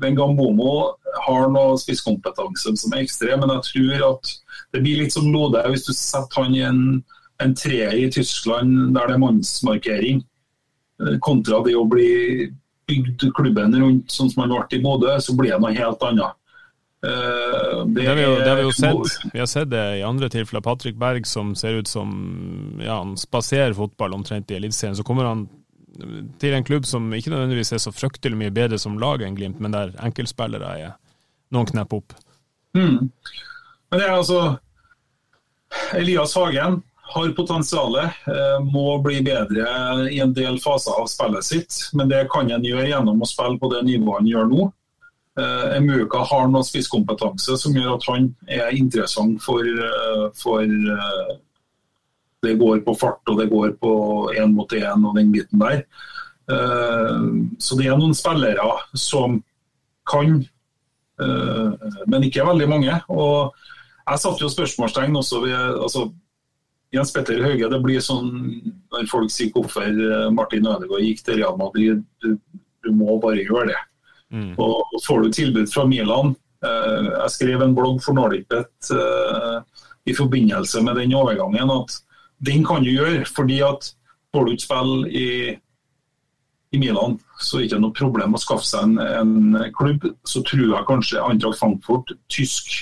Ben 0.00 0.16
Gambomo 0.16 0.94
har 1.26 1.50
noe 1.52 1.78
spisskompetanse 1.78 2.74
som 2.80 2.94
er 2.94 3.04
ekstrem, 3.04 3.44
men 3.44 3.52
jeg 3.58 3.66
tror 3.68 4.06
at 4.14 4.32
det 4.72 4.82
blir 4.82 5.04
litt 5.04 5.14
som 5.14 5.28
Lode 5.30 5.62
hvis 5.68 5.86
du 5.86 5.92
setter 5.92 6.46
han 6.46 6.56
i 6.56 6.64
en 6.64 6.80
en 7.42 7.54
treer 7.58 7.96
i 7.98 8.10
Tyskland 8.12 8.94
der 8.94 9.08
det 9.10 9.16
er 9.16 9.22
mannsmarkering, 9.22 10.22
eh, 11.02 11.18
kontra 11.24 11.62
det 11.66 11.74
å 11.78 11.88
bli 11.88 12.48
bygd 12.88 13.30
klubben 13.34 13.74
rundt 13.80 14.12
sånn 14.12 14.30
som 14.30 14.44
han 14.44 14.54
ble 14.54 14.78
i 14.78 14.82
Bodø, 14.82 15.16
så 15.20 15.34
blir 15.36 15.54
det 15.54 15.60
noe 15.62 15.74
helt 15.76 16.02
annet. 16.04 16.40
Det, 17.04 17.10
det, 18.00 18.06
har 18.08 18.16
vi 18.16 18.22
jo, 18.22 18.36
det 18.40 18.48
har 18.48 18.56
vi 18.56 18.62
jo 18.64 18.72
sett. 18.72 19.32
Vi 19.34 19.40
har 19.42 19.48
sett 19.50 19.68
det 19.68 19.82
i 19.98 20.04
andre 20.06 20.30
tilfeller. 20.32 20.62
Patrick 20.64 20.96
Berg 20.96 21.26
som 21.28 21.50
ser 21.58 21.76
ut 21.80 21.88
som 21.88 22.14
ja, 22.80 22.96
han 23.02 23.12
spaserer 23.20 23.76
fotball 23.76 24.14
omtrent 24.16 24.48
i 24.50 24.56
Eliteserien. 24.56 24.96
Så 24.96 25.04
kommer 25.04 25.28
han 25.28 25.42
til 26.40 26.56
en 26.56 26.64
klubb 26.64 26.86
som 26.88 27.12
ikke 27.14 27.32
nødvendigvis 27.34 27.74
er 27.76 27.82
så 27.82 27.92
fryktelig 27.94 28.38
mye 28.40 28.54
bedre 28.54 28.78
som 28.80 28.96
lag 28.98 29.22
enn 29.22 29.36
Glimt, 29.36 29.60
men 29.60 29.74
der 29.74 29.92
enkeltspillere 30.04 30.70
er 30.80 30.94
noen 31.54 31.68
knepp 31.68 31.92
opp. 31.94 32.16
Mm. 32.74 33.10
Men 33.90 34.00
det 34.00 34.06
er 34.06 34.16
altså 34.16 34.40
Elias 35.94 36.34
Hagen 36.38 36.80
har 37.06 37.28
potensialet, 37.36 38.10
eh, 38.26 38.60
må 38.64 38.98
bli 39.02 39.20
bedre 39.22 39.66
i 40.10 40.20
en 40.24 40.32
del 40.32 40.56
faser 40.62 40.96
av 40.96 41.06
spillet 41.10 41.44
sitt. 41.44 41.76
Men 41.92 42.08
det 42.08 42.24
kan 42.32 42.50
en 42.50 42.64
gjøre 42.64 42.88
gjennom 42.88 43.20
å 43.20 43.28
spille 43.28 43.60
på 43.60 43.70
det 43.74 43.84
nivået 43.84 44.22
han 44.22 44.30
gjør 44.30 44.48
nå. 44.50 44.70
Eh, 45.38 45.76
Emuka 45.76 46.22
har 46.24 46.48
noe 46.48 46.64
spisskompetanse 46.64 47.58
som 47.60 47.76
gjør 47.76 47.96
at 47.96 48.08
han 48.08 48.30
er 48.48 48.76
interessant 48.78 49.42
for, 49.42 49.60
eh, 49.60 50.30
for 50.34 50.64
Det 52.44 52.58
går 52.60 52.84
på 52.84 52.92
fart 52.98 53.24
og 53.32 53.38
det 53.38 53.48
går 53.48 53.70
på 53.80 53.90
én 54.36 54.52
mot 54.52 54.68
én 54.68 55.06
og 55.08 55.14
den 55.16 55.32
biten 55.32 55.58
der. 55.58 55.86
Så 57.58 57.74
det 57.78 57.86
er 57.86 57.96
noen 57.96 58.12
spillere 58.12 58.84
som 58.94 59.42
kan, 60.06 60.46
men 61.16 62.22
ikke 62.22 62.44
veldig 62.44 62.68
mange. 62.68 63.00
Og 63.08 63.54
jeg 64.10 64.18
satte 64.18 64.44
jo 64.44 64.52
spørsmålstegn 64.52 65.16
også 65.16 65.40
ved 65.40 65.80
altså, 65.80 66.12
Jens 66.94 67.12
Petter 67.14 67.42
Hauge, 67.42 67.70
det 67.70 67.80
blir 67.82 68.02
sånn 68.02 68.30
når 68.94 69.08
folk 69.10 69.32
sier 69.32 69.50
hvorfor 69.54 69.88
eh, 69.88 70.28
Martin 70.34 70.68
Ødegaard 70.70 71.02
gikk 71.02 71.24
til 71.26 71.40
Real 71.40 71.58
Madrid, 71.58 72.04
du, 72.22 72.36
du 72.84 72.90
må 72.94 73.18
bare 73.22 73.42
gjøre 73.42 73.72
det. 73.72 73.80
Mm. 74.34 74.52
Og 74.62 75.00
Får 75.04 75.24
du 75.24 75.34
tilbud 75.34 75.68
fra 75.70 75.84
Milan 75.86 76.32
eh, 76.64 77.10
Jeg 77.10 77.32
skrev 77.34 77.62
en 77.62 77.74
blogg 77.76 78.00
for 78.02 78.16
Nordicbet 78.16 78.90
eh, 78.94 79.58
i 80.10 80.14
forbindelse 80.16 80.82
med 80.84 80.98
den 81.00 81.14
overgangen 81.16 81.70
at 81.72 81.98
den 82.44 82.64
kan 82.66 82.84
du 82.84 82.90
gjøre, 82.92 83.24
fordi 83.24 83.60
at 83.64 83.86
får 84.34 84.44
du 84.44 84.50
ikke 84.52 84.66
spille 84.66 84.96
i, 85.08 85.28
i 86.74 86.80
Milan, 86.82 87.14
så 87.40 87.56
er 87.56 87.62
det 87.62 87.68
ikke 87.70 87.78
noe 87.84 87.96
problem 87.96 88.34
å 88.36 88.40
skaffe 88.42 88.66
seg 88.68 88.84
en, 88.84 89.54
en 89.56 89.70
klubb. 89.78 90.04
Så 90.28 90.42
tror 90.44 90.66
jeg 90.66 90.88
kanskje 90.90 91.22
Antrag 91.24 91.56
Frankfurt, 91.56 92.12
tysk 92.28 92.74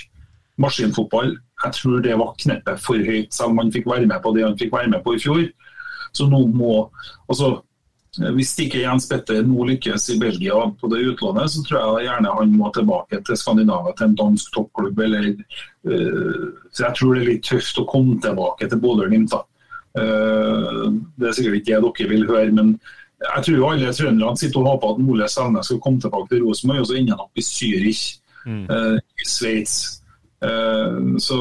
maskinfotball 0.59 1.37
jeg 1.63 1.75
tror 1.77 2.01
det 2.03 2.15
var 2.19 2.33
kneppet 2.39 2.81
for 2.83 3.11
høyt, 3.11 3.33
selv 3.33 3.53
om 3.53 3.61
han 3.63 3.71
fikk 3.73 3.87
være 3.89 4.07
med 4.09 4.23
på 4.23 4.33
det 4.35 4.43
han 4.45 4.57
fikk 4.59 4.73
være 4.73 4.91
med 4.93 5.03
på 5.05 5.15
i 5.15 5.21
fjor. 5.21 5.45
Så 6.13 6.27
nå 6.29 6.41
må 6.53 6.73
altså, 7.29 7.55
Hvis 8.35 8.51
ikke 8.61 8.83
Jens 8.83 9.07
Petter 9.09 9.39
nå 9.41 9.63
lykkes 9.65 10.03
i 10.13 10.19
Belgia 10.21 10.59
på 10.77 10.89
det 10.91 10.99
utlånet, 11.09 11.49
så 11.49 11.63
tror 11.65 11.79
jeg 11.97 12.11
gjerne 12.11 12.33
han 12.37 12.51
må 12.53 12.69
tilbake 12.69 13.17
til 13.25 13.39
Skandinavia, 13.41 13.95
til 13.97 14.11
en 14.11 14.19
dansk 14.19 14.51
toppklubb. 14.53 14.99
Eller, 15.01 15.31
uh, 15.89 16.43
så 16.69 16.85
jeg 16.85 16.99
tror 16.99 17.15
det 17.15 17.23
er 17.23 17.31
litt 17.31 17.47
tøft 17.47 17.79
å 17.81 17.87
komme 17.89 18.19
tilbake 18.21 18.69
til 18.69 18.83
Bodø-Glimt. 18.83 19.33
Uh, 19.97 20.93
det 21.17 21.31
er 21.31 21.33
sikkert 21.39 21.57
ikke 21.63 21.79
det 21.81 21.89
dere 21.89 22.11
vil 22.13 22.29
høre, 22.29 22.53
men 22.53 22.75
jeg 23.23 23.47
tror 23.47 23.65
alle 23.71 23.95
trønderne 23.97 24.37
sitter 24.37 24.61
og 24.61 24.69
håper 24.75 24.93
at 24.93 25.03
Ole 25.09 25.31
Selnes 25.31 25.71
skal 25.71 25.81
komme 25.81 26.05
tilbake 26.05 26.35
til 26.35 26.45
Rosenborg, 26.45 26.83
og 26.83 26.91
så 26.91 26.99
ender 26.99 27.15
han 27.15 27.25
opp 27.25 27.41
i 27.41 27.47
Zürich 27.49 28.05
mm. 28.45 28.63
uh, 28.69 28.97
i 29.01 29.25
Sveits. 29.25 30.02
Eh, 30.43 31.17
så, 31.23 31.39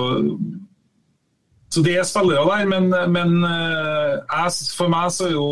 så 1.74 1.82
det 1.84 1.96
er 1.98 2.06
spillere 2.06 2.44
der, 2.48 2.68
men, 2.70 2.88
men 3.12 3.36
eh, 3.48 4.48
for 4.76 4.92
meg 4.92 5.10
så 5.14 5.28
er 5.28 5.36
jo 5.36 5.48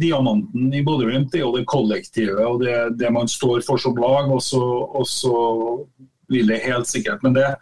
diamanten 0.00 0.72
i 0.74 0.82
Bodø-Glimt 0.86 1.32
det 1.34 1.44
det 1.56 1.66
kollektive 1.70 2.46
og 2.46 2.64
det, 2.64 2.98
det, 3.00 3.12
man 3.12 3.28
står 3.28 3.64
for 3.66 3.80
som 3.80 3.96
lag. 3.96 4.30
Og 4.30 4.42
så, 4.42 4.62
og 4.64 5.06
så 5.08 5.36
vil 6.32 6.52
det 6.52 6.64
helt 6.66 6.90
sikkert. 6.90 7.22
Men 7.22 7.38
det 7.38 7.54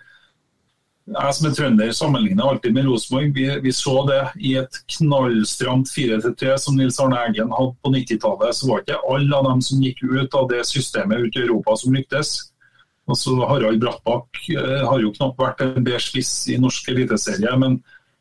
jeg 1.02 1.34
som 1.34 1.46
er 1.48 1.54
trønder 1.56 1.90
sammenligner 1.96 2.46
alltid 2.46 2.74
med 2.76 2.86
Rosenborg. 2.86 3.32
Vi, 3.34 3.46
vi, 3.64 3.72
så 3.74 4.04
det 4.06 4.20
i 4.38 4.54
et 4.60 4.76
knallstramt 4.96 5.90
4-3 5.90 6.54
som 6.62 6.76
Nils 6.78 7.00
Arne 7.02 7.18
Eggen 7.26 7.50
hadde 7.50 7.74
på 7.82 7.90
90-tallet. 7.90 8.54
Så 8.54 8.68
var 8.70 8.84
ikke 8.84 9.00
alle 9.10 9.40
av 9.40 9.48
dem 9.50 9.64
som 9.66 9.82
gikk 9.82 10.04
ut 10.06 10.36
av 10.38 10.46
det 10.52 10.62
systemet 10.68 11.26
ute 11.26 11.42
i 11.42 11.46
Europa 11.48 11.74
som 11.80 11.96
lyktes. 11.96 12.36
Altså, 13.10 13.34
Harald 13.48 13.80
Brattbakk 13.82 14.38
eh, 14.54 14.82
har 14.86 15.00
jo 15.02 15.12
knapt 15.16 15.40
vært 15.40 15.64
en 15.64 15.80
bedre 15.80 16.00
spiss 16.02 16.30
i 16.52 16.58
norsk 16.62 16.92
eliteserie, 16.92 17.54
men 17.58 17.80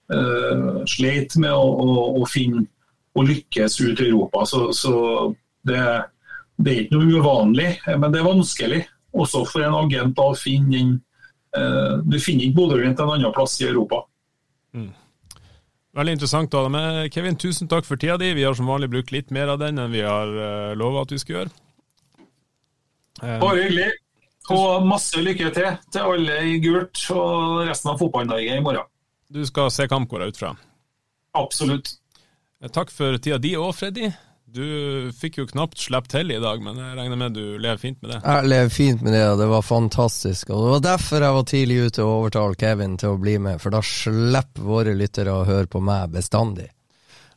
eh, 0.10 0.82
sleit 0.90 1.36
med 1.42 1.54
å, 1.54 1.68
å, 1.84 2.08
å, 2.18 2.26
finne 2.30 2.66
og 3.14 3.28
lykkes 3.30 3.78
ut 3.84 4.02
i 4.02 4.10
Europa. 4.10 4.46
Så, 4.50 4.64
så 4.74 4.94
det, 5.68 5.84
det 6.58 6.74
er 6.74 6.82
ikke 6.86 6.98
noe 6.98 7.22
uvanlig, 7.22 7.70
men 7.94 8.10
det 8.10 8.22
er 8.22 8.30
vanskelig. 8.32 8.82
Også 9.12 9.44
for 9.50 9.68
en 9.68 9.76
agent 9.76 10.20
å 10.24 10.30
finne 10.40 10.78
inn 10.80 10.92
eh, 11.60 11.98
Du 12.08 12.16
finner 12.24 12.46
ikke 12.46 12.62
Bodø-Glimt 12.62 13.02
en 13.04 13.10
annen 13.12 13.34
plass 13.36 13.58
i 13.60 13.68
Europa. 13.68 14.06
Mm. 14.72 14.94
Veldig 16.00 16.14
interessant. 16.16 16.56
Adam. 16.56 16.78
Kevin, 17.12 17.36
tusen 17.36 17.68
takk 17.68 17.84
for 17.84 18.00
tida 18.00 18.16
di. 18.18 18.32
Vi 18.38 18.46
har 18.48 18.56
som 18.56 18.72
vanlig 18.72 18.88
brukt 18.94 19.12
litt 19.12 19.34
mer 19.36 19.52
av 19.52 19.60
den 19.60 19.84
enn 19.84 19.92
vi 19.92 20.06
har 20.08 20.32
uh, 20.32 20.72
lova 20.80 21.04
at 21.04 21.12
vi 21.12 21.20
skal 21.20 21.36
gjøre. 21.36 21.52
Bare 23.20 23.58
hyggelig. 23.60 23.92
Og 24.52 24.88
masse 24.88 25.22
lykke 25.22 25.52
til 25.56 25.78
til 25.92 26.16
alle 26.16 26.42
i 26.50 26.58
gult 26.64 27.06
og 27.16 27.64
resten 27.70 27.94
av 27.94 28.02
Fotball-Norge 28.02 28.58
i 28.58 28.64
morgen. 28.64 28.90
Du 29.32 29.46
skal 29.48 29.72
se 29.72 29.88
kamp, 29.88 30.12
ut 30.12 30.38
fra? 30.38 30.56
Absolutt. 31.40 31.94
Takk 32.76 32.92
for 32.94 33.18
tida 33.18 33.40
di 33.42 33.56
òg, 33.58 33.72
Freddy. 33.74 34.12
Du 34.52 35.12
fikk 35.16 35.38
jo 35.40 35.46
knapt 35.48 35.80
slippe 35.80 36.12
til 36.12 36.34
i 36.36 36.40
dag, 36.44 36.60
men 36.60 36.76
jeg 36.76 36.98
regner 36.98 37.20
med 37.20 37.38
du 37.38 37.56
lever 37.56 37.80
fint 37.80 38.02
med 38.02 38.12
det? 38.12 38.18
Jeg 38.20 38.50
lever 38.52 38.74
fint 38.76 39.06
med 39.06 39.16
det, 39.16 39.22
og 39.30 39.40
det 39.40 39.48
var 39.48 39.64
fantastisk. 39.64 40.50
Og 40.52 40.66
Det 40.66 40.74
var 40.74 40.84
derfor 40.90 41.24
jeg 41.24 41.38
var 41.38 41.48
tidlig 41.48 41.78
ute 41.86 42.04
og 42.04 42.12
overtalte 42.18 42.60
Kevin 42.66 42.98
til 43.00 43.14
å 43.14 43.22
bli 43.22 43.38
med, 43.40 43.62
for 43.64 43.72
da 43.72 43.80
slipper 43.86 44.68
våre 44.68 44.96
lyttere 44.98 45.32
å 45.32 45.48
høre 45.48 45.72
på 45.72 45.80
meg 45.80 46.12
bestandig. 46.12 46.68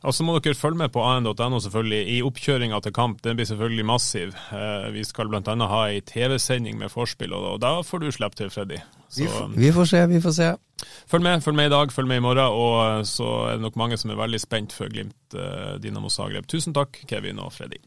Og 0.05 0.13
så 0.13 0.25
må 0.25 0.35
dere 0.37 0.57
følge 0.57 0.77
med 0.77 0.91
på 0.93 1.01
an.no 1.01 1.59
selvfølgelig 1.63 2.01
i 2.13 2.19
oppkjøringa 2.25 2.79
til 2.85 2.93
kamp. 2.93 3.23
Den 3.25 3.37
blir 3.39 3.47
selvfølgelig 3.49 3.85
massiv. 3.89 4.35
Eh, 4.53 4.91
vi 4.93 5.03
skal 5.07 5.31
bl.a. 5.31 5.55
ha 5.71 5.81
ei 5.89 6.03
TV-sending 6.05 6.77
med 6.77 6.93
forspill, 6.93 7.33
og 7.33 7.57
da 7.63 7.79
får 7.85 8.03
du 8.03 8.11
slippe 8.13 8.37
til, 8.37 8.51
Freddy. 8.53 8.77
Vi, 9.17 9.27
vi, 9.55 9.71
får 9.73 9.89
se, 9.89 10.03
vi 10.11 10.21
får 10.21 10.35
se. 10.37 10.51
Følg 11.09 11.23
med, 11.23 11.41
følg 11.41 11.57
med 11.57 11.71
i 11.71 11.73
dag, 11.73 11.91
følg 11.91 12.07
med 12.11 12.21
i 12.21 12.25
morgen. 12.27 12.45
Og 12.53 12.77
eh, 12.85 13.01
så 13.09 13.31
er 13.49 13.57
det 13.57 13.65
nok 13.65 13.81
mange 13.81 13.97
som 13.97 14.13
er 14.13 14.21
veldig 14.21 14.41
spent 14.43 14.75
for 14.75 14.91
Glimt 14.91 15.37
uh, 15.37 15.75
Dinamo 15.81 16.13
Zagreb. 16.13 16.47
Tusen 16.47 16.75
takk, 16.75 17.01
Kevin 17.09 17.41
og 17.41 17.53
Freddy. 17.53 17.81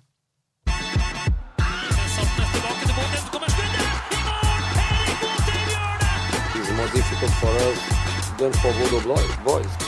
difficult 6.94 7.30
for 7.32 7.50
us. 7.50 7.98
than 8.38 8.52
for 8.52 8.72
the 8.72 9.34
boys. 9.44 9.87